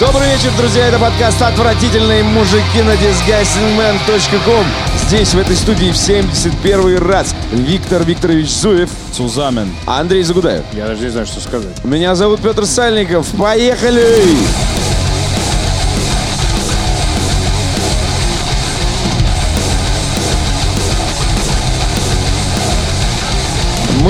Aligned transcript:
Добрый 0.00 0.26
вечер, 0.26 0.50
друзья, 0.58 0.88
это 0.88 0.98
подкаст 0.98 1.40
«Отвратительные 1.40 2.24
мужики» 2.24 2.82
на 2.82 2.94
disgustingman.com 2.94 4.66
Здесь, 5.06 5.34
в 5.34 5.38
этой 5.38 5.54
студии, 5.54 5.92
в 5.92 5.96
71 5.96 6.98
раз 6.98 7.32
Виктор 7.52 8.02
Викторович 8.02 8.50
Зуев 8.50 8.90
Сузамен. 9.12 9.72
Андрей 9.86 10.24
Загудаев 10.24 10.64
Я 10.72 10.88
даже 10.88 11.04
не 11.04 11.10
знаю, 11.10 11.26
что 11.26 11.38
сказать. 11.38 11.84
Меня 11.84 12.16
зовут 12.16 12.40
Петр 12.42 12.66
Сальников, 12.66 13.28
поехали! 13.38 14.36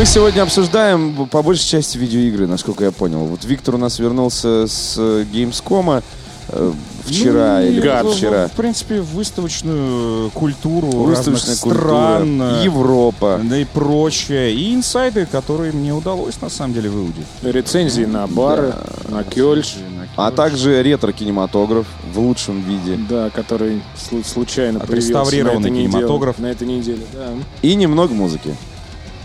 Мы 0.05 0.09
сегодня 0.09 0.43
обсуждаем 0.43 1.27
по 1.29 1.43
большей 1.43 1.65
части 1.67 1.97
видеоигры, 1.97 2.47
насколько 2.47 2.85
я 2.85 2.93
понял. 2.93 3.21
Вот 3.21 3.43
Виктор 3.47 3.77
у 3.77 3.79
нас 3.79 3.99
вернулся 3.99 4.67
с 4.67 4.99
Gamescom 4.99 6.03
э, 6.51 6.73
вчера 7.07 7.61
Ну, 7.63 7.67
или 7.67 7.81
гад. 7.81 8.07
вчера. 8.09 8.49
В 8.49 8.53
принципе, 8.53 9.01
выставочную 9.01 10.29
культуру 10.33 10.89
Выставочная 10.89 11.53
разных 11.55 11.61
культура, 11.63 11.85
стран, 11.87 12.43
э, 12.43 12.61
Европа. 12.65 13.41
да 13.45 13.57
и 13.57 13.65
прочее. 13.65 14.53
И 14.55 14.75
инсайды, 14.75 15.25
которые 15.25 15.73
мне 15.73 15.95
удалось 15.95 16.39
на 16.43 16.51
самом 16.51 16.75
деле 16.75 16.91
выудить. 16.91 17.25
Рецензии 17.43 18.05
на 18.05 18.27
бары, 18.27 18.75
на 19.09 19.25
кёльш, 19.25 19.77
А 20.17 20.31
также 20.33 20.83
ретро-кинематограф 20.83 21.87
в 22.13 22.19
лучшем 22.21 22.61
виде. 22.61 22.99
да, 23.09 23.31
который 23.31 23.81
слу- 23.97 24.23
случайно 24.23 24.81
появился 24.81 25.19
Отреставрированный 25.19 25.61
на 25.61 25.67
этой 25.67 25.71
неделе- 25.71 25.93
кинематограф. 25.93 26.39
на 26.39 26.47
этой 26.49 26.67
неделе. 26.69 27.07
Да. 27.15 27.29
И 27.63 27.75
немного 27.75 28.13
музыки. 28.13 28.55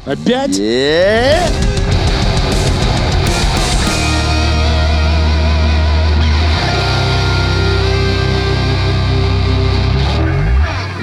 Опять? 0.05 0.57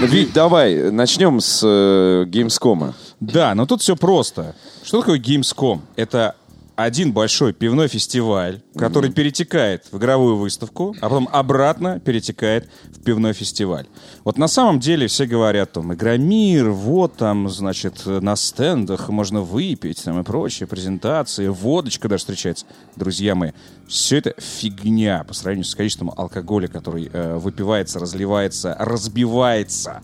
Вить, 0.07 0.33
давай, 0.33 0.91
начнем 0.93 1.41
с 1.41 1.63
э, 1.65 2.25
Gamescom. 2.27 2.95
Да, 3.21 3.55
но 3.55 3.67
тут 3.67 3.83
все 3.83 3.97
просто. 3.97 4.55
Что 4.85 5.01
такое 5.01 5.19
Gamescom? 5.19 5.81
Это 5.97 6.37
один 6.77 7.13
большой 7.13 7.55
пивной 7.55 7.89
фестиваль, 7.89 8.61
который 8.77 9.11
перетекает 9.11 9.87
в 9.91 9.97
игровую 9.97 10.37
выставку, 10.37 10.95
а 11.01 11.09
потом 11.09 11.29
обратно 11.33 11.99
перетекает 11.99 12.69
в 12.85 13.03
пивной 13.03 13.33
фестиваль. 13.33 13.87
Вот 14.25 14.37
на 14.37 14.47
самом 14.47 14.79
деле 14.79 15.07
все 15.07 15.27
говорят, 15.27 15.73
там, 15.73 15.95
Игромир, 15.95 16.71
вот 16.71 17.17
там, 17.17 17.49
значит, 17.49 18.05
на 18.05 18.37
стендах 18.37 19.09
можно 19.09 19.41
выпить, 19.41 20.05
там, 20.05 20.21
и 20.21 20.23
прочее, 20.23 20.67
презентации, 20.67 21.49
водочка 21.49 22.09
даже 22.09 22.21
встречается. 22.21 22.67
Друзья 22.95 23.35
мои, 23.35 23.53
все 23.89 24.19
это 24.19 24.35
фигня 24.39 25.25
по 25.25 25.33
сравнению 25.33 25.65
с 25.65 25.75
количеством 25.75 26.13
алкоголя, 26.15 26.69
который 26.69 27.09
э, 27.11 27.37
выпивается, 27.37 27.99
разливается, 27.99 28.77
разбивается 28.79 30.03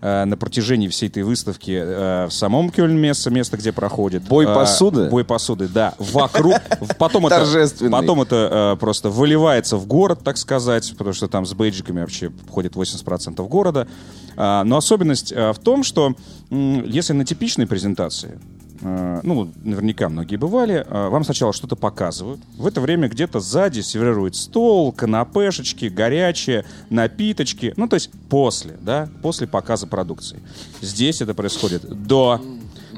э, 0.00 0.24
на 0.24 0.36
протяжении 0.36 0.88
всей 0.88 1.08
этой 1.08 1.22
выставки 1.22 1.72
э, 1.72 2.26
в 2.26 2.32
самом 2.32 2.70
Кёльн-место, 2.70 3.30
место, 3.30 3.56
где 3.56 3.72
проходит. 3.72 4.22
Бой 4.24 4.44
э, 4.44 4.54
посуды? 4.54 5.08
Бой 5.08 5.24
посуды, 5.24 5.68
да. 5.68 5.94
Вокруг. 5.98 6.54
Потом 6.98 7.26
это, 7.26 7.46
потом 7.90 8.22
это 8.22 8.74
э, 8.74 8.80
просто 8.80 9.10
выливается 9.10 9.76
в 9.76 9.86
город, 9.86 10.20
так 10.24 10.36
сказать, 10.36 10.92
потому 10.96 11.14
что 11.14 11.28
там 11.28 11.46
с 11.46 11.54
бейджиками 11.54 12.00
вообще 12.00 12.30
входит 12.48 12.74
80% 12.74 13.46
города. 13.48 13.88
А, 14.36 14.64
но 14.64 14.76
особенность 14.76 15.32
э, 15.32 15.52
в 15.52 15.58
том, 15.58 15.82
что 15.82 16.14
если 16.50 17.12
на 17.12 17.24
типичной 17.24 17.66
презентации 17.66 18.38
ну, 18.82 19.50
наверняка 19.62 20.08
многие 20.08 20.36
бывали, 20.36 20.84
э, 20.86 21.08
вам 21.08 21.24
сначала 21.24 21.52
что-то 21.52 21.76
показывают. 21.76 22.40
В 22.56 22.66
это 22.66 22.80
время 22.80 23.08
где-то 23.08 23.40
сзади 23.40 23.80
сервирует 23.80 24.36
стол, 24.36 24.92
канапешечки, 24.92 25.86
горячие, 25.86 26.64
напиточки. 26.88 27.74
Ну, 27.76 27.88
то 27.88 27.96
есть 27.96 28.10
после, 28.28 28.76
да, 28.80 29.08
после 29.22 29.46
показа 29.46 29.86
продукции. 29.86 30.40
Здесь 30.80 31.20
это 31.20 31.34
происходит 31.34 31.82
до 32.06 32.40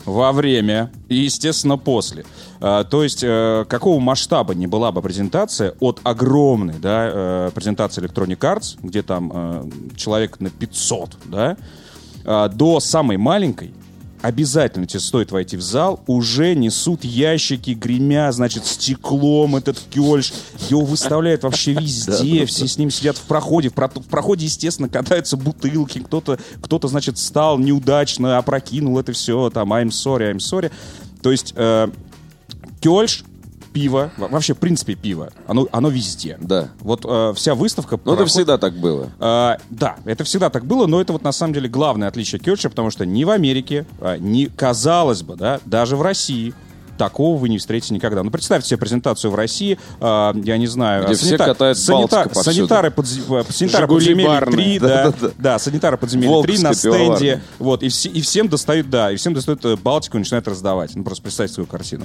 во 0.04 0.32
время 0.32 0.90
и, 1.08 1.16
естественно, 1.16 1.78
после. 1.78 2.24
А, 2.60 2.84
то 2.84 3.02
есть, 3.02 3.22
э, 3.22 3.64
какого 3.68 4.00
масштаба 4.00 4.54
не 4.54 4.66
была 4.66 4.92
бы 4.92 5.02
презентация 5.02 5.74
от 5.80 6.00
огромной 6.02 6.74
да, 6.78 7.10
э, 7.12 7.50
презентации 7.54 8.02
Electronic 8.02 8.38
Arts, 8.38 8.78
где 8.82 9.02
там 9.02 9.32
э, 9.34 9.70
человек 9.96 10.40
на 10.40 10.50
500, 10.50 11.16
да, 11.26 11.56
до 12.24 12.78
самой 12.78 13.16
маленькой, 13.16 13.74
обязательно 14.22 14.86
тебе 14.86 15.00
стоит 15.00 15.30
войти 15.32 15.56
в 15.56 15.62
зал, 15.62 16.00
уже 16.06 16.54
несут 16.54 17.04
ящики, 17.04 17.72
гремя, 17.72 18.32
значит, 18.32 18.64
стеклом 18.64 19.56
этот 19.56 19.78
кёльш. 19.90 20.32
Его 20.70 20.82
выставляют 20.84 21.42
вообще 21.42 21.72
везде, 21.78 22.46
все 22.46 22.66
с 22.66 22.78
ним 22.78 22.90
сидят 22.90 23.16
в 23.16 23.22
проходе. 23.22 23.68
В, 23.68 23.74
про- 23.74 23.88
в 23.88 24.06
проходе, 24.06 24.46
естественно, 24.46 24.88
катаются 24.88 25.36
бутылки, 25.36 25.98
кто-то, 25.98 26.38
кто-то, 26.62 26.88
значит, 26.88 27.18
встал 27.18 27.58
неудачно, 27.58 28.38
опрокинул 28.38 28.98
это 28.98 29.12
все, 29.12 29.50
там, 29.50 29.72
I'm 29.72 29.88
sorry, 29.88 30.32
I'm 30.32 30.38
sorry. 30.38 30.70
То 31.22 31.30
есть 31.30 31.52
э, 31.56 31.88
кёльш, 32.80 33.24
пиво, 33.72 34.10
во- 34.16 34.28
вообще, 34.28 34.54
в 34.54 34.58
принципе, 34.58 34.94
пиво, 34.94 35.30
оно, 35.46 35.66
оно 35.72 35.88
везде. 35.88 36.36
Да. 36.40 36.68
Вот 36.80 37.04
э, 37.04 37.32
вся 37.36 37.54
выставка... 37.54 37.98
Ну, 38.04 38.14
это 38.14 38.26
всегда 38.26 38.58
так 38.58 38.74
было. 38.74 39.08
а, 39.18 39.58
да, 39.70 39.96
это 40.04 40.24
всегда 40.24 40.50
так 40.50 40.64
было, 40.66 40.86
но 40.86 41.00
это 41.00 41.12
вот 41.12 41.22
на 41.22 41.32
самом 41.32 41.54
деле 41.54 41.68
главное 41.68 42.08
отличие 42.08 42.38
Кёльша, 42.40 42.70
потому 42.70 42.90
что 42.90 43.04
ни 43.06 43.24
в 43.24 43.30
Америке, 43.30 43.86
а, 44.00 44.16
ни, 44.18 44.44
казалось 44.46 45.22
бы, 45.22 45.36
да, 45.36 45.60
даже 45.64 45.96
в 45.96 46.02
России 46.02 46.54
такого 46.98 47.36
вы 47.38 47.48
не 47.48 47.58
встретите 47.58 47.94
никогда. 47.94 48.22
Ну, 48.22 48.30
представьте 48.30 48.68
себе 48.68 48.78
презентацию 48.78 49.30
в 49.30 49.34
России, 49.34 49.78
а, 49.98 50.34
я 50.44 50.56
не 50.58 50.66
знаю... 50.66 51.04
Где 51.04 51.14
а, 51.14 51.16
все 51.16 51.38
катают 51.38 51.78
Балтика 51.88 52.28
повсюду. 52.28 52.54
санитары, 52.54 52.88
подз- 52.90 53.40
э, 53.48 53.52
санитары 53.52 53.88
подземелья 53.88 54.28
барные. 54.28 54.78
3, 54.78 54.78
да, 54.78 55.12
да, 55.38 55.58
санитары 55.58 55.96
подземелья 55.96 56.42
3 56.42 56.58
на 56.58 56.74
стенде, 56.74 57.42
вот, 57.58 57.82
и, 57.82 57.88
все- 57.88 58.10
и 58.10 58.20
всем 58.20 58.48
достают, 58.48 58.88
да, 58.90 59.10
и 59.10 59.16
всем 59.16 59.34
достают 59.34 59.64
э, 59.64 59.76
Балтику 59.76 60.18
и 60.18 60.20
начинают 60.20 60.46
раздавать. 60.46 60.94
Ну, 60.94 61.02
просто 61.02 61.22
представьте 61.24 61.54
свою 61.54 61.66
картину. 61.66 62.04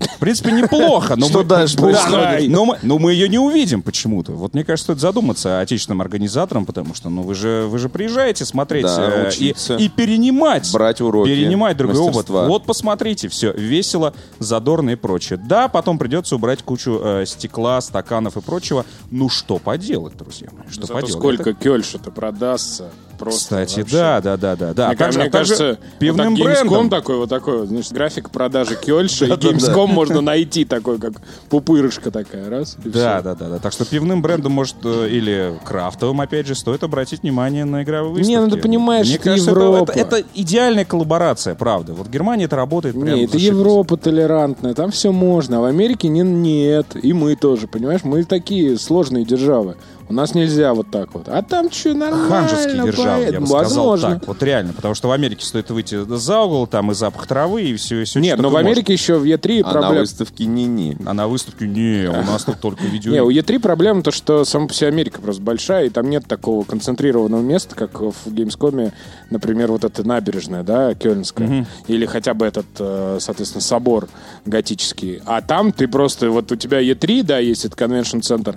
В 0.00 0.18
принципе, 0.18 0.52
неплохо, 0.52 1.14
но 1.16 1.26
Что 1.28 1.38
мы, 1.38 1.44
дальше 1.44 1.76
Да, 1.76 1.82
происходит? 1.82 2.50
но 2.50 2.64
мы, 2.64 2.78
но 2.82 2.98
мы 2.98 3.12
ее 3.12 3.28
не 3.28 3.38
увидим 3.38 3.82
почему-то. 3.82 4.32
Вот 4.32 4.54
мне 4.54 4.64
кажется, 4.64 4.84
стоит 4.84 5.00
задуматься 5.00 5.60
отечественным 5.60 6.00
организаторам, 6.00 6.64
потому 6.66 6.94
что, 6.94 7.10
ну, 7.10 7.22
вы 7.22 7.34
же, 7.34 7.66
вы 7.68 7.78
же 7.78 7.88
приезжаете 7.88 8.44
смотреть 8.44 8.84
Да, 8.84 9.28
э, 9.28 9.30
и, 9.38 9.54
и 9.78 9.88
перенимать. 9.88 10.70
Брать 10.72 11.00
уроки 11.00 11.28
Перенимать 11.28 11.76
другой 11.76 12.00
опыт. 12.00 12.14
мастерства. 12.14 12.46
Вот 12.48 12.64
посмотрите, 12.64 13.28
все 13.28 13.52
весело, 13.52 14.14
задорно 14.38 14.90
и 14.90 14.96
прочее. 14.96 15.38
Да, 15.42 15.68
потом 15.68 15.98
придется 15.98 16.36
убрать 16.36 16.62
кучу 16.62 16.98
э, 17.02 17.24
стекла, 17.26 17.80
стаканов 17.80 18.36
и 18.36 18.40
прочего. 18.40 18.86
Ну, 19.10 19.28
что 19.28 19.58
поделать, 19.58 20.16
друзья 20.16 20.48
мои, 20.52 20.66
что 20.70 20.82
Зато 20.82 20.94
поделать. 20.94 21.12
сколько 21.12 21.50
Это- 21.50 21.60
кёльша-то 21.60 22.10
продастся. 22.10 22.90
Просто 23.20 23.40
Кстати, 23.40 23.80
вообще. 23.80 23.96
да, 23.96 24.20
да, 24.22 24.36
да, 24.38 24.56
да. 24.56 24.72
да. 24.72 24.86
Мне, 24.88 24.94
А 24.94 24.98
также- 24.98 25.18
мне 25.18 25.28
а 25.28 25.30
также 25.30 25.54
кажется, 25.56 25.78
пивным 25.98 26.34
вот 26.34 26.38
так 26.38 26.54
брендом. 26.54 26.88
такой, 26.90 27.16
вот 27.18 27.28
такой, 27.28 27.58
вот, 27.60 27.68
значит, 27.68 27.92
график 27.92 28.30
продажи 28.30 28.76
кёльша, 28.76 29.26
и 29.26 29.28
Gamescom 29.30 29.86
можно 29.88 30.22
найти 30.22 30.64
такой, 30.64 30.98
как 30.98 31.12
пупырышка 31.50 32.10
такая, 32.10 32.48
раз, 32.48 32.76
Да, 32.82 33.20
да, 33.20 33.34
да, 33.34 33.48
да. 33.50 33.58
Так 33.58 33.72
что 33.72 33.84
пивным 33.84 34.22
брендом, 34.22 34.52
может, 34.52 34.76
э, 34.84 35.08
или 35.10 35.54
крафтовым, 35.64 36.20
опять 36.22 36.46
же, 36.46 36.54
стоит 36.54 36.82
обратить 36.82 37.22
внимание 37.22 37.64
на 37.66 37.82
игровые 37.82 38.12
выставки. 38.14 38.30
Не, 38.30 38.40
ну 38.40 38.48
ты 38.50 38.56
понимаешь, 38.56 39.06
Мне 39.06 39.16
это 39.16 39.24
кажется, 39.24 39.50
Европа. 39.50 39.92
Это, 39.92 40.16
это 40.16 40.28
идеальная 40.34 40.84
коллаборация, 40.86 41.54
правда. 41.54 41.92
Вот 41.92 42.06
в 42.06 42.10
Германии 42.10 42.46
это 42.46 42.56
работает 42.56 42.98
прям 42.98 43.16
Не, 43.16 43.24
это. 43.24 43.36
Европа 43.36 43.98
толерантная, 43.98 44.72
там 44.72 44.90
все 44.90 45.12
можно, 45.12 45.58
а 45.58 45.60
в 45.60 45.64
Америке 45.64 46.08
не, 46.08 46.22
нет, 46.22 46.86
и 47.02 47.12
мы 47.12 47.36
тоже, 47.36 47.66
понимаешь, 47.68 48.00
мы 48.04 48.24
такие 48.24 48.78
сложные 48.78 49.24
державы, 49.26 49.76
у 50.10 50.12
нас 50.12 50.34
нельзя 50.34 50.74
вот 50.74 50.90
так 50.90 51.14
вот, 51.14 51.28
а 51.28 51.40
там 51.40 51.70
что, 51.70 51.94
нормально, 51.94 52.28
Ханжеские 52.28 52.82
державы, 52.82 53.22
я 53.22 53.40
бы 53.40 53.46
сказал 53.46 53.86
возможно. 53.86 54.18
так. 54.18 54.26
Вот 54.26 54.42
реально. 54.42 54.72
Потому 54.72 54.94
что 54.94 55.06
в 55.06 55.12
Америке 55.12 55.46
стоит 55.46 55.70
выйти 55.70 56.04
за 56.04 56.40
угол, 56.40 56.66
там 56.66 56.90
и 56.90 56.94
запах 56.94 57.28
травы, 57.28 57.62
и 57.62 57.76
все. 57.76 58.00
И 58.00 58.04
все 58.04 58.18
Нет, 58.18 58.40
но 58.40 58.50
в 58.50 58.56
Америке 58.56 58.92
еще 58.92 59.18
в 59.18 59.24
Е3 59.24 59.62
А 59.64 59.80
на 59.80 59.92
выставке 59.92 60.46
не-не. 60.46 60.96
А 61.06 61.14
на 61.14 61.28
выставке, 61.28 61.68
не, 61.68 62.08
у 62.08 62.22
нас 62.24 62.42
тут 62.42 62.58
только 62.58 62.82
видео. 62.84 63.12
Не, 63.12 63.22
у 63.22 63.30
Е3 63.30 63.60
проблема 63.60 64.02
то, 64.02 64.10
что 64.10 64.44
сама 64.44 64.66
по 64.66 64.74
себе 64.74 64.88
Америка 64.88 65.20
просто 65.20 65.42
большая, 65.42 65.86
и 65.86 65.90
там 65.90 66.10
нет 66.10 66.26
такого 66.26 66.64
концентрированного 66.64 67.40
места, 67.42 67.76
как 67.76 68.00
в 68.00 68.26
Gamescom, 68.26 68.92
например, 69.30 69.70
вот 69.70 69.84
эта 69.84 70.02
набережная, 70.02 70.64
да, 70.64 70.94
Кёльнская, 70.94 71.66
или 71.86 72.04
хотя 72.06 72.34
бы 72.34 72.46
этот, 72.46 72.66
э, 72.80 73.18
соответственно, 73.20 73.62
собор 73.62 74.08
готический. 74.44 75.22
А 75.24 75.40
там 75.40 75.70
ты 75.70 75.86
просто, 75.86 76.30
вот 76.30 76.50
у 76.50 76.56
тебя 76.56 76.82
Е3, 76.82 77.22
да, 77.22 77.38
есть 77.38 77.64
этот 77.64 77.78
конвеншн-центр, 77.78 78.56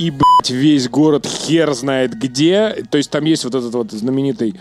и, 0.00 0.10
блядь, 0.10 0.50
весь 0.50 0.88
город 0.88 1.26
хер 1.26 1.72
знает 1.74 2.14
где. 2.18 2.84
То 2.90 2.98
есть 2.98 3.10
там 3.10 3.24
есть 3.24 3.44
вот 3.44 3.54
этот 3.54 3.72
вот 3.74 3.92
знаменитый 3.92 4.54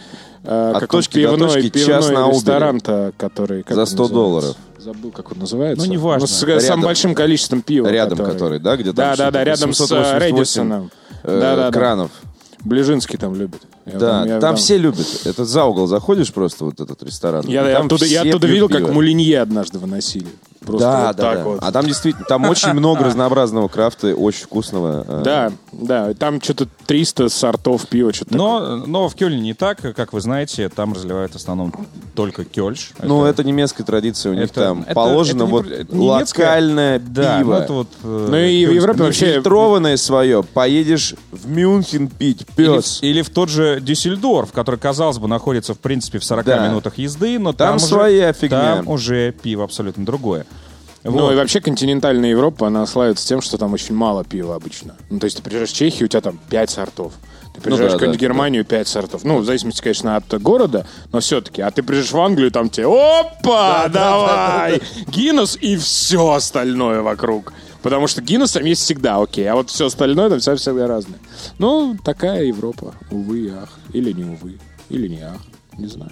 э, 0.43 0.71
От 0.75 0.81
как 0.81 0.93
он, 0.93 0.99
точки 0.99 1.23
до 1.23 1.31
пивной, 1.31 1.49
точки 1.49 1.69
пивной 1.69 1.85
час 1.87 2.09
на 2.09 2.29
ресторан-то, 2.29 3.13
который... 3.17 3.63
как 3.63 3.75
За 3.75 3.81
он 3.81 3.87
100 3.87 4.03
называется? 4.03 4.13
долларов. 4.13 4.57
Забыл, 4.77 5.11
как 5.11 5.31
он 5.31 5.39
называется. 5.39 5.85
Ну, 5.85 5.91
неважно. 5.91 6.27
с, 6.27 6.31
с 6.39 6.43
Рядом. 6.43 6.61
самым 6.61 6.85
большим 6.85 7.15
количеством 7.15 7.61
пива. 7.61 7.87
Рядом 7.87 8.17
который, 8.17 8.59
да, 8.59 8.75
где 8.75 8.85
там 8.91 8.95
Да, 8.95 9.09
да, 9.09 9.15
что-то 9.15 9.31
да, 9.31 9.43
рядом 9.43 9.73
с 9.73 9.81
э, 9.81 9.85
788, 9.85 10.35
Редисоном. 10.37 10.91
э, 11.23 11.39
Да, 11.39 11.55
да, 11.55 11.69
да. 11.69 11.71
кранов. 11.77 12.11
Ближинский 12.63 13.17
там 13.17 13.35
любит. 13.35 13.61
Я 13.93 13.99
Да, 13.99 14.25
я 14.25 14.39
там 14.39 14.55
все 14.55 14.77
любят. 14.77 15.07
Это 15.25 15.45
за 15.45 15.63
угол 15.65 15.87
заходишь 15.87 16.31
просто, 16.33 16.65
вот 16.65 16.79
этот 16.79 17.01
ресторан. 17.03 17.43
Я, 17.47 17.67
я 17.67 17.77
там 17.77 17.85
оттуда, 17.87 18.05
я 18.05 18.21
оттуда 18.21 18.47
видел, 18.47 18.67
пиво. 18.67 18.79
как 18.85 18.93
мулинье 18.93 19.41
однажды 19.41 19.79
выносили. 19.79 20.27
Просто 20.65 20.87
Да, 20.87 21.07
вот 21.07 21.15
да, 21.15 21.23
так 21.23 21.37
да. 21.37 21.43
вот. 21.45 21.59
А 21.61 21.71
там 21.71 21.85
действительно, 21.85 22.25
там 22.27 22.43
очень 22.49 22.73
много 22.73 23.03
разнообразного 23.05 23.69
крафта, 23.69 24.13
очень 24.13 24.43
вкусного. 24.43 25.05
э, 25.07 25.21
Да, 25.23 25.51
да, 25.71 26.13
там 26.13 26.41
что-то 26.41 26.67
300 26.85 27.29
сортов 27.29 27.87
пива, 27.87 28.11
что-то 28.13 28.35
Но, 28.35 28.75
но 28.85 29.07
в 29.07 29.15
Кёльне 29.15 29.39
не 29.39 29.53
так, 29.53 29.79
как 29.95 30.11
вы 30.11 30.19
знаете, 30.19 30.67
там 30.69 30.93
разливают 30.93 31.31
в 31.31 31.35
основном 31.37 31.73
только 32.13 32.43
кёльш. 32.43 32.91
Ну, 33.01 33.23
это 33.23 33.43
немецкая 33.45 33.85
традиция, 33.85 34.33
у 34.33 34.35
них 34.35 34.45
это- 34.45 34.53
там 34.61 34.81
это- 34.85 34.93
положено 34.93 35.43
это 35.43 35.45
не 35.45 35.51
вот 35.51 35.65
про- 35.67 35.75
это 35.75 35.95
немецкое. 35.95 36.45
локальное 36.45 36.99
да, 36.99 37.37
пиво. 37.39 37.49
ну 37.55 37.59
это 37.61 37.73
вот... 37.73 37.87
э, 38.03 38.27
Ну 38.29 38.37
и 38.37 38.65
в. 38.65 38.71
Европе 38.73 39.03
вообще... 39.03 39.33
Фильтрованное 39.35 39.95
свое. 39.97 40.43
Поедешь 40.43 41.15
в 41.31 41.47
Мюнхен 41.49 42.09
пить, 42.09 42.45
Или, 42.57 42.67
пес. 42.75 42.99
или 43.01 43.21
в 43.21 43.29
тот 43.29 43.47
же 43.49 43.78
Дюссельдорф, 43.79 44.51
который, 44.51 44.79
казалось 44.79 45.17
бы, 45.17 45.27
находится, 45.27 45.73
в 45.73 45.79
принципе, 45.79 46.19
в 46.19 46.23
40 46.23 46.45
Да. 46.45 46.67
минутах 46.67 46.97
езды, 46.97 47.39
но 47.39 47.53
Там 47.53 47.77
там, 47.77 47.79
своя 47.79 48.29
уже, 48.29 48.39
фигня. 48.39 48.75
Там 48.77 48.87
уже 48.87 49.31
пиво 49.31 49.63
абсолютно 49.63 50.05
другое. 50.05 50.45
Ну 51.03 51.11
Вот. 51.11 51.31
и 51.31 51.35
вообще 51.35 51.61
континентальная 51.61 52.29
Европа, 52.29 52.67
она 52.67 52.85
славится 52.85 53.25
тем, 53.25 53.41
что 53.41 53.57
там 53.57 53.73
очень 53.73 53.95
мало 53.95 54.23
пива 54.25 54.55
обычно. 54.55 54.95
Ну 55.09 55.19
то 55.19 55.25
есть 55.25 55.37
ты 55.37 55.43
приезжаешь 55.43 55.69
в 55.71 55.75
Чехию, 55.75 56.05
у 56.05 56.07
тебя 56.09 56.21
там 56.21 56.39
5 56.49 56.69
сортов. 56.69 57.13
Ты 57.55 57.61
приезжаешь 57.61 57.91
да, 57.91 57.97
в 57.97 57.99
какую-нибудь 57.99 58.19
да, 58.19 58.25
Германию, 58.27 58.65
5 58.65 58.87
сортов. 58.87 59.23
Ну, 59.23 59.37
в 59.39 59.45
зависимости, 59.45 59.81
конечно, 59.81 60.15
от 60.17 60.41
города, 60.41 60.85
но 61.11 61.19
все-таки. 61.19 61.61
А 61.61 61.71
ты 61.71 61.83
приезжаешь 61.83 62.11
в 62.11 62.19
Англию, 62.19 62.51
там 62.51 62.69
тебе 62.69 62.85
опа, 62.87 63.87
давай! 63.87 64.81
Гиннес 65.07 65.57
и 65.59 65.77
все 65.77 66.31
остальное 66.33 67.01
вокруг. 67.01 67.53
Потому 67.81 68.07
что 68.07 68.21
Гиннес 68.21 68.51
там 68.51 68.65
есть 68.65 68.83
всегда, 68.83 69.21
окей, 69.21 69.47
а 69.49 69.55
вот 69.55 69.69
все 69.69 69.85
остальное 69.85 70.29
там 70.29 70.39
вся 70.39 70.55
всегда 70.55 70.87
разное. 70.87 71.19
Ну, 71.59 71.97
такая 72.03 72.43
Европа. 72.43 72.93
Увы 73.09 73.39
и 73.39 73.49
ах. 73.49 73.69
Или 73.93 74.11
не 74.11 74.25
увы. 74.25 74.57
Или 74.89 75.07
не 75.07 75.21
ах. 75.21 75.41
Не 75.77 75.87
знаю. 75.87 76.11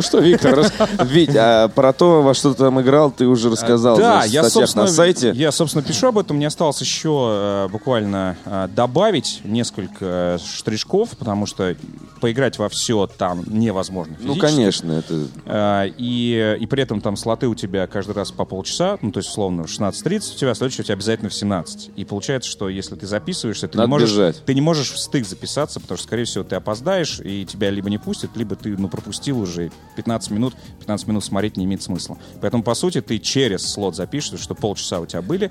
Ну 0.00 0.02
что, 0.02 0.18
Виктор, 0.20 0.54
рас- 0.54 0.72
Вить, 1.04 1.36
а 1.36 1.68
про 1.68 1.92
то, 1.92 2.22
во 2.22 2.32
что 2.32 2.52
ты 2.54 2.58
там 2.60 2.80
играл, 2.80 3.10
ты 3.10 3.26
уже 3.26 3.50
рассказал 3.50 3.98
Да, 3.98 4.20
в 4.22 4.24
я, 4.24 4.42
статьях 4.44 4.48
собственно, 4.50 4.84
на 4.86 4.90
сайте. 4.90 5.30
я, 5.34 5.52
собственно, 5.52 5.84
пишу 5.84 6.06
об 6.06 6.16
этом. 6.16 6.38
Мне 6.38 6.46
осталось 6.46 6.80
еще 6.80 7.28
э, 7.30 7.68
буквально 7.70 8.38
э, 8.46 8.68
добавить 8.74 9.42
несколько 9.44 9.98
э, 10.00 10.38
штришков, 10.42 11.10
потому 11.18 11.44
что 11.44 11.76
поиграть 12.22 12.58
во 12.58 12.70
все 12.70 13.06
там 13.18 13.44
невозможно 13.46 14.16
Ну, 14.20 14.32
физически. 14.34 14.40
конечно, 14.56 14.92
это... 14.92 15.26
Э, 15.44 15.88
И, 15.98 16.56
и 16.58 16.64
при 16.66 16.82
этом 16.82 17.02
там 17.02 17.16
слоты 17.18 17.46
у 17.48 17.54
тебя 17.54 17.86
каждый 17.86 18.12
раз 18.14 18.32
по 18.32 18.46
полчаса, 18.46 18.96
ну, 19.02 19.12
то 19.12 19.18
есть, 19.18 19.28
условно, 19.28 19.64
в 19.64 19.66
16.30 19.66 20.34
у 20.34 20.38
тебя, 20.38 20.54
следующий 20.54 20.80
у 20.80 20.84
тебя 20.86 20.94
обязательно 20.94 21.28
в 21.28 21.34
17. 21.34 21.90
И 21.96 22.06
получается, 22.06 22.48
что 22.50 22.70
если 22.70 22.94
ты 22.94 23.06
записываешься, 23.06 23.68
ты, 23.68 23.76
Надо 23.76 23.86
не 23.86 23.90
можешь, 23.90 24.10
бежать. 24.12 24.42
ты 24.46 24.54
не 24.54 24.62
можешь 24.62 24.92
в 24.92 24.98
стык 24.98 25.26
записаться, 25.26 25.78
потому 25.78 25.98
что, 25.98 26.06
скорее 26.06 26.24
всего, 26.24 26.42
ты 26.42 26.56
опоздаешь, 26.56 27.20
и 27.22 27.44
тебя 27.44 27.68
либо 27.68 27.90
не 27.90 27.98
пустят, 27.98 28.30
либо 28.36 28.56
ты, 28.56 28.74
ну, 28.78 28.88
пропустил 28.88 29.38
уже 29.38 29.70
15 29.96 30.30
минут, 30.30 30.54
15 30.80 31.06
минут 31.08 31.24
смотреть 31.24 31.56
не 31.56 31.64
имеет 31.64 31.82
смысла. 31.82 32.18
Поэтому, 32.40 32.62
по 32.62 32.74
сути, 32.74 33.00
ты 33.00 33.18
через 33.18 33.66
слот 33.66 33.96
запишешь, 33.96 34.40
что 34.40 34.54
полчаса 34.54 35.00
у 35.00 35.06
тебя 35.06 35.22
были 35.22 35.50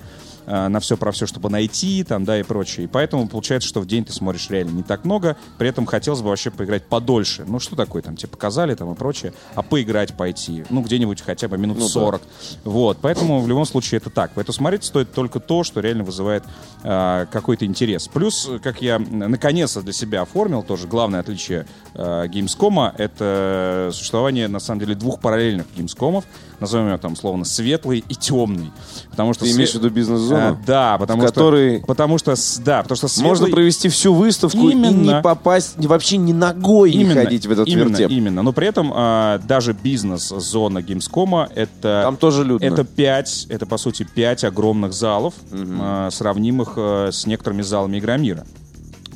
на 0.50 0.80
все 0.80 0.96
про 0.96 1.12
все, 1.12 1.26
чтобы 1.26 1.48
найти, 1.50 2.02
там, 2.04 2.24
да, 2.24 2.38
и 2.38 2.42
прочее. 2.42 2.84
И 2.84 2.86
поэтому 2.88 3.28
получается, 3.28 3.68
что 3.68 3.80
в 3.80 3.86
день 3.86 4.04
ты 4.04 4.12
смотришь 4.12 4.50
реально 4.50 4.70
не 4.70 4.82
так 4.82 5.04
много, 5.04 5.36
при 5.58 5.68
этом 5.68 5.86
хотелось 5.86 6.20
бы 6.20 6.28
вообще 6.28 6.50
поиграть 6.50 6.86
подольше. 6.86 7.44
Ну, 7.46 7.60
что 7.60 7.76
такое 7.76 8.02
там, 8.02 8.16
тебе 8.16 8.28
показали 8.28 8.74
там 8.74 8.92
и 8.92 8.96
прочее, 8.96 9.32
а 9.54 9.62
поиграть 9.62 10.16
пойти, 10.16 10.64
ну, 10.70 10.82
где-нибудь 10.82 11.22
хотя 11.22 11.48
бы 11.48 11.58
минут 11.58 11.78
Ну, 11.78 11.84
да. 11.84 11.90
40. 11.90 12.22
Вот, 12.64 12.98
поэтому 13.00 13.40
в 13.40 13.48
любом 13.48 13.64
случае 13.66 13.98
это 13.98 14.10
так. 14.10 14.32
Поэтому 14.34 14.54
смотреть 14.54 14.84
стоит 14.84 15.12
только 15.12 15.40
то, 15.40 15.64
что 15.64 15.80
реально 15.80 16.04
вызывает 16.04 16.44
э, 16.82 17.26
какой-то 17.30 17.64
интерес. 17.64 18.08
Плюс, 18.08 18.48
э, 18.48 18.58
как 18.58 18.82
я 18.82 18.98
наконец-то 18.98 19.82
для 19.82 19.92
себя 19.92 20.22
оформил, 20.22 20.62
тоже 20.62 20.86
главное 20.86 21.20
отличие 21.20 21.66
э, 21.94 22.26
Gamescom, 22.26 22.92
это 22.96 23.90
существование, 23.92 24.48
на 24.48 24.60
самом 24.60 24.80
деле, 24.80 24.94
двух 24.94 25.20
параллельных 25.20 25.66
Gamescomов, 25.76 26.24
назовем 26.60 26.88
его 26.88 26.98
там, 26.98 27.16
словно, 27.16 27.44
светлый 27.44 28.04
и 28.08 28.14
темный. 28.14 28.70
Потому 29.10 29.32
что 29.34 29.44
Ты 29.44 29.50
све- 29.50 29.56
имеешь 29.56 29.72
в 29.72 29.74
виду 29.76 29.90
бизнес-зону? 29.90 30.40
А, 30.40 30.58
да, 30.66 30.98
потому 30.98 31.22
в 31.22 31.24
что... 31.26 31.34
которой 31.34 31.80
Потому 31.86 32.18
что, 32.18 32.34
да, 32.64 32.82
потому 32.82 32.96
что 32.96 33.06
Можно 33.22 33.46
светлый- 33.46 33.52
провести 33.52 33.88
всю 33.88 34.14
выставку 34.14 34.68
и 34.68 34.72
Именно. 34.72 35.16
не 35.16 35.22
попасть, 35.22 35.74
вообще 35.78 36.16
ни 36.16 36.32
ногой 36.32 36.92
не 36.94 37.04
ходить 37.04 37.46
в 37.46 37.50
этот 37.50 37.68
именно, 37.68 37.88
вертеп. 37.88 38.10
Именно. 38.10 38.42
Но 38.42 38.52
при 38.52 38.66
этом 38.68 38.92
а, 38.94 39.38
даже 39.38 39.72
бизнес-зона 39.72 40.78
Gamescom 40.78 41.48
это... 41.54 42.02
Там 42.04 42.16
тоже 42.16 42.44
людно. 42.44 42.64
Это 42.64 42.84
пять, 42.84 43.46
это 43.48 43.66
по 43.66 43.76
сути 43.78 44.02
пять 44.14 44.44
огромных 44.44 44.92
залов, 44.92 45.34
а, 45.52 46.10
сравнимых 46.10 46.74
а, 46.76 47.10
с 47.10 47.26
некоторыми 47.26 47.62
залами 47.62 47.98
Игромира. 47.98 48.44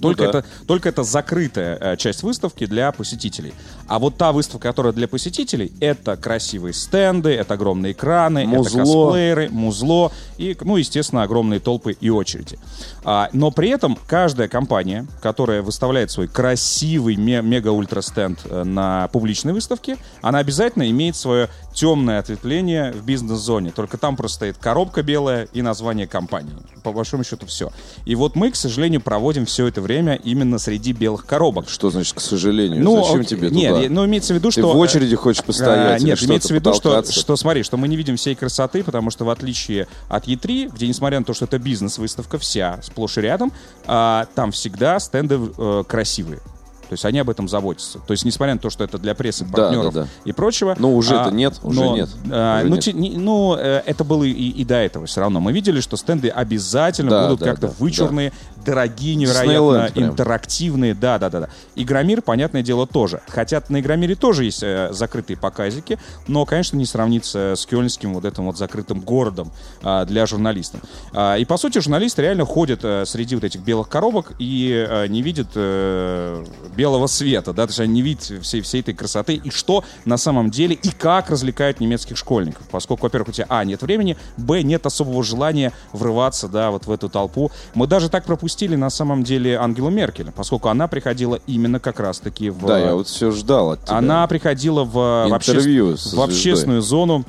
Только, 0.05 0.25
Ну 0.25 0.33
да. 0.33 0.39
это, 0.41 0.49
только 0.67 0.89
это 0.89 1.03
закрытая 1.03 1.79
э, 1.81 1.97
часть 1.97 2.23
выставки 2.23 2.67
для 2.67 2.93
посетителей. 2.93 3.53
А 3.89 3.99
вот 3.99 4.17
та 4.17 4.33
выставка, 4.33 4.69
которая 4.69 4.93
для 4.93 5.09
посетителей, 5.09 5.73
это 5.81 6.17
красивые 6.17 6.73
стенды, 6.73 7.31
это 7.31 7.55
огромные 7.55 7.93
экраны, 7.93 8.47
Музло. 8.47 8.69
это 8.69 8.79
косплееры, 8.79 9.49
музло 9.51 10.12
и, 10.39 10.56
ну, 10.61 10.77
естественно, 10.77 11.23
огромные 11.23 11.61
толпы 11.61 11.97
и 12.01 12.11
очереди. 12.11 12.59
А, 13.05 13.29
но 13.33 13.51
при 13.51 13.69
этом 13.71 13.99
каждая 14.06 14.49
компания, 14.49 15.06
которая 15.23 15.62
выставляет 15.62 16.11
свой 16.11 16.29
красивый 16.29 17.17
ме- 17.17 17.43
мега-ультра-стенд 17.43 18.41
э, 18.45 18.65
на 18.65 19.09
публичной 19.09 19.53
выставке, 19.53 19.97
она 20.23 20.39
обязательно 20.39 20.89
имеет 20.91 21.17
свое 21.17 21.49
темное 21.73 22.19
ответвление 22.21 22.93
в 22.93 23.05
бизнес-зоне. 23.05 23.73
Только 23.73 23.99
там 23.99 24.17
просто 24.17 24.35
стоит 24.37 24.59
коробка 24.59 25.03
белая 25.03 25.49
и 25.53 25.62
название 25.62 26.07
компании. 26.07 26.53
По 26.83 26.93
большому 26.93 27.25
счету 27.25 27.47
все. 27.47 27.71
И 28.05 28.15
вот 28.15 28.37
мы, 28.37 28.50
к 28.50 28.57
сожалению, 28.57 29.00
проводим 29.00 29.45
все 29.47 29.67
это 29.67 29.81
время 29.81 29.94
именно 29.99 30.58
среди 30.58 30.93
белых 30.93 31.26
коробок. 31.26 31.69
Что 31.69 31.91
значит, 31.91 32.14
к 32.14 32.20
сожалению? 32.20 32.82
Ну, 32.82 33.02
Зачем 33.02 33.20
окей, 33.20 33.29
тебе 33.29 33.50
Нет, 33.50 33.70
туда? 33.70 33.82
я- 33.82 33.91
ну 33.91 34.05
имеется 34.06 34.35
в 34.35 34.37
виду, 34.37 34.50
Ты 34.50 34.61
что... 34.61 34.73
в 34.73 34.76
очереди 34.79 35.17
хочешь 35.17 35.43
а, 35.43 35.46
постоять 35.46 36.02
или 36.02 36.11
Нет, 36.11 36.23
имеется 36.23 36.49
в 36.49 36.56
виду, 36.56 36.75
что, 36.75 37.02
что, 37.02 37.37
смотри, 37.37 37.62
что 37.62 37.76
мы 37.76 37.88
не 37.88 37.96
видим 37.96 38.17
всей 38.17 38.35
красоты, 38.35 38.82
потому 38.85 39.11
что 39.11 39.25
в 39.25 39.31
отличие 39.31 39.87
от 40.08 40.26
E3, 40.26 40.73
где, 40.75 40.88
несмотря 40.88 41.19
на 41.19 41.25
то, 41.25 41.35
что 41.35 41.44
это 41.44 41.58
бизнес-выставка 41.58 42.38
вся, 42.38 42.81
сплошь 42.82 43.19
и 43.19 43.20
рядом, 43.20 43.52
а, 43.87 44.26
там 44.35 44.52
всегда 44.52 44.99
стенды 44.99 45.38
э, 45.56 45.85
красивые. 45.87 46.40
То 46.89 46.93
есть 46.93 47.05
они 47.05 47.19
об 47.19 47.31
этом 47.31 47.49
заботятся. 47.49 47.99
То 47.99 48.13
есть, 48.13 48.25
несмотря 48.25 48.55
на 48.55 48.61
то, 48.61 48.71
что 48.71 48.85
это 48.85 48.99
для 48.99 49.15
прессы, 49.15 49.45
Да, 49.45 49.63
партнеров 49.63 49.95
да, 49.95 50.03
да. 50.03 50.09
и 50.25 50.33
прочего. 50.33 50.75
Ну, 50.79 50.95
уже-то 50.97 51.27
а, 51.27 51.31
нет, 51.31 51.55
уже 51.63 51.81
но, 51.81 51.97
нет, 51.97 52.09
а, 52.31 52.59
уже 52.61 52.69
ну, 52.69 52.75
нет. 52.75 52.85
те- 52.85 52.93
не- 52.93 53.17
ну, 53.17 53.57
э, 53.59 53.83
это 53.87 54.05
было 54.05 54.25
и, 54.25 54.31
и 54.31 54.65
до 54.65 54.77
этого 54.77 55.07
все 55.07 55.21
равно. 55.21 55.41
Мы 55.41 55.53
видели, 55.53 55.81
что 55.81 55.97
стенды 55.97 56.29
обязательно 56.29 57.11
Да, 57.11 57.25
будут 57.27 57.41
да, 57.41 57.47
как-то 57.47 57.69
да, 57.69 57.75
вычурные, 57.79 58.33
дорогие, 58.65 59.15
невероятно 59.15 59.91
прям. 59.95 60.11
интерактивные. 60.11 60.95
Да, 60.95 61.19
да, 61.19 61.31
да, 61.31 61.41
да. 61.41 61.49
Игромир, 61.75 62.23
понятное 62.23 62.63
дело, 62.63 62.87
тоже. 62.87 63.21
Хотя 63.29 63.63
на 63.69 63.81
Игромире 63.81 64.15
тоже 64.15 64.45
есть 64.45 64.63
э, 64.63 64.89
закрытые 64.93 65.37
показики, 65.37 65.99
но, 66.27 66.45
конечно, 66.45 66.77
не 66.77 66.87
сравнится 66.87 67.55
с 67.57 67.67
кёльнским 67.67 68.15
вот 68.15 68.25
этим 68.25 68.45
вот 68.47 68.57
закрытым 68.59 69.01
городом 69.01 69.51
а, 69.83 70.05
для 70.05 70.27
журналистов. 70.27 70.81
А, 71.13 71.37
и, 71.37 71.45
по 71.45 71.57
сути, 71.57 71.79
журналисты 71.79 72.23
реально 72.23 72.45
ходят 72.45 72.81
э, 72.83 73.05
среди 73.07 73.35
вот 73.35 73.45
этих 73.45 73.61
белых 73.61 73.89
коробок 73.89 74.33
и 74.39 74.87
э, 74.89 75.07
не 75.09 75.23
видят 75.23 75.49
э, 75.55 76.45
белого 76.75 77.07
света, 77.07 77.52
да, 77.52 77.66
то 77.66 77.71
есть 77.71 77.81
они 77.81 77.95
не 77.95 78.02
видят 78.02 78.45
всей, 78.45 78.61
всей 78.61 78.81
этой 78.81 78.95
красоты 78.95 79.35
и 79.35 79.50
что 79.50 79.85
на 80.04 80.16
самом 80.16 80.50
деле 80.50 80.75
и 80.75 80.90
как 80.90 81.31
развлекают 81.31 81.81
немецких 81.81 82.16
школьников. 82.16 82.62
Поскольку, 82.71 83.04
во-первых, 83.04 83.28
у 83.28 83.33
тебя, 83.33 83.47
а, 83.49 83.64
нет 83.64 83.83
времени, 83.83 84.16
б, 84.37 84.62
нет 84.62 84.87
особого 84.87 85.23
желания 85.23 85.73
врываться, 85.93 86.49
да, 86.49 86.71
вот 86.71 86.87
в 86.87 86.90
эту 86.90 87.09
толпу. 87.09 87.50
Мы 87.75 87.87
даже 87.87 88.09
так 88.09 88.25
пропустили 88.25 88.76
на 88.76 88.90
самом 88.90 89.25
деле 89.25 89.57
Ангелу 89.59 89.90
Меркель, 89.90 90.31
поскольку 90.33 90.69
она 90.69 90.88
приходила 90.88 91.38
именно 91.47 91.81
как 91.81 92.00
раз-таки 92.00 92.50
в... 92.50 92.64
Да, 92.66 92.78
я 92.78 92.95
вот 92.95 93.09
все 93.09 93.31
ждал 93.31 93.73
от 93.73 93.85
тебя. 93.85 93.99
Она 93.99 94.26
приходила 94.26 94.85
в, 94.85 94.93
в, 94.93 95.33
обще- 95.35 95.97
в 96.16 96.21
общественную 96.21 96.83
зону. 96.83 97.25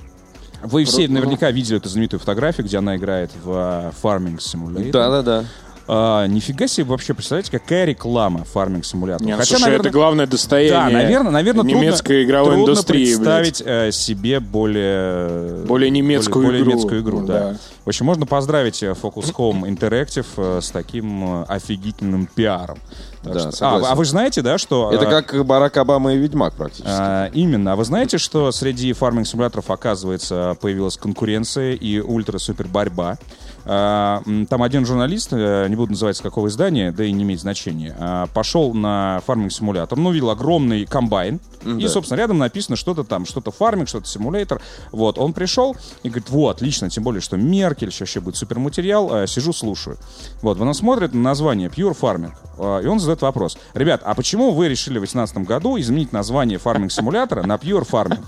Вы 0.64 0.86
все 0.86 1.08
наверняка 1.08 1.52
видели 1.52 1.78
эту 1.78 1.90
знаменитую 1.90 2.20
фотографию, 2.20 2.66
где 2.66 2.80
она 2.80 2.96
играет 2.96 3.30
в 3.44 3.52
э, 3.52 3.92
Farming 4.02 4.38
Simulator. 4.40 4.92
Да-да-да. 4.92 5.46
А, 5.88 6.26
нифига 6.26 6.68
себе 6.68 6.86
вообще, 6.86 7.14
представляете, 7.14 7.52
какая 7.52 7.86
реклама. 7.86 8.44
Не, 9.24 9.34
ну, 9.34 9.38
Хотя, 9.38 9.50
слушай, 9.50 9.64
наверное, 9.64 9.90
это 9.90 9.94
главное 9.94 10.28
достояние 10.28 10.72
да, 10.72 10.90
наверное, 10.90 11.32
наверное, 11.32 11.64
немецкой 11.64 12.24
игровой 12.24 12.56
трудно 12.56 12.72
индустрии. 12.72 13.16
блядь. 13.16 13.18
представить 13.18 13.64
э, 13.66 13.92
себе 13.92 14.40
более... 14.40 15.64
Более 15.66 15.92
немецкую 15.92 16.46
более, 16.46 16.62
игру. 16.62 16.72
немецкую 16.72 17.02
игру, 17.02 17.22
да. 17.22 17.40
Да. 17.52 17.58
В 17.84 17.88
общем, 17.90 18.06
можно 18.08 18.26
поздравить 18.26 18.82
э, 18.82 18.92
Focus 18.92 19.34
Home 19.36 19.64
Interactive 19.64 20.26
э, 20.38 20.62
с 20.62 20.72
таким 20.72 21.46
офигительным 21.48 22.28
пиаром. 22.34 22.80
Так 23.24 23.34
Да, 23.34 23.52
что- 23.52 23.68
а, 23.68 23.92
а 23.92 23.96
вы 23.96 24.06
знаете, 24.06 24.42
да, 24.42 24.58
что... 24.58 24.92
Это 24.92 25.06
как 25.06 25.46
Барак 25.46 25.78
Обама 25.78 26.14
и 26.14 26.18
Ведьмак 26.18 26.56
практически. 26.56 26.90
а, 26.90 27.30
именно. 27.34 27.74
А 27.74 27.76
вы 27.76 27.86
знаете, 27.86 28.18
что 28.18 28.52
среди 28.52 28.92
фарминг 28.94 29.28
симуляторов, 29.28 29.70
оказывается, 29.70 30.58
появилась 30.62 30.98
конкуренция 30.98 31.74
и 31.74 32.00
ультра-супер 32.00 32.68
борьба? 32.68 33.18
А, 33.66 34.22
Там 34.50 34.64
один 34.64 34.86
журналист, 34.86 35.30
э, 35.32 35.68
не 35.68 35.76
буду 35.76 35.92
называть 35.92 36.18
с 36.18 36.22
какого 36.22 36.48
издания, 36.48 36.92
да 36.92 37.04
и 37.04 37.12
не 37.12 37.24
имеет 37.24 37.42
значения, 37.42 37.96
а, 37.98 38.28
пошел 38.28 38.74
на 38.74 39.22
фарминг-симулятор, 39.26 39.98
ну, 39.98 40.10
увидел 40.10 40.30
огромный 40.30 40.86
комбайн, 40.86 41.40
и, 41.66 41.88
собственно, 41.88 42.20
рядом 42.20 42.38
написано 42.38 42.76
что-то 42.76 43.04
там, 43.04 43.26
что-то 43.26 43.50
фарминг, 43.50 43.90
что-то 43.90 44.08
симулятор. 44.08 44.62
Вот, 44.92 45.18
он 45.18 45.34
пришел 45.34 45.76
и 46.04 46.10
говорит, 46.10 46.30
вот, 46.30 46.58
отлично, 46.58 46.90
тем 46.92 47.04
более, 47.04 47.22
что 47.22 47.38
Меркель, 47.38 47.90
сейчас 47.90 48.02
вообще 48.02 48.20
будет 48.20 48.36
суперматериал, 48.36 49.12
а, 49.12 49.28
сижу, 49.28 49.52
слушаю. 49.52 49.98
Вот, 50.42 50.62
он 50.62 50.74
смотрит 50.76 51.14
на 51.14 51.22
название 51.22 51.70
Pure 51.70 51.98
Farming, 52.00 52.84
и 52.84 52.88
он 52.88 53.00
задает 53.00 53.22
вопрос. 53.22 53.58
Ребят, 53.74 54.02
а 54.04 54.14
почему 54.14 54.52
вы 54.52 54.68
решили 54.68 54.98
в 54.98 55.02
2018 55.02 55.38
году 55.40 55.80
изменить 55.80 56.14
название 56.14 56.60
фарминг-симулятора 56.60 57.44
на 57.44 57.56
Pure 57.56 57.88
Farming? 57.90 58.24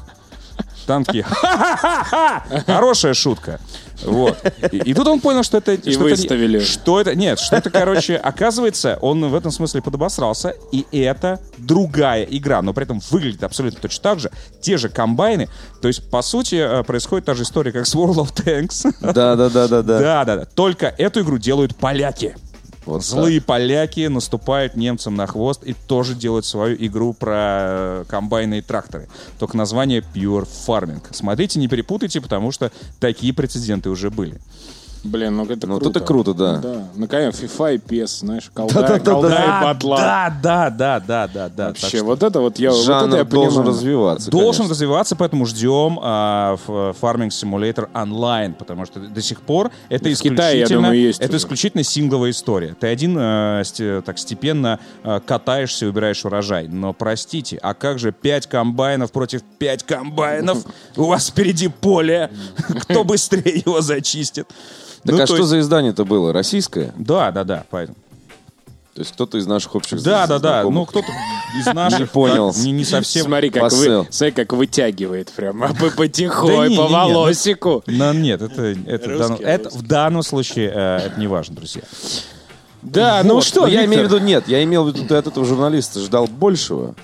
Ха-ха-ха-ха! 1.24 2.44
Хорошая 2.66 3.14
шутка. 3.14 3.60
Вот. 4.04 4.38
И, 4.72 4.78
и 4.78 4.94
тут 4.94 5.08
он 5.08 5.20
понял, 5.20 5.44
что 5.44 5.58
это... 5.58 5.74
что 5.76 5.90
это 5.90 5.90
не- 5.90 5.98
выставили. 5.98 6.60
что 6.60 7.02
это... 7.02 7.16
Нет, 7.16 7.40
что 7.40 7.56
это, 7.56 7.70
короче, 7.70 8.16
оказывается, 8.16 8.98
он 9.02 9.28
в 9.28 9.36
этом 9.36 9.52
смысле 9.52 9.82
подобосрался, 9.82 10.54
и 10.72 10.86
это 11.00 11.40
другая 11.58 12.24
игра, 12.24 12.62
но 12.62 12.74
при 12.74 12.84
этом 12.84 13.02
выглядит 13.10 13.44
абсолютно 13.44 13.80
точно 13.82 14.04
так 14.04 14.20
же. 14.20 14.32
Те 14.62 14.78
же 14.78 14.90
комбайны. 14.90 15.50
То 15.82 15.88
есть, 15.88 16.10
по 16.12 16.22
сути, 16.22 16.56
э, 16.56 16.84
происходит 16.84 17.26
та 17.26 17.34
же 17.34 17.44
история, 17.44 17.72
как 17.72 17.88
с 17.88 17.96
World 17.96 18.18
of 18.18 18.34
Tanks. 18.34 18.94
Да, 19.02 19.36
да, 19.36 19.50
да, 19.50 19.68
да, 19.68 19.82
да. 19.82 20.00
Да, 20.00 20.26
да, 20.26 20.36
да. 20.38 20.46
Только 20.46 20.94
эту 20.98 21.22
игру 21.22 21.38
делают 21.40 21.76
поляки. 21.76 22.36
Вот 22.88 23.04
Злые 23.04 23.42
поляки 23.42 24.08
наступают 24.08 24.76
немцам 24.76 25.16
на 25.16 25.28
хвост 25.28 25.62
и 25.64 25.74
тоже 25.74 26.16
делают 26.16 26.46
свою 26.46 26.76
игру 26.80 27.14
про 27.14 27.36
э, 27.36 28.06
комбайны 28.08 28.60
и 28.60 28.62
тракторы. 28.62 29.10
Только 29.40 29.58
название 29.58 30.00
Pure 30.00 30.48
Farming. 30.68 31.02
Смотрите, 31.12 31.60
не 31.60 31.68
перепутайте, 31.68 32.22
потому 32.22 32.52
что 32.52 32.72
такие 33.00 33.34
прецеденты 33.34 33.90
уже 33.90 34.10
были. 34.10 34.40
Блин, 35.08 35.38
ну 35.38 35.46
это 35.46 35.68
Ну, 35.68 35.78
круто. 35.80 35.86
вот 35.86 35.96
это 35.96 36.06
круто, 36.06 36.34
да. 36.34 36.58
Да. 36.58 36.88
Наконец, 36.96 37.40
FIFA 37.42 37.76
и 37.76 37.78
PES, 37.78 38.20
знаешь, 38.20 38.52
колдая, 38.54 38.84
Да-да-да-да. 38.84 39.12
колдая 39.12 39.62
батла. 39.64 39.98
да, 39.98 40.30
да, 40.42 40.70
да, 40.70 41.00
да, 41.00 41.28
да, 41.28 41.50
да. 41.50 41.66
Так 41.74 41.82
Вообще, 41.82 42.02
вот 42.02 42.24
это 42.24 42.40
вот 42.42 42.60
я, 42.60 42.72
вот 42.72 42.78
это 42.78 42.86
Жанр 42.86 43.16
я 43.18 43.24
должен 43.24 43.52
понимаю. 43.64 43.70
развиваться. 43.70 44.32
Должен 44.32 44.52
конечно. 44.64 44.70
развиваться, 44.74 45.16
поэтому 45.16 45.46
ждем 45.46 46.00
а, 46.02 46.58
в- 46.68 46.96
Farming 47.02 47.30
Simulator 47.30 47.88
онлайн, 47.94 48.54
потому 48.54 48.86
что 48.86 49.00
до 49.00 49.22
сих 49.22 49.42
пор 49.42 49.72
это 49.90 50.04
В 50.10 50.12
исключительно, 50.12 50.36
Китае, 50.38 50.60
я 50.60 50.68
думаю, 50.68 51.00
есть 51.00 51.20
это 51.20 51.30
уже. 51.30 51.38
исключительно 51.38 51.84
сингловая 51.84 52.32
история. 52.32 52.76
Ты 52.80 52.88
один 52.88 53.18
сте- 53.64 54.02
так 54.02 54.18
степенно 54.20 54.80
э, 55.04 55.20
катаешься 55.26 55.86
и 55.86 55.88
убираешь 55.90 56.24
урожай. 56.26 56.68
Но 56.68 56.94
простите, 56.94 57.58
а 57.62 57.74
как 57.74 58.00
же 58.00 58.12
5 58.12 58.48
комбайнов 58.48 59.12
против 59.12 59.42
5 59.58 59.84
комбайнов? 59.84 60.60
У 60.96 61.04
вас 61.06 61.30
впереди 61.30 61.68
поле. 61.70 62.30
Кто 62.82 63.04
быстрее 63.04 63.64
его 63.66 63.82
зачистит? 63.82 64.48
Так 65.08 65.16
Ну, 65.16 65.24
а 65.24 65.26
то 65.26 65.26
что 65.28 65.38
есть- 65.38 65.50
за 65.50 65.60
издание-то 65.62 66.06
было? 66.06 66.32
Российское? 66.34 66.94
Да, 66.98 67.32
да, 67.32 67.44
да, 67.44 67.64
поэтому. 67.70 67.98
То 68.94 69.02
есть 69.02 69.14
кто-то 69.14 69.38
из 69.38 69.46
наших 69.46 69.76
общих 69.76 70.02
Да, 70.02 70.26
да, 70.26 70.40
да. 70.40 70.64
Ну, 70.64 70.86
кто-то 70.86 71.08
из 71.60 71.66
наших 71.74 72.00
Не 72.00 72.06
понял. 72.08 72.52
не, 72.58 72.72
не 72.72 72.84
совсем. 72.84 73.26
Смотри, 73.26 73.52
как, 73.52 73.62
посыл. 73.64 74.02
вы, 74.04 74.08
смотри, 74.10 74.32
как 74.34 74.54
вытягивает 74.54 75.32
прямо 75.32 75.68
по- 75.74 75.86
Да 75.86 75.92
потихой, 75.96 76.70
не, 76.70 76.76
по 76.78 76.84
ну, 76.84 76.90
волосику. 76.90 77.84
Нет, 77.88 78.42
это, 78.42 78.64
это, 78.88 79.10
в 79.10 79.18
данном- 79.18 79.30
Русский, 79.30 79.44
это 79.46 79.70
в 79.70 79.82
данном 79.84 80.24
случае 80.24 80.72
э, 80.74 80.98
это 81.08 81.20
не 81.20 81.28
важно, 81.28 81.56
друзья. 81.56 81.84
Да, 82.82 83.22
ну 83.24 83.42
что, 83.42 83.68
я 83.68 83.86
имею 83.86 84.04
в 84.04 84.12
виду, 84.12 84.20
нет, 84.20 84.48
я 84.48 84.64
имел 84.64 84.84
в 84.84 84.88
виду, 84.88 85.06
ты 85.06 85.16
от 85.16 85.28
этого 85.28 85.46
журналиста 85.46 86.00
ждал 86.00 86.28
большего. 86.28 86.96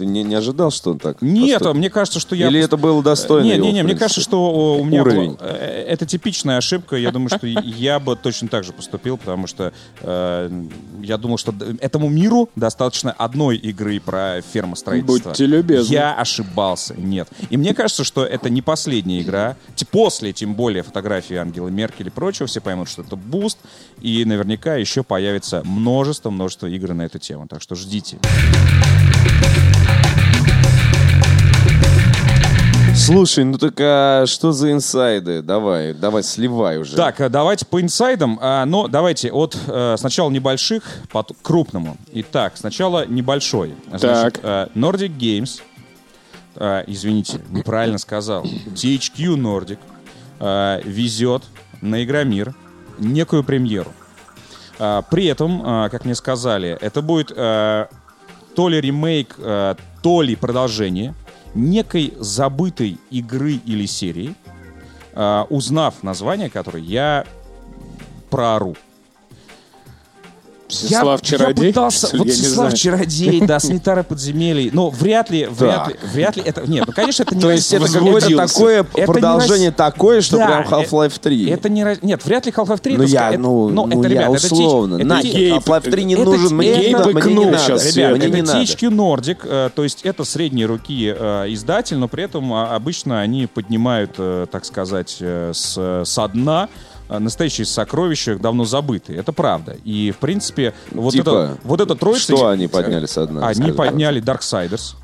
Ты 0.00 0.06
не, 0.06 0.22
не 0.22 0.34
ожидал, 0.34 0.70
что 0.70 0.92
он 0.92 0.98
так 0.98 1.20
Нет, 1.20 1.58
поступит? 1.58 1.76
мне 1.76 1.90
кажется, 1.90 2.20
что 2.20 2.34
я... 2.34 2.48
Или 2.48 2.58
это 2.60 2.78
было 2.78 3.02
достойно 3.02 3.44
Не, 3.44 3.56
его, 3.56 3.66
не, 3.66 3.72
не, 3.72 3.82
в 3.82 3.84
мне 3.84 3.94
кажется, 3.94 4.22
что 4.22 4.40
о, 4.40 4.78
у 4.78 4.84
меня 4.84 5.02
Уровень. 5.02 5.32
было- 5.32 5.38
э, 5.42 5.84
это 5.88 6.06
типичная 6.06 6.56
ошибка. 6.56 6.96
Я 6.96 7.10
думаю, 7.10 7.28
что 7.28 7.46
я 7.46 8.00
бы 8.00 8.16
точно 8.16 8.48
так 8.48 8.64
же 8.64 8.72
поступил, 8.72 9.18
потому 9.18 9.46
что 9.46 9.74
э, 10.00 10.64
я 11.02 11.18
думал, 11.18 11.36
что 11.36 11.54
этому 11.82 12.08
миру 12.08 12.48
достаточно 12.56 13.12
одной 13.12 13.58
игры 13.58 14.00
про 14.00 14.40
фермостроительство. 14.40 15.28
Будьте 15.28 15.44
любезны. 15.44 15.92
Я 15.92 16.14
ошибался. 16.14 16.94
Нет. 16.96 17.28
И 17.50 17.58
мне 17.58 17.74
кажется, 17.74 18.02
что 18.02 18.24
это 18.24 18.48
не 18.48 18.62
последняя 18.62 19.20
игра. 19.20 19.56
После, 19.90 20.32
тем 20.32 20.54
более, 20.54 20.82
фотографии 20.82 21.36
Ангелы 21.36 21.70
Меркель 21.70 22.06
и 22.06 22.10
прочего, 22.10 22.46
все 22.46 22.62
поймут, 22.62 22.88
что 22.88 23.02
это 23.02 23.16
буст. 23.16 23.58
И 24.00 24.24
наверняка 24.24 24.76
еще 24.76 25.02
появится 25.02 25.60
множество-множество 25.66 26.68
игр 26.68 26.94
на 26.94 27.02
эту 27.02 27.18
тему. 27.18 27.46
Так 27.46 27.60
что 27.60 27.74
ждите. 27.74 28.18
Слушай, 33.06 33.44
ну 33.44 33.56
так 33.56 33.74
а 33.80 34.26
что 34.26 34.52
за 34.52 34.72
инсайды? 34.72 35.40
Давай, 35.40 35.94
давай, 35.94 36.22
сливай 36.22 36.76
уже. 36.76 36.96
Так, 36.96 37.18
э, 37.20 37.30
давайте 37.30 37.64
по 37.64 37.80
инсайдам. 37.80 38.38
А, 38.42 38.66
Но 38.66 38.88
давайте 38.88 39.32
от 39.32 39.56
э, 39.66 39.96
сначала 39.98 40.28
небольших 40.30 40.82
к 41.10 41.24
крупному. 41.42 41.96
Итак, 42.12 42.52
сначала 42.56 43.06
небольшой. 43.06 43.74
Значит, 43.88 44.34
Так. 44.34 44.40
э, 44.42 44.66
Nordic 44.74 45.16
Games, 45.16 45.62
э, 46.56 46.84
извините, 46.88 47.40
неправильно 47.48 47.96
сказал, 47.96 48.44
THQ 48.44 49.34
Nordic 49.36 49.78
э, 50.38 50.82
везет 50.84 51.44
на 51.80 52.04
Игромир 52.04 52.54
некую 52.98 53.44
премьеру. 53.44 53.92
А, 54.78 55.00
При 55.02 55.24
этом, 55.24 55.62
а, 55.64 55.88
как 55.88 56.04
мне 56.04 56.14
сказали, 56.14 56.76
это 56.80 57.00
будет 57.00 57.32
э, 57.34 57.86
то 58.54 58.68
ли 58.68 58.78
ремейк, 58.78 59.36
э, 59.38 59.74
то 60.02 60.20
ли 60.20 60.36
продолжение 60.36 61.14
некой 61.54 62.14
забытой 62.18 62.98
игры 63.10 63.60
или 63.64 63.86
серии, 63.86 64.34
а, 65.12 65.46
узнав 65.50 66.02
название 66.02 66.50
которой, 66.50 66.82
я 66.82 67.26
проору. 68.30 68.76
Всеслав 70.70 71.20
я, 71.22 71.38
Чародей? 71.38 71.66
Я 71.66 71.72
пытался, 71.72 72.06
Что 72.08 72.16
вот 72.18 72.26
я 72.26 72.32
Всеслав. 72.32 72.74
Чародей, 72.74 73.40
да, 73.40 73.60
санитары 73.60 74.04
подземелий. 74.04 74.70
Но 74.72 74.90
вряд 74.90 75.30
ли, 75.30 75.46
вряд 75.46 75.88
ли, 75.88 75.96
вряд 76.12 76.36
ли 76.36 76.42
это... 76.44 76.62
Нет, 76.68 76.84
ну, 76.86 76.92
конечно, 76.92 77.22
это 77.24 77.34
не 77.34 77.40
То 77.40 77.50
есть 77.50 77.72
это 77.72 77.92
какое-то 77.92 78.36
такое 78.36 78.86
Это 78.94 79.12
продолжение 79.12 79.70
такое, 79.72 80.20
что 80.20 80.36
Да, 80.36 80.46
прям 80.46 80.62
э- 80.62 80.84
Half-Life 80.84 81.18
3. 81.20 81.50
Это 81.50 81.68
не... 81.68 81.86
Нет, 82.02 82.24
вряд 82.24 82.46
ли 82.46 82.52
Half-Life 82.52 82.80
3 82.80 82.96
ну 82.96 83.02
это 83.04 83.12
я, 83.12 83.20
ска- 83.20 83.28
это- 83.30 83.38
ну, 83.38 83.68
ну, 83.68 83.86
ну, 83.86 84.00
это, 84.00 84.08
я 84.08 84.22
ребят, 84.28 84.44
условно. 84.44 84.94
это 84.96 85.04
На, 85.04 85.20
Half-Life 85.20 85.90
3 85.90 86.04
не 86.04 86.14
это- 86.14 86.24
нужен, 86.24 86.56
мне 86.56 86.70
это- 86.70 86.80
не 86.80 86.92
надо, 86.92 87.10
мне 87.10 87.34
не 87.34 87.44
надо. 87.46 87.58
щас 87.58 87.96
Ребят, 87.96 88.16
мне 88.16 88.26
это 88.26 88.36
не 88.58 88.90
Nordic, 88.90 89.38
э, 89.44 89.70
то 89.74 89.82
есть 89.84 90.00
это 90.04 90.24
средней 90.24 90.66
руки 90.66 91.14
э, 91.16 91.44
издатель, 91.48 91.96
но 91.96 92.08
при 92.08 92.24
этом 92.24 92.52
а, 92.52 92.74
обычно 92.74 93.20
они 93.20 93.46
поднимают, 93.46 94.12
так 94.50 94.64
сказать, 94.64 95.16
с, 95.20 96.02
со 96.04 96.28
дна 96.28 96.68
настоящие 97.18 97.64
сокровища, 97.64 98.36
давно 98.36 98.64
забытые. 98.64 99.18
Это 99.18 99.32
правда. 99.32 99.76
И, 99.84 100.12
в 100.12 100.18
принципе, 100.18 100.74
вот, 100.92 101.12
Типа, 101.12 101.28
это, 101.28 101.58
вот 101.64 101.80
эта 101.80 101.94
троица... 101.94 102.22
Что 102.22 102.48
они 102.48 102.68
подняли 102.68 103.06
со 103.06 103.26
дна? 103.26 103.40
Они 103.40 103.60
Расскажи, 103.60 103.74
подняли 103.74 104.22
Darksiders. 104.22 104.94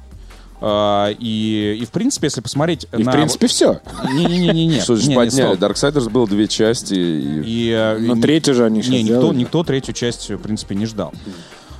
А, 0.60 1.10
и, 1.10 1.78
и, 1.80 1.84
в 1.84 1.90
принципе, 1.90 2.26
если 2.26 2.40
посмотреть 2.40 2.86
И, 2.96 3.02
на... 3.02 3.10
в 3.10 3.14
принципе, 3.14 3.46
все. 3.46 3.80
Не-не-не-не. 4.10 4.80
Что 4.82 4.96
же 4.96 5.10
подняли? 5.12 5.58
Darksiders 5.58 6.08
было 6.08 6.26
две 6.26 6.48
части. 6.48 6.94
И... 6.94 7.42
И, 7.44 7.70
э, 7.70 7.98
Но 7.98 8.16
и- 8.16 8.20
третью 8.20 8.54
же 8.54 8.64
они 8.64 8.80
Не, 8.80 9.02
никто 9.02 9.64
третью 9.64 9.94
часть, 9.94 10.30
в 10.30 10.38
принципе, 10.38 10.74
не 10.74 10.86
ждал. 10.86 11.12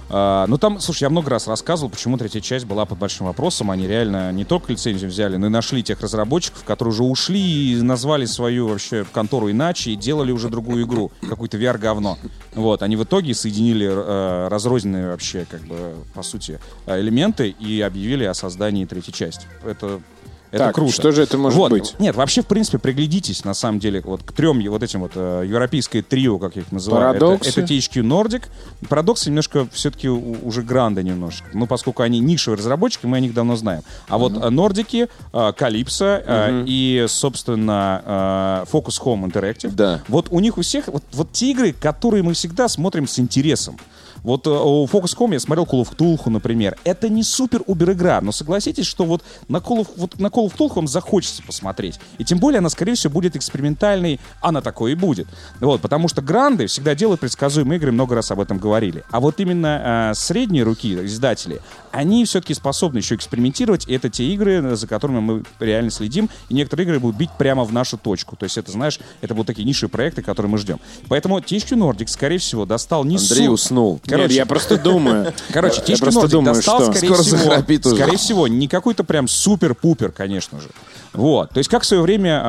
А, 0.09 0.47
ну 0.47 0.57
там, 0.59 0.81
слушай, 0.81 1.03
я 1.03 1.11
много 1.11 1.31
раз 1.31 1.49
рассказывал, 1.49 1.91
почему 1.91 2.17
третья 2.17 2.41
часть 2.41 2.65
была 2.65 2.85
под 2.85 2.99
большим 2.99 3.27
вопросом. 3.27 3.71
Они 3.71 3.87
реально 3.87 4.33
не 4.33 4.45
только 4.45 4.73
лицензию 4.73 5.11
взяли, 5.11 5.37
но 5.37 5.47
и 5.47 5.51
нашли 5.51 5.83
тех 5.83 6.01
разработчиков, 6.01 6.65
которые 6.65 6.93
уже 6.93 7.03
ушли 7.03 7.41
и 7.73 7.83
назвали 7.83 8.25
свою 8.25 8.69
вообще 8.69 9.05
контору 9.13 9.51
иначе 9.51 9.91
и 9.91 9.97
делали 9.97 10.33
уже 10.33 10.49
другую 10.49 10.85
игру, 10.85 11.11
какую-то 11.29 11.59
VR-говно. 11.59 12.19
Вот, 12.55 12.83
они 12.83 12.97
в 12.97 13.05
итоге 13.05 13.35
соединили 13.35 13.87
э, 13.87 14.49
разрозненные 14.49 15.09
вообще, 15.09 15.47
как 15.51 15.61
бы, 15.63 15.95
по 16.15 16.23
сути, 16.23 16.61
э, 16.87 17.01
элементы 17.01 17.49
и 17.49 17.81
объявили 17.81 18.25
о 18.25 18.35
создании 18.35 18.85
третьей 18.85 19.13
части. 19.13 19.47
Это 19.65 20.01
Это 20.51 20.65
Так, 20.67 20.75
круто. 20.77 20.93
что 20.93 21.13
же 21.13 21.23
это 21.23 21.37
может 21.39 21.59
Вот. 21.59 21.71
быть? 21.71 21.95
Нет, 21.99 22.15
вообще, 22.17 22.43
в 22.43 22.47
принципе, 22.47 22.79
приглядитесь, 22.79 23.45
на 23.45 23.55
самом 23.55 23.79
деле, 23.79 24.01
вот 24.05 24.23
к 24.23 24.33
трем 24.33 24.63
вот 24.71 24.83
этим 24.83 25.01
вот 25.01 25.13
э, 25.15 25.45
европейское 25.47 26.03
трио, 26.03 26.39
как 26.39 26.57
я 26.57 26.63
их 26.63 26.73
называю. 26.73 27.11
Это, 27.11 27.21
Парадоксы. 27.21 27.51
это 27.51 27.61
THQ 27.63 28.03
Nordic. 28.03 28.43
Парадоксы 28.89 29.29
немножко 29.31 29.67
все-таки 29.73 30.09
уже 30.09 30.63
гранды 30.63 31.03
немножко. 31.03 31.47
Ну, 31.53 31.67
поскольку 31.67 32.03
они 32.03 32.21
нишевые 32.21 32.59
разработчики, 32.59 33.07
мы 33.07 33.17
о 33.17 33.21
них 33.21 33.35
давно 33.35 33.57
знаем. 33.57 33.83
А 34.09 34.19
вот 34.19 34.33
э, 34.37 34.49
Нордики, 34.51 35.09
э, 35.33 35.53
Калипсо 35.57 36.23
э, 36.27 36.65
и, 36.67 37.07
собственно, 37.09 38.65
э, 38.71 38.71
Focus 38.73 39.01
Home 39.05 39.31
Interactive. 39.31 39.71
Да. 39.73 40.03
Вот 40.09 40.29
у 40.31 40.41
них 40.41 40.59
у 40.59 40.63
всех 40.63 40.89
вот, 40.89 41.03
вот 41.13 41.33
те 41.33 41.51
игры, 41.51 41.73
которые 41.73 42.23
мы 42.23 42.35
всегда 42.35 42.69
смотрим 42.69 43.07
с 43.07 43.19
интересом. 43.19 43.79
Вот 44.27 44.45
э, 44.49 44.51
у 44.51 44.87
Focus.com 44.87 45.33
я 45.33 45.39
смотрел 45.41 45.65
Call 45.67 45.83
of 45.83 45.97
Cthulhu, 45.97 46.29
например. 46.31 46.77
Это 46.83 47.09
не 47.09 47.23
супер-убер 47.23 47.93
игра, 47.93 48.21
но 48.21 48.33
согласитесь, 48.33 48.85
что 48.85 49.05
вот 49.05 49.23
на 49.47 49.59
Call 49.59 49.83
of, 49.83 49.89
вот 49.97 50.19
на 50.19 50.27
Call 50.27 50.49
of 50.49 50.57
Cthulhu 50.57 50.75
вам 50.75 50.89
захочется 50.89 51.45
посмотреть. 51.45 52.01
И 52.19 52.25
тем 52.25 52.41
более 52.41 52.59
она, 52.59 52.69
скорее 52.69 52.95
всего, 52.95 53.13
будет 53.13 53.37
экспериментальной, 53.37 54.19
она 54.41 54.63
такой 54.63 54.93
и 54.93 54.95
будет. 54.97 55.29
Вот, 55.61 55.81
потому 55.81 56.09
что 56.09 56.23
гранды 56.23 56.67
всегда 56.67 56.97
делают 56.97 57.21
предсказуемые 57.21 57.79
игры, 57.79 57.93
много 57.93 58.17
раз 58.17 58.33
об 58.33 58.41
этом 58.41 58.59
говорили. 58.59 59.05
А 59.13 59.21
вот 59.21 59.39
именно 59.39 60.11
э, 60.11 60.15
средние 60.17 60.65
руки, 60.65 60.93
издатели, 61.05 61.61
они 61.93 62.25
все-таки 62.25 62.53
способны 62.53 62.99
еще 62.99 63.15
экспериментировать, 63.15 63.87
и 63.89 63.95
это 63.95 64.11
те 64.11 64.25
игры, 64.25 64.75
за 64.75 64.89
которыми 64.89 65.21
мы 65.21 65.45
реально 65.61 65.93
следим, 65.93 66.29
и 66.49 66.55
некоторые 66.55 66.85
игры 66.85 66.99
будут 66.99 67.17
бить 67.17 67.31
прямо 67.39 67.63
в 67.63 67.73
нашу 67.73 67.97
точку. 67.97 68.35
То 68.35 68.43
есть 68.43 68.59
это, 68.59 68.73
знаешь, 68.73 68.99
это 69.21 69.35
будут 69.35 69.47
такие 69.47 69.65
нишевые 69.65 69.91
проекты, 69.93 70.23
которые 70.23 70.51
мы 70.51 70.59
ждем. 70.59 70.81
Поэтому 71.09 71.39
THQ 71.39 71.77
Nordic, 71.79 72.09
скорее 72.09 72.39
всего, 72.39 72.67
достал 72.67 73.05
не 73.05 73.19
Андрей 73.19 73.47
су- 73.47 73.53
уснул. 73.53 74.01
Нет, 74.23 74.33
я 74.33 74.47
просто 74.47 74.77
думаю. 74.79 75.33
Короче, 75.53 75.83
Я 75.87 75.97
просто 75.99 76.29
думаю, 76.29 76.55
достал, 76.55 76.83
что- 76.83 76.93
скорее 76.93 77.09
Скоро 77.09 77.23
всего, 77.23 77.37
захрапит 77.39 77.87
уже. 77.87 77.97
скорее 77.97 78.17
всего, 78.17 78.49
не 78.49 78.69
какой-то 78.69 79.05
прям 79.05 79.29
супер-пупер, 79.29 80.13
конечно 80.13 80.61
же. 80.61 80.69
Вот. 81.13 81.49
То 81.51 81.59
есть, 81.59 81.71
как 81.71 81.83
в 81.83 81.87
свое 81.87 82.03
время 82.03 82.41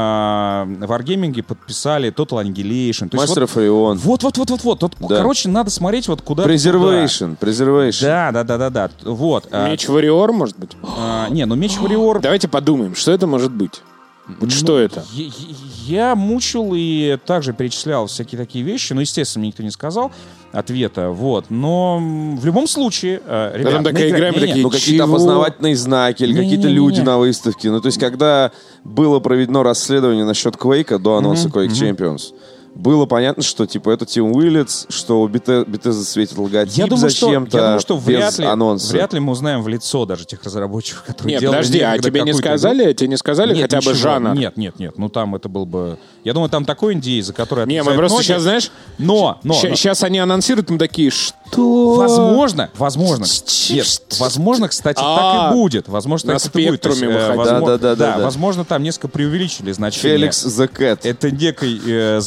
в 0.65 0.91
Wargaming 0.91 1.41
подписали 1.41 2.11
Total 2.11 2.43
Annihilation. 2.43 3.07
То 3.09 3.17
есть, 3.17 3.29
Мастер 3.29 3.41
вот, 3.43 3.49
Фарион. 3.51 3.97
вот, 3.97 4.23
вот, 4.23 4.37
вот, 4.37 4.49
вот, 4.49 4.63
вот. 4.63 4.81
Вот, 4.81 5.09
Да. 5.09 5.17
Короче, 5.17 5.47
надо 5.47 5.69
смотреть 5.69 6.07
вот 6.09 6.21
куда. 6.21 6.43
Preservation. 6.43 7.37
Preservation. 7.39 8.01
Да, 8.01 8.31
да, 8.33 8.43
да, 8.43 8.57
да, 8.57 8.69
да. 8.69 8.89
Вот. 9.03 9.47
а, 9.51 9.69
Меч 9.69 9.87
Вариор, 9.87 10.33
может 10.33 10.57
быть? 10.59 10.71
а, 10.83 11.29
не, 11.29 11.45
ну 11.45 11.55
меч 11.55 11.77
Warrior. 11.77 12.19
Давайте 12.19 12.47
подумаем, 12.49 12.93
что 12.95 13.11
это 13.11 13.25
может 13.27 13.51
быть. 13.51 13.81
Вот 14.41 14.51
что 14.51 14.77
это? 14.77 15.05
Я, 15.13 15.23
я- 15.25 15.31
я 16.09 16.15
мучил 16.15 16.73
и 16.75 17.17
также 17.25 17.53
перечислял 17.53 18.07
всякие 18.07 18.37
такие 18.37 18.65
вещи, 18.65 18.91
но, 18.91 18.99
естественно, 18.99 19.39
мне 19.41 19.47
никто 19.49 19.63
не 19.63 19.71
сказал 19.71 20.11
ответа, 20.51 21.09
вот. 21.09 21.45
Но 21.49 21.99
в 22.39 22.45
любом 22.45 22.67
случае, 22.67 23.21
э, 23.25 23.53
ребят, 23.57 23.73
там 23.73 23.83
такая 23.83 24.11
на 24.11 24.15
игра- 24.17 24.29
не-не, 24.31 24.39
такие, 24.47 24.63
Ну, 24.63 24.69
какие-то 24.69 25.03
опознавательные 25.05 25.75
знаки 25.75 26.23
или 26.23 26.33
какие-то 26.35 26.67
люди 26.67 27.01
на 27.01 27.17
выставке. 27.17 27.69
Ну, 27.71 27.81
то 27.81 27.87
есть, 27.87 27.99
когда 27.99 28.51
было 28.83 29.19
проведено 29.19 29.63
расследование 29.63 30.25
насчет 30.25 30.57
Квейка 30.57 30.99
до 30.99 31.17
анонса 31.17 31.49
Quake 31.49 31.69
Champions, 31.69 32.33
было 32.77 33.05
понятно, 33.05 33.43
что, 33.43 33.65
типа, 33.65 33.89
это 33.89 34.05
Тим 34.05 34.31
Уиллетс, 34.35 34.85
что 34.89 35.21
у 35.21 35.27
Bethesda 35.27 35.91
светит 36.03 36.37
логотип 36.37 36.77
Я 36.77 36.87
думаю, 36.87 37.09
что, 37.09 37.27
я 37.27 37.31
зачем-то 37.33 37.57
думаю, 37.57 37.79
что 37.79 37.95
без 37.97 38.03
вряд 38.05 38.37
ли, 38.39 38.45
анонса. 38.45 38.93
вряд 38.93 39.13
ли 39.13 39.19
мы 39.19 39.31
узнаем 39.33 39.61
в 39.63 39.67
лицо 39.67 40.05
даже 40.05 40.25
тех 40.25 40.43
разработчиков, 40.43 41.03
которые 41.03 41.33
Нет, 41.33 41.41
делали 41.41 41.57
подожди, 41.57 41.79
а 41.79 41.97
тебе 41.97 42.21
не 42.21 42.31
какую-то 42.31 42.31
игру. 42.31 42.39
сказали? 42.57 42.93
Тебе 42.93 43.07
не 43.09 43.17
сказали 43.17 43.53
Нет, 43.53 43.61
хотя 43.63 43.77
бы 43.77 43.91
ничего. 43.93 43.95
жанр? 43.95 44.35
Нет, 44.35 44.57
нет, 44.57 44.79
нет. 44.79 44.97
Ну 44.97 45.09
там 45.09 45.35
это 45.35 45.49
был 45.49 45.65
бы. 45.65 45.97
Я 46.23 46.33
думаю, 46.33 46.49
там 46.49 46.65
такой 46.65 46.93
индей, 46.93 47.21
за 47.21 47.33
который 47.33 47.65
Не, 47.67 47.83
мы 47.83 47.93
просто 47.95 48.17
ноги. 48.17 48.25
сейчас, 48.25 48.41
знаешь, 48.43 48.71
Но, 48.97 49.39
но, 49.43 49.53
но- 49.53 49.75
сейчас 49.75 50.03
они 50.03 50.19
анонсируют, 50.19 50.69
мы 50.69 50.77
такие, 50.77 51.09
что? 51.11 51.95
Возможно, 51.95 52.69
возможно. 52.77 53.25
Нет, 53.69 54.01
возможно, 54.19 54.67
кстати, 54.67 54.99
А, 55.01 55.17
так 55.17 55.51
и 55.51 55.55
будет. 55.55 55.87
Возможно, 55.87 56.33
на 56.33 56.39
так 56.39 56.49
это 56.49 56.59
и 56.59 56.67
будет. 56.69 56.85
Э, 56.85 56.89
выходить. 56.89 57.37
возможно- 57.37 57.65
Да-да-да-да-да. 57.67 58.23
возможно, 58.23 58.65
там 58.65 58.83
несколько 58.83 59.07
преувеличили 59.07 59.71
значение. 59.71 60.17
Феликс 60.17 60.45
the 60.45 60.69
Cat. 60.69 60.99
Это 61.03 61.31
некой 61.31 61.79
э, 61.85 62.19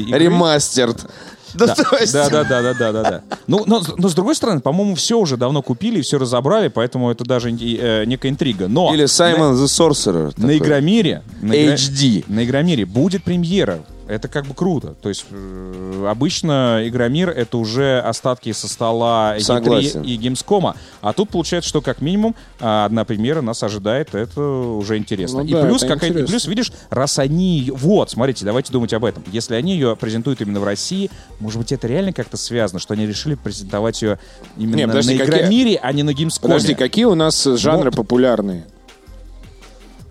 забытой 0.00 0.08
игры. 0.10 0.18
Ремастерд. 0.18 1.06
Да, 1.54 1.66
Да, 1.66 1.74
да, 2.12 2.44
да, 2.44 2.44
да, 2.44 2.74
да, 2.74 2.92
да, 2.92 3.02
да. 3.02 3.22
Ну, 3.46 3.64
но, 3.66 3.82
но 3.98 4.08
с 4.08 4.14
другой 4.14 4.34
стороны, 4.34 4.60
по-моему, 4.60 4.94
все 4.94 5.18
уже 5.18 5.36
давно 5.36 5.62
купили, 5.62 6.00
все 6.00 6.18
разобрали, 6.18 6.68
поэтому 6.68 7.10
это 7.10 7.24
даже 7.24 7.50
э, 7.50 8.04
некая 8.06 8.28
интрига. 8.30 8.68
Но 8.68 8.94
Или 8.94 9.06
Саймон 9.06 9.54
the 9.54 9.64
Sorcerer. 9.66 10.24
на 10.24 10.30
такой. 10.32 10.58
Игромире, 10.58 11.22
на, 11.42 11.52
Игра- 11.52 11.74
HD. 11.74 12.24
на 12.28 12.44
Игромире 12.44 12.86
будет 12.86 13.24
премьера. 13.24 13.80
Это 14.12 14.28
как 14.28 14.44
бы 14.44 14.52
круто. 14.52 14.94
То 15.00 15.08
есть 15.08 15.24
э, 15.30 16.06
обычно 16.06 16.82
Игромир 16.84 17.30
это 17.30 17.56
уже 17.56 17.98
остатки 18.00 18.52
со 18.52 18.68
стола 18.68 19.36
Согласен. 19.38 20.02
E3 20.02 20.06
и 20.06 20.16
Геймскома. 20.16 20.76
А 21.00 21.14
тут 21.14 21.30
получается, 21.30 21.70
что 21.70 21.80
как 21.80 22.02
минимум 22.02 22.34
а, 22.60 22.84
одна 22.84 23.06
премьера 23.06 23.40
нас 23.40 23.62
ожидает. 23.62 24.14
Это 24.14 24.38
уже 24.42 24.98
интересно. 24.98 25.38
Ну 25.42 25.46
и 25.48 25.52
да, 25.52 25.62
плюс, 25.64 25.82
это 25.82 25.94
какая- 25.94 26.08
и 26.08 26.12
интересно. 26.12 26.30
плюс, 26.30 26.46
видишь, 26.46 26.72
раз 26.90 27.18
они... 27.18 27.58
ее- 27.60 27.72
Вот, 27.74 28.10
смотрите, 28.10 28.44
давайте 28.44 28.70
думать 28.70 28.92
об 28.92 29.06
этом. 29.06 29.24
Если 29.32 29.54
они 29.54 29.72
ее 29.72 29.96
презентуют 29.96 30.42
именно 30.42 30.60
в 30.60 30.64
России, 30.64 31.10
может 31.40 31.58
быть, 31.58 31.72
это 31.72 31.86
реально 31.86 32.12
как-то 32.12 32.36
связано, 32.36 32.80
что 32.80 32.92
они 32.92 33.06
решили 33.06 33.34
презентовать 33.34 34.02
ее 34.02 34.18
именно 34.58 34.76
Не, 34.76 34.86
подожди, 34.88 35.14
на 35.16 35.24
какие- 35.24 35.40
Игромире, 35.40 35.80
а 35.82 35.90
не 35.92 36.02
на 36.02 36.12
Геймскоме. 36.12 36.52
Подожди, 36.52 36.74
какие 36.74 37.04
у 37.06 37.14
нас 37.14 37.46
э, 37.46 37.56
жанры 37.56 37.88
Вот. 37.90 37.96
популярные? 37.96 38.66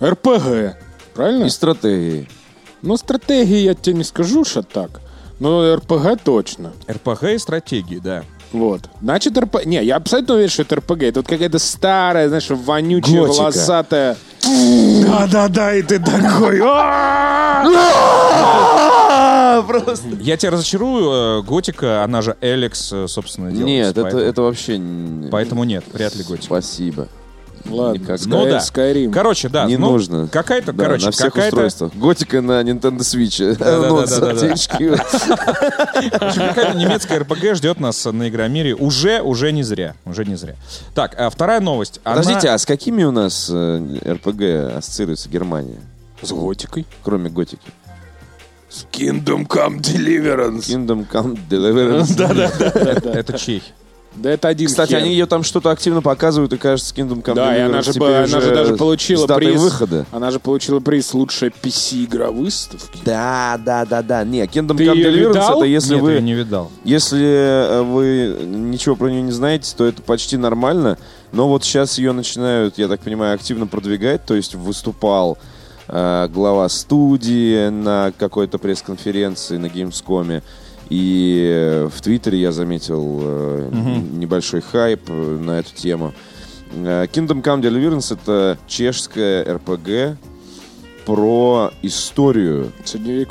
РПГ, 0.01 0.77
правильно? 1.13 1.43
И 1.45 1.49
стратегии. 1.49 2.27
Ну, 2.81 2.97
стратегии 2.97 3.59
я 3.59 3.75
тебе 3.75 3.97
не 3.97 4.03
скажу, 4.03 4.43
что 4.43 4.63
так. 4.63 5.01
Но 5.39 5.75
РПГ 5.75 6.21
точно. 6.23 6.73
РПГ 6.89 7.23
и 7.23 7.37
стратегии, 7.37 7.99
да. 7.99 8.23
Вот. 8.51 8.81
Значит, 9.01 9.37
РПГ... 9.37 9.65
Не, 9.65 9.83
я 9.83 9.95
абсолютно 9.95 10.33
уверен, 10.35 10.51
что 10.51 10.63
это 10.63 10.75
РПГ. 10.75 11.03
Это 11.03 11.19
вот 11.21 11.27
какая-то 11.27 11.59
старая, 11.59 12.27
знаешь, 12.27 12.49
вонючая, 12.49 13.21
Готика. 13.21 13.41
волосатая... 13.41 14.17
Да-да-да, 14.43 15.75
и 15.75 15.83
ты 15.83 15.99
такой... 15.99 16.59
«А!» 16.63 17.63
Просто. 19.67 20.07
Я 20.19 20.37
тебя 20.37 20.51
разочарую, 20.51 21.43
Готика, 21.43 22.03
она 22.03 22.21
же 22.21 22.35
Эликс, 22.41 22.93
собственно, 23.07 23.51
делается. 23.51 23.65
Нет, 23.65 23.97
это, 23.97 24.17
это 24.17 24.41
вообще... 24.41 24.77
не- 24.77 25.29
поэтому 25.29 25.63
нет, 25.63 25.83
вряд 25.93 26.15
ли 26.15 26.23
Готика. 26.23 26.45
Спасибо. 26.45 27.07
Ладно. 27.65 28.03
Sky- 28.03 28.23
Ну 28.27 28.45
да. 28.45 28.57
Skyrim. 28.59 29.11
Короче, 29.11 29.49
да. 29.49 29.65
Не 29.65 29.77
ну, 29.77 29.91
нужно. 29.91 30.27
Какая-то, 30.27 30.73
Да, 30.73 30.83
короче, 30.85 31.05
на 31.05 31.11
всех 31.11 31.27
какая-то... 31.33 31.55
устройствах. 31.55 31.93
Готика 31.95 32.41
на 32.41 32.61
Nintendo 32.61 32.99
Switch. 32.99 33.55
какая-то 36.19 36.77
немецкая 36.77 37.19
РПГ 37.19 37.55
ждет 37.55 37.79
нас 37.79 38.03
на 38.05 38.29
Игромире. 38.29 38.75
Уже, 38.75 39.21
уже 39.21 39.51
не 39.51 39.63
зря. 39.63 39.95
Уже 40.05 40.25
не 40.25 40.35
зря. 40.35 40.55
Так, 40.93 41.15
а 41.17 41.29
вторая 41.29 41.59
новость. 41.59 41.99
Подождите, 42.03 42.49
а 42.49 42.57
с 42.57 42.65
какими 42.65 43.03
у 43.03 43.11
нас 43.11 43.49
э, 43.51 43.97
РПГ 44.05 44.77
ассоциируется 44.77 45.29
Германия? 45.29 45.79
С 46.21 46.31
готикой. 46.31 46.85
Кроме 47.03 47.29
Готики. 47.29 47.71
С 48.69 48.85
Kingdom 48.91 49.47
Come 49.47 49.79
Deliverance. 49.81 50.61
Kingdom 50.61 51.05
Come 51.11 51.37
Deliverance. 51.49 52.13
Да, 52.17 52.33
да. 52.33 52.45
Это, 52.89 53.09
это 53.13 53.37
чей? 53.37 53.63
Да 54.15 54.29
это 54.29 54.49
один 54.49 54.67
Кстати, 54.67 54.89
хер. 54.91 54.99
они 54.99 55.11
ее 55.11 55.25
там 55.25 55.41
что-то 55.43 55.71
активно 55.71 56.01
показывают, 56.01 56.51
и 56.51 56.57
кажется, 56.57 56.93
Kingdom 56.93 57.23
Come 57.23 57.33
Да, 57.35 57.55
и 57.55 57.59
Deliverance 57.59 57.65
она 57.65 57.81
же, 57.81 57.93
теперь 57.93 58.13
она 58.15 58.41
же 58.41 58.53
даже 58.53 58.75
получила 58.75 59.23
с 59.23 59.27
датой 59.27 59.47
приз. 59.47 59.61
выхода. 59.61 60.05
Она 60.11 60.31
же 60.31 60.39
получила 60.39 60.79
приз 60.81 61.13
лучшая 61.13 61.51
PC-игра 61.51 62.29
выставки. 62.31 62.99
Да, 63.05 63.57
да, 63.63 63.85
да, 63.85 64.01
да. 64.01 64.23
Не, 64.25 64.43
Kingdom 64.43 64.77
Ты 64.77 64.83
Come 64.85 64.95
её 64.97 65.09
Deliverance 65.11 65.29
видал? 65.29 65.57
это 65.57 65.65
если 65.65 65.93
Нет, 65.93 66.03
вы... 66.03 66.11
я 66.13 66.19
не 66.19 66.33
видал. 66.33 66.71
Если 66.83 67.25
э, 67.25 67.81
вы 67.83 68.37
ничего 68.45 68.95
про 68.97 69.07
нее 69.09 69.21
не 69.21 69.31
знаете, 69.31 69.73
то 69.77 69.85
это 69.85 70.01
почти 70.01 70.35
нормально. 70.37 70.97
Но 71.31 71.47
вот 71.47 71.63
сейчас 71.63 71.97
ее 71.97 72.11
начинают, 72.11 72.77
я 72.77 72.89
так 72.89 72.99
понимаю, 72.99 73.35
активно 73.35 73.65
продвигать. 73.65 74.25
То 74.25 74.35
есть 74.35 74.55
выступал 74.55 75.37
э, 75.87 76.27
глава 76.27 76.67
студии 76.67 77.69
на 77.69 78.11
какой-то 78.17 78.57
пресс-конференции 78.57 79.55
на 79.57 79.67
Gamescom. 79.67 80.41
И 80.91 81.47
э, 81.49 81.87
в 81.89 82.01
Твиттере 82.01 82.37
я 82.41 82.51
заметил 82.51 83.19
э, 83.21 83.69
небольшой 84.11 84.59
хайп 84.59 85.03
э, 85.07 85.37
на 85.37 85.59
эту 85.59 85.73
тему. 85.73 86.13
Kingdom 86.73 87.41
Come 87.41 87.61
Deliverance 87.61 88.13
это 88.13 88.57
чешская 88.67 89.45
РПГ 89.55 90.17
про 91.05 91.71
историю. 91.81 92.73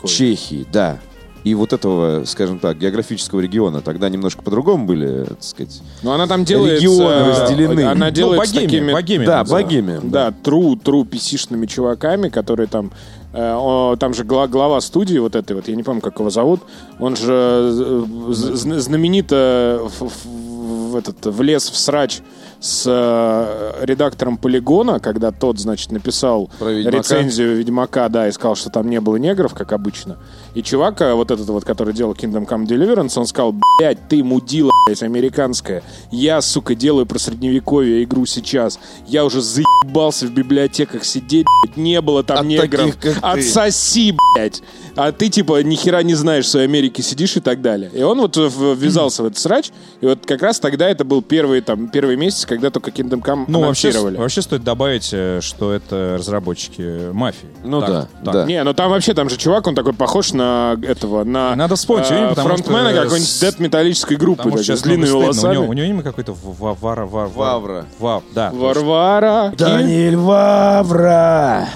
Чехии, 0.07 0.67
да. 0.73 1.01
И 1.45 1.55
вот 1.55 1.75
этого, 1.75 2.25
скажем 2.25 2.59
так, 2.59 2.79
географического 2.79 3.41
региона. 3.41 3.83
Тогда 3.83 4.09
немножко 4.09 4.43
по-другому 4.43 4.87
были, 4.87 5.25
так 5.25 5.43
сказать. 5.43 5.83
Но 6.03 6.13
она 6.13 6.27
там 6.27 6.45
делается... 6.45 6.77
Регионы 6.87 7.31
разделены. 7.31 7.81
Она 7.83 8.07
Ну, 8.07 8.13
делает 8.13 8.47
с 8.47 8.53
Богемия, 8.53 8.69
такими... 8.69 8.93
Богемия 8.93 9.27
да, 9.27 9.39
называется. 9.41 9.69
богемия. 9.69 10.01
Да, 10.03 10.33
тру, 10.33 10.77
тру 10.77 11.05
писишными 11.05 11.67
чуваками, 11.67 12.31
которые 12.31 12.69
там... 12.69 12.91
э, 13.33 13.97
там 13.99 14.15
же 14.15 14.25
гла- 14.25 14.49
глава 14.49 14.81
студии 14.81 15.19
вот 15.19 15.35
этой 15.37 15.55
вот, 15.57 15.69
я 15.69 15.77
не 15.77 15.83
помню, 15.83 16.01
как 16.01 16.19
его 16.19 16.31
зовут, 16.31 16.61
он 16.99 17.17
же 17.17 17.33
э, 17.33 18.05
знаменито 18.33 19.81
в, 19.85 20.09
в- 20.09 20.91
в 20.93 20.97
этот, 20.97 21.27
влез 21.27 21.71
в 21.71 21.77
срач 21.77 22.21
с 22.61 22.85
э, 22.87 23.85
редактором 23.85 24.37
Полигона, 24.37 25.01
когда 25.01 25.31
тот, 25.31 25.59
значит, 25.59 25.93
написал 25.93 26.51
Ведьмака? 26.61 26.97
рецензию 26.97 27.57
Ведьмака, 27.57 28.09
да, 28.09 28.29
и 28.29 28.33
сказал, 28.33 28.55
что 28.55 28.69
там 28.71 28.91
не 28.91 29.01
было 29.01 29.17
негров, 29.17 29.55
как 29.55 29.73
обычно. 29.73 30.19
И 30.55 30.63
чувак, 30.63 31.01
э, 31.01 31.15
вот 31.15 31.31
этот 31.31 31.49
вот, 31.49 31.65
который 31.65 31.95
делал 31.95 32.13
Kingdom 32.13 32.47
Come 32.47 32.67
Deliverance, 32.67 33.19
он 33.19 33.27
сказал, 33.27 33.55
блядь, 33.79 34.09
ты 34.09 34.23
мудила, 34.23 34.71
блядь, 34.87 35.03
американская. 35.03 35.83
Я, 36.11 36.41
сука, 36.43 36.75
делаю 36.75 37.07
про 37.07 37.19
средневековье 37.19 38.03
игру 38.05 38.27
сейчас. 38.27 38.79
Я 39.07 39.25
уже 39.25 39.41
заебался 39.41 40.27
в 40.27 40.33
библиотеках 40.33 41.05
сидеть, 41.05 41.47
блядь, 41.65 41.77
не 41.77 42.01
было 42.01 42.23
там 42.23 42.41
От 42.41 42.45
негров. 42.47 42.71
таких, 42.71 42.99
как 42.99 43.15
ты. 43.15 43.41
Отсоси, 43.41 44.15
блядь. 44.35 44.63
А 44.97 45.13
ты, 45.13 45.29
типа, 45.29 45.63
ни 45.63 45.77
хера 45.77 46.03
не 46.03 46.15
знаешь, 46.15 46.47
в 46.51 46.55
Америке 46.57 47.03
сидишь 47.03 47.37
и 47.37 47.41
так 47.41 47.63
далее. 47.63 47.91
И 47.95 48.03
он 48.03 48.21
вот 48.21 48.37
ввязался 48.37 49.23
в 49.23 49.27
этот 49.27 49.39
срач, 49.39 49.71
и 50.01 50.07
вот 50.07 50.27
как 50.27 50.43
раз 50.43 50.61
тогда 50.61 50.91
это 50.91 51.05
был 51.05 51.23
первый, 51.23 51.63
там, 51.63 51.89
первый 51.89 52.17
месяц, 52.17 52.45
когда 52.51 52.71
только 52.71 52.91
Kingdom 52.91 53.23
Come 53.23 53.45
Ну, 53.49 53.61
вообще, 53.61 53.89
анонсировали. 53.89 54.17
вообще 54.19 54.43
стоит 54.43 54.63
добавить, 54.63 55.09
э, 55.13 55.41
что 55.43 55.73
это 55.73 56.17
разработчики 56.19 57.11
мафии. 57.13 57.49
Ну 57.65 57.81
Так, 57.81 57.89
да, 57.91 58.09
так. 58.25 58.35
да. 58.35 58.45
Не, 58.45 58.63
ну 58.65 58.75
там 58.75 58.91
вообще, 58.91 59.15
там 59.15 59.31
же 59.31 59.37
чувак, 59.39 59.67
он 59.67 59.75
такой 59.75 59.95
похож 59.95 60.33
на 60.33 60.77
этого, 60.83 61.25
на 61.25 61.57
Надо 61.57 61.77
вспомнить 61.77 62.11
э, 62.11 62.19
имя, 62.19 62.29
потому 62.31 62.49
фронтмена 62.49 62.93
какой-нибудь 62.93 63.29
с- 63.29 63.41
дэт-металлической 63.41 64.17
группы, 64.17 64.39
Потому 64.39 64.51
такой, 64.57 64.65
с 64.65 64.67
сейчас 64.67 64.83
длинными 64.83 65.07
стыдно. 65.07 65.17
У 65.19 65.23
него, 65.23 65.33
волосами. 65.33 65.57
у 65.69 65.73
него 65.73 65.87
имя 65.87 66.03
какое-то 66.03 66.33
Ва- 66.33 66.77
Вара, 66.81 67.07
Вар, 67.07 67.29
Вавра. 67.29 67.87
Вав, 67.99 68.23
да. 68.35 68.51
Варвара. 68.53 69.53
Даниэль 69.57 70.17
Вавра. 70.17 71.69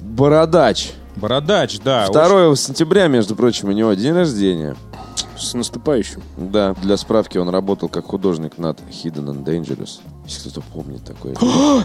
Бородач. 0.00 0.92
Бородач, 1.16 1.78
да. 1.84 2.06
2 2.08 2.54
сентября, 2.56 3.08
между 3.08 3.34
прочим, 3.34 3.68
у 3.68 3.72
него 3.72 3.92
день 3.94 4.12
рождения. 4.14 4.76
С 5.40 5.54
наступающим. 5.54 6.22
Да, 6.36 6.74
для 6.82 6.96
справки 6.96 7.38
он 7.38 7.48
работал 7.48 7.88
как 7.88 8.06
художник 8.06 8.58
над 8.58 8.78
Hidden 8.90 9.26
and 9.26 9.44
Dangerous. 9.44 10.00
Если 10.26 10.50
кто-то 10.50 10.66
помнит 10.74 11.04
такое. 11.04 11.34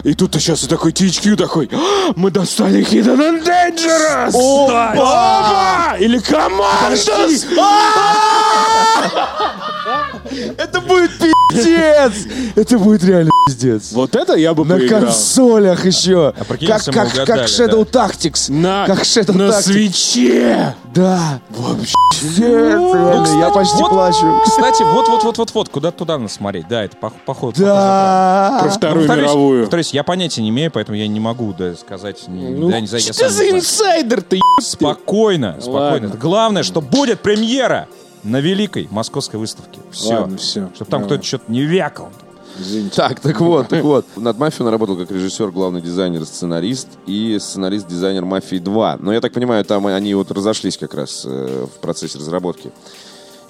И 0.04 0.14
тут 0.14 0.34
сейчас 0.34 0.64
и 0.64 0.66
такой 0.66 0.92
THQ 0.92 1.36
такой, 1.36 1.70
«А, 1.72 2.12
мы 2.16 2.30
достали 2.30 2.84
Hidden 2.84 3.18
and 3.18 3.46
Dangerous! 3.46 4.34
Опа! 4.34 5.96
Или 5.98 6.18
Commandos! 6.20 7.46
Это 10.58 10.80
будет 10.80 11.10
пиздец! 11.18 12.12
Это 12.56 12.78
будет 12.78 13.04
реально 13.04 13.30
пиздец. 13.46 13.92
Вот 13.92 14.16
это 14.16 14.34
я 14.34 14.54
бы 14.54 14.64
На 14.64 14.76
поиграл. 14.76 15.02
консолях 15.02 15.84
еще. 15.84 16.32
А 16.38 16.44
прикинь, 16.44 16.68
как, 16.68 16.78
если 16.78 16.90
мы 16.90 16.94
как, 16.96 17.12
угадали, 17.14 17.38
как 17.40 17.48
Shadow 17.48 17.90
Tactics. 17.90 18.52
На, 18.52 18.86
Как 18.86 19.02
Shadow 19.02 19.32
на 19.36 19.48
Tactics. 19.50 19.62
свече! 19.62 20.74
Да. 20.94 21.40
Вообще. 21.50 21.94
реально, 22.38 23.24
кстати, 23.24 23.38
я 23.46 23.52
почти 23.52 23.76
вот- 23.78 23.90
плачу. 23.90 24.40
Кстати, 24.44 24.82
вот-вот-вот-вот-вот, 24.82 25.68
куда 25.68 25.90
туда 25.90 26.18
надо 26.18 26.32
смотреть. 26.32 26.68
Да, 26.68 26.84
это 26.84 26.96
пох- 26.96 27.12
поход. 27.24 27.54
Да. 27.56 28.58
Про 28.62 28.70
вторую 28.70 29.06
повторюсь, 29.06 29.30
мировую. 29.30 29.60
повторюсь, 29.62 29.94
я 29.94 30.02
понятия 30.04 30.42
не 30.42 30.50
имею, 30.50 30.70
поэтому 30.70 30.96
я 30.96 31.06
не 31.08 31.20
могу 31.20 31.52
да, 31.56 31.74
сказать. 31.74 32.26
Не, 32.28 32.48
Ну, 32.48 32.70
да, 32.70 32.80
не 32.80 32.86
знаю, 32.86 33.04
я 33.04 33.12
что 33.12 33.24
сам 33.24 33.30
за 33.30 33.50
инсайдер 33.50 34.22
ты, 34.22 34.40
Спокойно, 34.60 35.58
спокойно. 35.60 36.08
Ладно. 36.08 36.20
Главное, 36.20 36.62
что 36.62 36.80
будет 36.80 37.20
премьера 37.20 37.88
на 38.22 38.40
великой 38.40 38.88
московской 38.90 39.38
выставке. 39.38 39.80
Все. 39.90 40.14
Ладно, 40.20 40.38
всё. 40.38 40.70
Чтобы 40.74 40.90
там 40.90 41.04
кто-то 41.04 41.22
что-то 41.22 41.50
не 41.50 41.62
вякал. 41.62 42.08
Извините. 42.58 42.94
Так, 42.96 43.18
так 43.20 43.40
вот, 43.40 43.68
так 43.68 43.82
вот. 43.82 44.06
Над 44.16 44.38
«Мафией» 44.38 44.64
он 44.66 44.70
работал 44.70 44.96
как 44.96 45.10
режиссер, 45.10 45.50
главный 45.50 45.80
дизайнер, 45.80 46.24
сценарист 46.24 46.86
и 47.06 47.36
сценарист-дизайнер 47.40 48.24
«Мафии 48.24 48.58
2». 48.60 48.98
Но 49.00 49.12
я 49.12 49.20
так 49.20 49.32
понимаю, 49.32 49.64
там 49.64 49.86
они 49.88 50.14
вот 50.14 50.30
разошлись 50.30 50.78
как 50.78 50.94
раз 50.94 51.24
э, 51.26 51.66
в 51.66 51.80
процессе 51.80 52.18
разработки. 52.18 52.70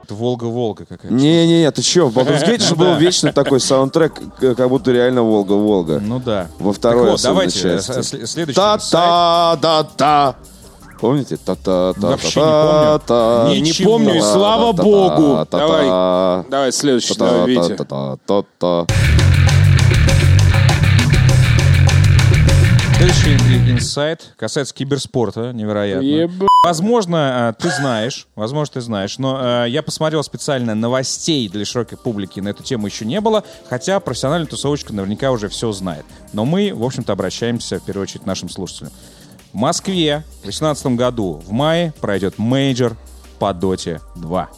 Это 0.10 0.16
Волга-Волга 0.16 0.86
какая-то. 0.86 1.14
Не-не-не, 1.14 1.70
ты 1.70 1.84
чё, 1.84 2.08
в 2.08 2.18
Baldur's 2.18 2.44
Gate 2.44 2.64
же 2.68 2.76
был 2.76 2.96
вечный 2.96 3.32
такой 3.32 3.60
саундтрек, 3.60 4.14
как 4.40 4.68
будто 4.70 4.92
реально 4.92 5.22
Волга-Волга. 5.22 6.00
Ну 6.04 6.20
да. 6.20 6.48
Во 6.58 6.74
второй 6.74 7.12
вот, 7.12 7.22
давайте 7.22 7.60
э, 7.76 7.80
с- 7.80 8.28
следующий 8.28 8.42
инсайт. 8.50 8.82
Та-та-та-та. 8.92 10.34
Помните? 11.00 11.38
Та-та-та-та-та. 11.38 12.08
Вообще 12.10 12.40
не 12.40 12.46
помню. 12.46 13.54
Не, 13.54 13.62
не 13.62 13.86
помню, 13.86 14.16
и 14.16 14.22
слава 14.22 14.72
богу. 14.74 15.48
Давай, 15.52 15.86
давай, 16.50 16.72
следующий, 16.72 17.14
давай, 17.16 17.46
Витя. 17.46 17.78
Следующий 23.00 23.36
ин- 23.38 23.78
инсайт 23.78 24.34
касается 24.36 24.74
киберспорта, 24.76 25.54
невероятно. 25.54 26.02
Еба- 26.06 26.48
Возможно, 26.66 27.54
э, 27.58 27.62
ты 27.62 27.70
знаешь, 27.70 28.28
возможно, 28.36 28.74
ты 28.74 28.82
знаешь, 28.82 29.18
но 29.18 29.64
э, 29.66 29.70
я 29.70 29.82
посмотрел 29.82 30.22
специально 30.22 30.76
новостей 30.76 31.48
для 31.48 31.64
широкой 31.64 31.98
публики 31.98 32.42
на 32.42 32.50
эту 32.50 32.62
тему 32.64 32.88
еще 32.88 33.06
не 33.06 33.22
было, 33.22 33.46
хотя 33.70 34.02
профессиональная 34.02 34.48
тусовочка 34.48 34.94
наверняка 34.94 35.32
уже 35.32 35.48
все 35.48 35.72
знает. 35.72 36.04
Но 36.34 36.44
мы, 36.44 36.74
в 36.76 36.84
общем-то, 36.84 37.14
обращаемся 37.14 37.80
в 37.80 37.84
первую 37.86 38.04
очередь 38.04 38.24
к 38.24 38.26
нашим 38.26 38.50
слушателям. 38.50 38.92
В 39.54 39.56
Москве 39.56 40.26
в 40.40 40.44
2018 40.44 40.88
году 40.98 41.42
в 41.46 41.52
мае 41.54 41.94
пройдет 42.02 42.38
мейджор 42.38 42.98
по 43.40 43.54
Доте 43.54 44.02
2. 44.18 44.50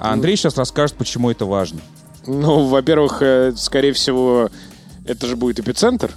А 0.00 0.12
Андрей 0.12 0.36
сейчас 0.36 0.56
расскажет, 0.56 0.96
почему 0.96 1.30
это 1.30 1.44
важно. 1.44 1.78
Ну, 2.26 2.66
во-первых, 2.66 3.22
э, 3.22 3.52
скорее 3.56 3.92
всего, 3.92 4.50
это 5.06 5.28
же 5.28 5.36
будет 5.36 5.60
эпицентр. 5.60 6.10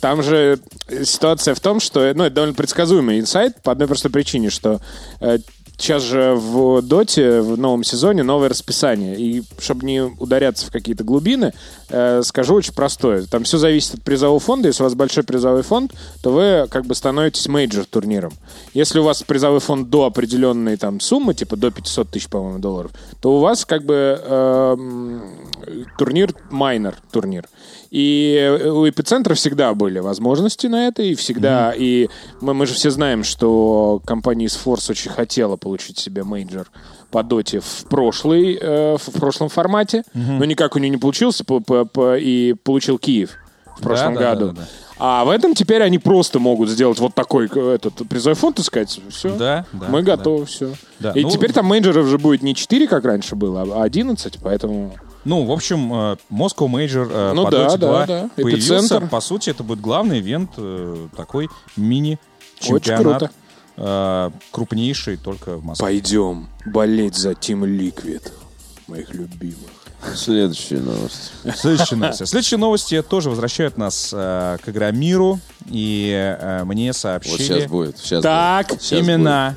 Там 0.00 0.22
же 0.22 0.58
ситуация 1.04 1.54
в 1.54 1.60
том, 1.60 1.78
что, 1.80 2.00
ну, 2.14 2.24
это 2.24 2.34
довольно 2.36 2.54
предсказуемый 2.54 3.20
инсайд 3.20 3.62
по 3.62 3.72
одной 3.72 3.86
простой 3.86 4.10
причине, 4.10 4.50
что 4.50 4.80
э, 5.20 5.38
сейчас 5.80 6.02
же 6.02 6.34
в 6.34 6.82
Доте 6.82 7.40
в 7.40 7.58
новом 7.58 7.84
сезоне 7.84 8.22
новое 8.22 8.48
расписание. 8.48 9.16
И 9.16 9.42
чтобы 9.58 9.86
не 9.86 10.02
ударяться 10.02 10.66
в 10.66 10.70
какие-то 10.70 11.04
глубины, 11.04 11.52
э, 11.88 12.22
скажу 12.22 12.54
очень 12.54 12.74
простое. 12.74 13.24
Там 13.26 13.44
все 13.44 13.58
зависит 13.58 13.94
от 13.94 14.02
призового 14.02 14.40
фонда. 14.40 14.68
Если 14.68 14.82
у 14.82 14.86
вас 14.86 14.94
большой 14.94 15.24
призовой 15.24 15.62
фонд, 15.62 15.92
то 16.22 16.30
вы 16.30 16.68
как 16.70 16.86
бы 16.86 16.94
становитесь 16.94 17.48
мейджор 17.48 17.84
турниром. 17.86 18.32
Если 18.74 18.98
у 18.98 19.02
вас 19.02 19.22
призовой 19.22 19.60
фонд 19.60 19.90
до 19.90 20.04
определенной 20.04 20.76
там 20.76 21.00
суммы, 21.00 21.34
типа 21.34 21.56
до 21.56 21.70
500 21.70 22.10
тысяч, 22.10 22.28
по-моему, 22.28 22.58
долларов, 22.58 22.92
то 23.20 23.36
у 23.36 23.40
вас 23.40 23.64
как 23.64 23.84
бы 23.84 24.20
эм, 24.22 25.22
турнир 25.98 26.34
minor 26.50 26.96
турнир. 27.10 27.46
И 27.90 28.58
у 28.66 28.88
эпицентра 28.88 29.34
всегда 29.34 29.74
были 29.74 29.98
возможности 29.98 30.68
на 30.68 30.86
это, 30.86 31.02
и 31.02 31.16
всегда, 31.16 31.72
и 31.76 32.08
мы, 32.40 32.54
мы 32.54 32.66
же 32.66 32.74
все 32.74 32.90
знаем, 32.90 33.24
что 33.24 34.00
компания 34.04 34.46
ESforce 34.46 34.90
очень 34.90 35.10
хотела 35.10 35.56
получить 35.56 35.69
себе 35.78 36.24
мейджор 36.24 36.68
по 37.10 37.22
доте 37.22 37.60
в 37.60 37.84
прошлый, 37.88 38.58
э, 38.60 38.96
в 38.96 39.12
прошлом 39.18 39.48
формате, 39.48 40.02
но 40.14 40.44
никак 40.44 40.76
у 40.76 40.78
нее 40.78 40.90
не 40.90 40.96
получился, 40.98 41.44
по- 41.44 41.60
по- 41.60 41.84
по- 41.84 42.16
и 42.18 42.54
получил 42.54 42.98
Киев 42.98 43.30
в 43.76 43.82
прошлом 43.82 44.14
да, 44.14 44.20
да, 44.20 44.34
году. 44.34 44.46
да, 44.48 44.52
да. 44.62 44.68
А 45.02 45.24
в 45.24 45.30
этом 45.30 45.54
теперь 45.54 45.82
они 45.82 45.98
просто 45.98 46.38
могут 46.38 46.68
сделать 46.68 46.98
вот 46.98 47.14
такой 47.14 47.48
э, 47.54 47.74
этот 47.76 48.06
призовой 48.08 48.34
фонд 48.36 48.58
и 48.58 48.62
сказать, 48.62 49.00
все, 49.08 49.34
Да, 49.36 49.64
да, 49.72 49.88
мы 49.88 50.02
да. 50.02 50.16
готовы, 50.16 50.44
все. 50.44 50.74
Да, 50.98 51.12
И 51.12 51.22
ну- 51.24 51.30
теперь 51.30 51.52
там 51.52 51.64
менеджеров 51.66 52.06
же 52.06 52.18
будет 52.18 52.42
не 52.42 52.54
4, 52.54 52.86
как 52.86 53.04
раньше 53.06 53.34
было, 53.36 53.62
а 53.62 53.82
11, 53.82 54.38
поэтому... 54.42 54.94
Ну, 55.24 55.44
в 55.44 55.52
общем, 55.52 55.92
э, 55.92 56.16
Moscow 56.30 56.66
Major 56.68 57.08
э, 57.10 57.32
Ну 57.34 57.44
по 57.44 57.50
да, 57.50 57.66
Dota 57.68 57.70
да, 57.70 57.76
2 57.78 58.06
да. 58.06 58.30
появился. 58.36 58.76
Эпицентр. 58.78 59.08
По 59.08 59.20
сути, 59.20 59.48
это 59.50 59.62
будет 59.62 59.80
главный 59.80 60.20
ивент, 60.20 60.50
такой 61.16 61.48
мини-чемпионат. 61.76 63.30
Э, 63.80 64.30
крупнейший 64.52 65.16
только 65.16 65.56
в 65.56 65.64
Москве. 65.64 65.86
Пойдем 65.86 66.48
болеть 66.66 67.16
за 67.16 67.32
Team 67.32 67.62
Liquid, 67.64 68.30
моих 68.86 69.12
любимых. 69.14 69.70
Следующая 70.14 70.78
новость. 70.78 71.32
Следующие 71.56 71.98
новости. 71.98 72.24
Следующие 72.24 72.58
новости 72.58 73.02
тоже 73.02 73.28
возвращают 73.30 73.76
нас 73.76 74.10
э, 74.14 74.56
к 74.64 74.68
Игромиру. 74.68 75.40
И 75.66 76.10
э, 76.40 76.64
мне 76.64 76.88
Вот 76.88 76.96
сообщили 76.96 77.36
сейчас 77.36 77.70
будет. 77.70 77.98
Сейчас 77.98 78.22
Так, 78.22 78.68
будет, 78.68 78.82
сейчас 78.82 79.00
имена 79.00 79.56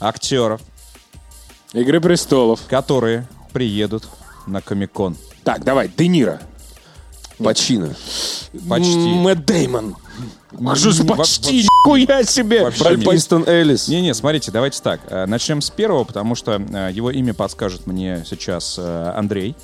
актеров, 0.00 0.60
Игры 1.72 2.00
престолов. 2.00 2.60
которые 2.68 3.26
приедут 3.52 4.06
на 4.46 4.60
Комик-кон? 4.60 5.16
Так, 5.44 5.64
давай, 5.64 5.88
Де 5.96 6.08
Ниро. 6.08 6.40
Почина. 7.38 7.94
Почти. 8.68 8.96
Мэтт 8.96 9.44
Деймон. 9.44 9.96
М, 10.52 11.06
почти, 11.16 11.62
нихуя 11.64 12.22
себе. 12.24 12.70
Пристон 12.70 13.44
Эллис. 13.46 13.88
Не-не, 13.88 14.14
смотрите, 14.14 14.50
давайте 14.50 14.80
так. 14.82 15.00
Э, 15.08 15.26
Начнем 15.26 15.60
с 15.60 15.70
первого, 15.70 16.04
потому 16.04 16.34
что 16.34 16.52
э, 16.56 16.90
его 16.92 17.10
имя 17.10 17.34
подскажет 17.34 17.86
мне 17.86 18.24
сейчас 18.28 18.76
э, 18.78 19.12
Андрей. 19.16 19.56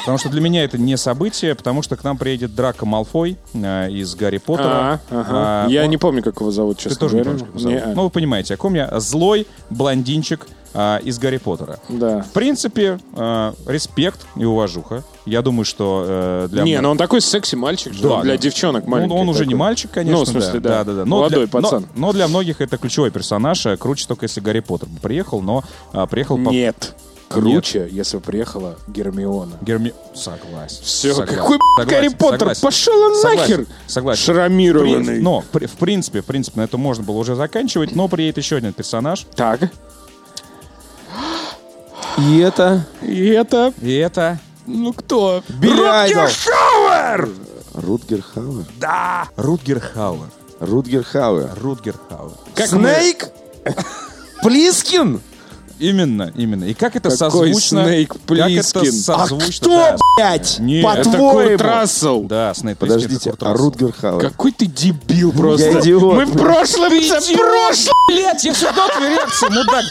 Потому 0.00 0.18
что 0.18 0.28
для 0.28 0.40
меня 0.40 0.64
это 0.64 0.78
не 0.78 0.96
событие, 0.96 1.54
потому 1.54 1.82
что 1.82 1.96
к 1.96 2.04
нам 2.04 2.16
приедет 2.18 2.54
Драко 2.54 2.86
Малфой 2.86 3.36
э, 3.54 3.90
из 3.90 4.14
Гарри 4.14 4.38
Поттера. 4.38 4.66
А, 4.68 5.00
ага. 5.10 5.26
А, 5.30 5.68
Я 5.68 5.84
он- 5.84 5.90
не 5.90 5.96
помню, 5.98 6.22
как 6.22 6.40
его 6.40 6.50
зовут, 6.50 6.78
Ты 6.78 6.84
честно 6.84 6.98
тоже 6.98 7.16
не 7.16 7.22
говоря. 7.22 7.38
помнишь, 7.38 7.52
как 7.52 7.60
его 7.60 7.70
зовут? 7.70 7.86
Не, 7.86 7.92
а. 7.92 7.94
Ну, 7.96 8.02
вы 8.04 8.10
понимаете, 8.10 8.54
о 8.54 8.56
ком 8.56 8.74
я. 8.74 8.98
Злой 9.00 9.46
блондинчик 9.70 10.46
а, 10.72 10.98
из 10.98 11.18
Гарри 11.18 11.38
Поттера. 11.38 11.78
Да. 11.88 12.22
В 12.22 12.30
принципе, 12.30 12.98
э, 13.16 13.52
респект 13.66 14.20
и 14.36 14.44
уважуха. 14.44 15.02
Я 15.26 15.42
думаю, 15.42 15.64
что 15.64 16.04
э, 16.06 16.48
для... 16.50 16.62
Не, 16.62 16.74
мно- 16.76 16.82
ну 16.82 16.90
он 16.92 16.96
такой 16.98 17.20
секси-мальчик, 17.20 17.92
Да, 18.00 18.22
для 18.22 18.32
да. 18.34 18.38
девчонок 18.38 18.84
Ну, 18.84 18.90
маленький. 18.92 19.14
он 19.14 19.28
уже 19.28 19.40
не 19.40 19.52
такой. 19.52 19.58
мальчик, 19.58 19.90
конечно. 19.90 20.18
Ну, 20.18 20.24
в 20.24 20.28
смысле, 20.28 20.60
да. 20.60 20.84
Но 20.84 21.04
Молодой 21.06 21.46
для, 21.46 21.60
но- 21.60 21.62
пацан. 21.68 21.86
Но, 21.96 22.12
для 22.12 22.28
многих 22.28 22.60
это 22.60 22.76
ключевой 22.78 23.10
персонаж. 23.10 23.66
а 23.66 23.76
Круче 23.76 24.06
только 24.06 24.24
если 24.26 24.40
Гарри 24.40 24.60
Поттер 24.60 24.88
приехал, 25.02 25.40
но 25.42 25.64
а, 25.92 26.06
приехал 26.06 26.36
по... 26.38 26.50
Нет. 26.50 26.94
Круче, 27.30 27.88
если 27.90 28.16
бы 28.16 28.22
приехала 28.24 28.76
Гермиона. 28.88 29.56
Герми... 29.62 29.94
Согласен. 30.14 30.82
Все, 30.82 31.14
Согласен. 31.14 31.36
какой 31.36 31.58
Согласен, 31.78 31.90
Гарри 31.90 32.08
Поттер? 32.08 32.38
согласен. 32.40 32.60
Пошел 32.62 33.02
он 33.02 33.14
Согласен, 33.14 33.40
нахер! 33.40 33.66
Согласен. 33.86 34.22
Шрамированный. 34.24 35.20
Но, 35.20 35.44
при- 35.52 35.66
в 35.66 35.72
принципе, 35.76 36.22
в 36.22 36.24
принципе, 36.24 36.58
на 36.60 36.64
это 36.64 36.76
можно 36.76 37.04
было 37.04 37.16
уже 37.18 37.36
заканчивать, 37.36 37.94
но 37.94 38.08
приедет 38.08 38.38
еще 38.38 38.56
один 38.56 38.72
персонаж. 38.72 39.26
Так, 39.36 39.60
И 42.18 42.38
это 42.38 42.84
и 43.02 43.28
это... 43.28 43.72
И 43.80 43.94
это... 43.94 44.38
Ну 44.66 44.92
кто? 44.92 45.42
Билли 45.48 45.82
Айдол. 45.86 46.24
Хауэр! 46.44 47.28
Рутгер 47.74 48.22
Хауэр. 48.22 48.64
Да! 48.78 49.28
Рутгер 49.36 49.78
Хауэр. 49.80 50.28
Рутгер 50.58 51.04
Хауэр. 51.04 51.50
Рутгер 51.60 51.94
Хауэр. 52.08 52.32
Как 52.56 52.66
Снейк? 52.66 53.28
Плискин? 54.42 55.20
Именно, 55.80 56.30
именно. 56.36 56.64
И 56.64 56.74
как 56.74 56.94
это 56.94 57.08
Какой 57.08 57.16
созвучно... 57.18 57.84
Снейк 57.84 58.08
Как 58.10 58.18
это 58.20 58.26
Плискин? 58.26 58.92
созвучно... 58.92 59.46
А 59.56 59.60
Кто, 59.60 59.70
да. 59.70 59.96
блядь? 60.16 60.58
Нет, 60.60 60.84
Это 60.84 61.04
Курт 61.04 61.12
По-твоему? 61.32 61.58
Рассел. 61.64 62.20
Да, 62.24 62.54
Снейп 62.54 62.78
Плискин 62.78 63.02
Подождите, 63.02 63.34
а. 63.40 63.52
Рутгер 63.54 63.92
Хауэр? 63.92 64.22
Какой 64.30 64.52
ты 64.52 64.66
дебил 64.66 65.32
просто. 65.32 65.80
идиот, 65.80 66.14
Мы 66.14 66.26
в 66.26 66.32
блядь. 66.34 66.44
прошлом... 66.44 66.92
это 66.92 67.20
прошлом. 67.38 67.94
Блять, 68.08 68.44
я 68.44 68.52
всегда 68.52 68.88
твою 68.88 69.10
реакцию, 69.10 69.52
мудак. 69.52 69.84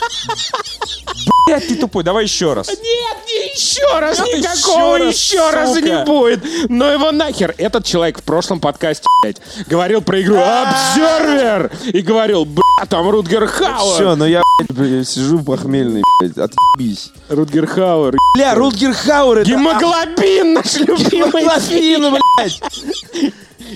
Блять, 1.50 1.68
ты 1.68 1.76
тупой, 1.76 2.04
давай 2.04 2.26
еще 2.26 2.54
раз. 2.54 2.68
Нет, 2.68 2.80
не 3.28 3.54
еще 3.54 4.00
раз, 4.00 4.20
Нет, 4.20 4.38
никакого 4.38 4.96
еще 4.98 5.06
раз, 5.06 5.16
еще 5.16 5.50
раз 5.50 5.70
сука. 5.74 5.82
не 5.82 6.06
будет. 6.06 6.70
Но 6.70 6.92
его 6.92 7.12
нахер. 7.12 7.56
Этот 7.58 7.86
человек 7.86 8.20
в 8.20 8.24
прошлом 8.24 8.60
подкасте, 8.60 9.06
блядь, 9.24 9.38
говорил 9.66 10.02
про 10.04 10.22
игру 10.22 10.36
Observer 10.36 11.72
и 11.92 12.02
говорил, 12.02 12.46
бля, 12.46 12.86
там 12.88 13.10
Рутгер 13.10 13.48
Хауэр. 13.48 13.96
Все, 13.96 14.16
но 14.16 14.28
я 14.28 14.44
блядь, 14.70 15.08
сижу 15.10 15.40
похмельный, 15.40 16.04
блядь, 16.20 16.38
отъебись. 16.38 17.12
Рутгер 17.30 17.66
Хауэр. 17.66 18.16
Бля, 18.36 18.54
Рутгер 18.54 18.94
Хауэр 18.94 19.40
это 19.40 19.50
Гемоглобин 19.50 20.54
наш 20.54 20.76
любимый. 20.76 21.42
Гемоглобин, 21.42 22.20
блядь. 22.38 22.62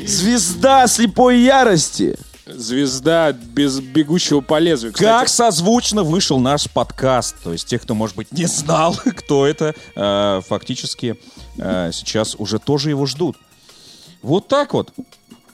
Звезда 0.08 0.86
слепой 0.88 1.40
ярости. 1.40 2.18
Звезда 2.46 3.32
без 3.32 3.80
бегущего 3.80 4.42
по 4.42 4.60
лезвию. 4.60 4.94
Кстати, 4.94 5.10
Как 5.20 5.30
созвучно 5.30 6.04
вышел 6.04 6.40
наш 6.40 6.70
подкаст. 6.70 7.36
То 7.44 7.54
есть 7.54 7.68
тех, 7.68 7.82
кто, 7.82 7.94
может 7.96 8.16
быть, 8.18 8.32
не 8.32 8.46
знал, 8.46 8.96
кто 9.18 9.48
это, 9.48 9.74
э, 9.96 10.42
фактически 10.48 11.18
э, 11.58 11.92
сейчас 11.94 12.36
уже 12.38 12.60
тоже 12.60 12.90
его 12.90 13.06
ждут. 13.06 13.38
Вот 14.22 14.48
так 14.48 14.74
вот. 14.74 14.92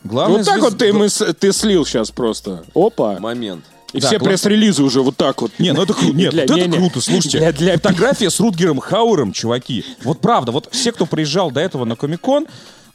Главное, 0.03 0.37
Вот 0.37 0.45
так 0.45 0.59
звезд- 0.59 0.63
вот 0.71 0.77
ты, 0.79 0.93
мы 0.93 1.09
ты 1.09 1.51
слил 1.53 1.85
сейчас 1.85 2.09
просто. 2.09 2.63
Опа. 2.73 3.19
Момент. 3.19 3.65
И 3.93 3.99
Да, 3.99 4.07
все 4.07 4.17
гла- 4.19 4.29
пресс-релизы 4.29 4.83
уже 4.83 5.01
вот 5.01 5.17
так 5.17 5.41
вот. 5.41 5.51
Не, 5.59 5.73
ну 5.73 5.81
это 5.83 5.93
круто. 5.93 6.13
Нет, 6.15 6.31
Для- 6.31 6.43
вот 6.43 6.51
это 6.51 6.59
не-не. 6.61 6.77
круто, 6.77 7.01
слушайте. 7.01 7.37
Для- 7.39 7.51
для- 7.51 7.73
Фотография 7.73 8.29
с 8.29 8.39
Рутгером 8.39 8.79
Хауэром, 8.79 9.31
чуваки. 9.33 9.83
Вот 10.03 10.21
правда, 10.21 10.51
вот 10.51 10.69
все, 10.71 10.91
кто 10.91 11.05
приезжал 11.05 11.51
до 11.51 11.59
этого 11.61 11.85
на 11.85 11.95
Комик-кон, 11.95 12.45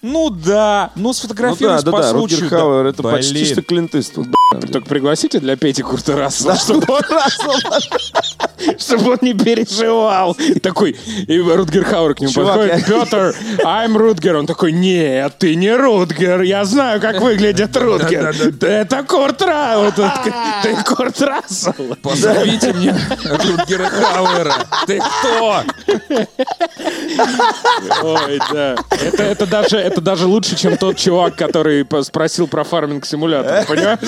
ну 0.04 0.28
да, 0.28 0.90
ну 0.96 1.12
Ну 1.24 1.56
да, 1.56 1.82
по 1.90 2.02
да, 2.02 2.10
случаю. 2.10 2.42
Рутгер 2.42 2.58
Хауэр 2.58 2.86
это 2.86 3.02
Блин. 3.02 3.14
почти 3.14 3.44
что 3.46 3.62
Клинт 3.62 3.94
Иствуд. 3.94 4.26
Только 4.70 4.86
пригласите 4.86 5.40
для 5.40 5.56
Пети 5.56 5.82
Курта 5.82 6.14
Рассела, 6.14 6.56
чтобы 6.56 6.84
он, 6.92 7.02
чтобы 8.78 9.12
он 9.12 9.18
не 9.22 9.32
переживал. 9.32 10.36
Такой, 10.62 10.90
и 11.26 11.40
Рутгер 11.40 11.84
Хауэр 11.84 12.14
к 12.14 12.20
нему 12.20 12.32
подходит. 12.32 12.84
Петр, 12.86 13.34
I'm 13.64 13.96
Рутгер. 13.96 14.36
Он 14.36 14.46
такой, 14.46 14.72
нет, 14.72 15.38
ты 15.38 15.54
не 15.54 15.74
Рутгер. 15.74 16.42
Я 16.42 16.66
знаю, 16.66 17.00
как 17.00 17.22
выглядит 17.22 17.74
Рутгер. 17.74 18.34
Это 18.60 19.02
Курт 19.04 19.40
Рассел. 19.40 19.92
Ты 20.62 20.76
Курт 20.84 21.20
Рассел. 21.22 21.96
Позовите 22.02 22.74
мне 22.74 22.94
Рутгера 23.24 23.88
Хауэра. 23.88 24.54
Ты 24.86 25.00
кто? 25.00 25.62
Ой, 28.02 28.40
да. 28.52 28.76
Это, 29.18 29.46
даже, 29.46 29.78
это 29.94 30.00
даже 30.00 30.26
лучше, 30.26 30.56
чем 30.56 30.76
тот 30.76 30.96
чувак, 30.96 31.36
который 31.36 31.86
спросил 32.02 32.48
про 32.48 32.64
фарминг-симулятор. 32.64 33.64
Понимаешь? 33.66 34.00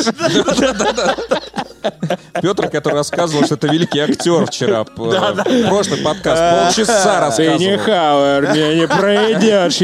Петр, 2.42 2.68
который 2.68 2.94
рассказывал, 2.94 3.44
что 3.44 3.54
это 3.54 3.68
великий 3.68 4.00
актер 4.00 4.46
вчера. 4.46 4.82
Прошлый 4.84 6.00
подкаст. 6.00 6.76
Полчаса 6.76 7.30
Ты 7.30 7.56
не 7.58 7.76
рассказывал. 7.76 7.84
Хауэр, 7.84 8.52
не, 8.52 8.74
не 8.80 8.88
пройдешь, 8.88 9.80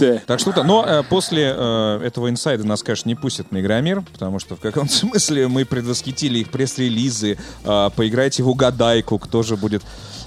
еб 0.00 0.22
Так 0.26 0.40
что, 0.40 0.52
да, 0.52 0.62
но 0.62 0.84
э, 0.86 1.02
после 1.08 1.54
э, 1.56 2.00
этого 2.04 2.30
инсайда 2.30 2.66
нас, 2.66 2.82
конечно, 2.82 3.08
не 3.08 3.14
пустят 3.14 3.52
на 3.52 3.60
Игромир, 3.60 4.02
потому 4.12 4.38
что 4.38 4.56
в 4.56 4.60
каком-то 4.60 4.92
смысле 4.94 5.48
мы 5.48 5.64
предвосхитили 5.64 6.38
их 6.38 6.50
пресс-релизы, 6.50 7.38
э, 7.64 7.90
поиграйте 7.94 8.42
в 8.42 8.48
угадайку, 8.48 9.18
кто 9.18 9.42
же 9.42 9.56
будет. 9.56 9.82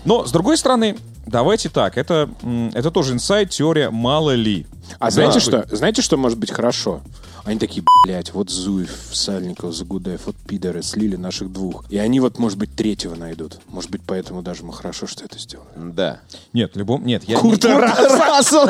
Но, 0.06 0.26
с 0.26 0.32
другой 0.32 0.58
стороны, 0.58 0.98
давайте 1.26 1.70
так, 1.70 1.98
это, 1.98 2.30
это 2.74 2.92
тоже 2.92 3.14
инсайд, 3.14 3.50
теория 3.50 3.90
мало 3.90 4.34
ли. 4.34 4.66
А 4.98 5.12
знаете 5.12 5.36
Да. 5.36 5.40
что? 5.40 5.76
Знаете, 5.76 6.02
что 6.02 6.18
может 6.18 6.38
быть 6.38 6.52
хорошо? 6.52 7.02
Они 7.46 7.60
такие, 7.60 7.84
блядь, 8.06 8.34
вот 8.34 8.50
Зуев, 8.50 8.92
Сальников, 9.12 9.74
Загудаев, 9.74 10.26
вот 10.26 10.36
пидоры 10.48 10.82
слили 10.82 11.16
наших 11.16 11.52
двух. 11.52 11.84
И 11.90 11.98
они 11.98 12.20
вот, 12.20 12.38
может 12.40 12.58
быть, 12.58 12.76
третьего 12.76 13.16
найдут. 13.16 13.60
Может 13.68 13.92
быть, 13.92 14.02
поэтому 14.06 14.42
даже 14.42 14.64
мы 14.64 14.74
хорошо, 14.74 15.08
что 15.08 15.26
это 15.26 15.40
сделали. 15.40 15.68
Да. 15.76 16.22
Нет, 16.54 16.76
любом... 16.76 17.06
Нет, 17.06 17.24
я... 17.24 17.38
Курта 17.38 17.78
Рассел. 17.80 18.68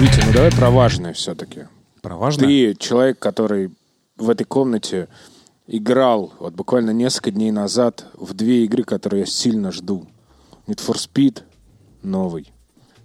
Витя, 0.00 0.22
ну 0.26 0.32
давай 0.32 0.50
про 0.50 0.70
важное 0.70 1.12
все-таки. 1.12 1.66
Про 2.02 2.16
важное? 2.16 2.46
Ты 2.46 2.74
человек, 2.74 3.18
который 3.18 3.70
в 4.16 4.28
этой 4.28 4.44
комнате 4.44 5.08
играл 5.66 6.32
вот 6.38 6.54
буквально 6.54 6.90
несколько 6.90 7.30
дней 7.30 7.50
назад 7.50 8.06
в 8.14 8.34
две 8.34 8.64
игры, 8.64 8.84
которые 8.84 9.20
я 9.20 9.26
сильно 9.26 9.72
жду. 9.72 10.06
Need 10.66 10.80
for 10.84 10.96
Speed 10.96 11.42
новый 12.02 12.53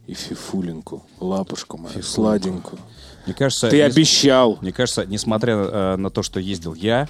и 0.09 0.13
Фифулинку, 0.15 1.05
лапушку 1.19 1.77
мою, 1.77 2.01
сладенькую. 2.01 2.79
Мне 3.25 3.35
кажется... 3.35 3.69
Ты 3.69 3.75
не- 3.77 3.81
обещал. 3.83 4.57
Мне 4.61 4.71
кажется, 4.71 5.05
несмотря 5.05 5.53
э, 5.53 5.95
на 5.97 6.09
то, 6.09 6.23
что 6.23 6.39
ездил 6.39 6.73
я, 6.73 7.07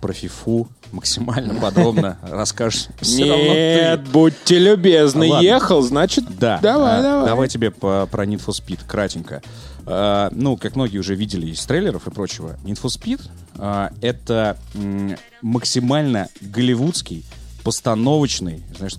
про 0.00 0.12
фифу 0.12 0.66
максимально 0.90 1.54
подробно 1.54 2.18
расскажешь. 2.22 2.88
Нет, 3.02 4.08
будьте 4.08 4.58
любезны. 4.58 5.24
Ехал, 5.40 5.82
значит, 5.82 6.24
Да. 6.36 6.58
давай, 6.60 6.98
а, 6.98 7.02
давай. 7.02 7.26
Давай 7.26 7.48
тебе 7.48 7.70
про 7.70 8.06
Need 8.24 8.44
for 8.44 8.48
Speed 8.48 8.80
кратенько. 8.88 9.40
А, 9.86 10.28
ну, 10.32 10.56
как 10.56 10.74
многие 10.74 10.98
уже 10.98 11.14
видели 11.14 11.46
из 11.46 11.64
трейлеров 11.64 12.08
и 12.08 12.10
прочего, 12.10 12.56
Need 12.64 12.80
for 12.82 12.88
Speed 12.88 13.20
это 14.00 14.56
максимально 15.42 16.28
голливудский, 16.40 17.24
постановочный, 17.62 18.64
знаешь, 18.76 18.94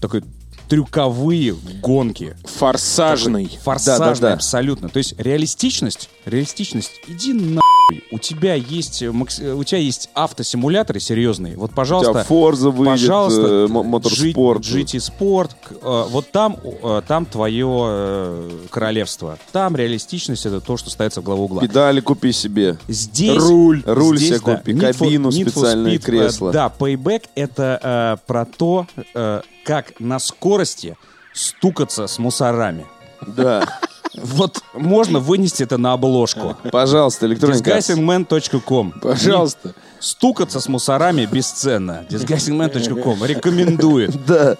такой 0.00 0.24
трюковые 0.72 1.54
гонки. 1.82 2.34
Форсажный. 2.44 3.58
Форсажный 3.62 4.06
Да-да-да. 4.06 4.32
абсолютно. 4.32 4.88
То 4.88 4.96
есть 4.96 5.12
реалистичность, 5.18 6.08
реалистичность, 6.24 7.00
иди 7.08 7.32
нахуй. 7.32 7.62
У 8.10 8.18
тебя 8.18 8.54
есть, 8.54 9.02
э, 9.02 9.06
э, 9.06 9.52
у 9.52 9.64
тебя 9.64 9.78
есть 9.78 10.08
автосимуляторы 10.14 11.00
серьезные. 11.00 11.56
Вот, 11.56 11.72
У 11.72 11.74
пожалуйста, 11.74 12.12
тебя 12.12 12.24
Форза 12.24 12.70
выйдет, 12.70 13.00
пожалуйста, 13.00 13.42
э, 13.42 13.66
мо- 13.68 13.82
моторспорт. 13.82 14.62
GT 14.62 14.98
Sport, 14.98 15.50
э, 15.70 16.04
вот 16.10 16.30
там, 16.30 16.56
э, 16.62 17.02
там 17.06 17.26
твое 17.26 17.68
э, 17.86 18.50
королевство. 18.70 19.38
Там 19.52 19.76
реалистичность 19.76 20.46
это 20.46 20.60
то, 20.60 20.76
что 20.76 20.90
ставится 20.90 21.20
в 21.20 21.24
главу 21.24 21.44
угла. 21.44 21.60
Педали 21.62 22.00
купи 22.00 22.32
себе. 22.32 22.78
Здесь 22.88 23.36
Руль. 23.42 23.82
Руль 23.84 24.16
здесь, 24.16 24.28
себе 24.38 24.40
да, 24.46 24.56
купи, 24.56 24.72
Need 24.72 24.76
for- 24.92 24.98
кабину, 24.98 25.28
Need 25.28 25.44
for 25.44 25.50
специальное 25.50 25.92
Speed, 25.92 25.98
э, 25.98 26.02
кресло. 26.02 26.52
Да, 26.52 26.72
Payback 26.78 27.24
это 27.34 27.80
э, 28.22 28.26
про 28.26 28.44
то, 28.46 28.86
э, 29.14 29.40
как 29.64 29.98
на 30.00 30.18
скорости 30.18 30.96
стукаться 31.34 32.06
с 32.06 32.18
мусорами. 32.18 32.86
Да. 33.26 33.66
Вот 34.14 34.62
можно 34.74 35.18
вынести 35.20 35.62
это 35.62 35.78
на 35.78 35.94
обложку. 35.94 36.56
Пожалуйста, 36.70 37.26
Arts. 37.26 37.62
Disguisingman.com 37.62 38.92
Пожалуйста. 39.00 39.74
Стукаться 40.00 40.58
с 40.60 40.68
мусорами 40.68 41.26
бесценно. 41.30 42.04
Disguisingman.com 42.10 43.24
рекомендует. 43.24 44.14
Да. 44.26 44.56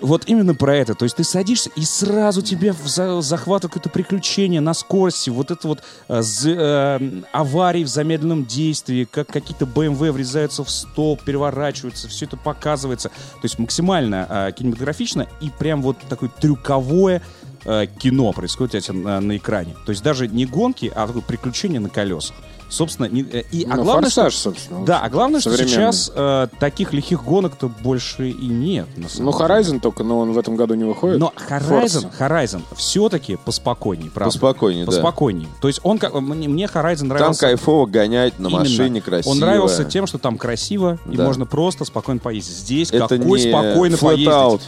Вот 0.00 0.26
именно 0.28 0.54
про 0.54 0.76
это. 0.76 0.94
То 0.94 1.02
есть 1.04 1.16
ты 1.16 1.24
садишься, 1.24 1.70
и 1.74 1.82
сразу 1.82 2.40
тебе 2.40 2.72
за- 2.84 3.20
захватывает 3.20 3.74
какое-то 3.74 3.88
приключение 3.90 4.60
на 4.60 4.72
скорости. 4.72 5.28
Вот 5.28 5.50
это 5.50 5.66
вот 5.66 5.82
э, 6.08 6.22
з- 6.22 6.54
э, 6.56 7.00
аварии 7.32 7.82
в 7.82 7.88
замедленном 7.88 8.44
действии, 8.46 9.08
как 9.10 9.26
какие-то 9.26 9.64
BMW 9.64 10.12
врезаются 10.12 10.62
в 10.62 10.70
столб, 10.70 11.22
переворачиваются, 11.22 12.06
все 12.06 12.26
это 12.26 12.36
показывается. 12.36 13.08
То 13.08 13.42
есть 13.42 13.58
максимально 13.58 14.26
э, 14.30 14.52
кинематографично 14.56 15.26
и 15.40 15.50
прям 15.50 15.82
вот 15.82 15.96
такое 16.08 16.30
трюковое 16.40 17.20
э, 17.68 17.86
кино 17.98 18.32
происходит 18.32 18.74
у 18.74 18.80
тебя 18.80 18.94
на, 18.94 19.20
на 19.20 19.36
экране. 19.36 19.76
То 19.86 19.90
есть 19.90 20.02
даже 20.02 20.26
не 20.28 20.46
гонки, 20.46 20.90
а 20.94 21.06
такое 21.06 21.22
приключение 21.22 21.80
на 21.80 21.88
колесах. 21.90 22.34
Собственно, 22.70 23.06
не- 23.06 23.22
э, 23.22 23.44
и, 23.50 23.64
а 23.64 23.76
Ну, 23.76 23.84
главное, 23.84 24.10
«Форсаж», 24.10 24.34
что, 24.34 24.42
собственно, 24.50 24.84
да, 24.84 25.00
а 25.00 25.08
главное, 25.08 25.40
что 25.40 25.56
сейчас 25.56 26.12
э, 26.14 26.48
таких 26.60 26.92
лихих 26.92 27.24
гонок-то 27.24 27.68
больше 27.68 28.28
и 28.28 28.46
нет. 28.46 28.86
на 28.98 29.08
самом 29.08 29.32
Ну. 29.32 29.38
Horizon 29.40 29.80
только, 29.80 30.04
но 30.04 30.18
он 30.18 30.32
в 30.32 30.38
этом 30.38 30.54
году 30.54 30.74
не 30.74 30.84
выходит. 30.84 31.18
Но 31.18 31.32
Horizon, 31.48 32.10
Forza. 32.10 32.10
Horizon 32.18 32.60
все-таки 32.76 33.36
поспокойнее, 33.42 34.10
правда? 34.10 34.32
Поспокойнее, 34.34 34.84
да. 34.84 34.92
Поспокойнее. 34.92 35.48
То 35.62 35.68
есть 35.68 35.80
он, 35.82 35.96
как- 35.98 36.14
мне, 36.20 36.46
мне 36.46 36.64
Horizon 36.66 36.98
Там 36.98 37.08
нравился... 37.08 37.40
кайфово 37.46 37.86
гонять 37.86 38.38
на 38.38 38.48
именно. 38.48 38.60
машине 38.60 39.00
красиво. 39.00 39.32
Он 39.32 39.38
нравился 39.38 39.84
тем, 39.86 40.06
что 40.06 40.18
там 40.18 40.36
красиво, 40.36 40.98
и 41.10 41.16
Да. 41.16 41.24
можно 41.24 41.46
просто 41.46 41.86
спокойно 41.86 42.20
поездить. 42.20 42.54
Здесь 42.54 42.90
Это 42.90 43.16
какой 43.18 43.40
не 43.40 43.48
спокойно 43.50 43.94
flat 43.94 43.98
поездить. 44.04 44.28
out. 44.28 44.60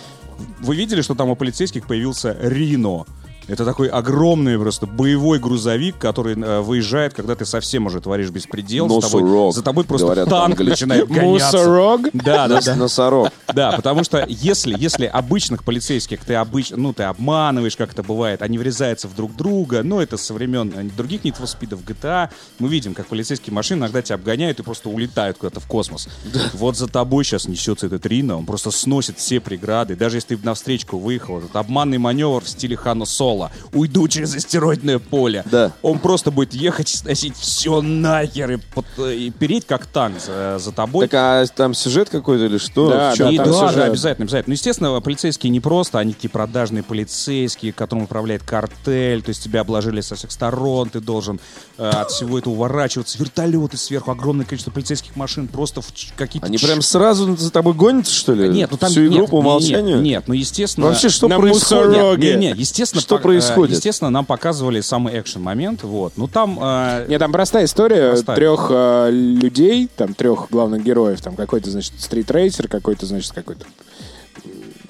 Вы 0.61 0.77
видели, 0.77 1.03
что 1.03 1.15
там 1.15 1.29
у 1.31 1.37
полицейских 1.37 1.87
появился 1.87 2.37
Рино? 2.41 3.07
Это 3.51 3.65
такой 3.65 3.89
огромный 3.89 4.57
просто 4.59 4.87
боевой 4.87 5.41
грузовик, 5.41 5.99
который 5.99 6.41
э, 6.41 6.61
выезжает, 6.61 7.15
когда 7.15 7.35
ты 7.35 7.45
совсем 7.45 7.87
уже 7.87 8.01
творишь 8.01 8.31
беспредел. 8.31 8.89
За 8.89 9.09
тобой, 9.09 9.23
Носорог, 9.23 9.55
за 9.55 9.63
тобой 9.63 9.85
просто 9.85 10.07
говорят 10.07 10.29
танк 10.29 10.57
по-английски. 10.57 10.85
начинает 10.85 11.09
гоняться. 11.09 11.59
Мусорог? 11.59 12.01
Да, 12.13 12.47
да, 12.47 12.61
да. 12.61 12.77
Носорог. 12.77 13.31
Да, 13.53 13.73
потому 13.73 14.05
что 14.05 14.25
если, 14.29 14.77
если 14.79 15.07
обычных 15.07 15.65
полицейских 15.65 16.25
ты 16.25 16.35
обычно, 16.37 16.77
ну, 16.77 16.93
ты 16.93 17.03
обманываешь, 17.03 17.77
как 17.77 17.93
это 17.93 18.05
бывает, 18.05 18.43
они 18.43 18.57
врезаются 18.59 19.09
в 19.09 19.17
друг 19.17 19.35
друга, 19.35 19.83
ну, 19.83 20.01
это 20.01 20.17
со 20.17 20.33
времен 20.33 20.73
э, 20.75 20.85
других 20.97 21.23
Need 21.23 21.37
for 21.41 21.47
Speed, 21.47 21.77
GTA, 21.85 22.31
мы 22.61 22.69
видим, 22.69 22.95
как 22.95 23.07
полицейские 23.07 23.53
машины 23.53 23.81
иногда 23.81 24.01
тебя 24.03 24.15
обгоняют 24.15 24.61
и 24.61 24.63
просто 24.63 24.89
улетают 24.89 25.39
куда-то 25.39 25.59
в 25.59 25.67
космос. 25.67 26.09
Вот 26.53 26.77
за 26.77 26.87
тобой 26.87 27.25
сейчас 27.25 27.49
несется 27.49 27.87
этот 27.87 28.07
Рино, 28.07 28.39
он 28.39 28.47
просто 28.47 28.71
сносит 28.71 29.19
все 29.19 29.41
преграды, 29.41 29.97
даже 29.97 30.19
если 30.19 30.37
ты 30.37 30.45
на 30.45 30.55
встречку 30.55 30.99
выехал, 30.99 31.39
этот 31.39 31.57
обманный 31.57 31.99
маневр 31.99 32.45
в 32.45 32.49
стиле 32.49 32.77
Хана 32.77 33.05
Соло, 33.05 33.40
уйду 33.73 34.07
через 34.09 34.35
астероидное 34.35 34.99
поле, 34.99 35.45
Да. 35.51 35.73
он 35.83 35.99
просто 35.99 36.31
будет 36.31 36.53
ехать 36.55 36.93
и 36.93 36.97
сносить 36.97 37.37
все 37.37 37.81
нахер 37.81 38.51
и, 38.53 38.57
под- 38.57 38.99
и 38.99 39.31
переть 39.31 39.67
как 39.67 39.87
танк 39.87 40.17
за, 40.21 40.59
за 40.59 40.73
тобой. 40.73 41.09
Так 41.09 41.15
а 41.15 41.47
там 41.55 41.75
сюжет 41.75 42.11
какой-то 42.11 42.45
или 42.47 42.59
что? 42.59 42.89
Да, 42.91 43.15
да, 43.17 43.31
И 43.31 43.37
там 43.37 43.47
да, 43.51 43.73
да, 43.73 43.85
обязательно, 43.85 44.25
обязательно. 44.25 44.45
Ну, 44.47 44.53
естественно, 44.55 45.01
полицейские 45.01 45.51
не 45.51 45.61
просто, 45.61 45.99
они 45.99 46.13
такие 46.13 46.31
продажные 46.31 46.83
полицейские, 46.83 47.73
которым 47.73 48.05
управляет 48.05 48.43
картель, 48.43 49.23
то 49.23 49.29
есть 49.31 49.43
тебя 49.43 49.61
обложили 49.61 50.01
со 50.01 50.15
всех 50.17 50.31
сторон, 50.33 50.89
ты 50.91 51.01
должен 51.01 51.41
э, 51.79 51.89
от 51.89 52.11
всего 52.11 52.39
этого 52.39 52.55
уворачиваться. 52.55 53.19
Вертолеты 53.19 53.77
сверху, 53.77 54.11
огромное 54.11 54.45
количество 54.47 54.71
полицейских 54.71 55.17
машин, 55.17 55.49
просто 55.49 55.81
какие-то... 56.17 56.47
Они 56.47 56.59
прям 56.59 56.83
сразу 56.83 57.37
за 57.37 57.51
тобой 57.51 57.75
гонятся, 57.75 58.13
что 58.15 58.35
ли? 58.35 58.49
Нет, 58.49 58.71
ну 58.71 58.77
там... 58.77 58.91
Всю 58.91 59.07
игру 59.07 59.21
нет, 59.23 59.31
по 59.31 59.35
умолчанию? 59.39 59.97
Нет, 59.97 60.05
нет, 60.05 60.25
ну, 60.29 60.35
естественно... 60.35 60.87
Вообще, 60.89 61.09
что 61.09 61.29
На 61.29 61.39
происходит? 61.39 61.87
мусороге. 61.89 62.35
Не, 62.37 62.53
не, 62.53 62.61
естественно, 62.61 63.01
Что 63.01 63.17
по- 63.19 63.21
э, 63.21 63.23
происходит? 63.33 63.77
Естественно, 63.77 64.11
нам 64.11 64.25
показывали 64.25 64.81
самый 64.81 65.19
экшен 65.21 65.43
момент, 65.43 65.83
вот. 65.83 66.15
Ну 66.17 66.29
там... 66.29 66.59
э, 66.61 67.07
Нет, 67.09 67.19
там 67.19 67.33
простая 67.33 67.65
история 67.65 68.11
Простая. 68.11 68.37
трех 68.37 68.67
э, 68.71 69.11
людей, 69.11 69.89
там 69.97 70.15
трех 70.15 70.49
главных 70.51 70.83
героев, 70.83 71.21
там 71.21 71.37
какой-то, 71.37 71.71
значит, 71.71 71.95
стритрейсер, 71.99 72.69
какой-то, 72.69 73.07
значит, 73.07 73.33
какой-то 73.33 73.67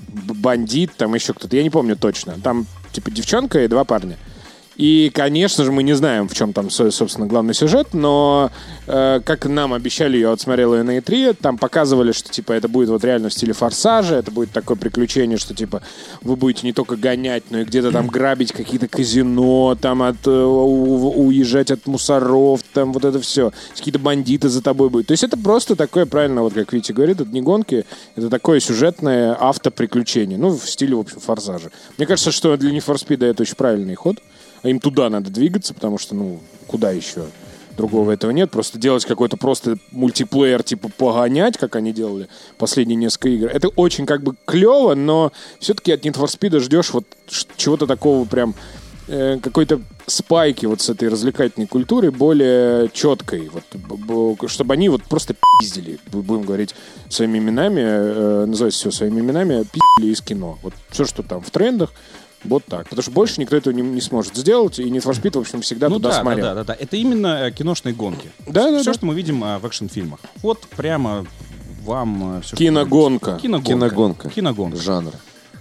бандит, 0.08 0.92
там 0.96 1.14
еще 1.14 1.32
кто-то, 1.32 1.56
я 1.56 1.62
не 1.62 1.70
помню 1.70 1.96
точно. 1.96 2.34
Там, 2.42 2.66
типа, 2.92 3.10
девчонка 3.10 3.62
и 3.62 3.68
два 3.68 3.84
парня. 3.84 4.16
И, 4.80 5.10
конечно 5.12 5.62
же, 5.64 5.72
мы 5.72 5.82
не 5.82 5.92
знаем, 5.92 6.26
в 6.26 6.34
чем 6.34 6.54
там, 6.54 6.70
со- 6.70 6.90
собственно, 6.90 7.26
главный 7.26 7.52
сюжет, 7.52 7.88
но 7.92 8.50
э, 8.86 9.20
как 9.22 9.44
нам 9.44 9.74
обещали, 9.74 10.16
я 10.16 10.30
вот 10.30 10.40
смотрел 10.40 10.74
ее 10.74 10.82
на 10.84 10.96
E3, 10.96 11.36
там 11.38 11.58
показывали, 11.58 12.12
что, 12.12 12.30
типа, 12.30 12.52
это 12.54 12.66
будет 12.66 12.88
вот 12.88 13.04
реально 13.04 13.28
в 13.28 13.32
стиле 13.34 13.52
форсажа, 13.52 14.14
это 14.16 14.30
будет 14.30 14.52
такое 14.52 14.78
приключение, 14.78 15.36
что, 15.36 15.54
типа, 15.54 15.82
вы 16.22 16.34
будете 16.36 16.66
не 16.66 16.72
только 16.72 16.96
гонять, 16.96 17.42
но 17.50 17.58
и 17.60 17.64
где-то 17.64 17.92
там 17.92 18.06
грабить 18.06 18.52
какие-то 18.52 18.88
казино, 18.88 19.76
там 19.78 20.02
от, 20.02 20.26
э, 20.26 20.30
у- 20.30 21.26
уезжать 21.26 21.70
от 21.70 21.86
мусоров, 21.86 22.62
там 22.72 22.94
вот 22.94 23.04
это 23.04 23.20
все. 23.20 23.52
Какие-то 23.76 23.98
бандиты 23.98 24.48
за 24.48 24.62
тобой 24.62 24.88
будут. 24.88 25.08
То 25.08 25.12
есть 25.12 25.24
это 25.24 25.36
просто 25.36 25.76
такое, 25.76 26.06
правильно, 26.06 26.40
вот 26.42 26.54
как 26.54 26.72
Витя 26.72 26.92
говорит, 26.92 27.20
это 27.20 27.30
не 27.30 27.42
гонки, 27.42 27.84
это 28.16 28.30
такое 28.30 28.60
сюжетное 28.60 29.36
автоприключение. 29.38 30.38
Ну, 30.38 30.56
в 30.56 30.66
стиле, 30.70 30.94
в 30.96 31.00
общем, 31.00 31.20
форсажа. 31.20 31.70
Мне 31.98 32.06
кажется, 32.06 32.32
что 32.32 32.56
для 32.56 32.70
Need 32.70 32.82
for 32.86 32.94
Speed 32.96 33.26
это 33.26 33.42
очень 33.42 33.56
правильный 33.56 33.94
ход. 33.94 34.16
А 34.62 34.68
им 34.68 34.80
туда 34.80 35.08
надо 35.10 35.30
двигаться, 35.30 35.74
потому 35.74 35.98
что, 35.98 36.14
ну, 36.14 36.40
куда 36.66 36.90
еще? 36.90 37.24
Другого 37.76 38.10
этого 38.10 38.30
нет. 38.30 38.50
Просто 38.50 38.78
делать 38.78 39.06
какой-то 39.06 39.38
просто 39.38 39.78
мультиплеер, 39.90 40.62
типа 40.62 40.90
погонять, 40.90 41.56
как 41.56 41.76
они 41.76 41.92
делали 41.92 42.28
последние 42.58 42.96
несколько 42.96 43.28
игр. 43.30 43.46
Это 43.46 43.68
очень 43.68 44.04
как 44.04 44.22
бы 44.22 44.34
клево, 44.44 44.94
но 44.94 45.32
все-таки 45.60 45.92
от 45.92 46.04
Need 46.04 46.14
for 46.14 46.26
Speed 46.26 46.60
ждешь 46.60 46.92
вот 46.92 47.06
чего-то 47.56 47.86
такого 47.86 48.26
прям 48.26 48.54
э, 49.08 49.38
какой-то 49.40 49.80
спайки 50.06 50.66
вот 50.66 50.82
с 50.82 50.90
этой 50.90 51.08
развлекательной 51.08 51.68
культуры 51.68 52.10
более 52.10 52.90
четкой, 52.92 53.48
вот, 53.48 54.50
чтобы 54.50 54.74
они 54.74 54.88
вот 54.88 55.04
просто 55.04 55.34
пиздили, 55.60 55.98
бу- 56.10 56.22
будем 56.22 56.42
говорить 56.42 56.74
своими 57.08 57.38
именами, 57.38 57.80
э, 57.80 58.44
называть 58.46 58.74
все 58.74 58.90
своими 58.90 59.20
именами, 59.20 59.64
пиздили 59.64 60.12
из 60.12 60.20
кино. 60.20 60.58
Вот 60.62 60.74
все, 60.90 61.06
что 61.06 61.22
там 61.22 61.40
в 61.40 61.50
трендах, 61.50 61.92
вот 62.44 62.64
так. 62.64 62.84
Потому 62.84 63.02
что 63.02 63.10
больше 63.10 63.40
никто 63.40 63.56
этого 63.56 63.72
не, 63.74 63.82
не 63.82 64.00
сможет 64.00 64.36
сделать, 64.36 64.78
и 64.78 64.84
Need 64.84 65.02
for 65.04 65.12
Speed, 65.12 65.36
в 65.36 65.40
общем, 65.40 65.60
всегда 65.60 65.88
Ну 65.88 65.96
туда 65.96 66.10
да, 66.10 66.14
да, 66.16 66.22
смотрел. 66.22 66.44
да, 66.46 66.54
да, 66.54 66.64
да. 66.64 66.74
Это 66.74 66.96
именно 66.96 67.46
э, 67.46 67.50
киношные 67.52 67.94
гонки. 67.94 68.30
Да, 68.46 68.70
да, 68.70 68.76
Все, 68.78 68.84
да. 68.86 68.94
что 68.94 69.06
мы 69.06 69.14
видим 69.14 69.44
э, 69.44 69.58
в 69.58 69.66
экшн-фильмах. 69.66 70.20
Вот 70.42 70.60
прямо 70.76 71.26
вам 71.84 72.38
э, 72.38 72.40
все, 72.42 72.56
Киногонка. 72.56 73.38
Киногонка. 73.38 73.68
Киногонка. 73.68 74.30
Киногонка. 74.30 74.76
Жанр. 74.78 75.12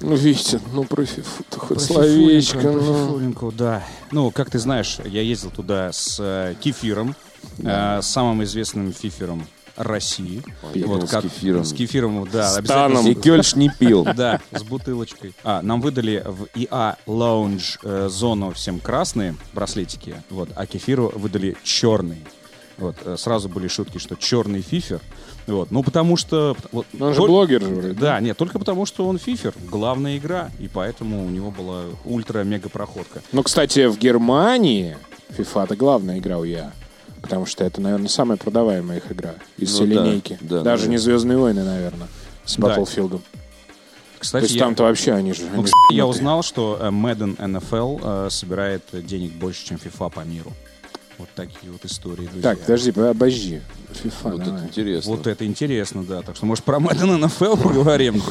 Ну, 0.02 0.15
Витя, 0.15 0.62
ну 0.74 0.86
про 0.86 1.06
фифу-то 1.06 1.60
хоть 1.60 1.82
словечко. 1.82 2.72
Ну. 2.72 3.52
Да. 3.52 3.84
Ну, 4.12 4.32
как 4.32 4.50
ты 4.50 4.58
знаешь, 4.58 4.98
я 5.04 5.22
ездил 5.22 5.52
туда 5.52 5.92
с 5.92 6.18
э, 6.22 6.56
кефиром, 6.62 7.15
э, 7.58 8.00
самым 8.02 8.44
известным 8.44 8.94
фифером 8.94 9.46
России. 9.80 10.44
я 10.74 10.84
думал, 10.84 11.08
с 11.08 11.22
кефиром. 11.22 11.63
С 11.63 11.74
кефиром, 11.74 12.28
да. 12.32 12.50
С 12.50 12.58
обязательно 12.58 12.96
Таном. 12.98 13.08
И 13.08 13.15
Кёльш 13.15 13.56
не 13.56 13.70
пил. 13.70 14.04
Да, 14.20 14.42
с 14.52 14.63
бутылочкой. 14.63 15.34
А, 15.44 15.62
нам 15.62 15.80
выдали 15.82 16.22
в 16.26 16.48
ИА 16.54 16.98
Lounge 17.08 17.80
э, 17.84 18.10
зону 18.10 18.52
всем 18.52 18.80
красные 18.80 19.36
браслетики, 19.54 20.22
вот, 20.30 20.50
а 20.56 20.65
кефиру 20.65 21.12
выдали 21.15 21.56
черный. 21.63 22.24
Вот, 22.78 22.96
э, 23.06 23.15
сразу 23.18 23.48
были 23.50 23.68
шутки, 23.68 23.98
что 23.98 24.15
черный 24.15 24.62
фифер. 24.62 25.00
Вот, 25.48 25.72
ну, 25.72 25.84
потому 25.84 26.15
что... 26.18 26.56
Вот, 26.72 26.86
Он 27.00 27.13
же 27.13 27.20
толь- 27.22 27.28
блогер 27.28 27.62
же 27.62 27.68
вроде. 27.68 27.94
Да, 27.94 28.20
нет, 28.20 28.38
только 28.38 28.60
потому, 28.60 28.86
что 28.86 29.08
он 29.08 29.18
фифер, 29.18 29.54
главная 29.70 30.18
игра, 30.18 30.50
и 30.60 30.68
поэтому 30.68 31.26
у 31.26 31.30
него 31.30 31.52
была 31.52 31.84
ультра-мега 32.06 32.70
проходка. 32.70 33.22
Ну, 33.32 33.44
кстати, 33.44 33.88
в 33.88 33.98
Германии 33.98 34.98
FIFA 35.38 35.63
это 35.65 35.76
главная 35.76 36.20
игра 36.20 36.38
у 36.38 36.44
ЯА. 36.44 36.72
Потому 37.21 37.45
что 37.45 37.63
это, 37.63 37.82
наверное, 37.82 38.08
самая 38.08 38.38
продаваемая 38.38 38.97
их 38.97 39.12
игра 39.12 39.36
из 39.58 39.71
Ну 39.71 39.75
всей 39.86 39.95
да, 39.95 40.03
линейки. 40.05 40.38
да, 40.41 40.62
Даже 40.62 40.63
наверное. 40.84 40.88
не 40.91 40.97
Звездные 40.97 41.38
войны, 41.38 41.63
наверное, 41.63 42.08
с 42.45 42.55
Да. 42.55 42.67
Battlefield. 42.77 43.21
Кстати, 44.19 44.41
То 44.41 44.45
есть 44.45 44.55
я, 44.55 44.60
там-то 44.65 44.84
вообще 44.84 45.13
они 45.13 45.34
же. 45.34 45.43
ну, 45.43 45.53
они 45.55 45.63
кстати, 45.63 45.93
я 45.93 46.05
узнал, 46.05 46.43
что 46.43 46.77
э, 46.82 46.88
Madden 46.89 47.38
NFL 47.38 48.01
э, 48.27 48.29
собирает 48.29 48.84
денег 48.91 49.32
больше, 49.34 49.65
чем 49.65 49.77
FIFA 49.77 50.12
по 50.12 50.19
миру. 50.21 50.51
Вот 51.19 51.27
такие 51.36 51.69
вот 51.71 51.84
истории, 51.84 52.27
друзья. 52.27 52.41
Так, 52.41 52.60
подожди, 52.60 52.91
обожди. 52.91 53.62
FIFA, 53.91 54.12
Вот 54.23 54.34
это 54.41 54.45
давай. 54.45 54.63
интересно. 54.63 55.12
Вот 55.12 55.27
это 55.27 55.45
интересно, 55.45 56.03
да. 56.03 56.21
Так 56.21 56.38
что, 56.38 56.45
может, 56.45 56.63
про 56.63 56.77
Madden 56.77 57.19
NFL 57.25 57.62
поговорим? 57.62 58.23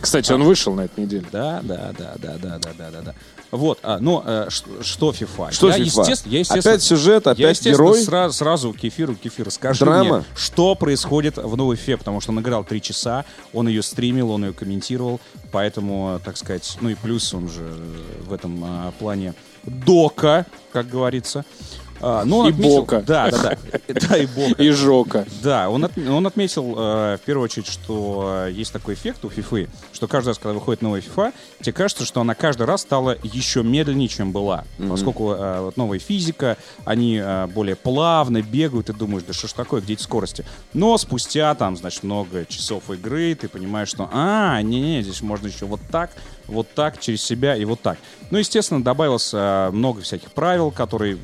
Кстати, 0.00 0.30
он 0.30 0.44
вышел 0.44 0.72
на 0.74 0.82
этой 0.82 1.04
неделе. 1.04 1.24
Да, 1.32 1.60
да, 1.64 1.92
да, 1.98 2.14
да, 2.18 2.38
да, 2.38 2.58
да, 2.58 2.70
да, 2.78 2.90
да, 2.92 3.00
да. 3.02 3.14
Вот, 3.50 3.80
а, 3.82 3.98
ну, 3.98 4.22
э, 4.24 4.46
что 4.48 5.10
FIFA? 5.10 5.50
Что 5.50 5.70
я, 5.70 5.78
FIFA? 5.78 5.80
естественно- 5.80 6.32
я, 6.32 6.38
естественно, 6.38 6.60
Опять 6.74 6.82
сюжет, 6.84 7.26
я, 7.26 7.32
опять 7.32 7.56
естественно, 7.56 7.74
герой. 7.74 8.02
сразу, 8.02 8.34
сразу 8.38 8.72
кефиру, 8.72 9.16
кефир, 9.16 9.50
скажи 9.50 9.84
Драма? 9.84 10.18
мне, 10.18 10.24
что 10.36 10.76
происходит 10.76 11.36
в 11.36 11.56
новой 11.56 11.74
фе, 11.74 11.96
потому 11.96 12.20
что 12.20 12.30
он 12.30 12.38
играл 12.38 12.62
три 12.62 12.80
часа, 12.80 13.24
он 13.52 13.66
ее 13.66 13.82
стримил, 13.82 14.30
он 14.30 14.44
ее 14.44 14.52
комментировал, 14.52 15.20
поэтому, 15.50 16.20
так 16.24 16.36
сказать, 16.36 16.78
ну 16.80 16.90
и 16.90 16.94
плюс 16.94 17.34
он 17.34 17.48
же 17.48 17.62
э, 17.62 18.22
в 18.28 18.32
этом 18.32 18.62
э, 18.64 18.92
плане 19.00 19.34
дока, 19.64 20.46
как 20.72 20.88
говорится. 20.88 21.44
А, 22.02 22.24
но 22.24 22.38
он 22.38 22.46
И 22.48 22.50
отметил- 22.52 22.80
Бока. 22.80 23.00
Да, 23.02 23.30
да, 23.30 23.38
да. 23.42 23.58
Да, 24.08 24.16
и 24.16 24.26
Бока. 24.26 24.62
И 24.62 24.70
Жока. 24.70 25.26
Да, 25.42 25.68
он, 25.68 25.84
от- 25.84 25.98
он 25.98 26.26
отметил 26.26 26.74
э, 26.76 27.16
в 27.16 27.20
первую 27.26 27.44
очередь, 27.44 27.66
что 27.66 28.44
э, 28.46 28.52
есть 28.52 28.72
такой 28.72 28.94
эффект 28.94 29.24
у 29.24 29.28
FIFA, 29.28 29.68
что 29.92 30.08
каждый 30.08 30.28
раз, 30.28 30.38
когда 30.38 30.54
выходит 30.54 30.82
новая 30.82 31.00
FIFA, 31.00 31.32
тебе 31.60 31.72
кажется, 31.72 32.04
что 32.04 32.20
она 32.20 32.34
каждый 32.34 32.66
раз 32.66 32.82
стала 32.82 33.16
еще 33.22 33.62
медленнее, 33.62 34.08
чем 34.08 34.32
была. 34.32 34.64
Поскольку 34.88 35.32
э, 35.32 35.60
вот 35.60 35.76
новая 35.76 35.98
физика, 35.98 36.56
они 36.84 37.20
э, 37.22 37.46
более 37.48 37.76
плавно 37.76 38.42
бегают, 38.42 38.88
и 38.90 38.92
думаешь, 38.92 39.24
да 39.26 39.32
что 39.32 39.48
ж 39.48 39.52
такое, 39.52 39.80
где 39.80 39.92
эти 39.94 40.02
скорости? 40.02 40.44
Но 40.72 40.96
спустя 40.98 41.54
там, 41.54 41.76
значит, 41.76 42.02
много 42.02 42.44
часов 42.46 42.90
игры, 42.90 43.34
ты 43.34 43.48
понимаешь, 43.48 43.88
что, 43.88 44.08
а, 44.12 44.60
не-не, 44.62 45.02
здесь 45.02 45.20
можно 45.22 45.48
еще 45.48 45.66
вот 45.66 45.80
так, 45.90 46.10
вот 46.50 46.68
так, 46.74 47.00
через 47.00 47.22
себя 47.22 47.56
и 47.56 47.64
вот 47.64 47.80
так. 47.80 47.98
Ну, 48.30 48.38
естественно, 48.38 48.82
добавилось 48.82 49.30
э, 49.32 49.70
много 49.72 50.02
всяких 50.02 50.32
правил, 50.32 50.70
которые 50.70 51.16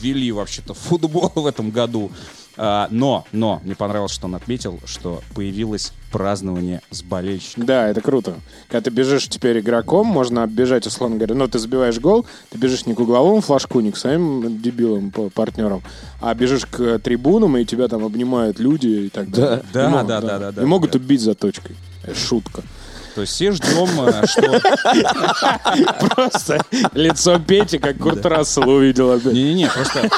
ввели 0.00 0.30
вообще-то 0.32 0.74
в 0.74 0.78
футбол 0.78 1.32
в 1.34 1.46
этом 1.46 1.70
году. 1.70 2.10
А, 2.58 2.88
но, 2.90 3.26
но, 3.32 3.60
мне 3.64 3.74
понравилось, 3.74 4.12
что 4.12 4.26
он 4.26 4.34
отметил, 4.34 4.80
что 4.86 5.22
появилось 5.34 5.92
празднование 6.10 6.80
с 6.90 7.02
болельщиками. 7.02 7.66
Да, 7.66 7.88
это 7.88 8.00
круто. 8.00 8.36
Когда 8.68 8.88
ты 8.88 8.90
бежишь 8.90 9.28
теперь 9.28 9.58
игроком, 9.60 10.06
можно 10.06 10.42
оббежать, 10.42 10.86
условно 10.86 11.16
говоря, 11.16 11.34
ну, 11.34 11.48
ты 11.48 11.58
забиваешь 11.58 11.98
гол, 11.98 12.24
ты 12.50 12.58
бежишь 12.58 12.86
не 12.86 12.94
к 12.94 13.00
угловому 13.00 13.42
флажку, 13.42 13.80
не 13.80 13.92
к 13.92 13.96
своим 13.96 14.60
дебилам, 14.62 15.10
партнерам, 15.10 15.82
а 16.20 16.34
бежишь 16.34 16.64
к 16.64 16.98
трибунам, 17.00 17.58
и 17.58 17.64
тебя 17.66 17.88
там 17.88 18.04
обнимают 18.04 18.58
люди 18.58 18.86
и 18.86 19.08
так 19.10 19.30
далее. 19.30 19.62
Да, 19.72 19.90
могут, 19.90 20.06
да, 20.06 20.20
да, 20.20 20.38
да, 20.38 20.52
да, 20.52 20.62
И 20.62 20.64
могут 20.64 20.92
да. 20.92 20.98
убить 20.98 21.20
за 21.20 21.34
точкой. 21.34 21.76
Э, 22.04 22.14
Шутка. 22.14 22.62
То 23.16 23.22
есть 23.22 23.32
все 23.32 23.50
ждем, 23.50 23.88
э, 24.06 24.26
что... 24.26 24.60
Просто 26.10 26.62
лицо 26.92 27.38
Пети, 27.38 27.78
как 27.78 27.96
Курт 27.96 28.26
Рассел 28.26 28.68
увидел. 28.68 29.18
Не-не-не, 29.18 29.70
просто 29.70 30.10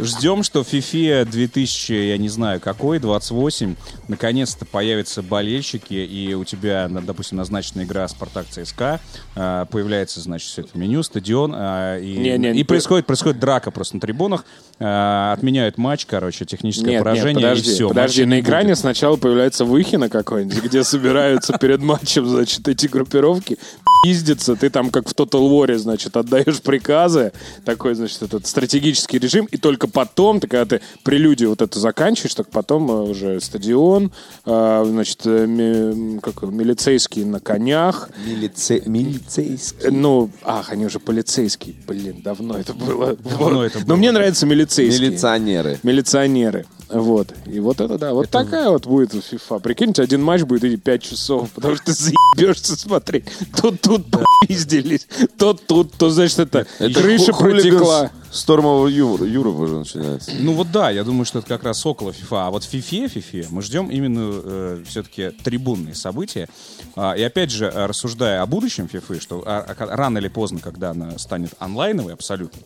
ждем, 0.00 0.44
что 0.44 0.60
FIFA 0.60 1.24
2000, 1.24 1.92
я 1.92 2.16
не 2.16 2.28
знаю 2.28 2.60
какой, 2.60 3.00
28, 3.00 3.74
наконец-то 4.06 4.64
появятся 4.64 5.22
болельщики, 5.22 5.94
и 5.94 6.34
у 6.34 6.44
тебя, 6.44 6.86
допустим, 6.88 7.38
назначена 7.38 7.82
игра 7.82 8.06
Спартак 8.06 8.46
ЦСКА, 8.48 9.00
э, 9.34 9.66
появляется, 9.68 10.20
значит, 10.20 10.48
все 10.48 10.62
это 10.62 10.78
меню, 10.78 11.02
стадион, 11.02 11.52
э, 11.52 12.00
и, 12.00 12.62
происходит, 12.62 13.06
происходит 13.06 13.40
драка 13.40 13.72
просто 13.72 13.96
на 13.96 14.00
трибунах, 14.00 14.44
отменяют 14.78 15.78
матч, 15.78 16.06
короче, 16.06 16.44
техническое 16.44 16.98
поражение, 16.98 17.34
подожди, 17.46 17.70
и 17.70 17.74
все. 17.74 17.88
подожди, 17.88 18.24
на 18.24 18.40
экране 18.40 18.74
сначала 18.76 19.16
появляется 19.16 19.64
Выхина 19.64 20.08
какой-нибудь, 20.08 20.62
где 20.64 20.82
собираются 20.84 21.56
перед 21.58 21.80
матчем, 21.80 22.26
значит, 22.26 22.66
эти 22.68 22.86
группировки, 22.86 23.58
пиздятся, 24.04 24.56
ты 24.56 24.68
там 24.70 24.90
как 24.90 25.08
в 25.08 25.12
Total 25.14 25.48
War, 25.48 25.76
значит, 25.78 26.16
отдаешь 26.16 26.60
приказы, 26.60 27.32
такой, 27.64 27.94
значит, 27.94 28.22
этот 28.22 28.46
стратегический 28.46 29.18
режим, 29.18 29.46
и 29.46 29.56
только 29.56 29.86
потом, 29.88 30.40
ты, 30.40 30.48
когда 30.48 30.76
ты 30.78 30.82
прелюдию 31.04 31.50
вот 31.50 31.62
эту 31.62 31.78
заканчиваешь, 31.78 32.34
так 32.34 32.48
потом 32.50 32.90
э, 32.90 32.94
уже 33.02 33.40
стадион, 33.40 34.12
э, 34.44 34.84
значит, 34.86 35.20
э, 35.24 35.46
ми- 35.46 36.18
как 36.20 36.42
милицейские 36.42 37.26
на 37.26 37.40
конях, 37.40 38.10
Милице... 38.26 38.82
Милицейский. 38.86 39.88
Э, 39.88 39.90
Ну, 39.90 40.30
ах, 40.44 40.70
они 40.72 40.84
уже 40.86 40.98
полицейские. 40.98 41.74
Блин, 41.86 42.20
давно 42.22 42.58
это 42.58 42.74
было. 42.74 43.16
Давно 43.16 43.48
Вот. 43.60 43.64
это 43.66 43.78
Но 43.80 43.84
было. 43.86 43.96
мне 43.96 44.12
нравятся 44.12 44.44
милицейские. 44.46 44.64
Милиционеры. 44.82 45.78
Милиционеры. 45.82 46.66
Вот. 46.90 47.34
И 47.46 47.60
вот 47.60 47.80
это 47.80 47.98
да. 47.98 48.12
Вот 48.12 48.28
такая 48.30 48.68
вот 48.68 48.86
будет 48.86 49.14
FIFA. 49.14 49.60
Прикиньте, 49.60 50.02
один 50.02 50.22
матч 50.22 50.42
будет 50.42 50.64
идти 50.64 50.76
5 50.76 51.02
часов, 51.02 51.50
потому 51.50 51.76
что 51.76 51.86
ты 51.86 51.92
заебешься 51.92 52.76
смотреть. 52.76 53.24
Тут 53.60 53.80
тут 53.80 54.06
попиздились, 54.10 55.08
то 55.38 55.54
тут, 55.54 55.92
то, 55.92 56.10
значит, 56.10 56.38
это, 56.38 56.66
крыша 56.78 57.32
ху- 57.32 57.44
хулиганс 57.44 57.62
протекла. 57.62 58.10
Стормового 58.30 58.88
Юра, 58.88 59.24
Юра 59.24 59.48
уже 59.48 59.78
начинается. 59.78 60.32
Ну 60.38 60.52
вот 60.54 60.70
да, 60.72 60.90
я 60.90 61.04
думаю, 61.04 61.24
что 61.24 61.38
это 61.38 61.48
как 61.48 61.62
раз 61.62 61.84
около 61.86 62.10
FIFA. 62.10 62.46
А 62.46 62.50
вот 62.50 62.64
в 62.64 62.72
FIFA, 62.74 63.12
FIFA 63.14 63.46
мы 63.50 63.62
ждем 63.62 63.88
именно 63.90 64.82
все-таки 64.84 65.30
трибунные 65.30 65.94
события. 65.94 66.48
А, 66.96 67.12
и 67.14 67.22
опять 67.22 67.50
же, 67.50 67.68
а, 67.68 67.86
рассуждая 67.86 68.42
о 68.42 68.46
будущем 68.46 68.88
FIFA, 68.92 69.20
что 69.20 69.42
а, 69.46 69.64
а, 69.66 69.96
рано 69.96 70.18
или 70.18 70.28
поздно, 70.28 70.58
когда 70.60 70.90
она 70.90 71.16
станет 71.18 71.52
онлайновой 71.60 72.12
абсолютно, 72.12 72.60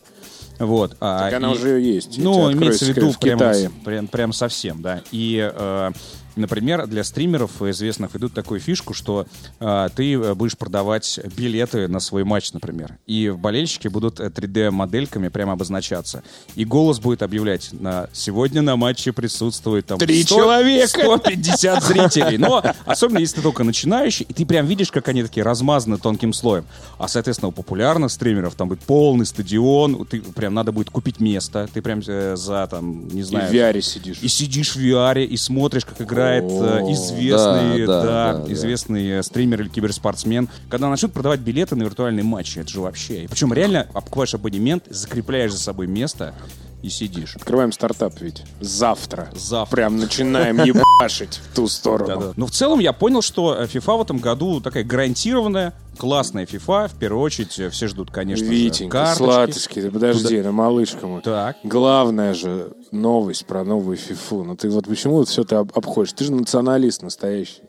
вот. 0.58 0.96
а, 1.00 1.20
Так 1.24 1.34
она 1.34 1.48
и- 1.48 1.54
уже 1.54 1.80
есть. 1.80 2.18
Ну, 2.18 2.50
имеется 2.52 2.84
в 2.84 2.88
виду 2.88 3.10
в 3.12 3.18
прям, 3.18 3.38
Китае. 3.38 3.70
прям, 3.84 4.06
прям 4.08 4.32
совсем, 4.32 4.82
да. 4.82 5.02
И, 5.12 5.38
э, 5.52 5.90
например, 6.38 6.86
для 6.86 7.04
стримеров 7.04 7.62
известных 7.62 8.16
идут 8.16 8.32
такую 8.34 8.60
фишку, 8.60 8.94
что 8.94 9.26
э, 9.60 9.88
ты 9.94 10.14
э, 10.14 10.34
будешь 10.34 10.56
продавать 10.56 11.20
билеты 11.36 11.88
на 11.88 12.00
свой 12.00 12.24
матч, 12.24 12.52
например. 12.52 12.96
И 13.06 13.30
болельщики 13.30 13.88
будут 13.88 14.20
э, 14.20 14.28
3D-модельками 14.28 15.28
прямо 15.28 15.52
обозначаться. 15.52 16.22
И 16.54 16.64
голос 16.64 17.00
будет 17.00 17.22
объявлять, 17.22 17.70
на, 17.72 18.08
сегодня 18.12 18.62
на 18.62 18.76
матче 18.76 19.12
присутствует 19.12 19.86
там 19.86 19.98
Три 19.98 20.22
100 20.22 20.34
человека. 20.34 21.00
150 21.00 21.82
зрителей. 22.12 22.38
Но 22.38 22.62
особенно 22.86 23.18
если 23.18 23.36
ты 23.36 23.42
только 23.42 23.64
начинающий, 23.64 24.26
и 24.28 24.32
ты 24.32 24.46
прям 24.46 24.66
видишь, 24.66 24.90
как 24.90 25.08
они 25.08 25.22
такие 25.22 25.44
размазаны 25.44 25.98
тонким 25.98 26.32
слоем. 26.32 26.64
А, 26.98 27.08
соответственно, 27.08 27.48
у 27.48 27.52
популярных 27.52 28.10
стримеров 28.10 28.54
там 28.54 28.68
будет 28.68 28.80
полный 28.80 29.26
стадион, 29.26 30.06
ты 30.06 30.20
прям 30.20 30.54
надо 30.54 30.72
будет 30.72 30.90
купить 30.90 31.20
место, 31.20 31.68
ты 31.72 31.82
прям 31.82 32.00
э, 32.06 32.36
за 32.36 32.66
там, 32.66 33.08
не 33.08 33.20
И 33.20 33.22
знаю... 33.22 33.50
в 33.50 33.54
VR 33.54 33.80
сидишь. 33.80 34.18
И 34.22 34.28
сидишь 34.28 34.76
в 34.76 34.78
VR 34.78 35.24
и 35.24 35.36
смотришь, 35.36 35.84
как 35.84 36.00
играет 36.28 36.44
э, 36.50 36.78
О, 36.78 36.92
известный, 36.92 37.86
да, 37.86 37.86
да, 37.86 38.02
да, 38.02 38.32
да, 38.32 38.38
да. 38.44 38.52
известный 38.52 39.08
э, 39.18 39.22
стример 39.22 39.62
или 39.62 39.68
киберспортсмен. 39.68 40.48
Когда 40.68 40.88
начнут 40.88 41.12
продавать 41.12 41.40
билеты 41.40 41.76
на 41.76 41.82
виртуальные 41.84 42.24
матчи, 42.24 42.58
это 42.58 42.68
же 42.68 42.80
вообще. 42.80 43.24
И 43.24 43.28
причем 43.28 43.52
реально 43.52 43.86
покупаешь 43.92 44.34
абонемент, 44.34 44.84
закрепляешь 44.88 45.52
за 45.52 45.58
собой 45.58 45.86
место 45.86 46.34
и 46.82 46.88
сидишь. 46.88 47.34
Открываем 47.36 47.72
стартап 47.72 48.14
ведь. 48.20 48.44
Завтра. 48.60 49.30
Завтра. 49.34 49.76
Прям 49.76 49.96
начинаем 49.96 50.58
ебашить 50.64 51.40
в 51.50 51.54
ту 51.54 51.66
сторону. 51.68 52.06
Да-да. 52.06 52.32
Но 52.36 52.46
в 52.46 52.50
целом 52.50 52.78
я 52.78 52.92
понял, 52.92 53.22
что 53.22 53.56
э, 53.56 53.66
FIFA 53.66 53.98
в 53.98 54.02
этом 54.02 54.18
году 54.18 54.60
такая 54.60 54.84
гарантированная, 54.84 55.74
классная 55.98 56.46
FIFA. 56.46 56.88
В 56.88 56.94
первую 56.98 57.22
очередь 57.22 57.58
э, 57.58 57.68
все 57.70 57.88
ждут, 57.88 58.10
конечно 58.10 58.46
же, 58.46 58.50
Витенька, 58.52 58.98
карточки. 59.04 59.24
сладкий, 59.24 59.80
ты 59.82 59.90
подожди, 59.90 60.40
ну 60.40 60.52
малышка 60.52 61.06
мой. 61.06 61.20
Так. 61.22 61.56
Главная 61.64 62.32
же 62.34 62.72
новость 62.92 63.44
про 63.46 63.64
новую 63.64 63.96
фифу. 63.96 64.44
Ну 64.44 64.56
ты 64.56 64.70
вот 64.70 64.86
почему 64.86 65.16
вот 65.16 65.28
все 65.28 65.42
об- 65.42 65.76
обходишь? 65.76 66.12
Ты 66.14 66.24
же 66.24 66.32
националист 66.32 67.02
настоящий. 67.02 67.62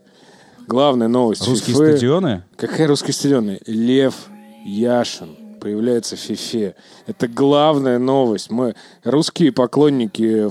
Главная 0.68 1.08
новость 1.08 1.48
Русские 1.48 1.76
фифы. 1.76 1.92
стадионы? 1.94 2.44
Какая 2.56 2.88
русские 2.88 3.14
стадионы? 3.14 3.60
Лев 3.66 4.14
Яшин 4.64 5.36
появляется 5.60 6.16
фифе. 6.16 6.76
Это 7.07 7.28
главная 7.28 7.99
новость. 7.99 8.49
Мы 8.49 8.74
русские 9.03 9.51
поклонники 9.51 10.49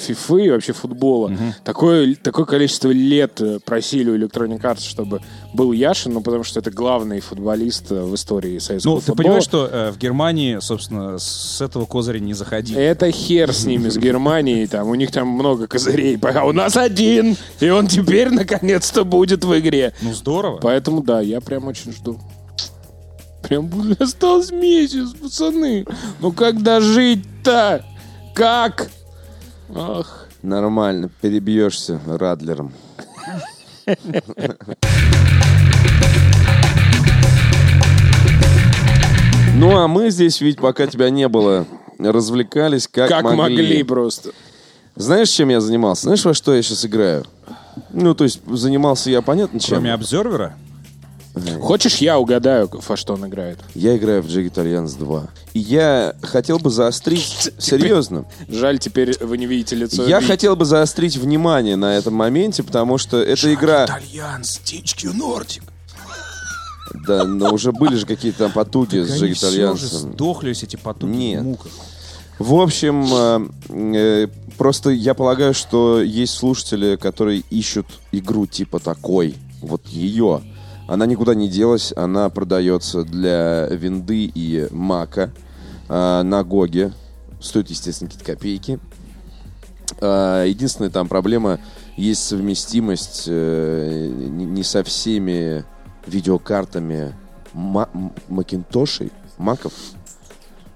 фифы 0.00 0.46
и 0.46 0.50
вообще 0.50 0.72
футбола. 0.72 1.32
Такое, 1.64 2.14
такое 2.14 2.44
количество 2.46 2.90
лет 2.90 3.40
э, 3.40 3.58
просили 3.64 4.10
у 4.10 4.16
Electronic 4.16 4.60
Arts, 4.60 4.82
чтобы 4.88 5.20
был 5.52 5.72
Яшин, 5.72 6.12
ну 6.14 6.20
потому 6.20 6.44
что 6.44 6.60
это 6.60 6.70
главный 6.70 7.20
футболист 7.20 7.90
э, 7.90 8.02
в 8.02 8.14
истории 8.14 8.58
советского 8.58 8.94
Ну, 8.94 9.00
ты 9.00 9.06
футбола. 9.06 9.24
понимаешь, 9.24 9.44
что 9.44 9.66
э, 9.70 9.90
в 9.90 9.98
Германии, 9.98 10.58
собственно, 10.60 11.18
с 11.18 11.60
этого 11.60 11.84
козыря 11.86 12.20
не 12.20 12.34
заходили. 12.34 12.80
Это 12.80 13.10
хер 13.10 13.52
с 13.52 13.64
ними, 13.64 13.88
с 13.88 13.96
Германией. 13.98 14.66
Там, 14.66 14.88
у 14.88 14.94
них 14.94 15.10
там 15.10 15.28
много 15.28 15.66
козырей. 15.66 16.18
А 16.36 16.44
у 16.44 16.52
нас 16.52 16.76
один. 16.76 17.36
И 17.60 17.70
он 17.70 17.86
теперь 17.86 18.28
наконец-то 18.30 19.04
будет 19.04 19.42
в 19.44 19.58
игре. 19.58 19.94
Ну, 20.02 20.12
здорово. 20.12 20.58
Поэтому 20.60 21.02
да, 21.02 21.20
я 21.20 21.40
прям 21.40 21.66
очень 21.66 21.92
жду. 21.92 22.18
Прям 23.48 23.70
осталось 23.98 24.50
месяц, 24.50 25.10
пацаны. 25.14 25.86
Ну 26.20 26.32
как 26.32 26.62
дожить-то? 26.62 27.84
Как? 28.34 28.88
Ах. 29.74 30.28
Нормально, 30.42 31.10
перебьешься 31.20 32.00
Радлером. 32.06 32.72
Ну, 39.54 39.76
а 39.76 39.88
мы 39.88 40.10
здесь, 40.10 40.40
ведь 40.40 40.58
пока 40.58 40.86
тебя 40.86 41.08
не 41.08 41.28
было, 41.28 41.66
развлекались 41.98 42.86
как, 42.88 43.08
Как 43.08 43.24
могли. 43.24 43.82
просто. 43.82 44.30
Знаешь, 44.96 45.30
чем 45.30 45.48
я 45.48 45.60
занимался? 45.60 46.02
Знаешь, 46.02 46.24
во 46.24 46.34
что 46.34 46.54
я 46.54 46.62
сейчас 46.62 46.84
играю? 46.84 47.24
Ну, 47.90 48.14
то 48.14 48.24
есть, 48.24 48.40
занимался 48.46 49.10
я, 49.10 49.22
понятно, 49.22 49.58
чем. 49.60 49.76
Кроме 49.76 49.92
обзервера? 49.94 50.54
Хочешь, 51.60 51.96
я 51.96 52.18
угадаю, 52.18 52.70
во 52.72 52.96
что 52.96 53.14
он 53.14 53.26
играет? 53.26 53.58
Я 53.74 53.96
играю 53.96 54.22
в 54.22 54.26
Jagged 54.26 54.54
Alliance 54.54 54.98
2. 54.98 55.28
И 55.52 55.58
я 55.58 56.14
хотел 56.22 56.58
бы 56.58 56.70
заострить... 56.70 57.52
Серьезно. 57.58 58.24
Жаль, 58.48 58.78
теперь 58.78 59.16
вы 59.22 59.36
не 59.36 59.46
видите 59.46 59.76
лицо. 59.76 60.06
Я 60.06 60.20
хотел 60.20 60.56
бы 60.56 60.64
заострить 60.64 61.16
внимание 61.16 61.76
на 61.76 61.96
этом 61.96 62.14
моменте, 62.14 62.62
потому 62.62 62.96
что 62.96 63.18
эта 63.18 63.52
игра... 63.52 63.84
Итальянс, 63.84 64.60
THQ 64.64 65.12
Nordic. 65.14 65.62
Да, 67.06 67.24
но 67.24 67.52
уже 67.52 67.72
были 67.72 67.96
же 67.96 68.06
какие-то 68.06 68.38
там 68.38 68.52
потуги 68.52 69.02
с 69.04 69.10
Они 69.10 69.32
Jagged 69.32 69.34
все 69.34 69.50
же 69.50 69.62
Alliance. 69.62 69.76
сдохли 69.76 70.52
все 70.54 70.66
эти 70.66 70.76
потуги 70.76 71.10
Нет. 71.10 71.58
В 72.38 72.54
общем, 72.54 73.50
э, 73.70 74.26
э, 74.26 74.28
просто 74.56 74.90
я 74.90 75.14
полагаю, 75.14 75.54
что 75.54 76.00
есть 76.02 76.34
слушатели, 76.34 76.96
которые 76.96 77.42
ищут 77.50 77.86
игру 78.12 78.46
типа 78.46 78.78
такой, 78.78 79.34
вот 79.62 79.86
ее. 79.86 80.42
Она 80.88 81.06
никуда 81.06 81.34
не 81.34 81.48
делась, 81.48 81.92
она 81.96 82.28
продается 82.30 83.02
для 83.02 83.66
винды 83.66 84.30
и 84.32 84.68
мака 84.70 85.32
э, 85.88 86.22
на 86.22 86.44
Гоге. 86.44 86.92
Стоит, 87.40 87.70
естественно, 87.70 88.08
какие-то 88.08 88.32
копейки. 88.32 88.78
А, 90.00 90.44
Единственная 90.44 90.90
там 90.90 91.08
проблема, 91.08 91.58
есть 91.96 92.24
совместимость 92.24 93.24
э, 93.26 94.08
не 94.28 94.62
со 94.62 94.84
всеми 94.84 95.64
видеокартами 96.06 97.14
Макинтошей, 98.28 99.10
Маков. 99.38 99.72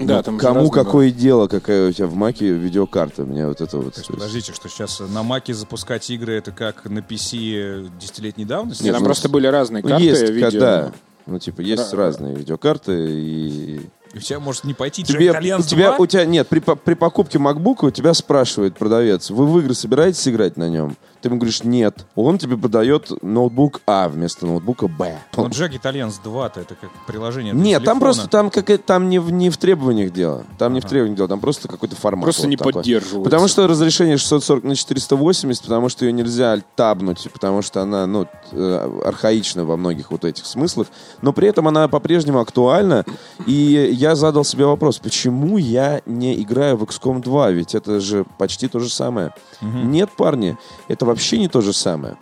Да, 0.01 0.17
Ну, 0.17 0.23
там 0.23 0.39
кому 0.39 0.71
какое 0.71 1.11
дело, 1.11 1.47
какая 1.47 1.91
у 1.91 1.93
тебя 1.93 2.07
в 2.07 2.15
Маке 2.15 2.51
видеокарта? 2.53 3.23
Меня 3.25 3.49
вот 3.49 3.61
это 3.61 3.77
вот... 3.79 4.03
Подождите, 4.09 4.53
что 4.53 4.69
сейчас 4.69 5.01
на 5.01 5.23
Маке 5.23 5.53
запускать 5.53 6.09
игры, 6.11 6.35
это 6.35 6.53
как 6.53 6.87
на 6.87 7.01
PC 7.01 7.91
десятилетней 7.99 8.47
давности? 8.47 8.83
Нет, 8.83 8.95
там 8.95 9.03
ну, 9.03 9.07
просто 9.07 9.29
были 9.29 9.47
разные 9.47 9.83
Ну, 9.83 9.91
карты, 9.91 10.05
есть, 10.05 10.31
видео. 10.31 10.61
да. 10.61 10.93
Ну, 11.27 11.39
типа, 11.39 11.61
есть 11.61 11.93
Ра- 11.93 11.97
разные 11.97 12.35
видеокарты, 12.35 12.93
и 13.11 13.81
И 14.15 14.19
у 14.19 14.21
тебя 14.21 14.41
может 14.41 14.65
не 14.65 14.73
пойти 14.75 15.05
Тебе, 15.05 15.31
у 15.31 15.63
тебя, 15.63 15.91
2? 15.91 15.97
у 15.99 16.07
тебя 16.07 16.25
нет, 16.25 16.49
при, 16.49 16.61
при 16.61 16.95
покупке 16.95 17.39
MacBook 17.39 17.87
у 17.87 17.91
тебя 17.91 18.15
спрашивает 18.15 18.77
продавец, 18.79 19.31
вы 19.31 19.47
в 19.47 19.59
игры 19.61 19.75
собираетесь 19.75 20.27
играть 20.27 20.57
на 20.57 20.69
нем? 20.71 20.97
Ты 21.21 21.29
ему 21.29 21.39
говоришь, 21.39 21.65
нет. 21.65 22.07
Он 22.15 22.39
тебе 22.39 22.57
продает 22.57 23.11
ноутбук 23.23 23.81
А 23.87 24.09
вместо 24.09 24.47
ноутбука 24.47 24.89
Б. 24.89 25.19
Ну, 25.37 25.49
Jack 25.49 25.73
Italians 25.73 26.15
2-то 26.25 26.61
это 26.61 26.75
как 26.75 26.91
приложение 27.07 27.53
для 27.53 27.63
Нет, 27.63 27.85
там 27.85 27.99
телефона. 27.99 28.01
просто 28.01 28.29
там, 28.29 28.51
как, 28.51 28.83
там 28.83 29.09
не, 29.09 29.19
в, 29.19 29.31
не 29.31 29.51
в 29.51 29.57
требованиях 29.57 30.13
дело. 30.13 30.45
Там 30.59 30.73
не 30.73 30.81
в 30.81 30.85
требованиях 30.85 31.17
дело, 31.17 31.29
там 31.29 31.41
просто 31.41 31.69
какой-то 31.69 31.97
формат. 31.97 32.25
Просто 32.25 32.43
вот 32.43 32.49
не 32.49 32.57
такой. 32.57 32.73
поддерживается. 32.73 33.25
Потому 33.25 33.49
что 33.49 33.67
разрешение 33.67 34.17
640 34.17 34.65
на 34.65 34.77
480, 34.77 35.63
потому 35.63 35.89
что 35.89 36.05
ее 36.07 36.13
нельзя 36.13 36.59
табнуть, 36.77 37.29
потому 37.33 37.63
что 37.63 37.83
она, 37.83 38.07
ну, 38.07 38.27
э, 38.53 39.01
архаична 39.05 39.65
во 39.65 39.77
многих 39.77 40.11
вот 40.11 40.25
этих 40.25 40.47
смыслах. 40.47 40.87
Но 41.23 41.33
при 41.33 41.49
этом 41.49 41.69
она 41.69 41.89
по-прежнему 41.89 42.41
актуальна. 42.41 43.05
И 43.47 43.91
я 43.93 44.15
задал 44.15 44.45
себе 44.45 44.65
вопрос, 44.65 44.99
почему 44.99 45.59
я 45.59 46.01
не 46.07 46.41
играю 46.41 46.77
в 46.77 46.83
XCOM 46.85 47.21
2? 47.23 47.51
Ведь 47.51 47.75
это 47.75 48.01
же 48.01 48.25
почти 48.39 48.69
то 48.69 48.79
же 48.81 48.89
самое. 48.89 49.33
Нет, 49.61 50.11
парни, 50.17 50.57
это 50.89 51.05
вообще 51.11 51.39
не 51.39 51.49
то 51.49 51.61
же 51.61 51.73
самое. 51.73 52.17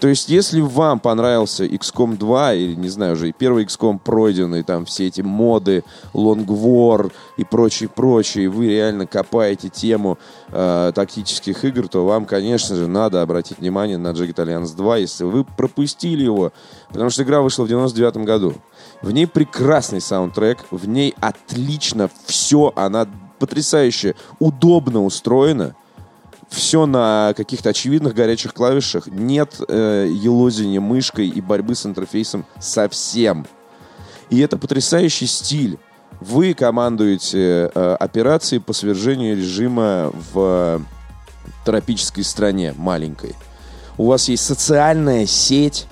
То 0.00 0.08
есть, 0.08 0.28
если 0.28 0.60
вам 0.60 1.00
понравился 1.00 1.64
XCOM 1.64 2.18
2, 2.18 2.54
или, 2.54 2.74
не 2.74 2.88
знаю, 2.88 3.14
уже 3.14 3.30
и 3.30 3.32
первый 3.32 3.64
XCOM 3.64 3.98
пройденный, 3.98 4.62
там 4.62 4.84
все 4.84 5.06
эти 5.06 5.22
моды, 5.22 5.84
Long 6.12 6.44
War 6.44 7.10
и 7.38 7.44
прочее, 7.44 7.88
прочее, 7.88 8.50
вы 8.50 8.68
реально 8.68 9.06
копаете 9.06 9.70
тему 9.70 10.18
э, 10.48 10.92
тактических 10.94 11.64
игр, 11.64 11.88
то 11.88 12.04
вам, 12.04 12.26
конечно 12.26 12.76
же, 12.76 12.86
надо 12.88 13.22
обратить 13.22 13.58
внимание 13.58 13.96
на 13.96 14.08
Jagged 14.08 14.34
Alliance 14.34 14.76
2, 14.76 14.98
если 14.98 15.24
вы 15.24 15.44
пропустили 15.44 16.24
его, 16.24 16.52
потому 16.88 17.08
что 17.08 17.22
игра 17.22 17.40
вышла 17.40 17.64
в 17.64 17.68
99 17.68 18.18
году. 18.18 18.52
В 19.00 19.10
ней 19.12 19.26
прекрасный 19.26 20.02
саундтрек, 20.02 20.58
в 20.70 20.86
ней 20.86 21.14
отлично 21.20 22.10
все, 22.26 22.70
она 22.76 23.06
потрясающе 23.38 24.14
удобно 24.40 25.04
устроена, 25.04 25.74
все 26.48 26.86
на 26.86 27.34
каких-то 27.36 27.70
очевидных 27.70 28.14
горячих 28.14 28.54
клавишах. 28.54 29.06
Нет 29.08 29.60
э, 29.68 30.08
елозения 30.10 30.80
мышкой 30.80 31.28
и 31.28 31.40
борьбы 31.40 31.74
с 31.74 31.86
интерфейсом 31.86 32.46
совсем. 32.60 33.46
И 34.30 34.38
это 34.40 34.56
потрясающий 34.56 35.26
стиль. 35.26 35.78
Вы 36.20 36.54
командуете 36.54 37.70
э, 37.74 37.96
операцией 38.00 38.60
по 38.60 38.72
свержению 38.72 39.36
режима 39.36 40.12
в 40.32 40.82
тропической 41.64 42.24
стране 42.24 42.74
маленькой. 42.76 43.34
У 43.98 44.06
вас 44.06 44.28
есть 44.28 44.44
социальная 44.44 45.26
сеть, 45.26 45.86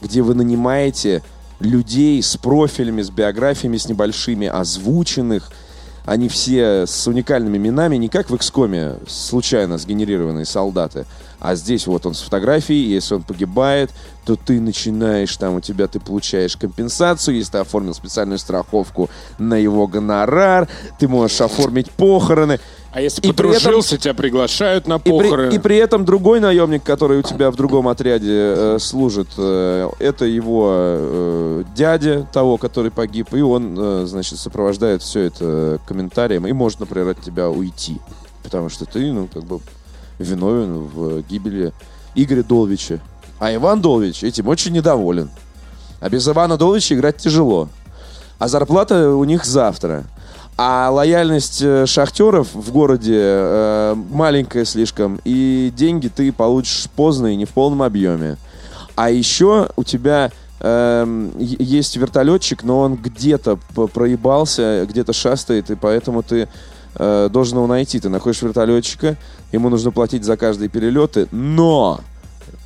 где 0.00 0.22
вы 0.22 0.34
нанимаете 0.34 1.22
людей 1.60 2.22
с 2.22 2.36
профилями, 2.36 3.02
с 3.02 3.10
биографиями, 3.10 3.76
с 3.76 3.88
небольшими, 3.88 4.46
озвученных. 4.46 5.50
Они 6.04 6.28
все 6.28 6.86
с 6.86 7.06
уникальными 7.06 7.58
именами, 7.58 7.96
не 7.96 8.08
как 8.08 8.28
в 8.28 8.34
XCOM 8.34 9.08
случайно 9.08 9.78
сгенерированные 9.78 10.44
солдаты, 10.44 11.06
а 11.38 11.54
здесь 11.54 11.86
вот 11.86 12.06
он 12.06 12.14
с 12.14 12.20
фотографией, 12.20 12.92
если 12.92 13.14
он 13.14 13.22
погибает, 13.22 13.90
то 14.24 14.36
ты 14.36 14.60
начинаешь, 14.60 15.36
там 15.36 15.56
у 15.56 15.60
тебя 15.60 15.86
ты 15.86 16.00
получаешь 16.00 16.56
компенсацию, 16.56 17.36
если 17.36 17.52
ты 17.52 17.58
оформил 17.58 17.94
специальную 17.94 18.38
страховку 18.38 19.10
на 19.38 19.54
его 19.54 19.86
гонорар, 19.86 20.68
ты 20.98 21.08
можешь 21.08 21.40
оформить 21.40 21.90
похороны. 21.90 22.60
А 22.92 23.00
если 23.00 23.22
И 23.22 23.32
при 23.32 23.48
этом- 23.48 23.54
подружился, 23.54 23.96
тебя 23.96 24.12
приглашают 24.12 24.86
на 24.86 24.96
И 24.96 24.98
при, 24.98 25.10
похороны. 25.12 25.54
и 25.54 25.58
при 25.58 25.76
этом 25.78 26.04
другой 26.04 26.40
наемник, 26.40 26.82
который 26.82 27.20
у 27.20 27.22
тебя 27.22 27.50
в 27.50 27.56
другом 27.56 27.88
отряде 27.88 28.28
э, 28.54 28.78
служит, 28.78 29.28
э, 29.38 29.88
это 29.98 30.26
его 30.26 30.68
э, 30.74 31.64
дядя 31.74 32.26
того, 32.34 32.58
который 32.58 32.90
погиб, 32.90 33.32
и 33.32 33.40
он, 33.40 33.76
э, 33.78 34.04
значит, 34.06 34.38
сопровождает 34.38 35.00
все 35.02 35.20
это 35.20 35.80
комментарием 35.86 36.46
и 36.46 36.52
может, 36.52 36.80
например, 36.80 37.08
от 37.08 37.22
тебя 37.22 37.48
уйти, 37.48 37.98
потому 38.42 38.68
что 38.68 38.84
ты, 38.84 39.10
ну, 39.10 39.26
как 39.32 39.44
бы 39.44 39.60
виновен 40.18 40.80
в 40.84 41.22
гибели 41.22 41.72
Игоря 42.14 42.42
Долвича. 42.42 43.00
А 43.38 43.54
Иван 43.54 43.80
Долвич 43.80 44.22
этим 44.22 44.48
очень 44.48 44.72
недоволен. 44.72 45.30
А 46.00 46.10
без 46.10 46.28
Ивана 46.28 46.58
Долвича 46.58 46.94
играть 46.94 47.16
тяжело. 47.16 47.70
А 48.38 48.48
зарплата 48.48 49.10
у 49.14 49.24
них 49.24 49.46
завтра. 49.46 50.04
А 50.56 50.90
лояльность 50.90 51.62
э, 51.62 51.86
шахтеров 51.86 52.54
в 52.54 52.72
городе 52.72 53.18
э, 53.18 53.94
маленькая 54.10 54.64
слишком, 54.64 55.18
и 55.24 55.72
деньги 55.74 56.08
ты 56.08 56.30
получишь 56.32 56.88
поздно 56.94 57.28
и 57.28 57.36
не 57.36 57.46
в 57.46 57.50
полном 57.50 57.82
объеме. 57.82 58.36
А 58.94 59.10
еще 59.10 59.70
у 59.76 59.84
тебя 59.84 60.30
е- 60.60 61.56
есть 61.58 61.96
вертолетчик, 61.96 62.62
но 62.62 62.80
он 62.80 62.94
где-то 62.94 63.58
проебался, 63.92 64.86
где-то 64.88 65.12
шастает, 65.12 65.70
и 65.70 65.74
поэтому 65.74 66.22
ты 66.22 66.48
э, 66.94 67.28
должен 67.32 67.58
его 67.58 67.66
найти. 67.66 67.98
Ты 67.98 68.08
находишь 68.10 68.42
вертолетчика, 68.42 69.16
ему 69.50 69.70
нужно 69.70 69.90
платить 69.90 70.24
за 70.24 70.36
каждые 70.36 70.68
перелеты, 70.68 71.26
но 71.32 72.00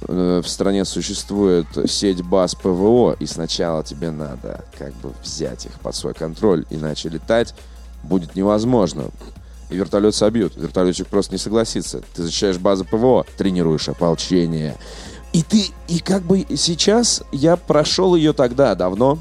э, 0.09 0.43
в 0.45 0.49
стране 0.49 0.85
существует 0.85 1.67
сеть 1.89 2.23
баз 2.23 2.55
ПВО, 2.55 3.17
и 3.19 3.27
сначала 3.27 3.83
тебе 3.83 4.11
надо 4.11 4.65
как 4.79 4.93
бы 4.95 5.13
взять 5.23 5.67
их 5.67 5.73
под 5.81 5.95
свой 5.95 6.13
контроль, 6.13 6.67
иначе 6.71 7.09
летать 7.09 7.55
будет 8.07 8.35
невозможно. 8.37 9.11
И 9.69 9.77
вертолет 9.77 10.15
собьют. 10.15 10.57
Вертолетчик 10.57 11.09
просто 11.09 11.33
не 11.33 11.39
согласится. 11.39 12.03
Ты 12.15 12.23
защищаешь 12.23 12.59
базу 12.59 12.85
ПВО, 12.85 13.27
тренируешь 13.37 13.89
ополчение. 13.89 14.77
И 15.33 15.43
ты, 15.43 15.67
и 15.89 15.99
как 15.99 16.23
бы 16.23 16.47
сейчас 16.57 17.23
я 17.33 17.57
прошел 17.57 18.15
ее 18.15 18.33
тогда, 18.33 18.75
давно. 18.75 19.19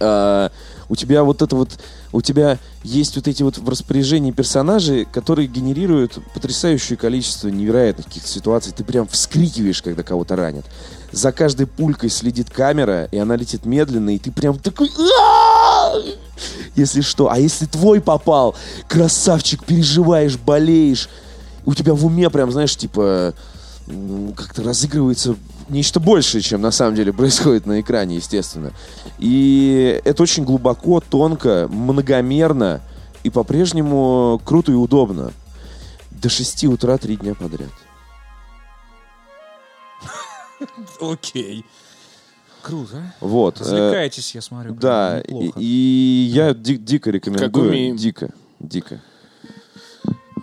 А, 0.00 0.50
у 0.88 0.96
тебя 0.96 1.22
вот 1.22 1.42
это 1.42 1.54
вот, 1.54 1.78
у 2.12 2.22
тебя 2.22 2.58
есть 2.82 3.16
вот 3.16 3.28
эти 3.28 3.42
вот 3.42 3.58
в 3.58 3.68
распоряжении 3.68 4.30
персонажи, 4.30 5.06
которые 5.10 5.46
генерируют 5.46 6.18
потрясающее 6.32 6.96
количество 6.96 7.48
невероятных 7.48 8.06
каких-то 8.06 8.28
ситуаций. 8.28 8.72
Ты 8.74 8.84
прям 8.84 9.06
вскрикиваешь, 9.06 9.82
когда 9.82 10.02
кого-то 10.02 10.34
ранят. 10.34 10.64
За 11.10 11.32
каждой 11.32 11.66
пулькой 11.66 12.10
следит 12.10 12.50
камера, 12.50 13.04
и 13.04 13.18
она 13.18 13.36
летит 13.36 13.64
медленно, 13.64 14.14
и 14.14 14.18
ты 14.18 14.30
прям 14.30 14.58
такой... 14.58 14.90
Если 16.74 17.00
что. 17.00 17.30
А 17.30 17.38
если 17.38 17.66
твой 17.66 18.00
попал, 18.00 18.54
красавчик, 18.86 19.64
переживаешь, 19.64 20.36
болеешь, 20.36 21.08
у 21.64 21.74
тебя 21.74 21.94
в 21.94 22.06
уме 22.06 22.30
прям, 22.30 22.52
знаешь, 22.52 22.76
типа 22.76 23.34
как-то 24.36 24.62
разыгрывается 24.62 25.34
нечто 25.68 25.98
большее, 25.98 26.42
чем 26.42 26.60
на 26.60 26.70
самом 26.70 26.94
деле 26.94 27.12
происходит 27.12 27.66
на 27.66 27.80
экране, 27.80 28.16
естественно. 28.16 28.72
И 29.18 30.00
это 30.04 30.22
очень 30.22 30.44
глубоко, 30.44 31.00
тонко, 31.00 31.68
многомерно 31.70 32.80
и 33.24 33.30
по-прежнему 33.30 34.40
круто 34.44 34.72
и 34.72 34.74
удобно. 34.74 35.32
До 36.10 36.28
6 36.28 36.64
утра 36.64 36.98
три 36.98 37.16
дня 37.16 37.34
подряд. 37.34 37.70
Окей. 41.00 41.64
Круто. 42.62 43.14
Вот. 43.20 43.60
э, 43.60 43.64
Развлекаетесь, 43.64 44.34
я 44.34 44.40
смотрю. 44.42 44.74
Да, 44.74 45.20
и, 45.20 45.50
и 45.56 46.30
я 46.32 46.54
ди- 46.54 46.76
дико 46.76 47.10
рекомендую. 47.10 47.68
умеем. 47.70 47.96
Дико, 47.96 48.30
дико. 48.60 49.00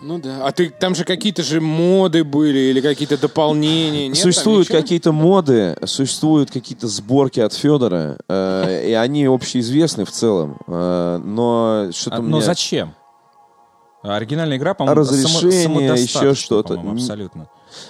Ну 0.02 0.18
да. 0.20 0.46
А 0.46 0.52
ты 0.52 0.70
там 0.70 0.94
же 0.94 1.04
какие-то 1.04 1.42
же 1.42 1.60
моды 1.60 2.22
были 2.22 2.58
или 2.58 2.80
какие-то 2.80 3.18
дополнения. 3.18 4.08
Нет, 4.08 4.16
существуют 4.16 4.68
какие-то 4.68 5.10
моды, 5.12 5.76
существуют 5.84 6.50
какие-то 6.50 6.86
сборки 6.86 7.40
от 7.40 7.52
Федора, 7.52 8.16
э, 8.28 8.88
и 8.88 8.92
они 8.92 9.24
общеизвестны 9.26 10.04
в 10.04 10.10
целом. 10.12 10.58
э, 10.68 11.20
но 11.24 11.88
что-то 11.92 12.16
А, 12.16 12.20
мне... 12.22 12.30
Но 12.30 12.40
зачем? 12.40 12.94
А 14.02 14.14
Оригинальная 14.16 14.56
игра, 14.58 14.74
по-моему, 14.74 15.00
Разрешение, 15.00 15.96
само- 15.96 16.20
еще 16.22 16.34
что-то. 16.34 16.74
абсолютно. 16.80 17.48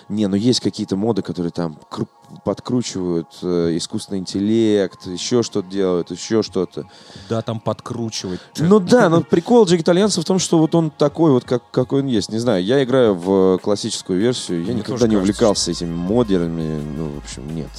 Не, 0.09 0.27
ну 0.27 0.37
есть 0.37 0.61
какие-то 0.61 0.97
моды, 0.97 1.23
которые 1.23 1.51
там 1.51 1.79
кру- 1.91 2.09
подкручивают 2.45 3.29
э, 3.43 3.77
искусственный 3.77 4.19
интеллект, 4.21 5.07
еще 5.07 5.43
что-то 5.43 5.69
делают, 5.69 6.11
еще 6.11 6.43
что-то. 6.43 6.89
Да, 7.29 7.43
там 7.43 7.61
подкручивать. 7.61 8.41
Ну 8.59 8.81
да, 8.81 9.09
но 9.09 9.23
прикол 9.23 9.65
Джек 9.67 9.81
Итальянца 9.81 10.21
в 10.21 10.25
том, 10.25 10.39
что 10.39 10.59
вот 10.59 10.75
он 10.75 10.91
такой 10.91 11.31
вот, 11.31 11.45
как, 11.45 11.71
какой 11.71 12.01
он 12.01 12.07
есть. 12.07 12.31
Не 12.31 12.39
знаю, 12.39 12.65
я 12.65 12.83
играю 12.83 13.15
в 13.15 13.59
классическую 13.59 14.19
версию, 14.19 14.61
я 14.61 14.73
Мне 14.73 14.75
никогда 14.81 15.07
не 15.07 15.15
кажется, 15.15 15.19
увлекался 15.19 15.71
этими 15.71 15.95
модерами. 15.95 16.81
Ну, 16.97 17.11
в 17.11 17.19
общем, 17.19 17.55
нет. 17.55 17.71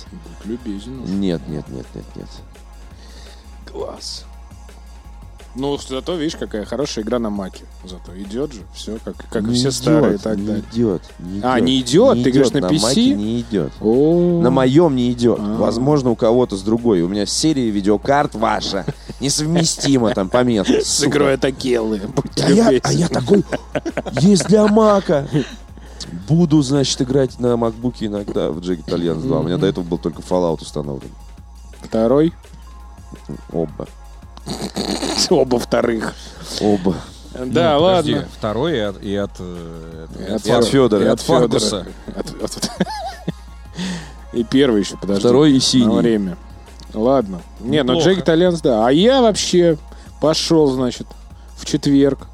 Любезен. 0.45 1.19
Нет, 1.19 1.41
нет, 1.47 1.67
нет, 1.69 1.85
нет, 1.93 2.05
нет. 2.15 2.27
Класс. 3.65 4.26
Ну, 5.59 5.75
зато, 5.79 6.13
видишь, 6.15 6.35
какая 6.35 6.65
хорошая 6.65 7.03
игра 7.03 7.17
на 7.17 7.31
маке. 7.31 7.63
Зато 7.83 8.15
идет 8.21 8.53
же, 8.53 8.61
все, 8.75 8.99
как, 9.03 9.15
как 9.29 9.41
и 9.43 9.47
Не 9.47 9.53
все 9.55 9.63
идет, 9.63 9.73
старые 9.73 10.15
и 10.15 10.17
так 10.19 10.37
не 10.37 10.45
далее. 10.45 10.63
идет, 10.71 11.01
не 11.17 11.41
А, 11.41 11.55
идет. 11.57 11.65
не 11.65 11.81
идет? 11.81 12.23
Ты 12.23 12.31
говоришь, 12.31 12.53
на 12.53 12.59
на 12.61 12.67
PC? 12.67 12.81
Маке 12.83 13.15
не 13.15 13.41
идет. 13.41 13.71
О, 13.81 14.39
На 14.41 14.51
моем 14.51 14.95
не 14.95 15.11
идет. 15.11 15.39
А. 15.41 15.57
Возможно, 15.57 16.11
у 16.11 16.15
кого-то 16.15 16.55
с 16.55 16.61
другой. 16.61 17.01
У 17.01 17.07
меня 17.07 17.25
серия 17.25 17.71
видеокарт 17.71 18.35
ваша 18.35 18.85
несовместима 19.19 20.13
там 20.13 20.29
по 20.29 20.43
метру. 20.43 20.75
С 20.79 21.03
игрой 21.03 21.33
Атакелы. 21.33 22.01
А 22.43 22.51
я, 22.51 22.79
а 22.83 22.93
я 22.93 23.07
такой, 23.07 23.43
есть 24.21 24.45
для 24.47 24.67
Мака. 24.67 25.27
Буду, 26.29 26.61
значит, 26.61 27.01
играть 27.01 27.39
на 27.39 27.57
макбуке 27.57 28.05
иногда 28.05 28.51
в 28.51 28.59
Jagged 28.59 28.85
Alliance 28.85 29.21
2. 29.23 29.39
У 29.39 29.43
меня 29.43 29.57
до 29.57 29.65
этого 29.65 29.83
был 29.83 29.97
только 29.97 30.21
Fallout 30.21 30.61
установлен. 30.61 31.09
Второй. 31.81 32.31
Оба. 33.51 33.87
Оба 35.29 35.59
вторых. 35.59 36.13
Оба. 36.61 36.95
Да, 37.33 37.75
Ну, 37.75 37.81
подожди, 37.81 38.13
ладно. 38.15 38.29
Второй 38.37 38.75
и 38.77 38.79
от... 38.79 39.03
И 39.03 39.15
от, 39.15 39.31
э, 39.39 40.07
И 40.27 40.31
от- 40.31 40.45
И 40.47 40.51
от 40.51 40.65
Федора. 40.65 41.03
И 41.03 41.07
от 41.07 41.13
от 41.13 41.21
Фаргуса. 41.21 41.85
Федора. 41.85 42.19
От- 42.41 42.43
от- 42.57 42.71
И 44.33 44.43
первый 44.43 44.81
еще, 44.81 44.97
подожди. 44.97 45.21
Второй 45.21 45.51
и 45.51 45.55
На 45.55 45.59
синий. 45.61 45.95
время. 45.99 46.37
Ладно. 46.93 47.41
Не, 47.59 47.83
ну 47.83 47.93
Неплохо. 47.93 48.09
Джек 48.09 48.19
Итальянс, 48.23 48.61
да. 48.61 48.87
А 48.87 48.91
я 48.91 49.21
вообще 49.21 49.77
пошел, 50.21 50.67
значит, 50.67 51.07
в 51.57 51.65
четверг, 51.65 52.27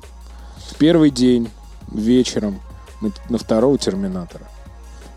в 0.71 0.75
первый 0.75 1.09
день, 1.09 1.49
вечером, 1.91 2.61
на, 3.01 3.11
на 3.29 3.37
второго 3.37 3.77
Терминатора. 3.77 4.45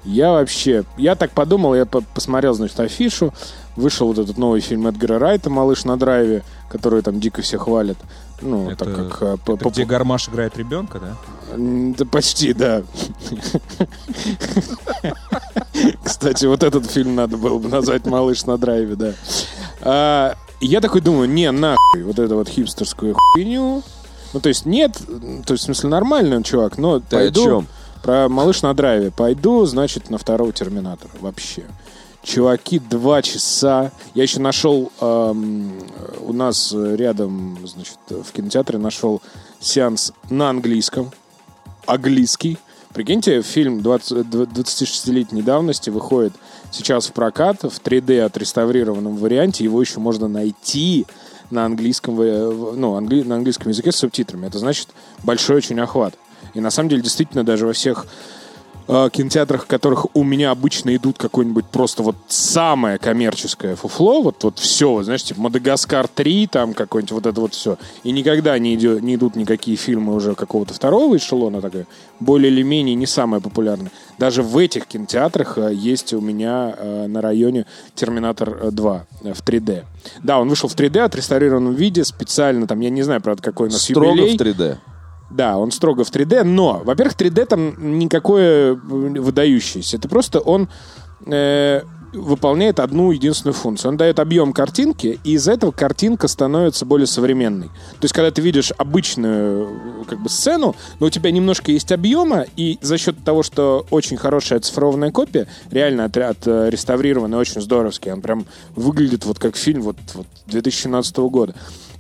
Я 0.07 0.31
вообще... 0.33 0.85
Я 0.97 1.17
так 1.17 1.33
подумал, 1.33 1.75
я 1.75 1.85
по- 1.85 2.01
посмотрел, 2.01 2.55
значит, 2.55 2.79
афишу. 2.79 3.35
Вышел 3.75 4.07
вот 4.07 4.19
этот 4.19 4.39
новый 4.39 4.61
фильм 4.61 4.87
Эдгара 4.87 5.19
Райта 5.19 5.51
«Малыш 5.51 5.85
на 5.85 5.99
драйве», 5.99 6.43
который 6.71 7.03
там 7.03 7.21
дико 7.21 7.43
все 7.43 7.59
хвалят. 7.59 7.99
Ну, 8.41 8.71
Это- 8.71 8.85
так 8.85 8.95
как... 9.19 9.41
по- 9.41 9.53
Это 9.55 9.65
по- 9.65 9.71
где 9.71 9.85
Гармаш 9.85 10.29
играет 10.29 10.57
ребенка, 10.57 11.01
да? 11.01 11.17
Да 11.57 12.05
почти, 12.07 12.53
да. 12.55 12.83
Кстати, 16.05 16.47
вот 16.47 16.63
этот 16.63 16.91
фильм 16.91 17.15
надо 17.15 17.37
было 17.37 17.59
бы 17.59 17.69
назвать 17.69 18.07
«Малыш 18.07 18.45
на 18.47 18.57
драйве», 18.59 18.95
да. 18.97 19.13
А, 19.83 20.35
я 20.61 20.81
такой 20.81 21.01
думаю, 21.01 21.29
не, 21.29 21.51
нахуй, 21.51 22.03
вот 22.03 22.19
эту 22.19 22.37
вот 22.37 22.49
хипстерскую 22.49 23.15
хуйню. 23.15 23.83
Ну, 24.33 24.41
то 24.41 24.49
есть 24.49 24.67
нет, 24.67 24.93
то 25.47 25.53
есть, 25.53 25.63
в 25.65 25.67
смысле, 25.67 25.91
нормальный 25.91 26.37
он 26.37 26.43
чувак, 26.43 26.79
но 26.79 27.01
Ты 27.01 27.17
о 27.17 27.19
пойду... 27.21 27.45
чем? 27.45 27.67
Про 28.07 28.29
«Малыш 28.29 28.63
на 28.63 28.73
драйве». 28.73 29.11
Пойду, 29.11 29.67
значит, 29.67 30.11
на 30.11 30.19
второго 30.19 30.53
«Терминатора» 30.53 31.11
вообще. 31.21 31.65
Чуваки, 32.23 32.79
два 32.79 33.21
часа. 33.21 33.91
Я 34.15 34.23
еще 34.23 34.39
нашел 34.39 34.93
эм, 35.01 35.73
у 36.21 36.33
нас 36.33 36.73
рядом, 36.73 37.59
значит, 37.67 37.99
в 38.09 38.31
кинотеатре 38.31 38.79
нашел 38.79 39.23
сеанс 39.59 40.13
на 40.31 40.51
английском. 40.51 41.11
Английский. 41.85 42.59
Прикиньте, 42.95 43.43
фильм 43.43 43.83
20 43.83 44.19
26-летней 44.19 45.43
давности 45.43 45.91
выходит 45.91 46.33
сейчас 46.71 47.09
в 47.09 47.13
прокат 47.13 47.65
в 47.65 47.81
3D 47.83 48.21
отреставрированном 48.21 49.17
варианте. 49.17 49.65
Его 49.65 49.81
еще 49.81 49.99
можно 49.99 50.29
найти 50.29 51.09
на 51.51 51.65
английском, 51.65 52.21
э, 52.21 52.73
ну, 52.77 52.95
англи- 52.95 53.25
на 53.25 53.35
английском 53.35 53.71
языке 53.71 53.91
с 53.91 53.97
субтитрами. 53.97 54.47
Это 54.47 54.61
значит 54.61 54.91
большой 55.25 55.57
очень 55.57 55.81
охват. 55.81 56.15
И 56.55 56.61
на 56.61 56.71
самом 56.71 56.89
деле, 56.89 57.03
действительно, 57.03 57.45
даже 57.45 57.67
во 57.67 57.73
всех 57.73 58.07
э, 58.89 59.09
кинотеатрах, 59.13 59.65
в 59.65 59.67
которых 59.67 60.07
у 60.15 60.23
меня 60.23 60.51
обычно 60.53 60.95
идут 60.95 61.19
какое-нибудь 61.19 61.67
просто 61.67 62.03
вот 62.03 62.17
самое 62.29 62.99
коммерческое 62.99 63.75
фуфло, 63.77 64.23
вот, 64.23 64.43
вот 64.45 64.59
все, 64.59 64.91
вот, 64.91 65.05
знаешь, 65.05 65.25
типа 65.25 65.41
Мадагаскар 65.41 66.07
3, 66.09 66.47
там 66.47 66.73
какой-нибудь 66.73 67.13
вот 67.13 67.27
это 67.27 67.41
вот 67.41 67.55
все. 67.55 67.79
И 68.05 68.13
никогда 68.13 68.57
не, 68.59 68.75
идё- 68.77 69.01
не 69.01 69.17
идут 69.17 69.35
никакие 69.37 69.77
фильмы 69.77 70.15
уже 70.15 70.35
какого-то 70.35 70.73
второго 70.73 71.17
эшелона, 71.17 71.61
такое, 71.61 71.87
более 72.21 72.51
или 72.53 72.63
менее 72.63 72.95
не 72.95 73.07
самое 73.07 73.43
популярное. 73.43 73.91
Даже 74.19 74.43
в 74.43 74.57
этих 74.57 74.87
кинотеатрах 74.87 75.59
э, 75.59 75.75
есть 75.75 76.15
у 76.15 76.21
меня 76.21 76.75
э, 76.79 77.07
на 77.09 77.21
районе 77.21 77.67
Терминатор 77.97 78.57
э, 78.63 78.71
2 78.71 79.07
э, 79.25 79.33
в 79.35 79.43
3D. 79.43 79.85
Да, 80.23 80.39
он 80.39 80.49
вышел 80.49 80.69
в 80.69 80.77
3D, 80.77 81.01
отреставрированном 81.01 81.75
виде, 81.75 82.05
специально, 82.05 82.67
там, 82.69 82.79
я 82.81 82.91
не 82.91 83.03
знаю, 83.03 83.21
правда, 83.21 83.43
какой 83.43 83.69
у 83.69 83.73
нас 83.73 83.83
Строго 83.83 84.11
юбилей. 84.23 84.37
в 84.39 84.41
3D. 84.41 84.77
Да, 85.31 85.59
он 85.59 85.73
строго 85.73 86.05
в 86.05 86.11
3D, 86.11 86.45
но, 86.45 86.83
во-первых, 86.85 87.17
3D 87.17 87.47
там 87.47 87.99
никакое 87.99 88.75
э, 88.75 88.75
выдающееся. 88.75 89.97
Это 89.97 90.09
просто 90.09 90.39
он 90.41 90.69
э, 91.27 91.83
выполняет 92.13 92.81
одну 92.81 93.11
единственную 93.11 93.55
функцию. 93.55 93.91
Он 93.91 93.97
дает 93.97 94.21
объем 94.21 94.53
картинки, 94.53 95.19
и 95.25 95.33
из-за 95.33 95.53
этого 95.53 95.73
картинка 95.73 96.29
становится 96.29 96.87
более 96.87 97.07
современной. 97.07 97.67
То 97.67 98.05
есть, 98.05 98.15
когда 98.15 98.31
ты 98.31 98.41
видишь 98.41 98.73
обычную 98.77 99.69
э, 100.03 100.05
как 100.09 100.23
бы, 100.23 100.29
сцену, 100.29 100.77
но 101.01 101.07
у 101.07 101.11
тебя 101.11 101.31
немножко 101.31 101.73
есть 101.73 101.91
объема, 101.91 102.47
и 102.57 102.79
за 102.81 102.97
счет 102.97 103.17
того, 103.25 103.43
что 103.43 103.87
очень 103.91 104.17
хорошая 104.17 104.61
оцифрованная 104.61 105.11
копия, 105.11 105.49
реально 105.71 106.05
от, 106.05 106.17
отреставрированная, 106.17 107.39
очень 107.39 107.61
здоровский, 107.61 108.13
он 108.13 108.23
прям 108.23 108.47
выглядит 108.77 109.25
вот 109.25 109.39
как 109.39 109.57
фильм 109.57 109.83
вот, 109.83 109.97
вот 110.15 110.27
2017 110.47 111.17
года. 111.17 111.55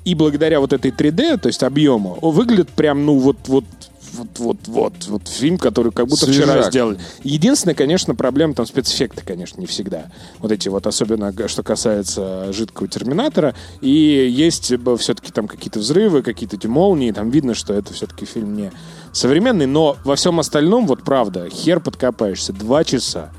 И 0.06 0.14
благодаря 0.14 0.60
вот 0.60 0.72
этой 0.72 0.92
3D, 0.92 1.36
то 1.38 1.48
есть 1.48 1.64
объему, 1.64 2.16
он 2.22 2.32
выглядит 2.32 2.70
прям, 2.70 3.04
ну, 3.04 3.18
вот, 3.18 3.38
вот, 3.48 3.64
вот, 4.12 4.28
вот, 4.38 4.56
вот, 4.68 4.92
вот 5.08 5.26
фильм, 5.26 5.58
который 5.58 5.90
как 5.90 6.06
будто 6.06 6.26
вчера 6.26 6.52
Свежак. 6.52 6.70
сделали. 6.70 6.98
Единственная, 7.24 7.74
конечно, 7.74 8.14
проблема 8.14 8.54
там 8.54 8.66
спецэффекты, 8.66 9.24
конечно, 9.26 9.60
не 9.60 9.66
всегда. 9.66 10.06
Вот 10.38 10.52
эти 10.52 10.68
вот, 10.68 10.86
особенно 10.86 11.34
что 11.48 11.64
касается 11.64 12.52
жидкого 12.52 12.86
терминатора. 12.86 13.56
И 13.80 13.90
есть 13.90 14.72
все-таки 14.98 15.32
там 15.32 15.48
какие-то 15.48 15.80
взрывы, 15.80 16.22
какие-то 16.22 16.54
эти 16.54 16.68
молнии. 16.68 17.10
Там 17.10 17.30
видно, 17.30 17.54
что 17.54 17.74
это 17.74 17.92
все-таки 17.92 18.26
фильм 18.26 18.54
не 18.54 18.70
современный. 19.12 19.66
Но 19.66 19.96
во 20.04 20.14
всем 20.14 20.38
остальном, 20.38 20.86
вот 20.86 21.02
правда, 21.02 21.48
хер 21.50 21.80
подкопаешься. 21.80 22.52
Два 22.52 22.84
часа 22.84 23.32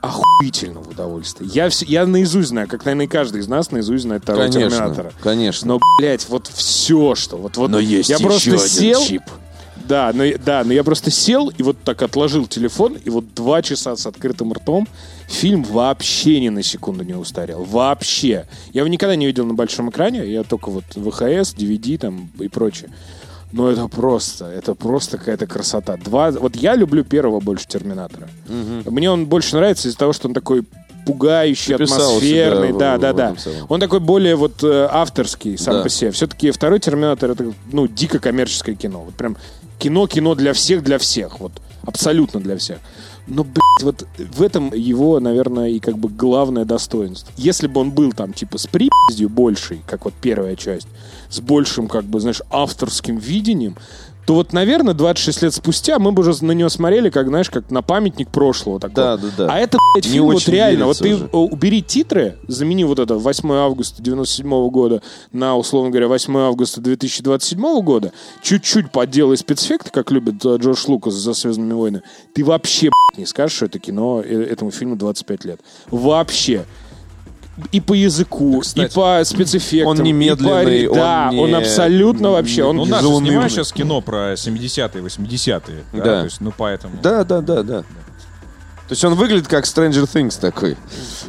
охуительного 0.00 0.88
удовольствия. 0.90 1.46
Я, 1.52 1.66
вс- 1.68 1.84
я 1.86 2.06
наизусть 2.06 2.48
знаю, 2.48 2.68
как, 2.68 2.84
наверное, 2.84 3.06
каждый 3.08 3.40
из 3.40 3.48
нас 3.48 3.70
наизусть 3.70 4.04
знает 4.04 4.22
второго 4.22 4.44
Конечно, 4.50 4.70
Терминатора. 4.70 5.12
конечно. 5.22 5.68
Но, 5.68 5.80
блядь, 5.98 6.28
вот 6.28 6.46
все, 6.46 7.14
что... 7.14 7.36
Вот, 7.36 7.56
вот 7.56 7.70
Но 7.70 7.78
есть 7.78 8.08
я 8.08 8.16
еще 8.16 8.24
просто 8.24 8.50
один 8.50 8.66
сел, 8.68 9.04
чип. 9.04 9.22
Да, 9.88 10.10
но, 10.14 10.24
да, 10.44 10.64
но 10.64 10.72
я 10.74 10.84
просто 10.84 11.10
сел 11.10 11.48
и 11.48 11.62
вот 11.62 11.78
так 11.82 12.02
отложил 12.02 12.46
телефон, 12.46 12.98
и 13.02 13.08
вот 13.08 13.32
два 13.34 13.62
часа 13.62 13.96
с 13.96 14.04
открытым 14.06 14.52
ртом 14.52 14.86
фильм 15.28 15.62
вообще 15.62 16.40
ни 16.40 16.50
на 16.50 16.62
секунду 16.62 17.04
не 17.04 17.14
устарел. 17.14 17.64
Вообще. 17.64 18.46
Я 18.74 18.80
его 18.82 18.88
никогда 18.88 19.16
не 19.16 19.24
видел 19.26 19.46
на 19.46 19.54
большом 19.54 19.88
экране, 19.88 20.26
я 20.30 20.42
только 20.42 20.68
вот 20.70 20.84
ВХС, 20.90 21.54
DVD 21.54 21.96
там 21.96 22.30
и 22.38 22.48
прочее. 22.48 22.90
Но 23.52 23.70
это 23.70 23.88
просто, 23.88 24.44
это 24.46 24.74
просто 24.74 25.18
какая-то 25.18 25.46
красота. 25.46 25.96
Два, 25.96 26.30
вот 26.32 26.56
я 26.56 26.74
люблю 26.76 27.04
первого 27.04 27.40
больше 27.40 27.66
Терминатора. 27.66 28.28
Мне 28.86 29.10
он 29.10 29.26
больше 29.26 29.56
нравится 29.56 29.88
из-за 29.88 29.98
того, 29.98 30.12
что 30.12 30.28
он 30.28 30.34
такой 30.34 30.64
пугающий, 31.06 31.74
Ты 31.76 31.84
атмосферный, 31.84 32.72
да, 32.76 32.98
в- 32.98 33.00
да, 33.00 33.12
в 33.12 33.16
да. 33.16 33.34
Он 33.70 33.80
такой 33.80 34.00
более 34.00 34.36
вот 34.36 34.62
э, 34.62 34.88
авторский 34.90 35.56
сам 35.56 35.76
Да. 35.76 35.82
по 35.84 35.88
себе. 35.88 36.10
Все-таки 36.10 36.50
второй 36.50 36.80
Терминатор 36.80 37.30
это 37.30 37.52
ну 37.72 37.86
дико 37.86 38.18
коммерческое 38.18 38.74
кино. 38.74 39.04
Вот 39.04 39.14
прям 39.14 39.38
кино-кино 39.78 40.34
для 40.34 40.52
всех, 40.52 40.82
для 40.82 40.98
всех. 40.98 41.40
Вот 41.40 41.52
абсолютно 41.86 42.40
для 42.40 42.58
всех. 42.58 42.78
Но, 43.28 43.44
блядь, 43.44 43.82
вот 43.82 44.06
в 44.16 44.42
этом 44.42 44.72
его, 44.72 45.20
наверное, 45.20 45.68
и 45.68 45.80
как 45.80 45.98
бы 45.98 46.08
главное 46.08 46.64
достоинство. 46.64 47.32
Если 47.36 47.66
бы 47.66 47.80
он 47.80 47.90
был 47.90 48.12
там, 48.12 48.32
типа, 48.32 48.56
с 48.58 48.66
припиздью 48.66 49.28
большей, 49.28 49.82
как 49.86 50.06
вот 50.06 50.14
первая 50.20 50.56
часть, 50.56 50.88
с 51.28 51.40
большим, 51.40 51.88
как 51.88 52.04
бы, 52.04 52.20
знаешь, 52.20 52.40
авторским 52.50 53.18
видением, 53.18 53.76
то 54.28 54.34
вот, 54.34 54.52
наверное, 54.52 54.92
26 54.92 55.40
лет 55.40 55.54
спустя 55.54 55.98
мы 55.98 56.12
бы 56.12 56.20
уже 56.20 56.44
на 56.44 56.52
него 56.52 56.68
смотрели, 56.68 57.08
как, 57.08 57.28
знаешь, 57.28 57.48
как 57.48 57.70
на 57.70 57.80
памятник 57.80 58.28
прошлого. 58.28 58.78
Такого. 58.78 58.94
Да, 58.94 59.16
да, 59.16 59.28
да. 59.38 59.48
А 59.50 59.56
это, 59.56 59.78
блядь, 59.94 60.04
фильм 60.04 60.26
вот 60.26 60.46
реально. 60.46 60.84
Вот 60.84 60.98
ты 60.98 61.14
уже. 61.14 61.24
убери 61.32 61.80
титры, 61.80 62.36
замени 62.46 62.84
вот 62.84 62.98
это 62.98 63.14
8 63.14 63.50
августа 63.52 64.02
97 64.02 64.68
года 64.68 65.00
на, 65.32 65.56
условно 65.56 65.88
говоря, 65.88 66.08
8 66.08 66.36
августа 66.36 66.82
2027 66.82 67.80
года, 67.80 68.12
чуть-чуть 68.42 68.90
подделай 68.90 69.38
спецэффекты, 69.38 69.88
как 69.90 70.10
любит 70.10 70.44
э, 70.44 70.58
Джордж 70.58 70.84
Лукас 70.88 71.14
за 71.14 71.32
«Звездными 71.32 71.72
войнами», 71.72 72.02
ты 72.34 72.44
вообще 72.44 72.90
блядь, 72.90 73.18
не 73.20 73.24
скажешь, 73.24 73.56
что 73.56 73.64
это 73.64 73.78
кино, 73.78 74.20
э, 74.22 74.42
этому 74.42 74.72
фильму 74.72 74.96
25 74.96 75.44
лет. 75.46 75.60
Вообще. 75.90 76.66
И 77.72 77.80
по 77.80 77.92
языку, 77.92 78.60
кстати, 78.60 78.90
и 78.92 78.94
по 78.94 79.20
спецэффектам. 79.24 79.88
он 79.88 79.98
не 80.02 80.10
и 80.26 80.30
по 80.34 80.62
ре- 80.62 80.88
он 80.88 80.96
Да, 80.96 81.28
не- 81.32 81.40
он 81.40 81.54
абсолютно 81.54 82.30
вообще. 82.30 82.64
Он 82.64 82.76
Ну, 82.76 82.84
нас 82.86 83.02
же 83.02 83.08
снимают 83.16 83.52
сейчас 83.52 83.72
кино 83.72 84.00
про 84.00 84.34
70-е, 84.36 85.02
80-е. 85.02 85.84
Да. 85.92 85.98
Да. 85.98 86.18
То 86.20 86.24
есть, 86.24 86.40
ну, 86.40 86.52
поэтому... 86.56 86.94
Да, 87.02 87.24
да, 87.24 87.40
да, 87.40 87.62
да. 87.62 87.82
То 88.88 88.92
есть 88.92 89.04
он 89.04 89.16
выглядит 89.16 89.48
как 89.48 89.64
Stranger 89.66 90.08
Things 90.10 90.40
такой. 90.40 90.74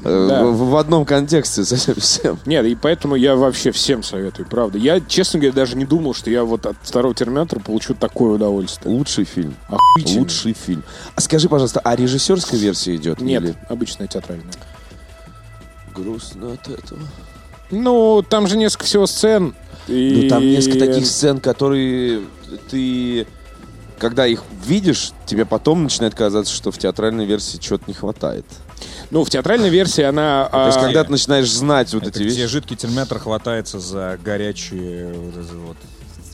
Э, 0.06 0.28
Да. 0.30 0.46
В, 0.46 0.70
в 0.70 0.76
одном 0.78 1.04
контексте 1.04 1.66
совсем 1.66 1.96
всем. 1.96 2.40
Нет, 2.46 2.66
и 2.66 2.74
поэтому 2.76 3.16
я 3.16 3.36
вообще 3.36 3.72
всем 3.74 4.02
советую, 4.02 4.48
правда. 4.48 4.78
Я, 4.78 5.02
честно 5.02 5.40
говоря, 5.42 5.54
даже 5.54 5.76
не 5.76 5.84
думал, 5.84 6.14
что 6.14 6.30
я 6.30 6.46
вот 6.46 6.66
от 6.66 6.78
второго 6.82 7.14
Терминатора 7.14 7.60
получу 7.60 7.96
такое 7.96 8.36
удовольствие. 8.36 8.96
Лучший 8.96 9.26
фильм. 9.26 9.56
Охуительно. 9.68 10.22
Лучший 10.22 10.54
фильм. 10.54 10.84
А 11.16 11.20
скажи, 11.20 11.50
пожалуйста, 11.50 11.82
а 11.84 11.98
режиссерская 11.98 12.58
версия 12.58 12.96
идет? 12.96 13.20
Нет, 13.20 13.44
Или 13.44 13.56
обычная 13.68 14.08
театральная. 14.08 14.54
Грустно 16.02 16.54
от 16.54 16.68
этого? 16.68 17.00
Ну, 17.72 18.24
там 18.28 18.48
же 18.48 18.58
несколько 18.58 18.86
всего 18.86 19.08
сцен. 19.08 19.56
И... 19.88 20.24
Ну, 20.24 20.30
там 20.30 20.44
несколько 20.44 20.80
таких 20.80 21.06
сцен, 21.06 21.40
которые 21.40 22.22
ты, 22.70 23.28
когда 23.98 24.26
их 24.26 24.44
видишь, 24.66 25.12
тебе 25.26 25.46
потом 25.46 25.84
начинает 25.84 26.16
казаться, 26.16 26.54
что 26.54 26.72
в 26.72 26.78
театральной 26.78 27.26
версии 27.26 27.58
чего-то 27.58 27.84
не 27.88 27.94
хватает. 27.94 28.46
Ну, 29.12 29.24
в 29.24 29.30
театральной 29.30 29.70
версии 29.70 30.04
она... 30.04 30.48
То 30.52 30.66
есть, 30.68 30.78
а, 30.78 30.82
когда 30.82 31.04
ты 31.04 31.12
начинаешь 31.12 31.52
знать 31.52 31.94
вот 31.94 32.04
Это 32.04 32.12
эти 32.12 32.28
где 32.28 32.42
вещи... 32.42 32.48
жидкий 32.48 32.76
терминатор 32.76 33.20
хватается 33.20 33.80
за 33.80 34.18
горячий 34.24 35.12
вот 35.14 35.34
вот 35.68 35.78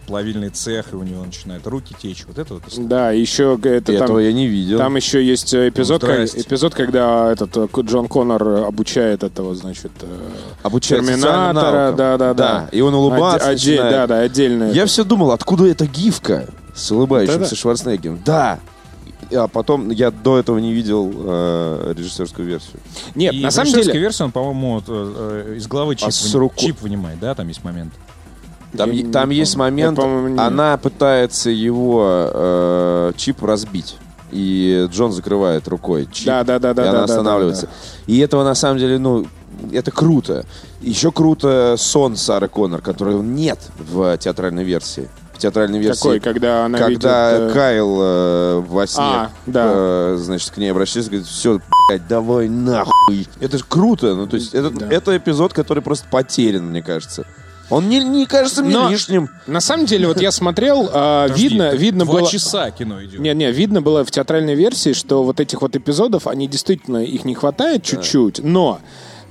плавильный 0.06 0.50
цех, 0.50 0.94
и 0.94 0.96
у 0.96 1.04
него 1.04 1.24
начинают 1.24 1.66
руки 1.68 1.96
течь. 2.02 2.26
Вот 2.28 2.38
это 2.38 2.54
вот 2.56 2.64
история. 2.68 2.88
Да, 2.88 3.12
еще 3.12 3.58
это 3.64 3.94
там... 3.94 4.04
Этого 4.04 4.20
я 4.20 4.32
не 4.34 4.48
видел. 4.48 4.78
Там 4.78 4.96
еще 4.96 5.24
есть 5.26 5.54
э, 5.54 5.70
эпизод, 5.70 6.02
Ну, 6.04 6.08
как- 6.08 6.36
эпизод, 6.36 6.74
когда 6.76 7.32
этот 7.32 7.56
э, 7.58 7.68
Джон 7.82 8.08
Коннор 8.08 8.66
обучает 8.66 9.24
этого, 9.24 9.56
значит, 9.56 9.92
э, 10.02 10.08
Обучает 10.64 11.04
Терминатора, 11.06 11.92
да, 11.96 12.18
да, 12.18 12.34
да. 12.34 12.34
Да, 12.34 12.70
и 12.72 12.82
он 12.82 12.94
улыбаться 12.94 13.50
Отде- 13.50 13.54
отде- 13.56 13.72
начинает. 13.76 13.92
Да, 13.94 14.08
да, 14.08 14.20
отдельно. 14.22 14.72
Я 14.72 14.86
все 14.86 15.04
думал, 15.04 15.32
откуда 15.32 15.66
эта 15.68 15.86
гифка 15.88 16.48
с 16.76 16.92
улыбающимся 16.92 17.40
Да-да. 17.40 17.56
Шварценеггером. 17.56 18.22
Да! 18.26 18.60
А 19.34 19.48
потом 19.48 19.90
я 19.90 20.12
до 20.12 20.38
этого 20.38 20.60
не 20.60 20.72
видел 20.72 21.12
э, 21.16 21.94
режиссерскую 21.98 22.48
версию. 22.48 22.80
Нет, 23.16 23.34
И 23.34 23.42
на 23.42 23.50
самом 23.50 23.74
деле... 23.74 23.92
версии 24.00 24.22
он, 24.24 24.32
по-моему, 24.32 24.76
вот, 24.76 24.84
э, 24.88 25.44
э, 25.50 25.56
из 25.58 25.66
головы 25.68 25.96
чип, 25.96 26.08
А 26.10 26.12
с 26.12 26.32
вы- 26.34 26.40
руку- 26.42 26.58
чип 26.60 26.80
вынимает, 26.82 27.20
да, 27.20 27.34
там 27.34 27.48
есть 27.48 27.64
момент. 27.64 27.92
Там, 28.78 28.92
Я 28.92 29.04
не 29.04 29.12
там 29.12 29.30
есть 29.30 29.54
помню. 29.56 29.72
момент, 29.72 30.00
Я, 30.38 30.46
она 30.48 30.78
пытается 30.78 31.50
его 31.50 32.04
э, 32.34 33.12
чип 33.18 33.44
разбить. 33.44 33.98
И 34.32 34.88
Джон 34.92 35.12
закрывает 35.12 35.68
рукой 35.68 36.08
чип. 36.12 36.26
Да, 36.28 36.44
да, 36.44 36.60
да, 36.60 36.74
да, 36.74 36.82
и 36.82 36.86
да, 36.86 36.90
она 36.92 37.00
да, 37.00 37.04
останавливается. 37.06 37.68
да, 37.68 37.72
И 38.08 38.18
этого 38.20 38.44
на 38.44 38.56
самом 38.56 38.80
деле, 38.80 38.98
ну, 38.98 39.26
это 39.72 39.92
круто. 39.92 40.46
Еще 40.82 41.12
круто 41.12 41.76
сон 41.78 42.16
Сары 42.18 42.48
Коннор, 42.50 42.82
которого 42.82 43.22
нет 43.22 43.60
в 43.78 44.18
театральной 44.18 44.64
версии. 44.64 45.08
В 45.34 45.38
театральной 45.38 45.80
версии. 45.80 46.00
Какой, 46.02 46.20
когда 46.20 46.66
она 46.66 46.78
когда 46.78 46.90
видит, 47.38 47.50
э, 47.52 47.54
Кайл 47.54 47.98
э, 48.02 48.60
во 48.68 48.88
сне, 48.88 49.04
А, 49.04 49.30
да. 49.46 49.64
э, 49.74 50.16
значит, 50.18 50.52
к 50.52 50.58
ней 50.58 50.70
обращается, 50.72 51.12
говорит, 51.12 51.28
все, 51.28 51.60
блядь, 51.90 52.08
давай 52.08 52.48
нахуй. 52.48 53.28
Это 53.42 53.58
же 53.58 53.64
круто. 53.68 54.16
Ну, 54.16 54.28
то 54.28 54.36
есть, 54.38 54.54
это, 54.54 54.70
Да. 54.70 54.88
это 54.90 55.16
эпизод, 55.16 55.52
который 55.54 55.84
просто 55.84 56.08
потерян, 56.10 56.66
мне 56.70 56.82
кажется. 56.82 57.26
Он 57.70 57.90
не, 57.90 58.00
не 58.00 58.26
кажется 58.26 58.64
мне 58.64 58.76
Но- 58.76 58.90
лишним. 58.90 59.30
На 59.48 59.60
самом 59.60 59.86
деле, 59.86 60.08
вот 60.08 60.22
я 60.22 60.32
смотрел, 60.32 60.90
а, 60.94 61.24
Подожди, 61.24 61.50
видно, 61.50 61.70
так 61.72 61.80
видно 61.80 62.06
два 62.06 62.20
было... 62.20 62.30
часа 62.30 62.72
кино 62.72 63.04
идет. 63.04 63.20
Не, 63.20 63.34
не, 63.34 63.52
видно 63.52 63.82
было 63.82 64.06
в 64.06 64.12
театральной 64.12 64.56
версии, 64.56 64.94
что 64.94 65.24
вот 65.24 65.40
этих 65.40 65.62
вот 65.62 65.76
эпизодов, 65.76 66.28
они 66.28 66.48
действительно, 66.48 66.98
их 66.98 67.26
не 67.26 67.34
хватает 67.34 67.84
чуть-чуть, 67.84 68.40
но, 68.44 68.80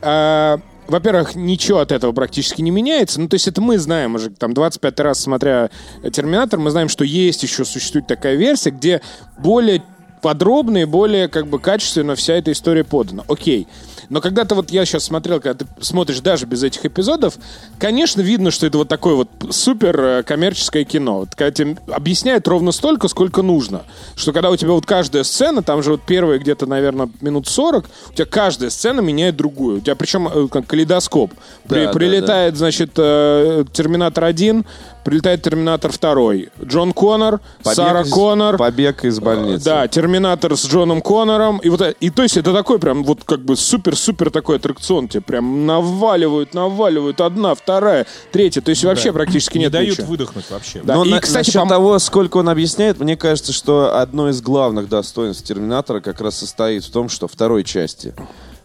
э, 0.03 0.59
во-первых, 0.89 1.35
ничего 1.35 1.79
от 1.79 1.93
этого 1.93 2.13
практически 2.13 2.61
не 2.61 2.71
меняется. 2.71 3.21
Ну, 3.21 3.29
то 3.29 3.35
есть 3.35 3.49
это 3.49 3.61
мы 3.61 3.79
знаем 3.79 4.17
уже, 4.17 4.31
там, 4.31 4.53
25 4.53 5.01
раз 5.01 5.21
смотря 5.21 5.71
«Терминатор», 6.13 6.59
мы 6.59 6.71
знаем, 6.71 6.89
что 6.89 7.05
есть 7.05 7.43
еще, 7.43 7.65
существует 7.65 8.07
такая 8.07 8.35
версия, 8.35 8.71
где 8.71 9.01
более 9.39 9.83
подробно 10.25 10.79
и 10.79 10.85
более 10.87 11.29
как 11.29 11.49
бы 11.49 11.59
качественно 11.59 12.15
вся 12.15 12.33
эта 12.33 12.51
история 12.51 12.83
подана. 12.83 13.25
Окей. 13.29 13.69
Но 14.09 14.23
когда-то 14.23 14.55
вот 14.55 14.71
я 14.71 14.87
сейчас 14.87 15.05
смотрел, 15.05 15.39
когда 15.39 15.65
ты 15.65 15.85
смотришь 15.85 16.21
даже 16.21 16.47
без 16.47 16.63
этих 16.63 16.87
эпизодов, 16.87 17.35
конечно, 17.79 18.23
видно, 18.23 18.51
что 18.51 18.67
это 18.67 18.79
вот 18.79 18.89
такое 18.89 19.17
вот 19.17 19.29
супер 19.51 20.01
э, 20.01 20.23
коммерческое 20.23 20.85
кино. 20.85 21.21
Вот 21.21 21.35
когда 21.35 21.51
тебе 21.51 21.77
объясняют 21.93 22.49
ровно 22.49 22.73
столько, 22.73 23.09
сколько 23.09 23.43
нужно. 23.43 23.83
Что 24.17 24.33
когда 24.33 24.51
у 24.51 24.57
тебя 24.57 24.73
вот 24.73 24.87
каждая 24.87 25.25
сцена, 25.25 25.63
там 25.63 25.83
же 25.83 25.91
вот 25.93 26.03
первые 26.03 26.39
где-то, 26.39 26.65
наверное, 26.67 27.11
минут 27.21 27.47
40, 27.47 27.85
у 28.11 28.13
тебя 28.15 28.27
каждая 28.27 28.71
сцена 28.71 29.01
меняет 29.01 29.37
другую. 29.37 29.79
У 29.79 29.81
тебя 29.81 29.95
причем 29.95 30.29
э, 30.29 30.49
как 30.49 30.67
калейдоскоп. 30.67 31.33
При- 31.69 31.81
Да, 31.81 31.87
да, 31.87 31.93
прилетает, 31.93 32.57
значит, 32.57 32.93
э, 32.97 33.65
Терминатор 33.75 34.25
1, 34.25 34.65
прилетает 35.05 35.43
Терминатор 35.43 35.93
2, 35.93 36.33
Джон 36.65 36.93
Коннор, 36.93 37.41
Побег 37.63 37.75
Сара 37.77 38.01
из- 38.03 38.11
Коннор, 38.11 38.57
Побег 38.57 39.05
из 39.05 39.21
больницы. 39.21 39.65
да, 39.65 39.87
Терминатор 39.89 40.57
с 40.57 40.67
Джоном 40.67 41.01
Коннором. 41.03 41.59
И 41.59 41.69
вот 41.69 41.81
это- 41.81 41.97
и 42.01 42.11
то 42.11 42.23
есть 42.23 42.37
это 42.37 42.53
такой 42.53 42.79
прям 42.79 43.05
вот 43.05 43.25
как 43.25 43.41
бы 43.41 43.57
супер-супер 43.57 44.31
такой 44.31 44.57
аттракцион. 44.57 45.09
Тебе 45.09 45.21
прям 45.21 45.67
наваливают, 45.67 46.55
наваливают. 46.55 47.21
Одна, 47.21 47.55
вторая, 47.55 48.07
третья. 48.33 48.61
То 48.61 48.71
есть 48.71 48.85
вообще 48.85 49.13
практически 49.13 49.59
не 49.59 49.65
нет 49.65 49.73
дают 49.73 49.91
ничего. 49.99 50.07
выдохнуть 50.09 50.51
вообще. 50.51 50.81
Да, 50.83 50.95
Но 50.97 51.05
и, 51.05 51.11
на- 51.11 51.21
кстати, 51.21 51.49
насчет 51.49 51.63
пом- 51.63 51.69
того, 51.69 51.99
сколько 51.99 52.39
он 52.39 52.49
объясняет, 52.49 52.99
мне 53.01 53.17
кажется, 53.17 53.53
что 53.53 53.99
одно 53.99 54.29
из 54.31 54.41
главных 54.41 54.89
достоинств 54.89 55.45
Терминатора 55.47 56.01
как 56.01 56.21
раз 56.21 56.39
состоит 56.39 56.85
в 56.85 56.91
том, 56.91 57.09
что 57.09 57.29
второй 57.29 57.65
части. 57.65 58.15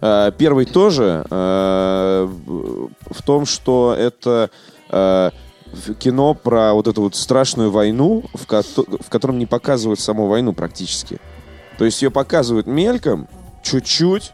э, 0.01 0.31
Первой 0.37 0.63
тоже 0.65 1.25
э, 1.29 2.27
в 3.09 3.21
том, 3.25 3.45
что 3.45 3.93
это 3.97 4.49
э, 4.89 5.31
кино 5.99 6.33
про 6.33 6.73
вот 6.73 6.87
эту 6.87 7.01
вот 7.01 7.15
страшную 7.15 7.71
войну, 7.71 8.23
в, 8.33 8.45
кото- 8.45 8.85
в 9.03 9.09
котором 9.09 9.37
не 9.39 9.45
показывают 9.45 9.99
саму 9.99 10.27
войну 10.27 10.53
практически. 10.53 11.19
То 11.77 11.85
есть 11.85 12.01
ее 12.01 12.11
показывают 12.11 12.67
мельком, 12.67 13.27
чуть-чуть, 13.63 14.31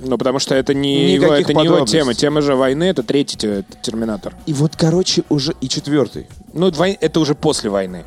Ну, 0.00 0.16
потому 0.16 0.38
что 0.38 0.54
это 0.54 0.74
не, 0.74 1.12
его, 1.14 1.32
это 1.34 1.52
не 1.54 1.64
его 1.64 1.84
тема. 1.84 2.14
Тема 2.14 2.40
же 2.40 2.54
войны, 2.54 2.84
это 2.84 3.02
третий 3.02 3.36
те- 3.36 3.64
Терминатор. 3.82 4.32
и 4.46 4.52
вот, 4.52 4.76
короче, 4.76 5.24
уже 5.28 5.54
и 5.60 5.68
четвертый. 5.68 6.26
Ну, 6.52 6.68
это 6.68 7.20
уже 7.20 7.34
после 7.34 7.68
войны. 7.70 8.04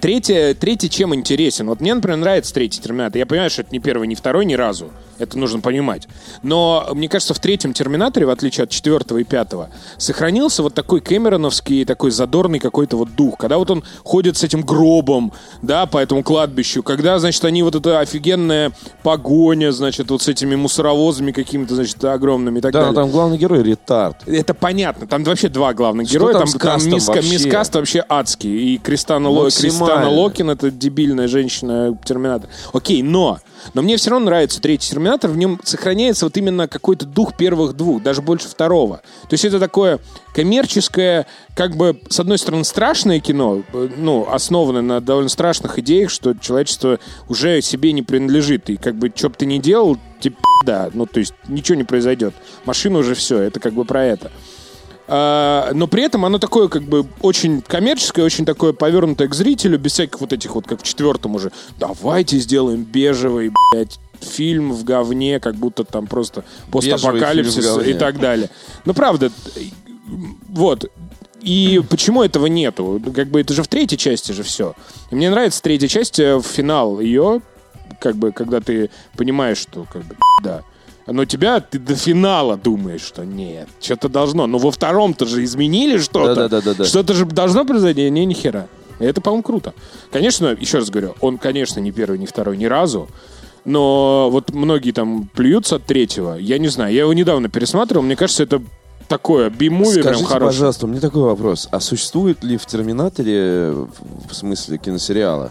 Третий, 0.00 0.52
третий 0.54 0.90
чем 0.90 1.14
интересен? 1.14 1.66
Вот 1.68 1.80
мне, 1.80 1.94
например, 1.94 2.18
нравится 2.18 2.52
третий 2.52 2.80
Терминатор. 2.82 3.16
Я 3.18 3.24
понимаю, 3.26 3.48
что 3.50 3.62
это 3.62 3.72
не 3.72 3.78
первый, 3.80 4.06
не 4.06 4.14
второй, 4.14 4.44
ни 4.44 4.54
разу. 4.54 4.90
Это 5.20 5.38
нужно 5.38 5.60
понимать. 5.60 6.08
Но 6.42 6.88
мне 6.94 7.08
кажется, 7.08 7.34
в 7.34 7.38
третьем 7.38 7.72
Терминаторе, 7.74 8.26
в 8.26 8.30
отличие 8.30 8.64
от 8.64 8.70
четвертого 8.70 9.18
и 9.18 9.24
пятого, 9.24 9.68
сохранился 9.98 10.62
вот 10.62 10.74
такой 10.74 11.00
кэмероновский, 11.00 11.84
такой 11.84 12.10
задорный 12.10 12.58
какой-то 12.58 12.96
вот 12.96 13.14
дух. 13.14 13.36
Когда 13.38 13.58
вот 13.58 13.70
он 13.70 13.84
ходит 14.02 14.36
с 14.36 14.42
этим 14.44 14.62
гробом, 14.62 15.32
да, 15.62 15.86
по 15.86 15.98
этому 15.98 16.22
кладбищу, 16.22 16.82
когда, 16.82 17.18
значит, 17.18 17.44
они 17.44 17.62
вот 17.62 17.74
эта 17.74 18.00
офигенная 18.00 18.72
погоня, 19.02 19.72
значит, 19.72 20.10
вот 20.10 20.22
с 20.22 20.28
этими 20.28 20.56
мусоровозами 20.56 21.32
какими-то, 21.32 21.74
значит, 21.74 22.02
огромными 22.04 22.58
и 22.58 22.62
так 22.62 22.72
Да, 22.72 22.80
далее. 22.80 22.94
там 22.94 23.10
главный 23.10 23.36
герой 23.38 23.62
ретард. 23.62 24.26
Это 24.26 24.54
понятно. 24.54 25.06
Там 25.06 25.22
вообще 25.24 25.48
два 25.48 25.74
главных 25.74 26.08
Что 26.08 26.14
героя. 26.18 26.32
там 26.32 26.48
Там, 26.48 26.58
там 26.80 26.80
миска- 26.88 27.14
вообще? 27.14 27.32
мискаст 27.34 27.74
вообще 27.74 28.04
адский. 28.08 28.74
И 28.74 28.78
Кристана, 28.78 29.28
Ло-. 29.28 29.50
Кристана 29.50 30.08
Локин, 30.08 30.48
это 30.50 30.70
дебильная 30.70 31.28
женщина 31.28 31.96
Терминатор. 32.04 32.48
Окей, 32.72 33.02
но... 33.02 33.38
Но 33.74 33.82
мне 33.82 33.96
все 33.96 34.10
равно 34.10 34.26
нравится 34.26 34.60
третий 34.60 34.90
Терминатор. 34.90 35.30
В 35.30 35.36
нем 35.36 35.60
сохраняется 35.64 36.26
вот 36.26 36.36
именно 36.36 36.68
какой-то 36.68 37.06
дух 37.06 37.36
первых 37.36 37.74
двух, 37.74 38.02
даже 38.02 38.22
больше 38.22 38.48
второго. 38.48 38.98
То 39.28 39.34
есть 39.34 39.44
это 39.44 39.58
такое 39.58 40.00
коммерческое, 40.34 41.26
как 41.54 41.76
бы, 41.76 42.00
с 42.08 42.20
одной 42.20 42.38
стороны, 42.38 42.64
страшное 42.64 43.20
кино, 43.20 43.62
э, 43.72 43.88
ну, 43.96 44.26
основанное 44.30 44.82
на 44.82 45.00
довольно 45.00 45.28
страшных 45.28 45.78
идеях, 45.78 46.10
что 46.10 46.34
человечество 46.34 46.98
уже 47.28 47.60
себе 47.62 47.92
не 47.92 48.02
принадлежит. 48.02 48.70
И 48.70 48.76
как 48.76 48.96
бы, 48.96 49.12
что 49.14 49.28
бы 49.28 49.34
ты 49.36 49.46
ни 49.46 49.58
делал, 49.58 49.98
типа, 50.20 50.38
да, 50.66 50.90
ну, 50.92 51.06
то 51.06 51.20
есть 51.20 51.34
ничего 51.48 51.76
не 51.76 51.84
произойдет. 51.84 52.34
Машина 52.64 52.98
уже 52.98 53.14
все, 53.14 53.38
это 53.38 53.60
как 53.60 53.72
бы 53.74 53.84
про 53.84 54.04
это. 54.04 54.30
А, 55.12 55.72
но 55.74 55.88
при 55.88 56.04
этом 56.04 56.24
оно 56.24 56.38
такое, 56.38 56.68
как 56.68 56.84
бы, 56.84 57.04
очень 57.20 57.62
коммерческое, 57.62 58.24
очень 58.24 58.44
такое 58.44 58.72
повернутое 58.72 59.26
к 59.26 59.34
зрителю, 59.34 59.76
без 59.76 59.94
всяких 59.94 60.20
вот 60.20 60.32
этих 60.32 60.54
вот, 60.54 60.68
как 60.68 60.80
в 60.80 60.84
четвертом 60.84 61.34
уже. 61.34 61.50
Давайте 61.80 62.38
сделаем 62.38 62.84
бежевый, 62.84 63.50
блядь, 63.72 63.98
фильм 64.20 64.72
в 64.72 64.84
говне, 64.84 65.40
как 65.40 65.56
будто 65.56 65.82
там 65.82 66.06
просто 66.06 66.44
постапокалипсис 66.70 67.78
и 67.84 67.94
так 67.94 68.20
далее. 68.20 68.50
Ну, 68.84 68.94
правда, 68.94 69.32
вот. 70.48 70.88
И 71.40 71.82
почему 71.90 72.22
этого 72.22 72.46
нету? 72.46 73.02
Как 73.12 73.28
бы 73.28 73.40
это 73.40 73.52
же 73.52 73.64
в 73.64 73.68
третьей 73.68 73.98
части 73.98 74.30
же 74.30 74.44
все. 74.44 74.76
И 75.10 75.16
мне 75.16 75.28
нравится 75.28 75.60
третья 75.60 75.88
часть, 75.88 76.20
э, 76.20 76.40
финал 76.40 77.00
ее, 77.00 77.40
как 77.98 78.14
бы, 78.14 78.30
когда 78.30 78.60
ты 78.60 78.90
понимаешь, 79.16 79.58
что, 79.58 79.86
как 79.90 80.04
бы, 80.04 80.14
да. 80.44 80.62
Но 81.10 81.24
тебя, 81.24 81.60
ты 81.60 81.78
до 81.78 81.94
финала 81.94 82.56
думаешь, 82.56 83.02
что 83.02 83.24
нет, 83.24 83.68
что-то 83.80 84.08
должно. 84.08 84.46
Но 84.46 84.58
во 84.58 84.70
втором-то 84.70 85.26
же 85.26 85.44
изменили 85.44 85.98
что-то. 85.98 86.34
Да-да-да-да-да. 86.34 86.84
Что-то 86.84 87.14
же 87.14 87.26
должно 87.26 87.64
произойти. 87.64 88.08
Не, 88.10 88.24
ни 88.26 88.34
хера. 88.34 88.68
И 89.00 89.04
это, 89.04 89.20
по-моему, 89.20 89.42
круто. 89.42 89.74
Конечно, 90.12 90.48
еще 90.58 90.78
раз 90.78 90.90
говорю, 90.90 91.14
он, 91.20 91.38
конечно, 91.38 91.80
не 91.80 91.90
первый, 91.90 92.18
не 92.18 92.26
второй, 92.26 92.56
ни 92.56 92.66
разу. 92.66 93.08
Но 93.64 94.28
вот 94.30 94.52
многие 94.52 94.92
там 94.92 95.28
плюются 95.34 95.76
от 95.76 95.84
третьего. 95.84 96.36
Я 96.36 96.58
не 96.58 96.68
знаю, 96.68 96.92
я 96.94 97.02
его 97.02 97.12
недавно 97.12 97.48
пересматривал. 97.48 98.04
Мне 98.04 98.16
кажется, 98.16 98.42
это 98.42 98.62
такое 99.08 99.50
би-муви 99.50 100.02
прям 100.02 100.24
хорошее. 100.24 100.40
пожалуйста, 100.40 100.86
у 100.86 100.88
меня 100.88 101.00
такой 101.00 101.22
вопрос. 101.22 101.68
А 101.72 101.80
существует 101.80 102.44
ли 102.44 102.56
в 102.56 102.64
«Терминаторе», 102.66 103.72
в 103.72 104.32
смысле 104.32 104.78
киносериала, 104.78 105.50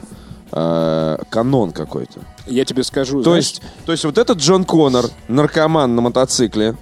э, 0.51 1.17
канон 1.29 1.71
какой-то? 1.71 2.19
Я 2.47 2.65
тебе 2.65 2.83
скажу. 2.83 3.17
То 3.23 3.31
знаешь, 3.31 3.45
есть, 3.45 3.61
то 3.85 3.91
есть 3.91 4.03
вот 4.05 4.17
этот 4.17 4.39
Джон 4.39 4.65
Коннор, 4.65 5.05
наркоман 5.27 5.95
на 5.95 6.01
мотоцикле, 6.01 6.75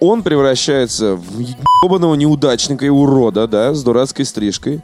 он 0.00 0.22
превращается 0.22 1.16
в 1.16 1.38
ебаного 1.84 2.14
неудачника 2.14 2.86
и 2.86 2.88
урода, 2.88 3.46
да, 3.48 3.74
с 3.74 3.82
дурацкой 3.82 4.24
стрижкой, 4.24 4.80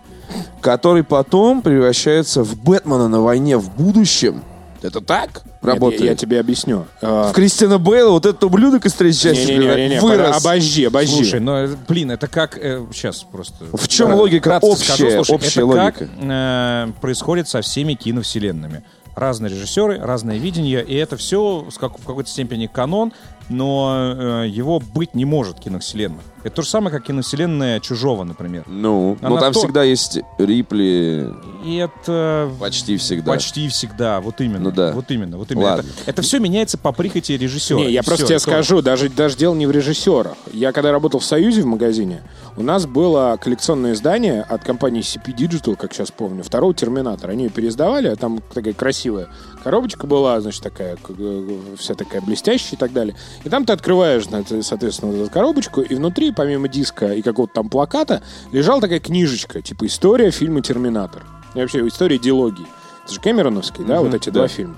который 0.61 1.05
потом 1.05 1.63
превращается 1.63 2.43
в 2.43 2.57
Бэтмена 2.59 3.09
на 3.09 3.21
войне 3.21 3.57
в 3.57 3.71
будущем. 3.75 4.43
Это 4.85 5.01
так 5.01 5.43
Нет, 5.45 5.55
работает? 5.63 6.03
я, 6.03 6.11
я 6.11 6.15
тебе 6.17 6.39
объясню. 6.39 6.87
А, 7.01 7.31
В 7.31 7.33
Кристиана 7.35 7.79
Бейла 7.79 8.11
вот 8.11 8.27
этот 8.27 8.45
ублюдок 8.45 8.85
из 8.87 8.93
третьей 8.93 9.21
части 9.33 9.51
Не-не-не, 9.53 10.01
вырос. 10.01 10.37
обожди, 10.37 10.85
обожди. 10.85 11.15
Слушай, 11.17 11.41
ну, 11.41 11.53
э, 11.57 11.75
блин, 11.89 12.11
это 12.11 12.27
как... 12.29 12.55
сейчас 12.93 13.23
просто... 13.25 13.65
В 13.73 13.89
чем 13.89 14.09
Кра- 14.09 14.17
логика? 14.17 14.59
Общая- 14.63 14.85
скажу. 14.85 15.11
Слушай, 15.11 15.35
общая 15.35 15.61
это 15.61 15.67
логика. 15.67 15.93
как 15.93 16.09
э, 16.21 16.87
происходит 17.01 17.49
со 17.49 17.63
всеми 17.63 17.95
киновселенными. 17.95 18.85
Разные 19.17 19.51
режиссеры, 19.51 19.99
разное 20.01 20.39
видение, 20.39 20.85
и 20.85 20.95
это 20.97 21.17
все 21.17 21.65
в 21.71 21.79
какой-то 21.79 22.29
степени 22.29 22.67
канон, 22.67 23.13
но 23.49 24.43
э, 24.45 24.49
его 24.49 24.81
быть 24.81 25.15
не 25.15 25.25
может 25.25 25.61
киновселенных. 25.61 26.21
Это 26.45 26.57
то 26.57 26.63
же 26.63 26.69
самое, 26.69 26.95
как 26.95 27.07
киновселенная 27.07 27.81
Чужого, 27.81 28.23
например. 28.25 28.65
Ну, 28.67 29.17
Она 29.23 29.31
но 29.31 29.41
там 29.41 29.53
то- 29.55 29.61
всегда 29.61 29.83
есть 29.83 30.19
Рипли 30.39 31.33
И 31.65 31.77
это 31.77 32.51
почти 32.61 32.97
всегда. 32.99 33.33
почти 33.33 33.69
всегда, 33.69 34.21
вот 34.21 34.41
именно. 34.41 34.61
Ну 34.65 34.71
да. 34.71 34.93
Вот 34.93 35.11
именно, 35.11 35.39
вот 35.39 35.51
именно. 35.51 35.65
Ладно. 35.65 35.91
Это, 36.07 36.21
все 36.23 36.39
меняется 36.39 36.77
по 36.77 36.93
прихоти 36.93 37.33
режиссера. 37.33 37.79
Не, 37.79 37.91
я 37.91 38.01
И 38.01 38.05
просто 38.05 38.27
тебе 38.27 38.37
это 38.37 38.43
скажу, 38.43 38.83
даже, 38.83 39.09
даже 39.09 39.37
дело 39.37 39.55
не 39.55 39.67
в 39.67 39.71
режиссерах. 39.71 40.37
Я 40.53 40.73
когда 40.73 40.93
работал 40.93 41.19
в 41.21 41.25
Союзе 41.25 41.63
в 41.63 41.67
магазине, 41.67 42.23
у 42.57 42.63
нас 42.63 42.87
было 42.87 43.39
коллекционное 43.41 43.95
издание 43.95 44.43
от 44.43 44.63
компании 44.65 45.01
CP 45.03 45.35
Digital, 45.35 45.77
как 45.77 45.95
сейчас 45.95 46.11
помню, 46.11 46.43
второго 46.43 46.75
Терминатора. 46.75 47.33
Они 47.33 47.45
ее 47.45 47.51
переиздавали, 47.51 48.09
а 48.09 48.17
там 48.17 48.41
такая 48.53 48.75
красивая 48.75 49.29
коробочка 49.65 50.07
была, 50.07 50.39
значит, 50.43 50.63
такая, 50.63 50.99
э, 51.09 51.59
вся 51.79 51.95
такая 51.95 52.21
блестящая 52.21 52.73
и 52.75 52.77
так 52.77 52.93
далее. 52.93 53.17
И 53.45 53.49
там 53.49 53.65
ты 53.65 53.73
открываешь, 53.73 54.25
соответственно, 54.63 55.13
эту 55.23 55.31
коробочку, 55.31 55.81
и 55.81 55.95
внутри, 55.95 56.33
помимо 56.35 56.69
диска 56.69 57.13
и 57.15 57.23
какого-то 57.23 57.55
там 57.55 57.69
плаката, 57.69 58.23
лежала 58.53 58.81
такая 58.81 59.01
книжечка, 59.01 59.63
типа 59.63 59.87
«История 59.87 60.31
фильма 60.31 60.61
«Терминатор». 60.61 61.25
И 61.55 61.59
вообще 61.59 61.87
история 61.87 62.19
диалогии. 62.19 62.67
Это 63.05 63.15
же 63.15 63.21
Кэмероновский, 63.21 63.85
да, 63.85 64.01
вот 64.01 64.15
эти 64.15 64.31
два 64.31 64.49
фильма. 64.49 64.77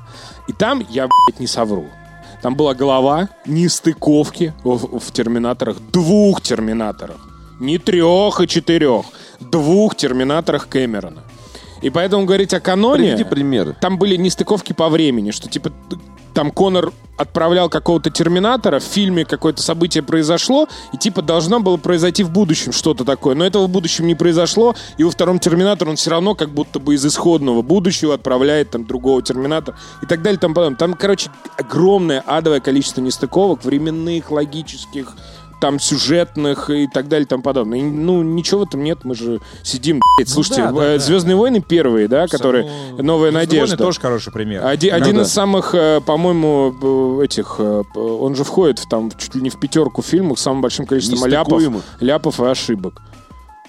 И 0.48 0.52
там, 0.52 0.84
я, 0.90 1.07
блядь, 1.07 1.40
не 1.40 1.46
совру, 1.46 1.86
там 2.42 2.54
была 2.54 2.74
голова 2.74 3.28
нестыковки 3.46 4.54
в, 4.62 4.98
в 4.98 5.12
терминаторах, 5.12 5.78
двух 5.92 6.40
терминаторах. 6.40 7.16
Не 7.59 7.78
трех 7.78 8.40
и 8.40 8.46
четырех. 8.46 9.07
Двух 9.40 9.96
терминаторах 9.96 10.68
Кэмерона. 10.68 11.22
И 11.82 11.90
поэтому 11.90 12.24
говорить 12.24 12.54
о 12.54 12.61
каноне... 12.61 13.16
Приведи 13.16 13.24
примеры. 13.24 13.76
Там 13.80 13.98
были 13.98 14.16
нестыковки 14.16 14.72
по 14.72 14.88
времени, 14.88 15.30
что 15.30 15.48
типа 15.48 15.72
там 16.37 16.51
Конор 16.51 16.93
отправлял 17.16 17.70
какого-то 17.70 18.11
терминатора, 18.11 18.78
в 18.78 18.82
фильме 18.82 19.24
какое-то 19.24 19.62
событие 19.62 20.03
произошло, 20.03 20.68
и 20.93 20.99
типа 20.99 21.22
должно 21.22 21.61
было 21.61 21.78
произойти 21.78 22.22
в 22.22 22.30
будущем 22.30 22.72
что-то 22.72 23.07
такое. 23.07 23.34
Но 23.34 23.47
этого 23.47 23.66
в 23.66 23.70
будущем 23.70 24.07
не 24.07 24.14
произошло, 24.14 24.74
и 24.99 25.05
во 25.05 25.11
втором 25.11 25.39
терминаторе 25.39 25.93
он 25.93 25.97
все 25.97 26.11
равно 26.11 26.34
как 26.34 26.51
будто 26.51 26.78
бы 26.78 26.95
из 26.95 27.07
исходного 27.07 27.62
будущего 27.62 28.12
отправляет 28.12 28.72
там 28.72 28.84
другого 28.84 29.22
терминатора 29.22 29.78
и 30.03 30.07
так 30.07 30.20
далее. 30.20 30.39
Там, 30.39 30.53
потом. 30.53 30.76
там 30.76 30.93
короче, 30.93 31.30
огромное 31.57 32.20
адовое 32.20 32.61
количество 32.61 33.01
нестыковок, 33.01 33.64
временных, 33.64 34.30
логических, 34.30 35.16
там 35.61 35.78
сюжетных 35.78 36.70
и 36.70 36.86
так 36.86 37.09
далее 37.09 37.24
и 37.24 37.28
тому 37.28 37.42
подобное. 37.42 37.78
И, 37.78 37.82
ну, 37.82 38.22
ничего 38.22 38.61
в 38.61 38.62
этом 38.64 38.84
нет, 38.84 39.00
мы 39.04 39.14
же 39.14 39.40
сидим, 39.62 40.00
блядь, 40.18 40.28
слушайте, 40.28 40.62
да, 40.62 40.72
да, 40.72 40.84
э, 40.84 40.98
да. 40.98 41.04
«Звездные 41.04 41.36
войны» 41.36 41.61
первые, 41.61 42.09
да, 42.09 42.26
которые 42.26 42.64
Ну, 42.64 42.70
«Новая 42.70 42.96
«Звездные 42.96 43.18
войны» 43.20 43.32
надежда». 43.32 43.76
тоже 43.76 44.00
хороший 44.00 44.32
пример. 44.32 44.64
Один, 44.66 44.92
Ну 44.92 44.96
один 44.96 45.16
да. 45.16 45.22
из 45.22 45.32
самых, 45.32 45.74
э, 45.74 46.00
по-моему, 46.04 47.22
этих, 47.22 47.57
э, 47.59 47.82
он 47.94 48.34
же 48.34 48.44
входит 48.44 48.78
в, 48.78 48.88
там 48.88 49.11
чуть 49.16 49.34
ли 49.34 49.42
не 49.42 49.50
в 49.50 49.59
пятерку 49.59 50.02
фильмов 50.02 50.38
с 50.38 50.42
самым 50.42 50.62
большим 50.62 50.86
количеством 50.86 51.26
ляпов, 51.26 51.62
ляпов 52.00 52.40
и 52.40 52.44
ошибок. 52.44 53.00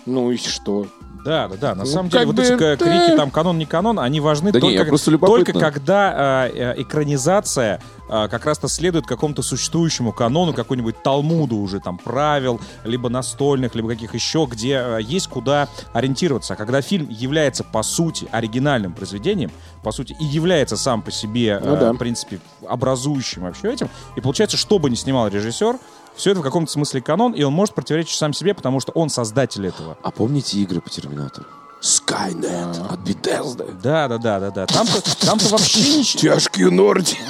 Ну 0.05 0.31
и 0.31 0.37
что? 0.37 0.87
Да, 1.27 1.47
да, 1.49 1.55
да. 1.57 1.75
На 1.75 1.83
Ну, 1.83 1.89
самом 1.89 2.09
деле, 2.09 2.25
вот 2.25 2.35
бы, 2.35 2.41
эти 2.41 2.53
к- 2.55 2.59
да. 2.59 2.75
крики, 2.77 3.17
там, 3.17 3.31
канон, 3.31 3.57
не 3.57 3.65
канон, 3.65 3.99
они 3.99 4.21
важны 4.21 4.53
Да 4.53 4.59
не, 4.61 4.77
только, 4.77 5.11
любопытно. 5.11 5.45
только 5.53 5.59
когда 5.59 6.47
э, 6.47 6.73
э, 6.77 6.81
экранизация 6.81 7.81
э, 8.09 8.27
как 8.29 8.45
раз-то 8.45 8.67
следует 8.69 9.05
какому-то 9.05 9.41
существующему 9.41 10.13
канону, 10.13 10.53
какой-нибудь 10.53 11.03
талмуду 11.03 11.57
уже, 11.57 11.79
там, 11.81 11.97
правил, 11.97 12.61
либо 12.85 13.09
настольных, 13.09 13.75
либо 13.75 13.89
каких 13.89 14.13
еще, 14.13 14.47
где 14.49 14.73
э, 14.81 14.99
есть 15.01 15.27
куда 15.27 15.67
ориентироваться. 15.93 16.53
А 16.53 16.55
когда 16.55 16.81
фильм 16.81 17.07
является, 17.09 17.63
по 17.65 17.83
сути, 17.83 18.27
оригинальным 18.31 18.93
произведением, 18.93 19.51
по 19.83 19.91
сути, 19.91 20.15
и 20.19 20.23
является 20.23 20.77
сам 20.77 21.01
по 21.01 21.11
себе, 21.11 21.59
Ну 21.61 21.75
э, 21.75 21.79
да. 21.79 21.93
в 21.93 21.97
принципе, 21.97 22.39
образующим 22.67 23.43
вообще 23.43 23.73
этим, 23.73 23.89
и 24.15 24.21
получается, 24.21 24.55
что 24.55 24.79
бы 24.79 24.89
ни 24.89 24.95
снимал 24.95 25.27
режиссер, 25.27 25.77
все 26.17 26.31
это 26.31 26.41
в 26.41 26.43
каком-то 26.43 26.71
смысле 26.71 27.01
канон, 27.01 27.33
и 27.33 27.43
он 27.43 27.53
может 27.53 27.75
противоречить 27.75 28.17
сам 28.17 28.33
себе, 28.33 28.53
потому 28.53 28.79
что 28.79 28.91
он 28.93 29.09
создатель 29.09 29.67
этого. 29.67 29.97
А 30.01 30.11
помните 30.11 30.57
игры 30.57 30.81
по 30.81 30.89
Терминатору? 30.89 31.45
Skynet 31.81 32.91
от 32.91 32.99
Bethesda. 33.01 33.71
Да, 33.81 34.07
да, 34.07 34.17
да, 34.17 34.39
да, 34.39 34.49
да. 34.49 34.65
Там-то, 34.65 35.25
там-то 35.25 35.47
вообще 35.49 35.79
ничего. 35.99 36.33
Тяжкие 36.33 36.71
норди. 36.71 37.17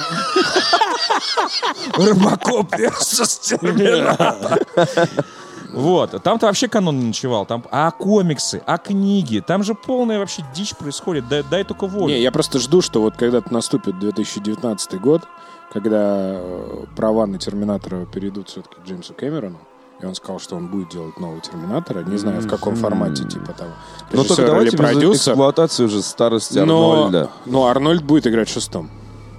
Робокоп 1.94 2.74
Вот, 5.70 6.22
там-то 6.22 6.46
вообще 6.46 6.66
канон 6.66 6.98
не 6.98 7.06
ночевал. 7.06 7.44
Там, 7.44 7.62
а 7.70 7.90
комиксы, 7.90 8.62
а 8.64 8.78
книги, 8.78 9.44
там 9.46 9.62
же 9.62 9.74
полная 9.74 10.18
вообще 10.18 10.42
дичь 10.54 10.74
происходит. 10.74 11.28
Дай, 11.28 11.42
дай 11.42 11.62
только 11.62 11.86
волю. 11.86 12.14
Не, 12.14 12.22
я 12.22 12.32
просто 12.32 12.58
жду, 12.58 12.80
что 12.80 13.02
вот 13.02 13.16
когда-то 13.16 13.52
наступит 13.52 13.98
2019 13.98 14.98
год, 14.98 15.24
когда 15.72 16.34
э, 16.38 16.84
права 16.96 17.26
на 17.26 17.38
Терминатора 17.38 18.06
перейдут 18.06 18.48
все-таки 18.48 18.76
Джеймсу 18.86 19.14
Кэмерону, 19.14 19.58
и 20.00 20.06
он 20.06 20.14
сказал, 20.14 20.38
что 20.38 20.56
он 20.56 20.68
будет 20.68 20.90
делать 20.90 21.18
нового 21.18 21.40
Терминатора, 21.40 22.04
не 22.04 22.16
знаю, 22.18 22.40
в 22.40 22.46
каком 22.48 22.76
формате, 22.76 23.24
типа 23.24 23.52
там, 23.52 23.68
Но 24.12 24.22
Ну, 24.22 24.24
только 24.24 24.46
давайте 24.46 24.76
без 24.76 24.78
продюсер. 24.80 25.32
эксплуатации 25.32 25.84
уже 25.84 26.02
старости 26.02 26.58
Но, 26.58 26.92
Арнольда. 26.92 27.30
но 27.46 27.66
Арнольд 27.66 28.02
будет 28.02 28.26
играть 28.26 28.48
шестом. 28.48 28.90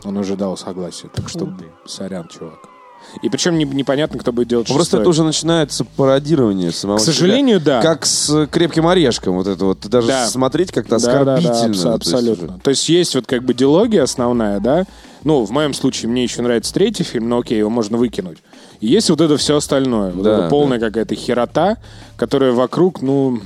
Он 0.03 0.17
уже 0.17 0.36
дал 0.36 0.55
согласие, 0.57 1.09
так 1.13 1.30
что 1.30 1.47
сорян, 1.86 2.27
чувак. 2.27 2.59
И 3.21 3.30
причем 3.30 3.57
не- 3.57 3.63
непонятно, 3.63 4.19
кто 4.19 4.32
будет 4.34 4.49
делать 4.49 4.67
Просто 4.67 4.97
это 4.99 5.09
уже 5.09 5.23
начинается 5.23 5.86
пародирование 5.86 6.71
самого 6.71 6.97
К 6.97 7.01
себя. 7.01 7.13
сожалению, 7.13 7.59
да. 7.61 7.82
Как 7.82 8.05
с 8.05 8.45
крепким 8.47 8.86
орешком. 8.88 9.36
Вот 9.36 9.47
это 9.47 9.63
вот. 9.65 9.80
Даже 9.88 10.07
Да. 10.09 10.27
смотреть 10.27 10.71
как-то 10.73 10.99
Да, 10.99 11.05
да, 11.05 11.23
да, 11.23 11.34
оскорбительно. 11.36 11.93
абс- 11.95 12.05
То 12.05 12.09
есть 12.09 12.13
абсолютно. 12.25 12.59
То 12.59 12.69
есть 12.69 12.89
есть 12.89 13.15
вот 13.15 13.25
как 13.25 13.43
бы 13.43 13.53
диалогия 13.53 14.03
основная, 14.03 14.59
да. 14.59 14.84
Ну, 15.24 15.43
в 15.43 15.51
моем 15.51 15.74
случае 15.74 16.09
мне 16.09 16.24
еще 16.24 16.41
нравится 16.41 16.74
третий 16.74 17.03
фильм, 17.03 17.28
но 17.30 17.39
окей, 17.39 17.57
его 17.57 17.70
можно 17.70 17.97
выкинуть. 17.97 18.38
И 18.80 18.88
есть 18.88 19.09
вот 19.09 19.20
это 19.22 19.38
все 19.38 19.57
остальное. 19.57 20.11
Вот 20.11 20.24
Да, 20.24 20.39
это 20.39 20.49
полная 20.49 20.80
какая-то 20.80 21.15
херота, 21.15 21.78
которая 22.15 22.53
вокруг, 22.53 23.01
ну, 23.01 23.39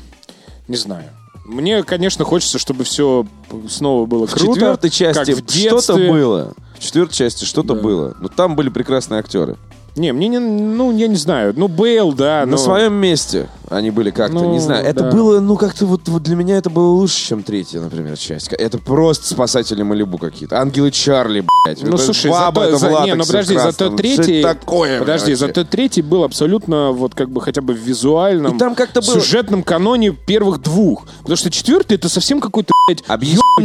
не 0.68 0.76
знаю. 0.76 1.06
Мне, 1.46 1.84
конечно, 1.84 2.24
хочется, 2.26 2.58
чтобы 2.60 2.84
все 2.84 3.26
снова 3.70 4.06
было 4.06 4.28
В 4.28 4.34
круто. 4.34 4.54
четвертой 4.54 4.90
части 4.90 5.32
в 5.34 5.50
что-то 5.50 5.96
было. 5.96 6.54
В 6.76 6.80
четвертой 6.80 7.16
части 7.16 7.44
что-то 7.46 7.74
Да. 7.74 7.82
было. 7.82 8.16
Но 8.20 8.28
там 8.30 8.56
были 8.56 8.70
прекрасные 8.70 9.20
актеры. 9.20 9.58
Не, 9.96 10.12
мне 10.14 10.28
не, 10.28 10.40
ну, 10.40 10.96
я 10.96 11.08
не 11.08 11.16
знаю. 11.18 11.54
Ну, 11.56 11.68
Бейл, 11.68 12.14
да, 12.14 12.42
На 12.46 12.52
но... 12.52 12.58
своем 12.58 12.94
месте 12.94 13.48
они 13.76 13.92
были 13.92 14.12
как-то, 14.12 14.34
Ну, 14.36 14.52
не 14.54 14.60
знаю. 14.60 14.86
Это 14.86 15.04
да. 15.04 15.12
было, 15.12 15.40
ну, 15.40 15.56
как-то 15.58 15.86
вот, 15.86 16.08
вот 16.08 16.24
для 16.24 16.36
меня 16.36 16.58
это 16.58 16.70
было 16.70 16.88
лучше, 16.88 17.28
чем 17.28 17.44
третья, 17.44 17.80
например, 17.82 18.18
часть. 18.18 18.52
Это 18.54 18.78
просто 18.78 19.28
спасатели 19.28 19.82
Малибу 19.84 20.18
какие-то. 20.18 20.60
Ангелы 20.60 20.92
Чарли, 20.92 21.44
блядь. 21.66 21.82
Ну, 21.84 21.96
Это 21.96 21.98
слушай, 21.98 22.30
баба 22.32 22.66
зато, 22.72 22.78
за- 22.78 23.06
не, 23.06 23.16
ну 23.16 23.26
подожди, 23.26 23.58
зато 23.58 23.90
третий... 23.90 24.42
такое, 24.42 25.00
подожди, 25.00 25.28
блядь, 25.28 25.40
зато 25.40 25.64
третий 25.64 26.02
был 26.02 26.24
абсолютно 26.24 26.92
вот 26.92 27.16
как 27.16 27.30
бы 27.30 27.42
хотя 27.42 27.62
бы 27.62 27.74
в 27.74 27.78
визуальном, 27.78 28.56
И 28.56 28.60
там 28.60 28.76
как-то 28.76 29.02
было- 29.02 29.20
сюжетном 29.20 29.64
каноне 29.64 30.12
первых 30.12 30.62
двух. 30.62 31.06
Потому 31.22 31.38
что 31.38 31.50
четвертый 31.52 31.96
это 31.96 32.10
совсем 32.10 32.40
какой-то, 32.40 32.74
блядь, 32.88 33.04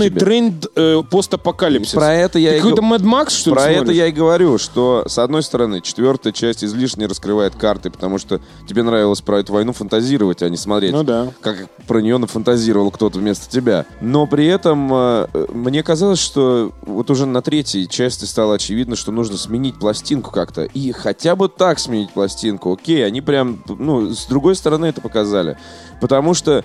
тебе. 0.09 0.21
тренд 0.21 0.67
э, 0.75 1.03
постапокалипсис. 1.11 1.93
Про 1.95 2.15
это 2.15 2.39
я 2.39 2.51
Ты 2.51 2.57
и 2.57 2.61
какой-то 2.61 2.83
Мэд 2.83 3.03
Макс, 3.03 3.35
что 3.35 3.53
Про 3.53 3.69
это 3.71 3.93
я 3.93 4.07
и 4.07 4.13
говорю, 4.13 4.59
что, 4.59 5.05
с 5.07 5.19
одной 5.19 5.43
стороны, 5.43 5.81
четвертая 5.81 6.33
часть 6.33 6.65
излишне 6.65 7.07
раскрывает 7.07 7.55
карты, 7.55 7.91
потому 7.91 8.19
что 8.19 8.41
тебе 8.69 8.83
нравилось 8.83 9.21
про 9.21 9.41
эту 9.41 9.53
войну 9.53 9.73
фантазировать, 9.73 9.98
а 10.43 10.49
не 10.49 10.57
смотреть, 10.57 10.93
Ну 10.93 11.03
да. 11.03 11.33
как 11.41 11.69
про 11.87 12.01
нее 12.01 12.19
нафантазировал 12.19 12.91
кто-то 12.91 13.19
вместо 13.19 13.51
тебя. 13.51 13.87
Но 14.01 14.27
при 14.27 14.47
этом 14.47 14.93
э, 14.93 15.27
э, 15.33 15.47
мне 15.53 15.83
казалось, 15.83 16.19
что 16.19 16.73
вот 16.83 17.11
уже 17.11 17.27
на 17.27 17.43
третьей 17.43 17.89
части 17.89 18.25
стало 18.25 18.55
очевидно, 18.55 18.97
что 18.97 19.13
нужно 19.13 19.37
сменить 19.37 19.79
пластинку 19.79 20.31
как-то. 20.31 20.65
И 20.65 20.93
хотя 20.93 21.37
бы 21.37 21.49
так 21.49 21.79
сменить 21.79 22.11
пластинку. 22.11 22.73
Окей, 22.73 23.07
они 23.07 23.21
прям, 23.21 23.63
ну, 23.69 24.11
с 24.11 24.27
другой 24.27 24.55
стороны 24.57 24.87
это 24.87 25.01
показали. 25.01 25.57
Потому 26.01 26.35
что 26.35 26.65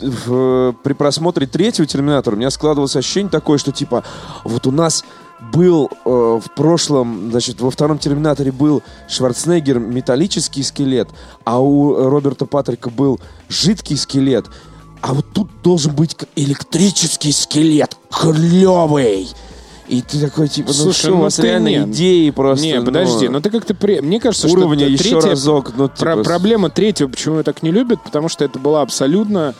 в- 0.00 0.74
при 0.82 0.92
просмотре 0.92 1.46
третьего 1.46 1.86
Терминатора 1.86 2.34
у 2.34 2.38
меня 2.38 2.50
складывалось 2.50 2.96
ощущение 2.96 3.30
такое, 3.30 3.58
что 3.58 3.72
типа 3.72 4.04
вот 4.44 4.66
у 4.66 4.70
нас 4.70 5.04
был 5.52 5.90
э, 6.04 6.40
в 6.44 6.54
прошлом, 6.54 7.30
значит, 7.30 7.60
во 7.60 7.70
втором 7.70 7.98
Терминаторе 7.98 8.52
был 8.52 8.82
Шварценеггер 9.08 9.78
металлический 9.78 10.62
скелет, 10.62 11.08
а 11.44 11.60
у 11.60 12.08
Роберта 12.08 12.46
Патрика 12.46 12.90
был 12.90 13.20
жидкий 13.48 13.96
скелет, 13.96 14.46
а 15.00 15.14
вот 15.14 15.26
тут 15.32 15.48
должен 15.62 15.94
быть 15.94 16.16
электрический 16.36 17.32
скелет, 17.32 17.96
клевый. 18.10 19.28
И 19.86 20.00
ты 20.00 20.18
такой, 20.18 20.48
типа, 20.48 20.68
ну 20.68 20.72
Слушай, 20.74 20.98
что, 20.98 21.10
ну 21.10 21.18
у 21.18 21.20
вас 21.22 21.38
реально 21.38 21.68
не- 21.68 21.92
идеи 21.92 22.30
просто... 22.30 22.64
Не, 22.64 22.78
ну, 22.80 22.86
подожди, 22.86 23.28
ну 23.28 23.40
ты 23.42 23.50
как-то... 23.50 23.74
При... 23.74 24.00
Мне 24.00 24.18
кажется, 24.18 24.48
уровня 24.48 24.86
что 24.86 24.92
еще 24.92 25.02
третья- 25.20 25.30
разок, 25.30 25.72
ну, 25.76 25.88
Про- 25.90 26.12
типа, 26.12 26.24
с- 26.24 26.26
Проблема 26.26 26.70
третьего, 26.70 27.08
почему 27.08 27.36
ее 27.36 27.42
так 27.42 27.62
не 27.62 27.70
любят, 27.70 28.02
потому 28.02 28.30
что 28.30 28.46
это 28.46 28.58
была 28.58 28.80
абсолютно 28.80 29.54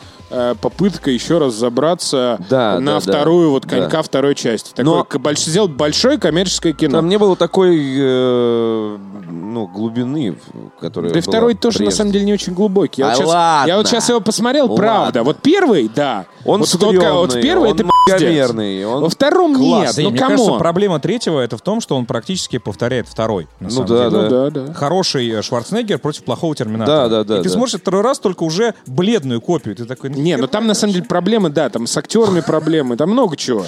попытка 0.60 1.10
еще 1.10 1.38
раз 1.38 1.54
забраться 1.54 2.38
Да, 2.50 2.78
на 2.80 2.94
да, 2.94 3.00
вторую 3.00 3.48
да. 3.48 3.50
вот 3.52 3.66
конька 3.66 3.88
Да. 3.98 4.02
второй 4.02 4.34
части. 4.34 4.70
Такое, 4.74 4.84
Но- 4.84 5.06
больш- 5.18 5.48
сделать 5.48 5.70
большое 5.72 6.18
коммерческое 6.18 6.72
кино. 6.72 6.98
Там 6.98 7.08
не 7.08 7.18
было 7.18 7.36
такой 7.36 7.78
э, 7.78 8.96
ну, 9.30 9.66
глубины, 9.68 10.36
которая 10.80 11.12
Да 11.12 11.18
и 11.18 11.22
была 11.22 11.30
второй 11.32 11.54
тоже, 11.54 11.78
на 11.78 11.84
прежде. 11.86 11.96
самом 11.98 12.12
деле, 12.12 12.24
не 12.24 12.32
очень 12.32 12.54
глубокий. 12.54 13.02
Я, 13.02 13.08
А 13.08 13.10
вот, 13.10 13.18
щас, 13.18 13.28
ладно. 13.28 13.68
я 13.68 13.76
вот 13.76 13.86
сейчас 13.88 14.08
его 14.08 14.20
посмотрел, 14.20 14.64
Ладно. 14.66 14.76
правда. 14.76 15.22
Вот 15.22 15.36
первый, 15.42 15.90
да. 15.94 16.26
Он 16.44 16.60
вот, 16.60 16.68
вот, 16.72 16.82
вот 16.82 16.90
стрёмный, 16.90 17.42
первый 17.42 17.70
он 17.70 17.74
это 17.76 17.84
многомерный, 18.08 18.84
он 18.86 19.02
Во 19.02 19.08
втором 19.08 19.54
нет, 19.58 19.92
Да, 19.96 20.02
и 20.02 20.04
ну 20.04 20.10
мне 20.10 20.18
кажется, 20.18 20.52
проблема 20.54 21.00
третьего 21.00 21.40
это 21.40 21.56
в 21.56 21.62
том, 21.62 21.80
что 21.80 21.96
он 21.96 22.06
практически 22.06 22.58
повторяет 22.58 23.08
второй. 23.08 23.46
на 23.60 23.68
Ну 23.68 23.70
самом 23.70 23.86
да, 23.88 24.10
деле. 24.10 24.22
Ну 24.22 24.28
да, 24.28 24.50
да. 24.50 24.74
Хороший 24.74 25.28
э, 25.30 25.42
Шварценеггер 25.42 25.98
против 25.98 26.24
плохого 26.24 26.54
Терминатора. 26.54 27.08
Да, 27.08 27.08
да, 27.08 27.24
да, 27.24 27.34
И 27.40 27.42
ты 27.42 27.48
да. 27.48 27.54
смотришь 27.54 27.80
второй 27.80 28.02
раз 28.02 28.18
только 28.18 28.42
уже 28.42 28.74
бледную 28.86 29.40
копию. 29.40 29.74
Ты 29.74 29.84
такой... 29.84 30.10
Не, 30.14 30.36
ну 30.36 30.46
там 30.46 30.66
на 30.66 30.74
самом 30.74 30.94
деле 30.94 31.04
проблемы, 31.04 31.50
да, 31.50 31.68
там 31.68 31.86
с 31.86 31.96
актерами 31.96 32.40
проблемы, 32.40 32.96
там 32.96 33.10
много 33.10 33.36
чего. 33.36 33.66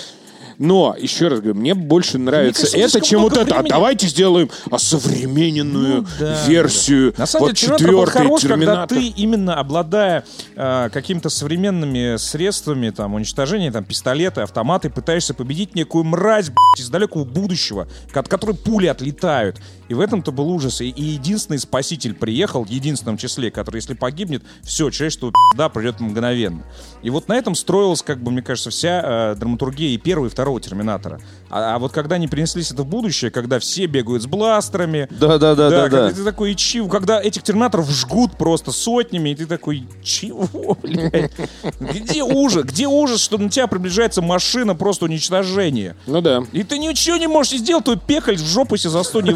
Но, 0.58 0.96
еще 0.98 1.28
раз 1.28 1.40
говорю, 1.40 1.58
мне 1.58 1.74
больше 1.74 2.18
нравится 2.18 2.62
кажется, 2.62 2.98
это, 2.98 3.06
чем 3.06 3.22
вот 3.22 3.36
это. 3.36 3.58
А 3.58 3.62
давайте 3.62 4.06
сделаем 4.06 4.50
осовремененную 4.70 6.02
Ну, 6.02 6.06
да, 6.18 6.46
версию. 6.46 7.14
На 7.18 7.26
самом 7.26 7.48
вот 7.48 7.54
деле, 7.56 7.76
Терминатор 7.76 7.94
был 7.94 8.06
четвертый 8.06 8.28
хорош, 8.28 8.42
когда 8.42 8.86
ты 8.86 9.06
именно 9.08 9.56
обладая 9.56 10.24
э, 10.54 10.88
какими-то 10.92 11.28
современными 11.28 12.16
средствами 12.16 12.90
там, 12.90 13.14
уничтожения, 13.14 13.70
там, 13.70 13.84
пистолеты, 13.84 14.42
автоматы, 14.42 14.88
пытаешься 14.88 15.34
победить 15.34 15.74
некую 15.74 16.04
мразь 16.04 16.46
блядь, 16.46 16.80
из 16.80 16.88
далекого 16.88 17.24
будущего, 17.24 17.86
от 18.12 18.28
которой 18.28 18.56
пули 18.56 18.86
отлетают. 18.86 19.58
И 19.88 19.94
в 19.94 20.00
этом-то 20.00 20.32
был 20.32 20.50
ужас. 20.50 20.80
И, 20.80 20.88
и 20.88 21.02
единственный 21.02 21.58
спаситель 21.58 22.14
приехал, 22.14 22.64
в 22.64 22.68
единственном 22.68 23.16
числе, 23.16 23.50
который, 23.50 23.76
если 23.76 23.94
погибнет, 23.94 24.42
все, 24.62 24.90
человечество 24.90 25.32
да, 25.56 25.68
придет 25.68 26.00
мгновенно. 26.00 26.64
И 27.02 27.10
вот 27.10 27.28
на 27.28 27.34
этом 27.34 27.54
строилась, 27.54 28.02
как 28.02 28.22
бы, 28.22 28.30
мне 28.30 28.42
кажется, 28.42 28.70
вся 28.70 29.32
э, 29.32 29.34
драматургия 29.36 29.90
и 29.90 29.98
первого, 29.98 30.26
и 30.26 30.30
второго 30.30 30.60
Терминатора. 30.60 31.20
А, 31.50 31.74
а 31.74 31.78
вот 31.78 31.92
когда 31.92 32.16
они 32.16 32.26
перенеслись 32.26 32.70
это 32.72 32.82
в 32.82 32.86
будущее, 32.86 33.30
когда 33.30 33.58
все 33.58 33.86
бегают 33.86 34.22
с 34.22 34.26
бластерами, 34.26 35.08
Да, 35.10 35.38
да, 35.38 35.54
да, 35.88 36.10
ты 36.10 36.24
такой, 36.24 36.54
чего? 36.54 36.88
Когда 36.88 37.20
этих 37.20 37.42
терминаторов 37.42 37.90
жгут 37.90 38.36
просто 38.36 38.72
сотнями, 38.72 39.30
и 39.30 39.34
ты 39.34 39.46
такой, 39.46 39.86
чего, 40.02 40.76
блядь? 40.82 41.32
Где 41.80 42.22
ужас? 42.22 42.64
Где 42.64 42.86
ужас, 42.86 43.20
что 43.20 43.38
на 43.38 43.48
тебя 43.48 43.66
приближается 43.66 44.22
машина 44.22 44.74
просто 44.74 45.04
уничтожения? 45.04 45.96
Ну 46.06 46.20
да. 46.20 46.42
И 46.52 46.62
ты 46.62 46.78
ничего 46.78 47.16
не 47.16 47.26
можешь 47.26 47.58
сделать, 47.58 47.84
твой 47.84 47.98
пекаль 47.98 48.36
в 48.36 48.46
жопу 48.46 48.76
себе 48.76 48.90
за 48.90 49.02
сто 49.02 49.20
не 49.20 49.32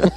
выстрели. 0.00 0.12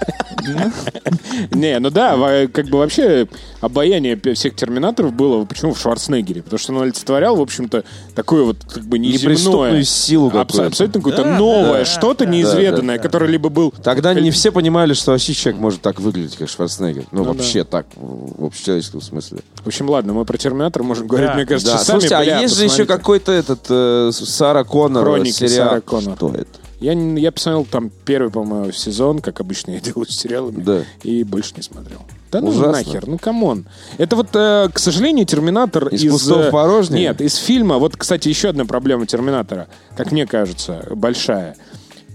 Не, 1.51 1.79
ну 1.79 1.89
да, 1.89 2.47
как 2.47 2.67
бы 2.67 2.79
вообще 2.79 3.27
обаяние 3.61 4.19
всех 4.33 4.55
терминаторов 4.55 5.13
было 5.13 5.45
почему 5.45 5.73
в 5.73 5.79
Шварценеггере? 5.79 6.43
Потому 6.43 6.59
что 6.59 6.73
он 6.73 6.81
олицетворял, 6.83 7.35
в 7.35 7.41
общем-то, 7.41 7.83
такое 8.15 8.43
вот 8.43 8.57
как 8.63 8.83
бы 8.83 8.99
неземное. 8.99 9.83
Силу 9.83 10.31
абсолютно 10.37 10.99
какое-то 11.01 11.25
новое, 11.25 11.85
что-то 11.85 12.25
да, 12.25 12.31
неизведанное, 12.31 12.97
которое 12.97 13.27
либо 13.27 13.49
был... 13.49 13.73
Тогда 13.83 14.13
не 14.13 14.31
все 14.31 14.51
понимали, 14.51 14.93
что 14.93 15.11
вообще 15.11 15.33
человек 15.33 15.61
может 15.61 15.81
так 15.81 15.99
выглядеть, 15.99 16.35
как 16.37 16.49
Шварценеггер. 16.49 17.05
Ну, 17.11 17.23
Ну 17.23 17.33
вообще 17.33 17.63
так, 17.63 17.87
в 17.95 18.45
общечеловеческом 18.45 19.01
смысле. 19.01 19.39
В 19.63 19.67
общем, 19.67 19.89
ладно, 19.89 20.13
мы 20.13 20.25
про 20.25 20.37
Терминатор 20.37 20.83
можем 20.83 21.07
говорить, 21.07 21.33
мне 21.35 21.45
кажется, 21.45 21.73
Да, 21.73 21.79
часами. 21.79 21.99
слушайте, 21.99 22.15
а 22.15 22.41
есть 22.41 22.55
же 22.55 22.63
еще 22.65 22.85
какой-то 22.85 23.31
этот 23.31 23.65
э, 23.69 24.11
Сара 24.13 24.63
Коннор 24.63 25.25
сериал. 25.25 25.81
Что 25.81 26.29
это? 26.29 26.66
Я, 26.79 26.93
я 26.93 27.31
посмотрел 27.31 27.65
там 27.65 27.91
первый, 28.05 28.29
по-моему, 28.31 28.71
сезон, 28.71 29.19
как 29.19 29.39
обычно 29.39 29.71
я 29.71 29.79
делаю 29.81 30.05
с 30.05 30.15
сериалами, 30.15 30.61
Да. 30.61 30.83
и 31.03 31.23
больше 31.23 31.53
не 31.55 31.63
смотрел. 31.63 31.99
Да 32.31 32.41
ну 32.41 32.49
Ужасно. 32.49 32.71
нахер, 32.73 33.07
ну 33.07 33.17
come 33.17 33.45
on. 33.45 33.65
Это 33.97 34.15
вот, 34.15 34.27
э, 34.33 34.69
к 34.73 34.79
сожалению, 34.79 35.25
Терминатор 35.25 35.87
Из 35.87 36.03
из... 36.03 36.11
пустого 36.11 36.43
э, 36.43 36.49
в 36.49 36.51
порожнее? 36.51 37.07
Нет, 37.09 37.21
из 37.21 37.35
фильма. 37.35 37.77
Вот, 37.77 37.95
кстати, 37.95 38.27
еще 38.27 38.49
одна 38.49 38.65
проблема 38.65 39.05
Терминатора, 39.05 39.67
как 39.95 40.11
мне 40.11 40.27
кажется, 40.27 40.85
большая. 40.91 41.55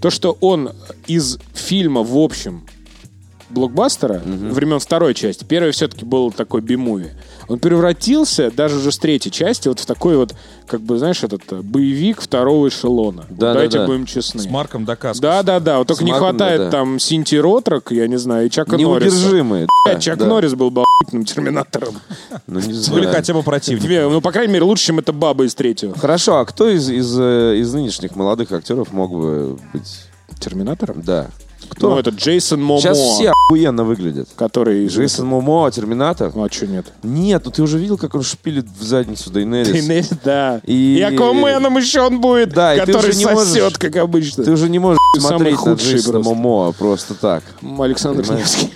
То, 0.01 0.09
что 0.09 0.37
он 0.39 0.71
из 1.07 1.39
фильма 1.53 2.03
в 2.03 2.15
общем 2.17 2.63
блокбастера 3.53 4.21
времен 4.25 4.79
второй 4.79 5.13
части, 5.13 5.43
первый 5.43 5.71
все-таки 5.71 6.05
был 6.05 6.31
такой 6.31 6.61
B-movie, 6.61 7.11
он 7.47 7.59
превратился 7.59 8.51
даже 8.51 8.77
уже 8.77 8.91
с 8.91 8.97
третьей 8.97 9.31
части 9.31 9.67
вот 9.67 9.79
в 9.79 9.85
такой 9.85 10.17
вот, 10.17 10.33
как 10.67 10.81
бы, 10.81 10.97
знаешь, 10.97 11.23
этот 11.23 11.41
э, 11.51 11.61
боевик 11.61 12.21
второго 12.21 12.67
эшелона. 12.69 13.25
Вот 13.29 13.37
Да, 13.37 13.47
да, 13.47 13.53
Давайте 13.53 13.79
да. 13.79 13.85
будем 13.85 14.05
честны. 14.05 14.41
С 14.41 14.49
Марком 14.49 14.85
Дакаскос. 14.85 15.19
Да, 15.19 15.43
да, 15.43 15.59
да. 15.59 15.77
Вот 15.79 15.87
только 15.87 16.01
С 16.01 16.05
не 16.05 16.11
Марком, 16.11 16.29
хватает 16.29 16.57
да, 16.59 16.65
да. 16.65 16.71
там 16.71 16.99
Синти 16.99 17.35
Ротрок, 17.35 17.91
я 17.91 18.07
не 18.07 18.17
знаю, 18.17 18.47
и 18.47 18.49
Чака 18.49 18.77
Норриса. 18.77 19.15
Неудержимые. 19.15 19.67
Блядь, 19.85 19.97
да, 19.97 20.01
Чак 20.01 20.17
да. 20.19 20.25
Норрис 20.25 20.53
был 20.53 20.71
бы 20.71 20.83
терминатором. 21.11 21.95
Ну, 22.47 22.59
не 22.59 22.67
Или 22.67 22.73
знаю. 22.73 23.09
хотя 23.11 23.33
бы 23.33 23.41
противник. 23.43 23.83
Тебе, 23.83 24.07
ну, 24.07 24.19
по 24.21 24.31
крайней 24.31 24.53
мере, 24.53 24.65
лучше, 24.65 24.87
чем 24.87 24.99
эта 24.99 25.13
баба 25.13 25.45
из 25.45 25.55
третьего. 25.55 25.97
Хорошо, 25.97 26.37
а 26.37 26.45
кто 26.45 26.67
из, 26.69 26.89
из, 26.89 27.15
э, 27.17 27.57
из 27.57 27.73
нынешних 27.73 28.15
молодых 28.15 28.51
актеров 28.51 28.91
мог 28.91 29.11
бы 29.11 29.57
быть? 29.71 30.05
Терминатором? 30.39 31.01
Да. 31.01 31.27
Кто? 31.75 31.89
Ну, 31.91 31.99
это 31.99 32.11
Джейсон 32.11 32.61
Момо, 32.61 32.79
Сейчас 32.81 32.97
все 32.97 33.31
охуенно 33.31 33.83
выглядят. 33.83 34.29
который... 34.35 34.87
Джейсон 34.87 35.25
Момо, 35.27 35.69
Терминатор. 35.71 36.31
Ну, 36.35 36.43
а 36.43 36.49
что 36.51 36.67
нет? 36.67 36.85
Нет, 37.03 37.41
ну 37.45 37.51
ты 37.51 37.61
уже 37.63 37.77
видел, 37.79 37.97
как 37.97 38.15
он 38.15 38.23
шпилит 38.23 38.65
в 38.79 38.83
задницу 38.83 39.29
Дейнерис? 39.31 39.71
Дейнерис, 39.71 40.09
Да. 40.23 40.61
И- 40.65 40.97
И 40.97 41.01
Акваменом 41.01 41.77
еще 41.77 42.01
он 42.01 42.21
будет, 42.21 42.53
Да, 42.53 42.73
и 42.75 42.79
ты 42.79 42.85
который 42.87 43.09
уже 43.09 43.17
не 43.19 43.25
можешь- 43.25 43.47
сосет, 43.49 43.77
как 43.77 43.95
обычно. 43.97 44.43
Ты 44.43 44.51
уже 44.51 44.69
не 44.69 44.79
можешь 44.79 44.99
Самый 45.19 45.27
смотреть 45.27 45.53
на 45.53 45.57
худший 45.57 45.91
Джейсона 45.91 46.13
просто. 46.21 46.29
Момо 46.33 46.71
просто 46.73 47.13
так. 47.15 47.43
Александр? 47.79 48.23
Невский. 48.31 48.69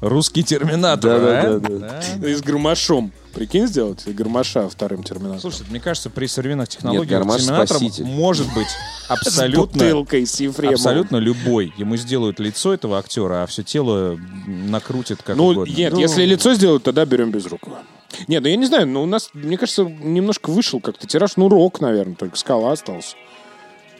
Русский 0.00 0.42
терминатор, 0.42 1.20
Да, 1.20 1.40
а? 1.40 1.58
да, 1.58 2.00
да, 2.20 2.28
И 2.28 2.34
с 2.34 2.42
Гармашом. 2.42 3.12
Прикинь 3.36 3.66
сделать? 3.66 4.02
И 4.06 4.12
Гармаша 4.12 4.66
вторым 4.70 5.02
терминатором. 5.02 5.40
Слушай, 5.40 5.66
мне 5.68 5.78
кажется, 5.78 6.08
при 6.08 6.24
современных 6.26 6.70
технологиях 6.70 7.06
Гармаш 7.20 7.42
терминатором 7.42 7.82
спаситель. 7.82 8.04
может 8.06 8.46
быть 8.54 8.68
С 9.06 9.10
абсолютно 9.10 9.78
бутылкой 9.78 10.26
с. 10.26 10.40
Абсолютно 10.40 11.18
любой. 11.18 11.70
Ему 11.76 11.96
сделают 11.96 12.40
лицо 12.40 12.72
этого 12.72 12.98
актера, 12.98 13.42
а 13.42 13.46
все 13.46 13.62
тело 13.62 14.18
накрутит 14.46 15.22
как 15.22 15.36
Ну, 15.36 15.48
угодно. 15.48 15.70
нет, 15.70 15.98
если 15.98 16.24
лицо 16.24 16.54
сделают, 16.54 16.84
тогда 16.84 17.04
берем 17.04 17.30
Безрукова. 17.30 17.80
Нет, 18.26 18.42
ну 18.42 18.48
я 18.48 18.56
не 18.56 18.64
знаю, 18.64 18.86
но 18.86 19.02
у 19.02 19.06
нас, 19.06 19.28
мне 19.34 19.58
кажется, 19.58 19.84
немножко 19.84 20.48
вышел 20.48 20.80
как-то 20.80 21.06
тираж. 21.06 21.32
Ну, 21.36 21.50
рок, 21.50 21.82
наверное, 21.82 22.14
только 22.14 22.38
скала 22.38 22.72
остался. 22.72 23.16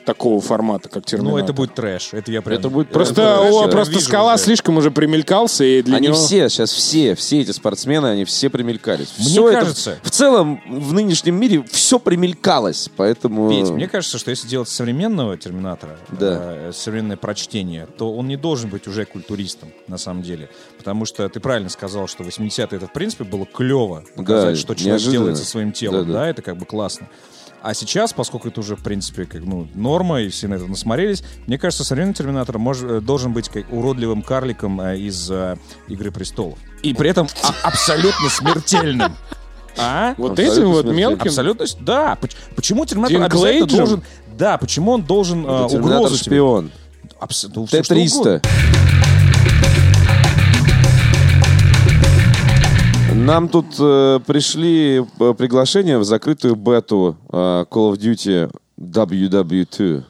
Такого 0.06 0.40
формата, 0.40 0.88
как 0.88 1.04
Терминатор. 1.04 1.38
Ну, 1.38 1.44
это 1.44 1.52
будет 1.52 1.74
трэш. 1.74 2.10
Это 2.12 2.30
я 2.30 2.40
прям... 2.40 2.58
Это 2.60 2.68
будет 2.70 2.90
Просто, 2.90 3.20
Это 3.22 3.40
о, 3.48 3.62
трэш, 3.64 3.72
просто 3.72 3.94
вижу 3.94 4.04
скала 4.06 4.34
уже. 4.34 4.44
слишком 4.44 4.76
уже 4.76 4.90
примелькался, 4.92 5.64
и 5.64 5.82
для 5.82 5.96
Они 5.96 6.06
него... 6.06 6.16
все, 6.16 6.48
сейчас 6.48 6.70
все, 6.70 7.16
все 7.16 7.40
эти 7.40 7.50
спортсмены, 7.50 8.06
они 8.06 8.24
все 8.24 8.48
примелькались. 8.48 9.12
Мне 9.18 9.40
это 9.48 9.52
кажется- 9.60 9.98
в 10.04 10.10
целом 10.10 10.62
в 10.68 10.92
нынешнем 10.92 11.34
мире 11.40 11.64
все 11.70 11.98
примелькалось, 11.98 12.88
поэтому... 12.96 13.50
Петь, 13.50 13.68
мне 13.70 13.88
кажется, 13.88 14.16
что 14.18 14.30
если 14.30 14.46
делать 14.46 14.68
современного 14.68 15.36
Терминатора, 15.36 15.98
Да. 16.08 16.38
э, 16.68 16.72
современное 16.72 17.16
прочтение, 17.16 17.86
то 17.98 18.14
он 18.14 18.28
не 18.28 18.36
должен 18.36 18.70
быть 18.70 18.86
уже 18.86 19.06
культуристом, 19.06 19.70
на 19.88 19.98
самом 19.98 20.22
деле. 20.22 20.48
Потому 20.78 21.04
что 21.04 21.28
ты 21.28 21.40
правильно 21.40 21.68
сказал, 21.68 22.06
что 22.06 22.22
80-е 22.22 22.76
это, 22.78 22.86
в 22.86 22.92
принципе, 22.92 23.24
было 23.24 23.44
клево 23.44 24.04
показать, 24.14 24.54
Да, 24.54 24.60
что 24.60 24.74
человек 24.74 24.86
неожиданно. 24.92 25.12
делает 25.18 25.36
со 25.38 25.44
своим 25.44 25.72
телом. 25.72 26.06
Да, 26.06 26.12
Да, 26.12 26.18
да. 26.20 26.28
это 26.28 26.42
как 26.42 26.56
бы 26.56 26.64
классно. 26.64 27.08
А 27.66 27.74
сейчас, 27.74 28.12
поскольку 28.12 28.46
это 28.46 28.60
уже, 28.60 28.76
в 28.76 28.80
принципе, 28.84 29.24
как, 29.24 29.42
ну, 29.42 29.66
норма, 29.74 30.20
и 30.20 30.28
все 30.28 30.46
на 30.46 30.54
это 30.54 30.66
насмотрелись, 30.66 31.24
мне 31.48 31.58
кажется, 31.58 31.82
современный 31.82 32.14
Терминатор 32.14 32.58
мож- 32.58 32.98
э, 32.98 33.00
должен 33.00 33.32
быть 33.32 33.48
как 33.48 33.72
уродливым 33.72 34.22
карликом 34.22 34.80
э, 34.80 34.96
из 34.98 35.28
э, 35.32 35.56
«Игры 35.88 36.12
престолов». 36.12 36.60
И 36.84 36.94
при 36.94 37.10
этом 37.10 37.26
а- 37.42 37.66
абсолютно 37.66 38.28
смертельным. 38.30 39.16
А? 39.78 40.14
Вот 40.16 40.30
Абсолютно 40.38 40.60
этим 40.60 40.70
вот 40.70 40.86
мелким... 40.86 41.26
Абсолютно, 41.26 41.66
да. 41.80 42.14
Поч- 42.14 42.36
Почему 42.54 42.86
Терминатор 42.86 43.16
Дин 43.16 43.24
обязательно 43.24 43.58
Клейджем? 43.66 43.78
должен... 43.78 44.02
Да, 44.38 44.56
почему 44.58 44.92
он 44.92 45.02
должен 45.02 45.44
э, 45.44 45.64
угрозу 45.64 46.16
шпион. 46.16 46.70
Абс- 47.18 47.46
всё, 47.46 47.48
что 47.48 47.66
Т-300. 47.66 48.42
Нам 53.26 53.48
тут 53.48 53.66
э, 53.80 54.20
пришли 54.24 55.02
э, 55.02 55.34
приглашения 55.36 55.98
в 55.98 56.04
закрытую 56.04 56.54
бету 56.54 57.16
э, 57.32 57.64
Call 57.68 57.92
of 57.92 57.98
Duty 57.98 58.48
WW2. 58.80 60.04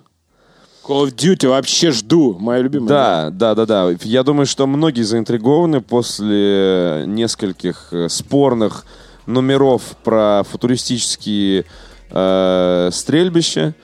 Call 0.87 1.07
of 1.07 1.14
Duty 1.14 1.49
вообще 1.49 1.93
жду, 1.93 2.37
моя 2.39 2.61
любимая. 2.61 2.89
Да, 2.89 3.31
да, 3.31 3.55
да, 3.55 3.64
да. 3.64 3.97
Я 4.03 4.23
думаю, 4.23 4.45
что 4.45 4.67
многие 4.67 5.01
заинтригованы 5.01 5.81
после 5.81 7.05
нескольких 7.07 7.89
э, 7.93 8.11
спорных 8.11 8.85
номеров 9.25 9.97
про 10.05 10.43
футуристические 10.47 11.64
э, 12.11 12.91
стрельбища. 12.93 13.75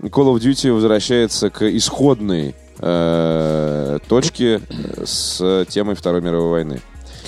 Call 0.00 0.34
of 0.34 0.38
Duty 0.38 0.70
возвращается 0.70 1.48
к 1.48 1.62
исходной 1.62 2.54
э, 2.78 3.98
точке 4.06 4.60
э, 4.68 5.04
с 5.06 5.64
темой 5.70 5.94
Второй 5.94 6.20
мировой 6.20 6.50
войны. 6.50 6.82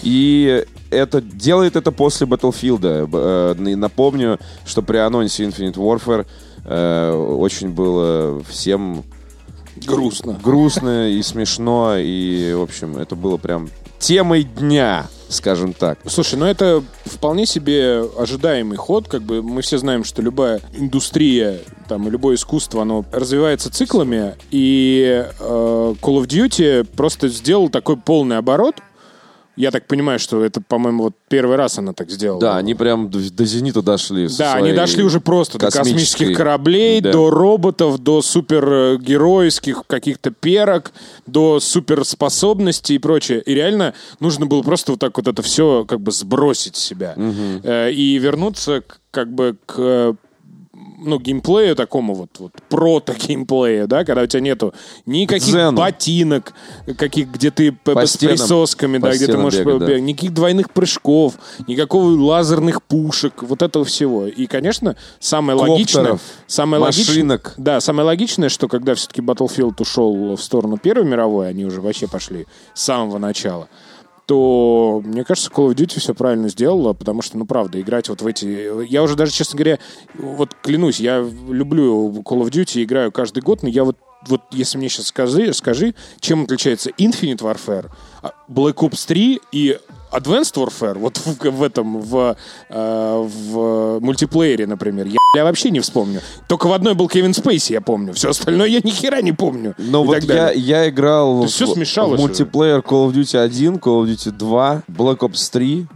И 0.04 0.64
это 0.90 1.20
делает 1.20 1.76
это 1.76 1.90
после 1.90 2.26
Battlefield. 2.26 3.08
Э, 3.12 3.54
и 3.70 3.74
Напомню, 3.74 4.38
что 4.64 4.82
при 4.82 4.98
анонсе 4.98 5.44
Infinite 5.44 5.74
Warfare 5.74 6.26
э, 6.64 7.12
очень 7.12 7.70
было 7.70 8.42
всем 8.44 9.02
Грустно. 9.84 10.38
грустно 10.40 11.10
и 11.10 11.20
смешно, 11.22 11.96
и, 11.96 12.54
в 12.54 12.62
общем, 12.62 12.96
это 12.96 13.16
было 13.16 13.38
прям 13.38 13.68
темой 13.98 14.44
дня 14.44 15.08
скажем 15.28 15.72
так. 15.72 15.98
Слушай, 16.06 16.38
ну 16.38 16.46
это 16.46 16.82
вполне 17.04 17.46
себе 17.46 18.04
ожидаемый 18.16 18.76
ход. 18.76 19.08
Как 19.08 19.22
бы 19.22 19.42
мы 19.42 19.62
все 19.62 19.78
знаем, 19.78 20.04
что 20.04 20.22
любая 20.22 20.60
индустрия, 20.74 21.58
там, 21.88 22.06
и 22.06 22.10
любое 22.10 22.36
искусство, 22.36 22.82
оно 22.82 23.04
развивается 23.12 23.70
циклами. 23.70 24.34
И 24.50 25.26
э, 25.38 25.94
Call 26.00 26.22
of 26.22 26.26
Duty 26.26 26.84
просто 26.84 27.28
сделал 27.28 27.68
такой 27.68 27.96
полный 27.96 28.38
оборот. 28.38 28.76
Я 29.56 29.70
так 29.70 29.86
понимаю, 29.86 30.18
что 30.18 30.44
это, 30.44 30.60
по-моему, 30.60 31.04
вот 31.04 31.14
первый 31.28 31.56
раз 31.56 31.78
она 31.78 31.92
так 31.92 32.10
сделала. 32.10 32.40
Да, 32.40 32.56
они 32.56 32.74
прям 32.74 33.08
до, 33.08 33.18
до 33.30 33.44
зенита 33.44 33.82
дошли. 33.82 34.28
Да, 34.36 34.54
они 34.54 34.72
дошли 34.72 35.02
уже 35.04 35.20
просто 35.20 35.58
до 35.58 35.70
космических 35.70 36.36
кораблей, 36.36 37.00
Да. 37.00 37.12
до 37.12 37.30
роботов, 37.30 37.98
до 37.98 38.20
супергеройских 38.22 39.84
каких-то 39.86 40.30
перок, 40.30 40.92
до 41.26 41.60
суперспособностей 41.60 42.96
и 42.96 42.98
прочее. 42.98 43.40
И 43.42 43.54
реально 43.54 43.94
нужно 44.20 44.46
было 44.46 44.62
просто 44.62 44.92
вот 44.92 45.00
так 45.00 45.16
вот 45.16 45.28
это 45.28 45.42
все 45.42 45.84
как 45.86 46.00
бы 46.00 46.10
сбросить 46.12 46.76
с 46.76 46.80
себя. 46.84 47.14
Э, 47.16 47.90
И 47.92 48.18
вернуться 48.18 48.82
как 49.10 49.32
бы 49.32 49.56
к 49.66 49.74
э, 49.78 50.14
ну, 51.04 51.18
геймплею 51.18 51.76
такому 51.76 52.14
вот, 52.14 52.30
вот 52.38 52.52
прото-геймплею, 52.68 53.86
да, 53.86 54.04
когда 54.04 54.22
у 54.22 54.26
тебя 54.26 54.40
нету 54.40 54.74
никаких 55.06 55.48
Дзену. 55.48 55.76
ботинок, 55.78 56.54
каких, 56.96 57.28
где 57.28 57.50
ты 57.50 57.72
По 57.72 58.06
с 58.06 58.12
стенам- 58.12 58.36
присосками, 58.36 58.98
по 58.98 59.08
да, 59.08 59.14
где 59.16 59.26
ты 59.26 59.36
можешь 59.38 59.60
бегать, 59.60 59.78
да. 59.80 59.86
побегать, 59.86 60.02
никаких 60.02 60.34
двойных 60.34 60.70
прыжков, 60.70 61.34
никакого 61.66 62.08
лазерных 62.10 62.82
пушек, 62.82 63.42
вот 63.42 63.62
этого 63.62 63.84
всего. 63.84 64.26
И, 64.26 64.46
конечно, 64.46 64.96
самое 65.20 65.58
логичное... 65.58 66.02
Коптеров, 66.02 66.20
Самое 66.46 66.82
логичное, 66.82 67.06
машинок. 67.14 67.54
да, 67.56 67.80
самое 67.80 68.06
логичное, 68.06 68.48
что 68.48 68.68
когда 68.68 68.94
все-таки 68.94 69.20
Battlefield 69.20 69.74
ушел 69.80 70.36
в 70.36 70.42
сторону 70.42 70.76
Первой 70.78 71.04
мировой, 71.04 71.48
они 71.48 71.64
уже 71.64 71.80
вообще 71.80 72.06
пошли 72.06 72.46
с 72.74 72.82
самого 72.82 73.18
начала, 73.18 73.68
то, 74.26 75.02
мне 75.04 75.24
кажется, 75.24 75.50
Call 75.50 75.70
of 75.70 75.74
Duty 75.74 76.00
все 76.00 76.14
правильно 76.14 76.48
сделала, 76.48 76.92
потому 76.92 77.22
что, 77.22 77.36
ну, 77.36 77.46
правда, 77.46 77.80
играть 77.80 78.08
вот 78.08 78.22
в 78.22 78.26
эти... 78.26 78.86
Я 78.90 79.02
уже 79.02 79.16
даже, 79.16 79.32
честно 79.32 79.58
говоря, 79.58 79.78
вот 80.14 80.54
клянусь, 80.62 81.00
я 81.00 81.18
люблю 81.20 82.10
Call 82.22 82.42
of 82.42 82.50
Duty, 82.50 82.82
играю 82.82 83.12
каждый 83.12 83.42
год, 83.42 83.62
но 83.62 83.68
я 83.68 83.84
вот 83.84 83.96
вот 84.26 84.40
если 84.52 84.78
мне 84.78 84.88
сейчас 84.88 85.08
скажи, 85.08 85.52
скажи, 85.52 85.94
чем 86.18 86.44
отличается 86.44 86.88
Infinite 86.90 87.40
Warfare, 87.40 87.90
а, 88.22 88.32
Black 88.48 88.76
Ops 88.76 89.06
3 89.06 89.40
и 89.52 89.78
Advanced 90.14 90.54
Warfare, 90.54 90.98
вот 90.98 91.16
в, 91.18 91.50
в 91.50 91.62
этом, 91.62 92.00
в, 92.00 92.36
э, 92.68 93.28
в 93.28 93.98
мультиплеере, 94.00 94.66
например, 94.66 95.06
я, 95.06 95.16
я 95.36 95.44
вообще 95.44 95.70
не 95.70 95.80
вспомню. 95.80 96.20
Только 96.48 96.68
в 96.68 96.72
одной 96.72 96.94
был 96.94 97.08
Кевин 97.08 97.34
Спейси, 97.34 97.72
я 97.72 97.80
помню. 97.80 98.12
Все 98.12 98.30
остальное 98.30 98.68
я 98.68 98.80
ни 98.80 98.90
хера 98.90 99.20
не 99.22 99.32
помню. 99.32 99.74
Но 99.78 100.04
вот 100.04 100.22
я, 100.22 100.50
я 100.52 100.88
играл 100.88 101.42
в, 101.42 101.48
смешалось 101.50 102.20
в 102.20 102.22
мультиплеер 102.22 102.78
Call 102.80 103.08
of 103.08 103.12
Duty 103.12 103.38
1, 103.38 103.74
Call 103.76 104.04
of 104.04 104.06
Duty 104.06 104.30
2, 104.30 104.82
Black 104.88 105.18
Ops 105.18 105.50
3 105.52 105.86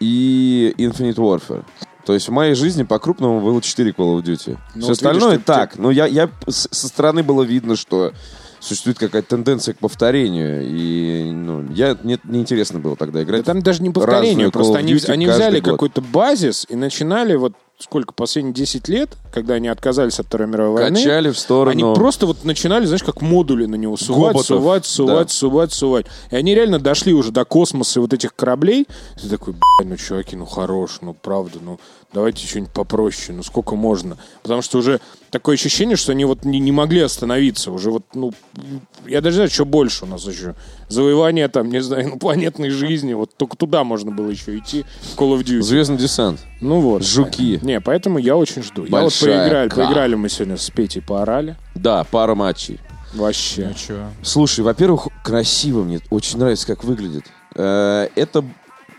и 0.00 0.74
Infinite 0.78 1.16
Warfare. 1.16 1.64
То 2.04 2.14
есть 2.14 2.28
в 2.28 2.32
моей 2.32 2.54
жизни 2.54 2.84
по-крупному 2.84 3.40
было 3.40 3.60
4 3.60 3.90
Call 3.90 4.18
of 4.18 4.22
Duty. 4.22 4.56
Ну, 4.74 4.80
Все 4.80 4.88
вот 4.88 4.90
остальное 4.92 5.30
видишь, 5.32 5.44
ты- 5.44 5.52
так. 5.52 5.78
Но 5.78 5.90
я, 5.90 6.06
я 6.06 6.30
с- 6.46 6.68
со 6.70 6.88
стороны 6.88 7.22
было 7.22 7.42
видно, 7.42 7.76
что 7.76 8.12
существует 8.60 8.98
какая-то 8.98 9.28
тенденция 9.28 9.74
к 9.74 9.78
повторению. 9.78 10.62
И 10.62 11.30
ну, 11.32 11.66
я, 11.72 11.96
мне 12.02 12.18
неинтересно 12.24 12.78
было 12.78 12.96
тогда 12.96 13.20
Да 13.20 13.24
играть. 13.24 13.44
там 13.44 13.62
даже 13.62 13.82
не 13.82 13.90
повторение, 13.90 14.30
разную 14.30 14.52
просто 14.52 14.78
они, 14.78 14.98
они 15.08 15.26
взяли 15.26 15.60
какой-то 15.60 16.00
базис 16.00 16.66
и 16.68 16.76
начинали 16.76 17.34
вот 17.36 17.54
сколько, 17.78 18.12
последние 18.12 18.52
10 18.54 18.88
лет, 18.88 19.16
когда 19.32 19.54
они 19.54 19.68
отказались 19.68 20.18
от 20.18 20.26
Второй 20.26 20.48
мировой 20.48 20.82
войны, 20.82 20.96
Качали 20.96 21.30
в 21.30 21.38
сторону. 21.38 21.70
Они 21.70 21.94
просто 21.94 22.26
вот 22.26 22.44
начинали, 22.44 22.86
знаешь, 22.86 23.04
как 23.04 23.22
модули 23.22 23.66
на 23.66 23.76
него 23.76 23.96
сувать, 23.96 24.32
Гоботов. 24.32 24.46
сувать, 24.46 24.86
сувать, 24.86 25.28
Да. 25.28 25.32
сувать, 25.32 25.72
сувать. 25.72 26.06
И 26.30 26.36
они 26.36 26.54
реально 26.54 26.78
дошли 26.80 27.12
уже 27.14 27.30
до 27.30 27.44
космоса 27.44 28.00
и 28.00 28.02
вот 28.02 28.12
этих 28.12 28.34
кораблей. 28.34 28.86
И 29.16 29.20
ты 29.20 29.28
такой, 29.28 29.54
блядь, 29.54 29.90
ну 29.90 29.96
чуваки, 29.96 30.34
ну 30.36 30.44
хорош, 30.46 30.98
ну 31.02 31.14
правда, 31.14 31.58
ну 31.62 31.78
давайте 32.12 32.46
что-нибудь 32.46 32.72
попроще, 32.72 33.36
ну 33.36 33.42
сколько 33.42 33.76
можно. 33.76 34.16
Потому 34.42 34.62
что 34.62 34.78
уже 34.78 35.00
такое 35.30 35.54
ощущение, 35.54 35.96
что 35.96 36.12
они 36.12 36.24
вот 36.24 36.44
не, 36.44 36.58
не 36.58 36.72
могли 36.72 37.00
остановиться. 37.00 37.70
Уже 37.70 37.90
вот, 37.90 38.02
ну, 38.14 38.32
я 39.06 39.20
даже 39.20 39.34
не 39.34 39.36
знаю, 39.36 39.50
что 39.50 39.64
больше 39.66 40.04
у 40.04 40.08
нас 40.08 40.24
еще. 40.24 40.54
Завоевание 40.88 41.48
там, 41.48 41.68
не 41.70 41.80
знаю, 41.82 42.04
инопланетной 42.08 42.70
жизни. 42.70 43.12
Вот 43.12 43.30
только 43.36 43.56
туда 43.56 43.84
можно 43.84 44.10
было 44.10 44.30
еще 44.30 44.56
идти 44.58 44.84
Call 45.16 45.38
of 45.38 45.44
Duty. 45.44 45.62
Звездный 45.62 45.98
десант. 45.98 46.40
Ну 46.60 46.80
вот. 46.80 47.04
Жуки. 47.04 47.60
Не, 47.68 47.82
поэтому 47.82 48.18
я 48.18 48.34
очень 48.34 48.62
жду. 48.62 48.84
я 48.86 48.90
вот 48.90 49.02
Большая 49.02 49.42
поиграли, 49.44 49.68
поиграли 49.68 50.14
мы 50.14 50.30
сегодня 50.30 50.56
с 50.56 50.70
Петей, 50.70 51.02
поорали. 51.02 51.54
Да, 51.74 52.02
пара 52.04 52.34
матчей. 52.34 52.80
Вообще. 53.12 53.66
Ну 53.68 53.74
чё? 53.74 54.06
Слушай, 54.22 54.60
во-первых, 54.60 55.08
красиво 55.22 55.82
мне 55.82 56.00
очень 56.08 56.38
нравится, 56.38 56.66
как 56.66 56.82
выглядит. 56.82 57.24
Э, 57.54 58.08
Это 58.14 58.42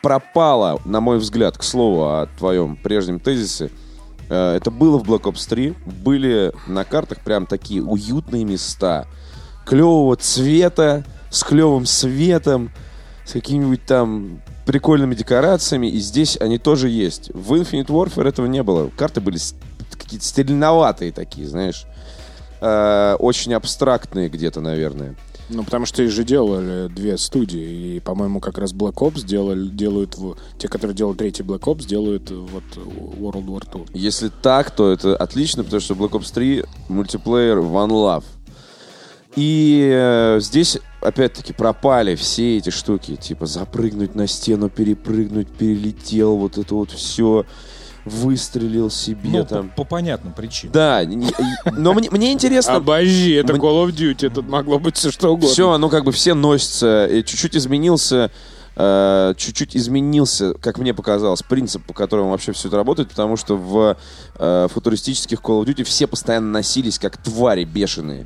пропало, 0.04 0.80
на 0.86 1.02
мой 1.02 1.18
взгляд, 1.18 1.58
к 1.58 1.64
слову 1.64 2.04
о 2.04 2.28
твоем 2.38 2.76
прежнем 2.76 3.20
тезисе. 3.20 3.72
Э, 4.30 4.56
Это 4.58 4.70
было 4.70 5.00
в 5.00 5.04
Black 5.04 5.24
Ops 5.24 5.50
3. 5.50 5.74
Были 6.04 6.54
на 6.68 6.84
картах 6.84 7.22
прям 7.22 7.48
такие 7.48 7.82
уютные 7.84 8.46
места. 8.46 9.08
Клевого 9.66 10.16
цвета, 10.16 11.06
с 11.32 11.44
клевым 11.44 11.88
светом, 11.88 12.70
с 13.26 13.32
какими-нибудь 13.34 13.84
там 13.86 14.42
прикольными 14.70 15.16
декорациями. 15.16 15.88
И 15.88 15.98
здесь 15.98 16.38
они 16.40 16.60
тоже 16.60 16.90
есть. 16.90 17.32
В 17.34 17.56
Infinite 17.56 17.88
Warfare 17.88 18.28
этого 18.28 18.46
не 18.46 18.62
было. 18.62 18.92
Карты 18.96 19.20
были 19.20 19.40
какие-то 19.98 20.24
стерильноватые 20.24 21.12
такие, 21.12 21.48
знаешь. 21.48 21.86
Э, 22.62 23.16
Очень 23.18 23.56
абстрактные 23.56 24.30
где-то, 24.30 24.62
наверное. 24.62 25.16
Ну, 25.50 25.64
потому 25.64 25.88
что 25.88 26.04
их 26.04 26.12
же 26.12 26.24
делали 26.24 26.88
две 26.88 27.18
студии. 27.18 27.96
И, 27.96 28.00
по-моему, 28.00 28.40
как 28.40 28.60
раз 28.60 28.72
Black 28.72 28.98
Ops 28.98 29.26
делали, 29.26 29.68
делают... 29.70 30.16
те, 30.60 30.68
которые 30.68 30.96
делают 30.96 31.18
третий 31.18 31.42
Black 31.42 31.62
Ops, 31.62 31.88
делают 31.88 32.30
вот 32.30 32.64
World 32.76 33.48
War 33.48 33.68
II. 33.68 33.90
Если 33.96 34.30
так, 34.44 34.70
то 34.70 34.92
это 34.92 35.16
отлично, 35.16 35.64
потому 35.64 35.82
что 35.82 35.96
Black 35.96 36.12
Ops 36.12 36.32
3 36.32 36.64
мультиплеер 36.90 37.58
One 37.58 37.90
Love. 37.90 38.24
И 39.36 39.90
э, 39.92 40.38
здесь, 40.42 40.78
опять-таки, 41.02 41.54
пропали 41.54 42.16
все 42.16 42.58
эти 42.58 42.70
штуки. 42.70 43.16
Типа 43.16 43.46
запрыгнуть 43.46 44.16
на 44.16 44.28
стену, 44.28 44.70
перепрыгнуть, 44.70 45.48
перелетел, 45.50 46.38
вот 46.38 46.58
это 46.58 46.76
вот 46.76 46.92
все. 46.92 47.46
Выстрелил 48.06 48.90
себе 48.90 49.30
Ну, 49.40 49.46
там. 49.46 49.70
по, 49.70 49.84
по 49.84 49.84
понятным 49.84 50.34
причинам. 50.34 50.72
Да, 50.72 51.02
но 51.78 51.94
мне, 51.94 52.10
мне 52.10 52.32
интересно... 52.32 52.76
Обожди, 52.76 53.34
это 53.34 53.54
Call 53.54 53.86
of 53.86 53.92
Duty, 53.92 54.30
тут 54.30 54.48
могло 54.48 54.80
быть 54.80 54.96
все 54.96 55.12
что 55.12 55.30
угодно. 55.30 55.50
Все, 55.50 55.78
ну 55.78 55.90
как 55.90 56.06
бы 56.06 56.12
все 56.12 56.34
носятся. 56.34 57.06
И 57.06 57.24
чуть-чуть 57.24 57.58
изменился, 57.58 58.32
э, 58.78 59.34
чуть-чуть 59.38 59.76
изменился, 59.76 60.54
как 60.56 60.80
мне 60.80 60.94
показалось, 60.94 61.44
принцип, 61.44 61.84
по 61.86 61.94
которому 61.94 62.32
вообще 62.32 62.54
все 62.54 62.70
это 62.70 62.78
работает, 62.78 63.10
потому 63.10 63.36
что 63.36 63.58
в 63.58 63.98
э, 64.40 64.68
футуристических 64.72 65.40
Call 65.42 65.62
of 65.62 65.66
Duty 65.66 65.84
все 65.84 66.08
постоянно 66.08 66.50
носились 66.50 66.98
как 66.98 67.18
твари 67.18 67.66
бешеные. 67.66 68.26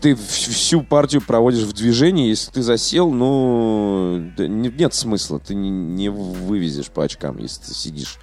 Ты 0.00 0.14
всю 0.14 0.82
партию 0.82 1.22
проводишь 1.26 1.64
в 1.64 1.72
движении, 1.72 2.28
если 2.28 2.50
ты 2.50 2.62
засел, 2.62 3.10
ну, 3.10 4.32
нет 4.38 4.94
смысла, 4.94 5.38
ты 5.38 5.54
не, 5.54 6.08
вывезешь 6.08 6.88
по 6.88 7.04
очкам, 7.04 7.38
если 7.38 7.62
ты 7.64 7.74
сидишь. 7.74 8.18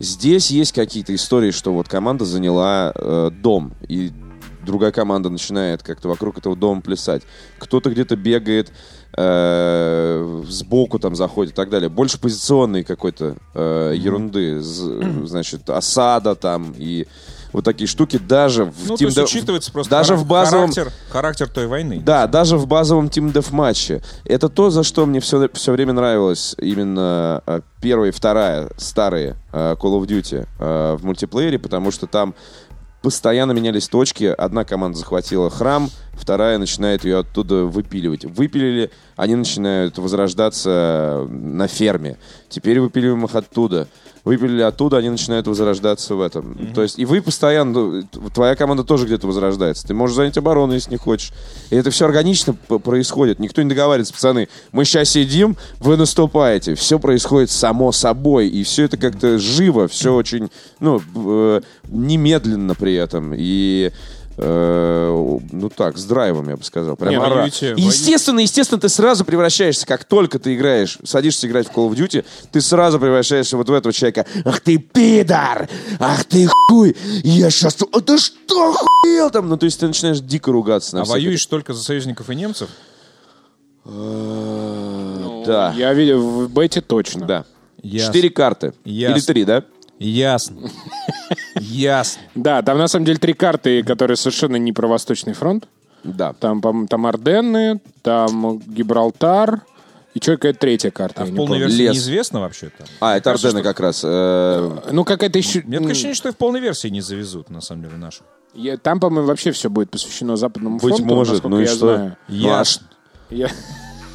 Здесь 0.00 0.50
есть 0.50 0.72
какие-то 0.72 1.14
истории, 1.14 1.52
что 1.52 1.72
вот 1.72 1.88
команда 1.88 2.24
заняла 2.24 2.92
э, 2.94 3.30
дом, 3.30 3.72
и 3.86 4.12
другая 4.64 4.90
команда 4.90 5.28
начинает 5.28 5.82
как-то 5.82 6.08
вокруг 6.08 6.38
этого 6.38 6.56
дома 6.56 6.80
плясать. 6.80 7.22
Кто-то 7.58 7.90
где-то 7.90 8.16
бегает, 8.16 8.72
э, 9.16 10.42
сбоку 10.48 10.98
там 10.98 11.14
заходит 11.14 11.52
и 11.52 11.56
так 11.56 11.70
далее. 11.70 11.88
Больше 11.88 12.18
позиционной 12.18 12.84
какой-то 12.84 13.36
э, 13.54 13.94
ерунды. 13.96 14.60
Значит, 14.60 15.68
осада 15.70 16.34
там 16.34 16.74
и 16.76 17.06
вот 17.52 17.64
такие 17.64 17.86
штуки 17.86 18.18
даже 18.18 18.64
в 18.64 18.72
Ну, 18.88 18.96
то 18.96 19.02
Team 19.02 19.06
есть 19.06 19.18
Death- 19.18 19.24
учитывается 19.24 19.72
просто 19.72 19.90
даже 19.90 20.14
хара- 20.14 20.16
в 20.18 20.26
базовом 20.26 20.72
характер, 20.72 20.92
характер 21.10 21.48
той 21.48 21.66
войны. 21.66 22.00
да, 22.04 22.26
даже 22.26 22.56
в 22.56 22.66
базовом 22.66 23.06
Team 23.06 23.32
Death 23.32 23.52
матче. 23.52 24.02
Это 24.24 24.48
то, 24.48 24.70
за 24.70 24.82
что 24.82 25.04
мне 25.06 25.20
все, 25.20 25.48
все 25.52 25.72
время 25.72 25.92
нравилось 25.92 26.54
именно 26.58 27.42
э, 27.46 27.60
первая 27.80 28.08
и 28.10 28.12
вторая 28.12 28.70
старые 28.76 29.36
э, 29.52 29.74
Call 29.80 30.00
of 30.00 30.06
Duty 30.06 30.46
э, 30.58 30.96
в 30.98 31.04
мультиплеере, 31.04 31.58
потому 31.58 31.90
что 31.90 32.06
там 32.06 32.34
постоянно 33.02 33.52
менялись 33.52 33.88
точки. 33.88 34.24
Одна 34.24 34.64
команда 34.64 34.96
захватила 34.98 35.50
храм, 35.50 35.90
вторая 36.22 36.56
начинает 36.58 37.04
ее 37.04 37.18
оттуда 37.18 37.64
выпиливать. 37.64 38.24
Выпилили, 38.24 38.90
они 39.16 39.34
начинают 39.34 39.98
возрождаться 39.98 41.26
на 41.28 41.66
ферме. 41.66 42.16
Теперь 42.48 42.78
выпиливаем 42.78 43.24
их 43.24 43.34
оттуда. 43.34 43.88
Выпилили 44.24 44.62
оттуда, 44.62 44.98
они 44.98 45.10
начинают 45.10 45.48
возрождаться 45.48 46.14
в 46.14 46.20
этом. 46.20 46.72
То 46.74 46.82
есть, 46.82 46.96
и 46.96 47.04
вы 47.04 47.20
постоянно, 47.20 48.04
твоя 48.32 48.54
команда 48.54 48.84
тоже 48.84 49.06
где-то 49.06 49.26
возрождается. 49.26 49.84
Ты 49.84 49.94
можешь 49.94 50.14
занять 50.14 50.38
оборону, 50.38 50.74
если 50.74 50.92
не 50.92 50.96
хочешь. 50.96 51.32
И 51.70 51.76
это 51.76 51.90
все 51.90 52.04
органично 52.04 52.54
происходит. 52.54 53.40
Никто 53.40 53.62
не 53.62 53.68
договаривается, 53.68 54.14
пацаны, 54.14 54.48
мы 54.70 54.84
сейчас 54.84 55.08
сидим, 55.08 55.56
вы 55.80 55.96
наступаете. 55.96 56.76
Все 56.76 57.00
происходит 57.00 57.50
само 57.50 57.90
собой. 57.90 58.46
И 58.46 58.62
все 58.62 58.84
это 58.84 58.96
как-то 58.96 59.40
живо, 59.40 59.88
все 59.88 60.14
очень, 60.14 60.50
ну, 60.78 61.02
э, 61.16 61.60
немедленно 61.88 62.76
при 62.76 62.94
этом. 62.94 63.34
И 63.36 63.90
э, 64.36 65.38
ну 65.52 65.68
так, 65.68 65.96
с 65.98 66.04
драйвом, 66.04 66.48
я 66.48 66.56
бы 66.56 66.64
сказал. 66.64 66.96
Прям 66.96 67.10
Не, 67.12 67.18
ора. 67.18 67.42
воюете- 67.46 67.74
И 67.76 67.82
естественно, 67.82 68.40
естественно, 68.40 68.80
ты 68.80 68.88
сразу 68.88 69.24
превращаешься, 69.24 69.86
как 69.86 70.04
только 70.04 70.38
ты 70.38 70.54
играешь, 70.54 70.98
садишься 71.04 71.46
играть 71.46 71.68
в 71.68 71.70
Call 71.70 71.90
of 71.90 71.94
Duty, 71.94 72.24
ты 72.50 72.60
сразу 72.60 72.98
превращаешься 72.98 73.56
вот 73.56 73.68
в 73.68 73.72
этого 73.72 73.92
человека. 73.92 74.26
Ах 74.44 74.60
ты 74.60 74.78
пидор! 74.78 75.68
Ах 75.98 76.24
ты 76.24 76.46
хуй! 76.68 76.96
Я 77.22 77.50
сейчас... 77.50 77.76
А 77.92 78.00
ты 78.00 78.18
что 78.18 78.70
охуел 78.70 79.30
там? 79.30 79.48
Ну, 79.48 79.56
то 79.56 79.64
есть 79.66 79.78
ты 79.80 79.86
начинаешь 79.86 80.20
дико 80.20 80.52
ругаться. 80.52 80.96
на 80.96 81.02
А 81.02 81.04
воюешь 81.04 81.44
только 81.46 81.72
за 81.74 81.82
союзников 81.82 82.30
и 82.30 82.34
немцев? 82.34 82.68
Э, 83.84 85.42
Да. 85.46 85.74
Я 85.76 85.92
видел 85.92 86.20
в 86.46 86.50
бете 86.50 86.80
точно. 86.80 87.26
Да. 87.26 87.44
Четыре 87.82 88.30
карты. 88.30 88.74
Или 88.84 89.18
три, 89.20 89.44
да? 89.44 89.64
Ясно. 90.04 90.68
Ясно. 91.60 92.22
Да, 92.34 92.62
там 92.62 92.78
на 92.78 92.88
самом 92.88 93.04
деле 93.06 93.18
три 93.18 93.32
карты, 93.34 93.82
которые 93.82 94.16
совершенно 94.16 94.56
не 94.56 94.72
про 94.72 94.86
Восточный 94.88 95.32
фронт. 95.32 95.68
Да. 96.04 96.32
Там, 96.34 96.60
по-моему, 96.60 96.88
там 96.88 97.06
Арденны, 97.06 97.80
там 98.02 98.58
Гибралтар 98.66 99.62
и 100.14 100.20
что, 100.20 100.32
какая-то 100.32 100.58
третья 100.58 100.90
карта. 100.90 101.22
А 101.22 101.24
я 101.24 101.30
в 101.30 101.32
не 101.32 101.36
полной 101.36 101.52
помню. 101.60 101.66
версии 101.68 101.82
Лес. 101.82 101.94
неизвестно 101.94 102.40
вообще-то? 102.40 102.84
А, 103.00 103.16
это 103.16 103.30
Кажется, 103.30 103.50
что- 103.50 103.62
как 103.62 103.80
раз. 103.80 104.02
э, 104.04 104.78
Ну, 104.90 105.04
какая-то 105.04 105.38
еще... 105.38 105.62
Мне 105.62 105.78
такое 105.78 105.92
ощущение, 105.92 106.14
что 106.14 106.28
и 106.28 106.32
в 106.32 106.36
полной 106.36 106.60
версии 106.60 106.88
не 106.88 107.00
завезут, 107.00 107.48
на 107.50 107.60
самом 107.60 107.84
деле, 107.84 107.96
нашу. 107.96 108.22
Я- 108.54 108.76
Там, 108.76 108.98
по-моему, 109.00 109.28
вообще 109.28 109.52
все 109.52 109.70
будет 109.70 109.90
посвящено 109.90 110.36
Западному 110.36 110.78
Быть 110.78 110.96
фронту, 110.96 111.14
может, 111.14 111.44
ну 111.44 111.58
и 111.60 111.62
я 111.62 111.68
что? 111.68 111.78
знаю. 111.78 112.16
Ну, 112.28 112.34
а 112.34 112.58
Ясно. 112.58 112.86
Я- 113.30 113.48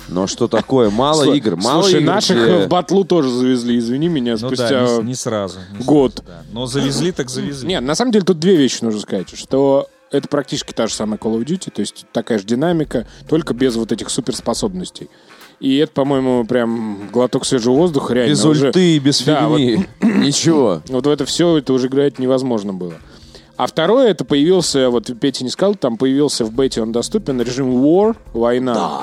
Но 0.10 0.26
что 0.28 0.48
такое? 0.48 0.90
Мало 0.90 1.24
Слушай, 1.24 1.38
игр, 1.38 1.56
мало 1.58 1.82
Слушай, 1.84 2.02
игр. 2.02 2.08
наших 2.12 2.38
где- 2.38 2.66
в 2.66 2.70
батлу 2.70 3.04
тоже 3.04 3.30
завезли, 3.30 3.78
извини 3.78 4.08
меня, 4.08 4.34
Ну 4.34 4.48
спустя... 4.48 4.70
да, 4.70 4.98
не, 4.98 5.10
не 5.10 5.16
сразу. 5.16 5.60
не 5.78 5.84
год. 5.86 6.14
сразу, 6.14 6.28
да. 6.28 6.44
Но 6.54 6.66
завезли 6.66 7.12
так 7.12 7.30
завезли. 7.30 7.68
Нет, 7.68 7.84
на 7.84 7.96
самом 7.96 8.12
деле 8.12 8.24
тут 8.26 8.40
две 8.40 8.56
вещи 8.56 8.84
нужно 8.84 9.02
сказать, 9.02 9.30
что 9.38 9.88
это 10.12 10.28
практически 10.30 10.72
та 10.72 10.88
же 10.88 10.94
самая 10.94 11.18
Call 11.20 11.38
of 11.38 11.44
Duty, 11.46 11.70
то 11.72 11.82
есть 11.82 12.06
такая 12.14 12.40
же 12.40 12.46
динамика, 12.46 13.06
только 13.28 13.54
без 13.54 13.76
вот 13.76 13.92
этих 13.92 14.10
суперспособностей. 14.10 15.10
И 15.60 15.76
это, 15.78 15.92
по-моему, 15.92 16.46
прям 16.46 17.10
глоток 17.12 17.44
свежего 17.46 17.74
воздуха, 17.76 18.14
реально. 18.14 18.30
Без 18.32 18.46
уже- 18.46 18.68
ульты, 18.68 19.00
без 19.00 19.22
Да, 19.24 19.48
вот- 19.50 19.58
фигни. 19.60 19.86
Ничего. 20.02 20.82
Вот 20.88 21.06
в 21.06 21.10
это 21.10 21.26
все 21.26 21.58
это 21.58 21.74
уже 21.74 21.88
играть 21.88 22.20
невозможно 22.20 22.74
было. 22.74 22.94
А 23.58 23.66
второе, 23.66 24.10
это 24.12 24.24
появился, 24.24 24.92
вот 24.92 25.10
Петя 25.20 25.44
не 25.44 25.50
сказал, 25.50 25.74
там 25.74 25.98
появился 25.98 26.46
в 26.46 26.54
бете, 26.54 26.82
он 26.84 26.92
доступен, 26.92 27.42
режим 27.42 27.84
War, 27.84 28.16
война. 28.34 29.02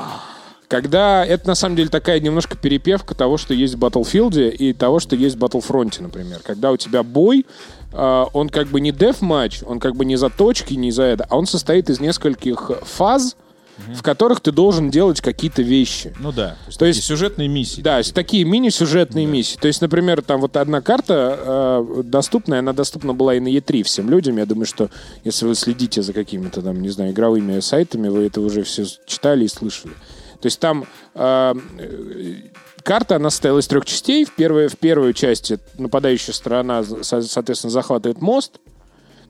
Когда 0.75 1.25
это 1.25 1.47
на 1.47 1.55
самом 1.55 1.77
деле 1.77 1.89
такая 1.89 2.19
немножко 2.19 2.57
перепевка 2.57 3.15
того, 3.15 3.37
что 3.37 3.55
есть 3.55 3.77
в 3.77 3.79
Battlefield 3.79 4.51
и 4.51 4.73
того, 4.73 4.99
что 4.99 5.15
есть 5.15 5.37
в 5.37 5.39
Battlefront, 5.39 6.03
например. 6.03 6.41
Когда 6.43 6.73
у 6.73 6.77
тебя 6.77 7.05
бой, 7.05 7.47
а, 7.93 8.27
он 8.33 8.49
как 8.49 8.67
бы 8.67 8.81
не 8.81 8.91
деф-матч, 8.91 9.61
он 9.65 9.79
как 9.79 9.95
бы 9.95 10.05
не 10.05 10.17
за 10.17 10.31
точки, 10.31 10.75
не 10.75 10.91
за 10.91 11.05
это, 11.05 11.29
а 11.31 11.37
он 11.37 11.47
состоит 11.47 11.91
из 11.91 12.01
нескольких 12.01 12.73
фаз, 12.83 13.37
в 13.77 14.03
которых 14.03 14.41
ты 14.41 14.51
должен 14.51 14.91
делать 14.91 15.21
какие-то 15.21 15.63
вещи. 15.63 16.13
Ну 16.19 16.33
да. 16.33 16.57
То 16.73 16.79
То 16.81 16.87
есть- 16.87 17.05
сюжетные 17.05 17.47
миссии. 17.47 17.81
Да, 17.81 17.99
есть 17.99 18.13
такие 18.13 18.43
мини-сюжетные 18.43 19.27
миссии. 19.27 19.57
То 19.57 19.69
есть, 19.69 19.81
например, 19.81 20.23
там 20.23 20.41
вот 20.41 20.57
одна 20.57 20.81
карта 20.81 21.39
э, 21.87 22.03
доступная, 22.03 22.59
она 22.59 22.73
доступна 22.73 23.15
была 23.15 23.37
и 23.37 23.41
на 23.41 23.47
E3 23.47 23.85
всем 23.85 24.11
людям. 24.11 24.39
Я 24.39 24.47
думаю, 24.47 24.67
что 24.67 24.91
если 25.23 25.47
вы 25.47 25.55
следите 25.55 26.03
за 26.03 26.13
какими-то 26.13 26.63
там, 26.63 26.83
не 26.83 26.89
знаю, 26.89 27.13
игровыми 27.13 27.61
сайтами, 27.61 28.09
вы 28.09 28.27
это 28.27 28.41
уже 28.41 28.65
все 28.65 28.85
читали 29.07 29.45
и 29.45 29.49
слышали. 29.49 29.95
То 30.45 30.49
есть 30.49 30.61
там 30.61 30.85
э, 31.15 31.55
карта, 32.83 33.17
она 33.17 33.31
состояла 33.31 33.61
из 33.61 33.67
трех 33.67 33.87
частей. 33.87 34.27
В, 34.27 34.35
первой, 34.35 34.69
в 34.69 34.77
первой 34.77 35.15
части 35.15 35.59
нападающая 35.79 36.35
сторона, 36.35 36.85
со- 36.85 37.23
соответственно, 37.23 37.71
захватывает 37.71 38.21
мост. 38.21 38.61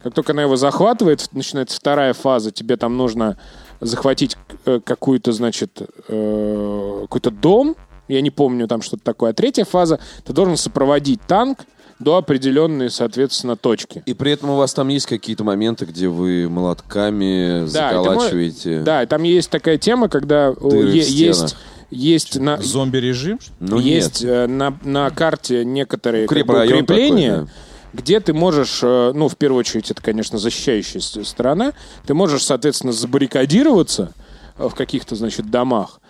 Как 0.03 0.12
только 0.12 0.32
она 0.32 0.43
его 0.43 0.57
захватывает, 0.57 1.28
начинается 1.31 1.77
вторая 1.77 2.15
фаза, 2.15 2.51
тебе 2.51 2.77
там 2.77 2.97
нужно 2.97 3.39
захватить 3.81 4.36
э, 4.65 4.81
какую-то, 4.85 5.31
значит, 5.31 5.82
э, 6.09 6.99
какой-то 7.03 7.31
дом, 7.31 7.77
я 8.09 8.20
не 8.20 8.32
помню 8.32 8.66
там 8.66 8.82
что-то 8.82 9.05
такое. 9.05 9.31
А 9.31 9.35
третья 9.35 9.65
фаза, 9.65 10.01
ты 10.24 10.32
должен 10.32 10.57
сопроводить 10.57 11.20
танк 11.28 11.61
до 12.05 12.18
определенной, 12.18 12.90
соответственно, 12.90 13.56
точки. 13.56 14.02
И 14.06 14.14
при 14.14 14.32
этом 14.32 14.51
у 14.51 14.56
вас 14.56 14.74
там 14.74 14.89
есть 14.89 15.06
какие-то 15.06 15.43
моменты, 15.43 15.86
где 15.86 16.09
вы 16.09 16.48
молотками 16.48 17.60
Да, 17.62 17.66
заколачиваете. 17.66 18.81
Да, 18.81 19.02
и 19.02 19.06
там 19.06 19.22
есть 19.22 19.51
такая 19.51 19.78
тема, 19.78 20.09
когда 20.09 20.52
есть, 20.60 21.56
есть 21.90 22.39
на, 22.39 22.60
Зомби-режим? 22.60 23.39
Ну 23.59 23.78
есть 23.78 24.22
нет. 24.22 24.31
э, 24.31 24.47
на, 24.47 24.78
на 24.85 25.10
карте 25.10 25.64
некоторые 25.64 26.26
как 26.26 26.47
бы, 26.47 26.64
укрепления, 26.64 27.32
такой, 27.32 27.48
где 27.94 28.20
ты 28.20 28.35
можешь, 28.35 28.81
э, 28.82 29.12
ну, 29.14 29.28
в 29.28 29.36
первую 29.36 29.60
очередь, 29.60 29.90
это, 29.90 30.02
конечно, 30.02 30.39
защищающая 30.39 31.01
сторона, 31.01 31.72
ты 32.06 32.14
можешь, 32.14 32.44
соответственно, 32.44 32.93
забаррикадироваться 32.93 34.12
э, 34.59 34.68
в 34.68 34.74
каких-то, 34.74 35.14
значит, 35.14 35.51
домах. 35.51 36.01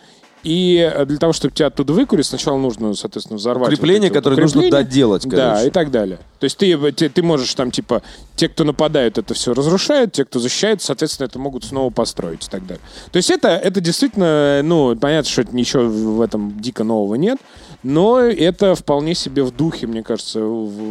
И 0.45 0.77
э, 0.77 1.07
для 1.07 1.17
того, 1.17 1.33
чтобы 1.33 1.55
тебя 1.55 1.69
оттуда 1.69 1.93
выкурить, 1.95 2.27
сначала 2.27 2.59
нужно, 2.59 2.95
соответственно, 2.95 3.39
взорвать... 3.39 3.73
Укрепления, 3.73 4.09
вот 4.09 4.17
эти 4.19 4.29
вот 4.29 4.39
нужно 4.39 4.71
доделать, 4.71 5.27
Да, 5.27 5.53
короче. 5.53 5.69
и 5.69 5.71
так 5.71 5.91
далее. 5.91 6.19
То 6.39 6.45
есть 6.45 6.59
ты, 6.59 6.93
ты, 6.93 7.09
ты 7.09 7.23
можешь 7.23 7.53
там, 7.55 7.71
типа, 7.71 8.03
те, 8.37 8.49
кто 8.51 8.65
нападают, 8.65 9.17
это 9.17 9.33
все 9.33 9.55
разрушают, 9.55 10.13
те, 10.13 10.25
кто 10.25 10.39
защищают, 10.39 10.83
соответственно, 10.83 11.27
это 11.27 11.39
могут 11.39 11.65
снова 11.65 11.91
построить 11.91 12.47
и 12.47 12.51
так 12.51 12.67
далее. 12.67 12.83
То 13.11 13.17
есть 13.17 13.31
это, 13.31 13.49
это 13.49 13.81
действительно, 13.81 14.61
ну, 14.63 14.95
понятно, 14.97 15.31
что 15.31 15.45
ничего 15.51 15.85
в 15.85 16.21
этом 16.21 16.61
дико 16.61 16.85
нового 16.85 17.15
нет, 17.15 17.39
но 17.85 18.19
это 18.21 18.75
вполне 18.75 19.15
себе 19.15 19.43
в 19.43 19.51
духе, 19.55 19.87
мне 19.87 20.03
кажется, 20.03 20.41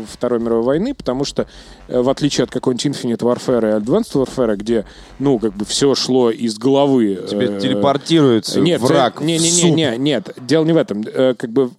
Второй 0.07 0.39
мировой 0.39 0.63
войны, 0.63 0.93
потому 0.93 1.25
что, 1.25 1.47
э, 1.87 1.99
в 1.99 2.07
отличие 2.07 2.43
от 2.43 2.51
какой-нибудь 2.51 2.85
Infinite 2.85 3.19
Warfare 3.19 3.77
и 3.77 3.81
Advanced 3.81 4.13
Warfare, 4.13 4.55
где, 4.55 4.85
ну, 5.19 5.39
как 5.39 5.53
бы 5.55 5.65
все 5.65 5.95
шло 5.95 6.29
из 6.29 6.57
головы... 6.57 7.25
Тебе 7.27 7.57
э, 7.57 7.59
телепортируется 7.59 8.61
нет, 8.61 8.79
враг 8.79 9.21
не, 9.21 9.37
в 9.37 9.41
не, 9.41 9.51
не, 9.51 9.61
суп. 9.61 9.75
не, 9.75 9.97
нет, 9.97 10.33
дело 10.37 10.63
не 10.65 10.73
в 10.73 10.77
этом. 10.77 11.03
Э, 11.05 11.33
Как 11.33 11.49
бы 11.49 11.71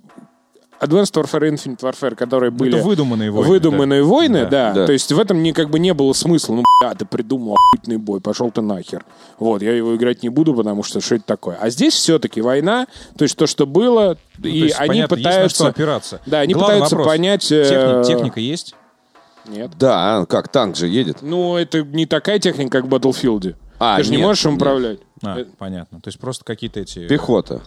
Advanced 0.85 1.13
Warfare 1.15 1.49
и 1.49 1.53
Infinite 1.53 1.81
Warfare, 1.81 2.15
которые 2.15 2.51
были... 2.51 2.81
выдуманные 2.81 3.31
войны, 3.31 3.49
Выдуманные 3.49 4.03
да. 4.03 4.09
войны, 4.09 4.43
Да. 4.45 4.51
да. 4.51 4.73
Да. 4.73 4.87
То 4.87 4.93
есть 4.93 5.11
в 5.13 5.19
этом 5.19 5.43
не, 5.43 5.53
как 5.53 5.71
бы 5.71 5.79
не 5.79 5.95
было 5.95 6.13
смысла. 6.13 6.55
Ну, 6.57 6.65
бля, 6.81 6.95
ты 6.95 7.05
придумал 7.05 7.55
охуительный 7.55 7.97
бой, 7.99 8.21
пошел 8.21 8.51
ты 8.51 8.61
нахер. 8.61 9.05
Вот, 9.39 9.63
я 9.63 9.73
его 9.73 9.95
играть 9.97 10.23
не 10.23 10.29
буду, 10.29 10.55
потому 10.55 10.83
что 10.83 11.01
что 11.01 11.15
это 11.17 11.25
такое. 11.25 11.57
А 11.61 11.71
здесь 11.71 11.95
все-таки 11.95 12.41
война, 12.41 12.87
то 13.17 13.23
есть 13.25 13.37
то, 13.37 13.47
что 13.47 13.67
было, 13.67 14.17
Ну, 14.39 14.49
и 14.49 14.59
есть, 14.59 14.77
они 14.79 14.89
понятно, 14.89 15.15
есть 15.15 15.25
на 15.25 15.31
пытаются... 15.31 15.57
что 15.57 15.67
опираться. 15.67 16.21
Да, 16.27 16.41
они 16.41 16.55
Главный 16.55 16.75
пытаются 16.75 16.97
вопрос. 16.97 17.13
понять... 17.13 17.53
э, 17.53 17.65
Техни- 17.65 18.05
Техника 18.15 18.41
есть? 18.41 18.75
Нет. 19.47 19.71
Да, 19.79 20.19
а, 20.21 20.27
как, 20.27 20.49
танк 20.49 20.77
же 20.77 20.89
едет. 20.89 21.19
Ну, 21.21 21.57
это 21.57 21.83
не 21.83 22.07
такая 22.07 22.39
техника, 22.39 22.81
как 22.81 22.87
в 22.91 22.95
Battlefield. 22.95 23.57
А, 23.79 23.99
ты 23.99 24.05
же 24.05 24.11
не 24.13 24.19
можешь 24.19 24.45
им 24.47 24.55
управлять. 24.55 25.01
А, 25.23 25.39
Э, 25.41 25.45
понятно. 25.59 26.01
То 26.01 26.09
есть 26.09 26.19
просто 26.19 26.45
какие-то 26.45 26.81
эти... 26.81 27.07
Пехота. 27.09 27.61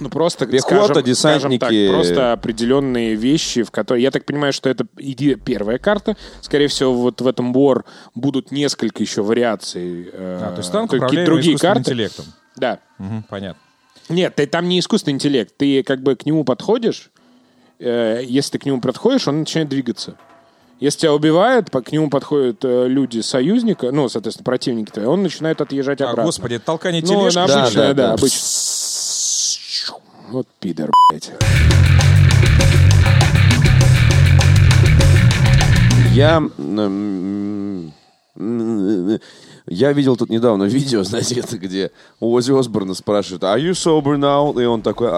Ну, 0.00 0.08
просто, 0.08 0.46
Пехота, 0.46 0.84
скажем, 0.86 1.02
десантники. 1.04 1.58
скажем 1.60 1.84
так, 1.86 1.94
просто 1.94 2.32
определенные 2.32 3.14
вещи, 3.14 3.62
в 3.62 3.70
которые... 3.70 4.02
Я 4.02 4.10
так 4.10 4.24
понимаю, 4.24 4.52
что 4.52 4.68
это 4.70 4.86
иде- 4.96 5.36
первая 5.36 5.78
карта. 5.78 6.16
Скорее 6.40 6.68
всего, 6.68 6.94
вот 6.94 7.20
в 7.20 7.26
этом 7.26 7.52
War 7.54 7.84
будут 8.14 8.50
несколько 8.50 9.02
еще 9.02 9.22
вариаций. 9.22 10.08
э, 10.12 10.40
А, 10.42 10.52
то 10.52 10.58
есть 10.58 10.72
танк 10.72 10.90
какие-то 10.90 11.26
другие 11.26 11.58
карты. 11.58 11.80
интеллектом. 11.80 12.24
Да. 12.56 12.78
Мгм, 12.98 13.24
понятно. 13.28 13.60
Нет, 14.08 14.34
ты, 14.34 14.46
там 14.46 14.68
не 14.68 14.80
искусственный 14.80 15.14
интеллект. 15.14 15.54
Ты 15.56 15.82
как 15.82 16.02
бы 16.02 16.16
к 16.16 16.24
нему 16.26 16.44
подходишь. 16.44 17.10
э, 17.78 18.22
если 18.24 18.52
ты 18.52 18.58
к 18.58 18.66
нему 18.66 18.80
подходишь, 18.80 19.26
он 19.28 19.40
начинает 19.40 19.68
двигаться. 19.70 20.16
Если 20.80 21.00
тебя 21.00 21.12
убивают, 21.14 21.70
по- 21.70 21.80
к 21.82 21.92
нему 21.92 22.08
подходят 22.10 22.64
э, 22.64 22.88
люди 22.88 23.20
союзника, 23.20 23.90
ну, 23.92 24.08
соответственно, 24.08 24.44
противники 24.44 24.90
твои, 24.90 25.04
он 25.06 25.22
начинает 25.22 25.60
отъезжать 25.60 26.00
А, 26.00 26.04
обратно. 26.04 26.24
господи, 26.24 26.54
это 26.54 26.64
толкание 26.64 27.02
ну, 27.02 27.08
тележки. 27.08 27.36
на 27.38 27.46
Да, 27.46 27.62
обычное, 27.62 27.86
да, 27.88 27.94
да, 27.94 28.06
да. 28.08 28.12
обычно. 28.14 28.38
Вот 30.30 30.46
пидор, 30.60 30.92
блядь. 31.10 31.32
Я... 36.12 36.40
Я 39.66 39.92
видел 39.92 40.16
тут 40.16 40.30
недавно 40.30 40.64
видео, 40.64 41.02
знаете, 41.04 41.40
это 41.40 41.58
где 41.58 41.90
у 42.20 42.32
Ози 42.32 42.52
Осборна 42.52 42.94
спрашивают, 42.94 43.42
are 43.42 43.58
you 43.58 43.72
sober 43.72 44.16
now? 44.16 44.60
И 44.62 44.64
он 44.66 44.82
такой... 44.82 45.08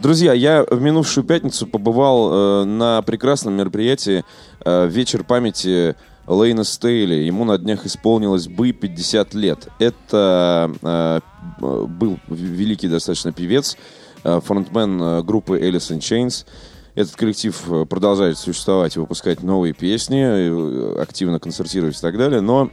Друзья, 0.00 0.32
я 0.32 0.64
в 0.68 0.80
минувшую 0.80 1.24
пятницу 1.24 1.66
побывал 1.68 2.32
э, 2.32 2.64
на 2.64 3.02
прекрасном 3.02 3.54
мероприятии 3.54 4.24
э, 4.64 4.88
«Вечер 4.88 5.22
памяти» 5.24 5.94
Лейна 6.26 6.64
Стейли. 6.64 7.14
Ему 7.14 7.44
на 7.44 7.58
днях 7.58 7.86
исполнилось 7.86 8.48
бы 8.48 8.72
50 8.72 9.34
лет. 9.34 9.68
Это 9.78 10.72
э, 10.82 11.20
э, 11.60 11.86
был 11.86 12.18
великий 12.28 12.88
достаточно 12.88 13.32
певец, 13.32 13.76
э, 14.24 14.40
фронтмен 14.40 15.02
э, 15.02 15.22
группы 15.22 15.58
Alice 15.58 15.96
in 15.96 15.98
Chains. 15.98 16.46
Этот 16.94 17.16
коллектив 17.16 17.60
продолжает 17.88 18.38
существовать 18.38 18.96
выпускать 18.96 19.42
новые 19.42 19.74
песни, 19.74 21.00
активно 21.00 21.40
концертировать 21.40 21.98
и 21.98 22.00
так 22.00 22.16
далее, 22.16 22.40
но 22.40 22.70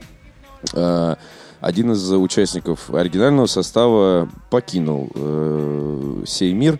э, 0.74 1.16
один 1.60 1.92
из 1.92 2.12
участников 2.12 2.92
оригинального 2.94 3.46
состава 3.46 4.28
покинул 4.48 5.10
э, 5.14 6.22
сей 6.26 6.52
мир 6.52 6.78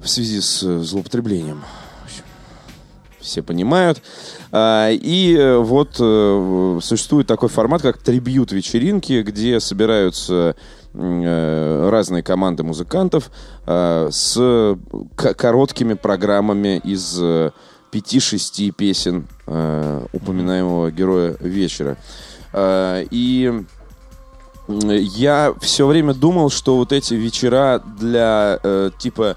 в 0.00 0.08
связи 0.08 0.40
с 0.40 0.82
злоупотреблением. 0.82 1.62
Все 3.20 3.42
понимают. 3.42 4.00
А, 4.50 4.90
И 4.90 5.36
э, 5.36 5.58
вот 5.58 5.96
э, 6.00 6.78
существует 6.82 7.26
такой 7.26 7.48
формат, 7.48 7.82
как 7.82 7.98
трибют 7.98 8.52
вечеринки, 8.52 9.22
где 9.22 9.60
собираются 9.60 10.56
э, 10.94 11.88
разные 11.90 12.22
команды 12.22 12.62
музыкантов 12.62 13.30
э, 13.66 14.08
с 14.10 14.76
короткими 15.16 15.94
программами 15.94 16.80
из 16.82 17.18
э, 17.20 17.50
пяти-шести 17.90 18.70
песен 18.70 19.26
упоминаемого 20.12 20.92
героя 20.92 21.36
вечера. 21.40 21.96
Э, 22.52 23.04
И 23.10 23.64
я 24.68 25.52
все 25.60 25.86
время 25.86 26.14
думал, 26.14 26.48
что 26.50 26.76
вот 26.76 26.92
эти 26.92 27.14
вечера 27.14 27.82
для 27.98 28.90
типа 29.00 29.36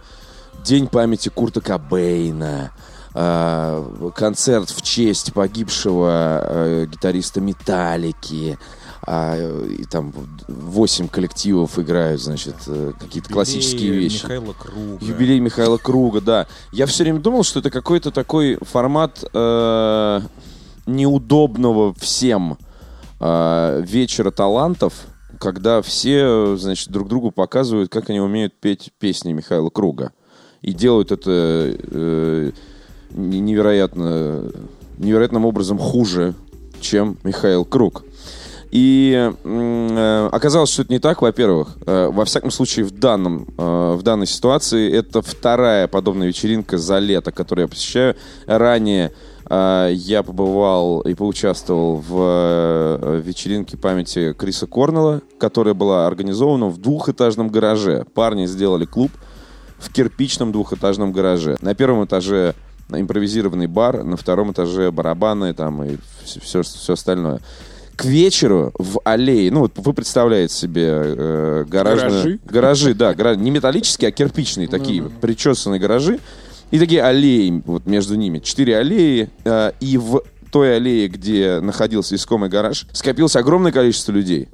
День 0.63 0.87
памяти 0.87 1.29
Курта 1.29 1.59
Кобейна, 1.59 2.71
концерт 3.13 4.69
в 4.69 4.81
честь 4.81 5.33
погибшего 5.33 6.41
э, 6.43 6.85
гитариста 6.87 7.41
Металлики, 7.41 8.57
а, 9.05 9.35
и 9.65 9.83
там 9.83 10.13
восемь 10.47 11.09
коллективов 11.09 11.77
играют, 11.77 12.21
значит, 12.21 12.55
э, 12.67 12.93
какие-то 12.97 13.31
классические 13.31 13.91
вещи. 13.91 14.23
Михаила 14.23 14.53
Круга. 14.53 15.05
Юбилей 15.05 15.39
Михаила 15.39 15.77
Круга, 15.77 16.21
да. 16.21 16.47
Я 16.71 16.85
все 16.85 17.03
время 17.03 17.19
думал, 17.19 17.43
что 17.43 17.59
это 17.59 17.69
какой-то 17.69 18.11
такой 18.11 18.57
формат 18.61 19.23
э, 19.33 20.21
неудобного 20.85 21.93
всем 21.95 22.57
э, 23.19 23.83
вечера 23.85 24.31
талантов, 24.31 24.93
когда 25.37 25.81
все, 25.81 26.55
значит, 26.55 26.89
друг 26.89 27.09
другу 27.09 27.31
показывают, 27.31 27.91
как 27.91 28.09
они 28.09 28.21
умеют 28.21 28.53
петь 28.59 28.93
песни 28.99 29.33
Михаила 29.33 29.69
Круга. 29.69 30.13
И 30.61 30.71
делают 30.71 31.11
это 31.11 31.29
э, 31.29 32.51
невероятно, 33.15 34.51
невероятным 34.97 35.45
образом 35.45 35.77
хуже, 35.77 36.33
чем 36.79 37.17
Михаил 37.23 37.65
Круг. 37.65 38.03
И 38.73 39.31
э, 39.43 40.29
оказалось, 40.31 40.71
что 40.71 40.81
это 40.81 40.91
не 40.91 40.97
так, 40.97 41.21
во-первых. 41.21 41.77
Э, 41.85 42.09
во 42.11 42.25
всяком 42.25 42.49
случае, 42.49 42.85
в, 42.85 42.91
данном, 42.91 43.47
э, 43.55 43.93
в 43.93 44.01
данной 44.01 44.25
ситуации 44.25 44.91
это 44.91 45.21
вторая 45.21 45.87
подобная 45.87 46.27
вечеринка 46.27 46.79
за 46.79 46.97
лето, 46.97 47.31
которую 47.31 47.65
я 47.65 47.67
посещаю. 47.67 48.15
Ранее 48.47 49.11
э, 49.47 49.91
я 49.93 50.23
побывал 50.23 51.01
и 51.01 51.13
поучаствовал 51.13 51.97
в 51.97 52.15
э, 52.17 53.21
вечеринке 53.23 53.77
памяти 53.77 54.33
Криса 54.33 54.65
Корнелла, 54.65 55.21
которая 55.37 55.75
была 55.75 56.07
организована 56.07 56.65
в 56.69 56.79
двухэтажном 56.79 57.49
гараже. 57.49 58.07
Парни 58.15 58.47
сделали 58.47 58.85
клуб 58.85 59.11
в 59.77 59.93
кирпичном 59.93 60.51
двухэтажном 60.51 61.11
гараже. 61.11 61.57
На 61.61 61.75
первом 61.75 62.05
этаже 62.05 62.55
импровизированный 62.99 63.67
бар, 63.67 64.03
на 64.03 64.17
втором 64.17 64.51
этаже 64.51 64.91
барабаны 64.91 65.53
там 65.53 65.83
и 65.83 65.97
все, 66.23 66.61
все 66.63 66.93
остальное. 66.93 67.39
К 67.95 68.05
вечеру 68.05 68.73
в 68.79 68.99
аллее, 69.03 69.51
ну 69.51 69.59
вот 69.61 69.73
вы 69.75 69.93
представляете 69.93 70.53
себе 70.53 70.87
э, 70.89 71.65
гаражные- 71.67 72.09
Гаражи? 72.09 72.39
гаражи, 72.45 72.93
да, 72.95 73.13
гара- 73.13 73.35
не 73.35 73.51
металлические, 73.51 74.07
а 74.09 74.11
кирпичные 74.11 74.67
такие, 74.67 75.03
вот, 75.03 75.13
причесанные 75.21 75.79
гаражи, 75.79 76.19
и 76.71 76.79
такие 76.79 77.03
аллеи 77.03 77.61
вот 77.67 77.85
между 77.85 78.15
ними, 78.15 78.39
четыре 78.39 78.77
аллеи, 78.77 79.29
э, 79.45 79.71
и 79.79 79.97
в 79.97 80.23
той 80.51 80.75
аллее, 80.77 81.07
где 81.07 81.59
находился 81.59 82.15
искомый 82.15 82.49
гараж, 82.49 82.87
скопилось 82.93 83.35
огромное 83.35 83.71
количество 83.71 84.11
людей. 84.11 84.49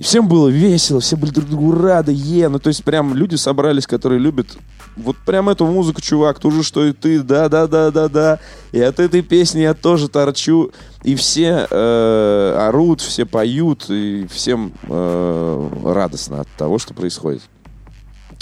Всем 0.00 0.28
было 0.28 0.48
весело, 0.48 1.00
все 1.00 1.16
были 1.16 1.30
друг 1.30 1.48
другу 1.48 1.72
рады, 1.72 2.12
е, 2.12 2.48
ну 2.48 2.58
то 2.58 2.68
есть 2.68 2.82
прям 2.82 3.14
люди 3.14 3.36
собрались, 3.36 3.86
которые 3.86 4.18
любят 4.18 4.48
вот 4.96 5.16
прям 5.24 5.48
эту 5.48 5.66
музыку, 5.66 6.00
чувак, 6.00 6.38
ту 6.38 6.50
же, 6.50 6.62
что 6.62 6.84
и 6.84 6.92
ты, 6.92 7.22
да-да-да-да-да, 7.22 8.40
и 8.72 8.80
от 8.80 9.00
этой 9.00 9.22
песни 9.22 9.60
я 9.60 9.74
тоже 9.74 10.08
торчу, 10.08 10.72
и 11.02 11.14
все 11.14 11.66
э, 11.70 12.56
орут, 12.68 13.00
все 13.00 13.24
поют, 13.24 13.86
и 13.88 14.26
всем 14.30 14.72
э, 14.84 15.70
радостно 15.84 16.40
от 16.40 16.48
того, 16.56 16.78
что 16.78 16.94
происходит. 16.94 17.42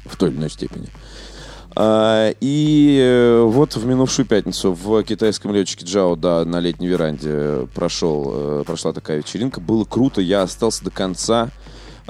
В 0.04 0.16
той 0.16 0.30
или 0.30 0.36
иной 0.36 0.50
степени. 0.50 0.88
А, 1.74 2.34
И 2.40 2.98
э, 3.00 3.42
вот 3.42 3.76
в 3.76 3.86
минувшую 3.86 4.26
пятницу 4.26 4.72
в 4.72 5.02
китайском 5.04 5.52
летчике 5.52 5.86
Джао, 5.86 6.16
да, 6.16 6.44
на 6.44 6.60
летней 6.60 6.86
веранде 6.86 7.66
прошел, 7.74 8.30
э, 8.34 8.64
прошла 8.66 8.92
такая 8.92 9.18
вечеринка. 9.18 9.60
Было 9.60 9.84
круто, 9.84 10.20
я 10.20 10.42
остался 10.42 10.84
до 10.84 10.90
конца, 10.90 11.48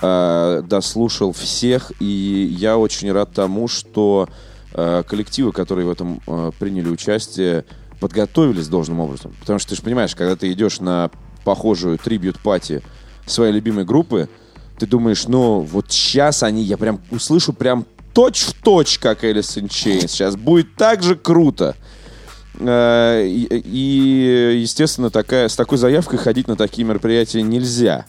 э, 0.00 0.62
дослушал 0.66 1.32
всех, 1.32 1.92
и 2.00 2.54
я 2.58 2.76
очень 2.76 3.10
рад 3.12 3.32
тому, 3.32 3.68
что 3.68 4.28
коллективы, 4.74 5.52
которые 5.52 5.86
в 5.86 5.90
этом 5.90 6.22
приняли 6.58 6.88
участие, 6.88 7.66
подготовились 8.00 8.68
должным 8.68 9.00
образом. 9.00 9.36
Потому 9.38 9.58
что 9.58 9.68
ты 9.68 9.76
же 9.76 9.82
понимаешь, 9.82 10.16
когда 10.16 10.34
ты 10.34 10.50
идешь 10.50 10.80
на 10.80 11.10
похожую 11.44 11.98
трибют-пати 11.98 12.80
своей 13.26 13.52
любимой 13.52 13.84
группы, 13.84 14.30
ты 14.78 14.86
думаешь, 14.86 15.28
ну, 15.28 15.60
вот 15.60 15.92
сейчас 15.92 16.42
они, 16.42 16.62
я 16.62 16.78
прям 16.78 17.02
услышу 17.10 17.52
прям 17.52 17.84
точь 18.12 18.42
в 18.42 18.54
точь, 18.62 18.98
как 18.98 19.24
Alice 19.24 19.62
Chains. 19.62 20.08
Сейчас 20.08 20.36
будет 20.36 20.74
так 20.76 21.02
же 21.02 21.16
круто. 21.16 21.74
Э, 22.58 23.24
И, 23.26 24.58
естественно, 24.60 25.10
такая, 25.10 25.48
с 25.48 25.56
такой 25.56 25.78
заявкой 25.78 26.18
ходить 26.18 26.48
на 26.48 26.56
такие 26.56 26.86
мероприятия 26.86 27.42
нельзя. 27.42 28.06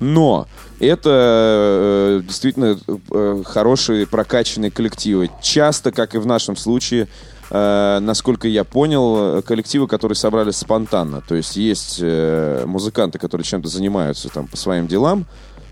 Но 0.00 0.46
это 0.78 1.10
э, 1.10 2.22
действительно 2.26 2.78
э, 2.86 3.42
хорошие 3.46 4.06
прокачанные 4.06 4.70
коллективы. 4.70 5.30
Часто, 5.42 5.90
как 5.90 6.14
и 6.14 6.18
в 6.18 6.26
нашем 6.26 6.56
случае, 6.56 7.08
э, 7.50 7.98
насколько 8.00 8.46
я 8.46 8.64
понял, 8.64 9.42
коллективы, 9.42 9.86
которые 9.88 10.16
собрались 10.16 10.56
спонтанно. 10.56 11.22
То 11.26 11.34
есть 11.34 11.56
есть 11.56 11.98
э, 12.02 12.64
музыканты, 12.66 13.18
которые 13.18 13.46
чем-то 13.46 13.68
занимаются 13.68 14.28
там 14.28 14.46
по 14.48 14.56
своим 14.56 14.86
делам, 14.86 15.26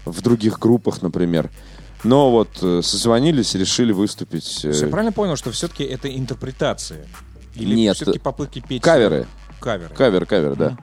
в 0.06 0.22
других 0.22 0.58
группах, 0.58 1.02
например. 1.02 1.50
Но 2.04 2.30
вот 2.30 2.50
э, 2.62 2.80
созвонились, 2.82 3.54
решили 3.54 3.92
выступить. 3.92 4.64
э, 4.64 4.72
Я 4.72 4.88
правильно 4.88 5.12
понял, 5.12 5.36
что 5.36 5.50
все-таки 5.50 5.84
это 5.84 6.14
интерпретации? 6.14 7.08
Или 7.54 7.74
Нет. 7.74 7.96
все-таки 7.96 8.18
попытки 8.18 8.60
петь? 8.66 8.82
Каверы. 8.82 9.26
Каверы. 9.60 9.94
Кавер, 9.94 10.26
кавер, 10.26 10.56
да. 10.56 10.76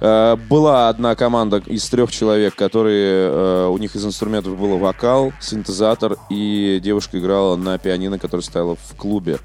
Э, 0.00 0.36
Была 0.36 0.88
одна 0.90 1.14
команда 1.14 1.62
из 1.64 1.88
трех 1.88 2.10
человек, 2.12 2.54
которые 2.54 3.68
у 3.68 3.78
них 3.78 3.96
из 3.96 4.04
инструментов 4.04 4.58
было 4.58 4.76
вокал, 4.76 5.32
синтезатор, 5.40 6.16
и 6.28 6.80
девушка 6.82 7.18
играла 7.18 7.56
на 7.56 7.78
пианино, 7.78 8.18
которая 8.18 8.44
стояла 8.44 8.76
в 8.76 8.94
клубе. 8.96 9.38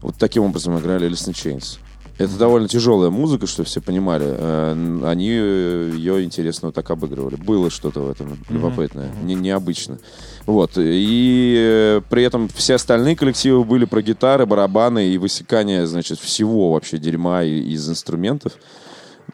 Вот 0.00 0.16
таким 0.16 0.44
образом 0.44 0.78
играли 0.78 1.08
in 1.10 1.32
Chains. 1.32 1.78
Это 2.16 2.36
довольно 2.38 2.68
тяжелая 2.68 3.10
музыка, 3.10 3.46
что 3.46 3.64
все 3.64 3.80
понимали. 3.80 4.26
Э, 4.28 5.00
Они 5.04 5.26
ее 5.26 6.22
интересно 6.22 6.68
вот 6.68 6.74
так 6.74 6.88
обыгрывали. 6.90 7.34
Было 7.34 7.70
что-то 7.70 8.00
в 8.02 8.10
этом 8.10 8.38
любопытное, 8.48 9.10
не, 9.22 9.34
необычно. 9.34 9.98
Вот. 10.46 10.72
И 10.76 11.56
э, 11.58 12.00
при 12.08 12.22
этом 12.22 12.48
все 12.54 12.74
остальные 12.74 13.16
коллективы 13.16 13.64
были 13.64 13.84
про 13.84 14.00
гитары, 14.00 14.46
барабаны 14.46 15.08
и 15.08 15.18
высекание, 15.18 15.86
значит, 15.86 16.20
всего 16.20 16.72
вообще 16.72 16.98
дерьма 16.98 17.42
из 17.42 17.88
инструментов. 17.88 18.52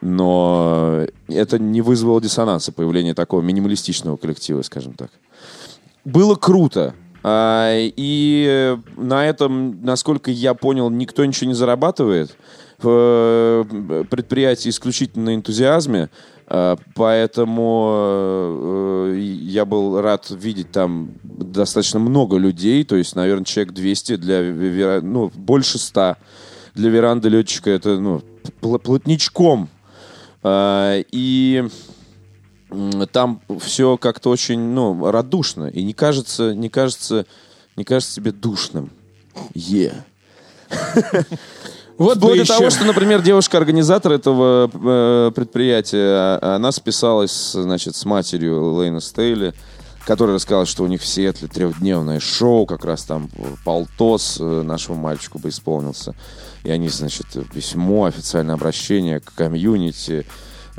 Но 0.01 1.05
это 1.27 1.59
не 1.59 1.81
вызвало 1.81 2.19
диссонанса, 2.19 2.71
появление 2.71 3.13
такого 3.13 3.41
минималистичного 3.41 4.17
коллектива, 4.17 4.63
скажем 4.63 4.93
так. 4.93 5.11
Было 6.03 6.33
круто. 6.33 6.95
А, 7.23 7.77
И 7.77 8.45
э, 8.49 8.77
на 8.97 9.27
этом, 9.27 9.83
насколько 9.83 10.31
я 10.31 10.55
понял, 10.55 10.89
никто 10.89 11.23
ничего 11.23 11.49
не 11.49 11.53
зарабатывает. 11.53 12.35
Э, 12.83 14.03
Предприятие 14.09 14.71
исключительно 14.71 15.25
на 15.25 15.35
энтузиазме. 15.35 16.09
А, 16.47 16.77
Поэтому 16.95 17.93
э, 19.13 19.19
я 19.19 19.65
был 19.65 20.01
рад 20.01 20.27
видеть 20.29 20.71
там 20.71 21.11
достаточно 21.23 21.99
много 21.99 22.37
людей. 22.37 22.83
То 22.83 22.95
есть, 22.95 23.15
наверное, 23.15 23.45
человек 23.45 23.73
200 23.73 24.15
для... 24.17 25.01
Ну, 25.01 25.31
больше 25.33 25.77
100. 25.77 26.17
Для 26.75 26.89
веранды 26.89 27.29
летчика 27.29 27.69
это, 27.69 27.99
ну, 27.99 28.21
пл- 28.61 28.79
плотничком. 28.79 29.69
И 30.43 31.67
там 33.11 33.41
все 33.59 33.97
как-то 33.97 34.29
очень, 34.29 34.59
ну, 34.59 35.11
радушно. 35.11 35.67
И 35.67 35.83
не 35.83 35.93
кажется, 35.93 36.55
не 36.55 36.69
кажется, 36.69 37.25
не 37.75 37.83
кажется 37.83 38.15
тебе 38.15 38.31
душным. 38.31 38.89
Е. 39.53 39.93
Вот 42.01 42.17
Вплоть 42.17 42.35
до 42.37 42.41
еще- 42.41 42.53
того, 42.57 42.69
что, 42.69 42.85
например, 42.85 43.21
девушка-организатор 43.21 44.11
этого 44.13 44.69
э, 44.73 45.31
предприятия, 45.35 46.15
а- 46.41 46.55
она 46.55 46.71
списалась, 46.71 47.51
значит, 47.53 47.95
с 47.95 48.05
матерью 48.05 48.73
Лейна 48.73 48.99
Стейли, 48.99 49.53
которая 50.05 50.35
рассказала, 50.35 50.65
что 50.65 50.83
у 50.83 50.87
них 50.87 51.01
в 51.01 51.05
Сиэтле 51.05 51.47
трехдневное 51.47 52.19
шоу, 52.19 52.65
как 52.65 52.85
раз 52.85 53.03
там 53.03 53.29
полтос 53.63 54.37
э, 54.39 54.61
нашему 54.63 54.97
мальчику 54.97 55.37
бы 55.39 55.49
исполнился. 55.49 56.15
И 56.63 56.71
они, 56.71 56.89
значит, 56.89 57.27
письмо, 57.53 58.05
официальное 58.05 58.55
обращение 58.55 59.19
к 59.19 59.33
комьюнити 59.33 60.25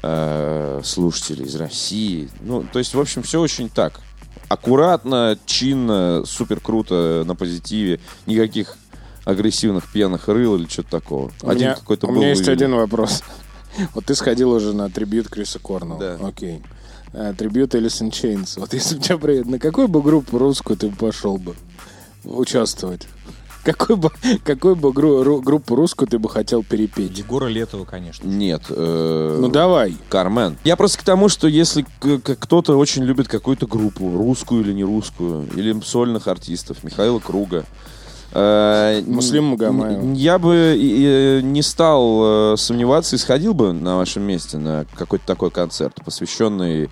э, 0.03 0.81
слушателей 0.85 1.45
из 1.47 1.55
России. 1.57 2.29
Ну, 2.41 2.65
то 2.73 2.79
есть, 2.79 2.95
в 2.95 3.01
общем, 3.01 3.23
все 3.23 3.41
очень 3.41 3.69
так. 3.69 4.01
Аккуратно, 4.49 5.39
чинно, 5.47 6.25
супер 6.27 6.61
круто, 6.61 7.23
на 7.27 7.35
позитиве. 7.35 8.01
Никаких 8.27 8.77
агрессивных 9.25 9.91
пьяных 9.93 10.29
рыл 10.29 10.57
или 10.57 10.67
что-то 10.69 10.91
такого. 10.91 11.31
У 11.43 11.49
один 11.49 11.63
меня, 11.69 11.75
какой-то 11.75 12.07
у 12.09 12.13
меня 12.13 12.29
есть 12.31 12.43
выведен. 12.47 12.67
один 12.67 12.77
вопрос. 12.77 13.23
Вот 13.95 14.05
ты 14.05 14.15
сходил 14.15 14.51
уже 14.51 14.75
на 14.75 14.91
трибют 14.91 15.29
Криса 15.29 15.59
Корнелла. 15.59 15.99
Да. 15.99 16.27
Окей. 16.29 16.61
Трибют 17.39 17.75
in 17.75 18.11
Chains. 18.11 18.59
Вот 18.61 18.75
если 18.75 18.97
бы 18.97 19.03
тебя 19.03 19.17
приедет, 19.19 19.47
на 19.47 19.59
какую 19.59 19.89
бы 19.89 20.03
группу 20.03 20.37
русскую 20.39 20.77
ты 20.77 20.91
пошел 20.91 21.39
бы 21.39 21.55
участвовать? 22.25 23.07
Какой 23.65 23.97
бы, 23.97 24.11
какую 24.45 24.77
бы 24.77 24.93
гру- 24.93 25.23
ру- 25.23 25.41
группу 25.41 25.75
русскую 25.77 26.09
ты 26.09 26.19
бы 26.19 26.29
хотел 26.29 26.63
перепеть? 26.65 27.17
Егора 27.17 27.47
Летова, 27.47 27.85
конечно. 27.85 28.27
Нет. 28.27 28.63
э, 28.69 29.39
Ну 29.41 29.49
давай. 29.49 29.97
Кармен. 30.09 30.59
Я 30.65 30.77
просто 30.77 30.99
к 30.99 31.03
тому, 31.03 31.29
что 31.29 31.47
если 31.49 31.87
кто-то 32.01 32.77
очень 32.77 33.05
любит 33.05 33.29
какую-то 33.29 33.67
группу, 33.67 34.17
русскую 34.17 34.63
или 34.63 34.73
не 34.73 34.85
русскую, 34.85 35.47
или 35.55 35.79
сольных 35.81 36.27
артистов, 36.29 36.83
Михаила 36.83 37.21
Круга, 37.21 37.65
Муслим 38.35 39.45
н- 39.45 39.51
Магомаев. 39.51 40.15
Я 40.17 40.39
бы 40.39 41.41
не 41.43 41.63
стал 41.63 42.53
э, 42.55 42.57
сомневаться 42.57 43.17
и 43.17 43.19
сходил 43.19 43.55
бы 43.55 43.73
на 43.73 43.97
вашем 43.99 44.23
месте 44.23 44.59
на 44.59 44.87
какой-то 44.95 45.27
такой 45.27 45.51
концерт, 45.51 45.95
посвященный 46.05 46.89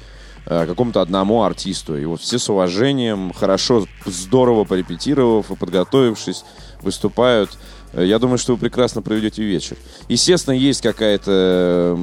э, 0.46 0.66
какому-то 0.66 1.00
одному 1.00 1.42
артисту. 1.42 1.96
И 1.96 2.04
вот 2.04 2.20
все 2.20 2.38
с 2.38 2.48
уважением, 2.50 3.32
хорошо, 3.32 3.86
здорово 4.04 4.64
порепетировав 4.64 5.50
и 5.50 5.56
подготовившись, 5.56 6.44
выступают. 6.82 7.50
Э, 7.92 8.04
Я 8.04 8.18
думаю, 8.18 8.36
что 8.38 8.52
вы 8.52 8.58
прекрасно 8.58 9.00
проведете 9.00 9.42
вечер. 9.42 9.76
Естественно, 10.08 10.54
есть 10.54 10.82
какая-то 10.82 11.96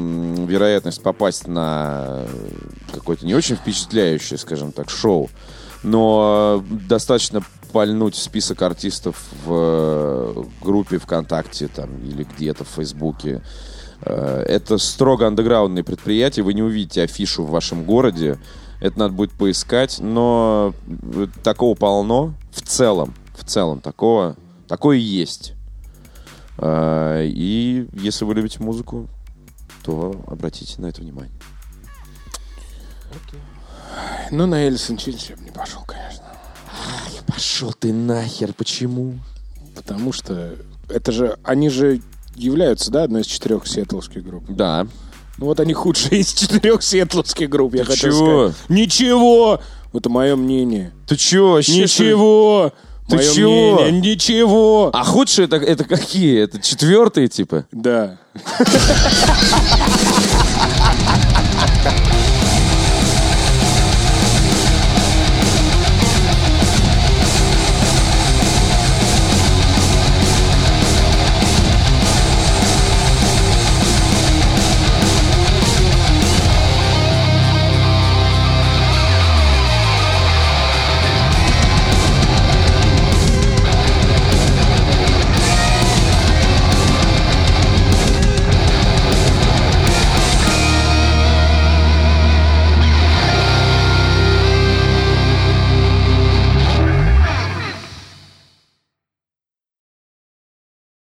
вероятность 0.47 1.01
попасть 1.03 1.47
на 1.47 2.23
какое-то 2.93 3.25
не 3.25 3.35
очень 3.35 3.55
впечатляющее, 3.55 4.37
скажем 4.39 4.71
так, 4.71 4.89
шоу. 4.89 5.29
Но 5.83 6.63
э, 6.67 6.75
достаточно 6.87 7.43
пальнуть 7.77 8.15
список 8.15 8.63
артистов 8.63 9.23
в 9.45 9.51
э, 9.51 10.43
группе 10.63 10.97
ВКонтакте 10.97 11.67
там, 11.67 11.95
или 12.03 12.23
где-то 12.23 12.63
в 12.63 12.69
Фейсбуке. 12.69 13.43
Э, 14.01 14.43
Это 14.47 14.79
строго 14.79 15.27
андеграундные 15.27 15.83
предприятия, 15.83 16.41
вы 16.41 16.55
не 16.55 16.63
увидите 16.63 17.03
афишу 17.03 17.43
в 17.43 17.51
вашем 17.51 17.83
городе. 17.83 18.39
Это 18.81 18.97
надо 18.97 19.13
будет 19.13 19.31
поискать, 19.31 19.99
но 19.99 20.73
э, 20.87 21.27
такого 21.43 21.75
полно. 21.75 22.33
В 22.51 22.63
целом, 22.63 23.13
в 23.37 23.45
целом, 23.45 23.79
такого, 23.79 24.35
такое 24.67 24.97
есть. 24.97 25.53
И 26.59 27.87
если 27.93 28.25
вы 28.25 28.33
любите 28.33 28.59
музыку, 28.59 29.07
то 29.83 30.19
обратите 30.25 30.81
на 30.81 30.87
это 30.87 31.01
внимание. 31.01 31.39
Ну, 34.31 34.47
на 34.47 34.67
in 34.67 34.73
Chains 34.73 35.29
я 35.29 35.35
бы 35.35 35.43
не 35.43 35.51
пошел, 35.51 35.83
конечно. 35.85 36.26
Пошел 37.27 37.73
ты 37.73 37.93
нахер, 37.93 38.53
почему? 38.53 39.15
Потому 39.75 40.11
что 40.11 40.55
это 40.89 41.11
же, 41.11 41.37
они 41.43 41.69
же 41.69 42.01
являются, 42.35 42.91
да, 42.91 43.03
одной 43.03 43.21
из 43.21 43.27
четырех 43.27 43.67
сиэтловских 43.67 44.23
групп. 44.25 44.45
Да. 44.47 44.87
Ну 45.37 45.45
вот 45.45 45.59
они 45.59 45.73
худшие 45.73 46.21
из 46.21 46.33
четырех 46.33 46.81
сиэтловских 46.81 47.49
групп, 47.49 47.75
я 47.75 47.83
Ты 47.83 47.91
хотел 47.91 48.11
чего? 48.11 48.49
сказать. 48.49 48.69
Ничего! 48.69 49.61
Это 49.93 50.09
мое 50.09 50.35
мнение. 50.35 50.91
Ты 51.07 51.15
чё, 51.15 51.53
вообще? 51.53 51.81
Ничего! 51.83 52.73
Ты 53.07 53.15
Мое 53.17 53.33
чего? 53.33 53.75
мнение, 53.75 54.13
Ничего! 54.15 54.89
А 54.93 55.03
худшие 55.03 55.45
это, 55.45 55.55
это 55.57 55.85
какие? 55.85 56.41
Это 56.41 56.59
четвертые, 56.61 57.27
типа? 57.29 57.65
Да. 57.71 58.17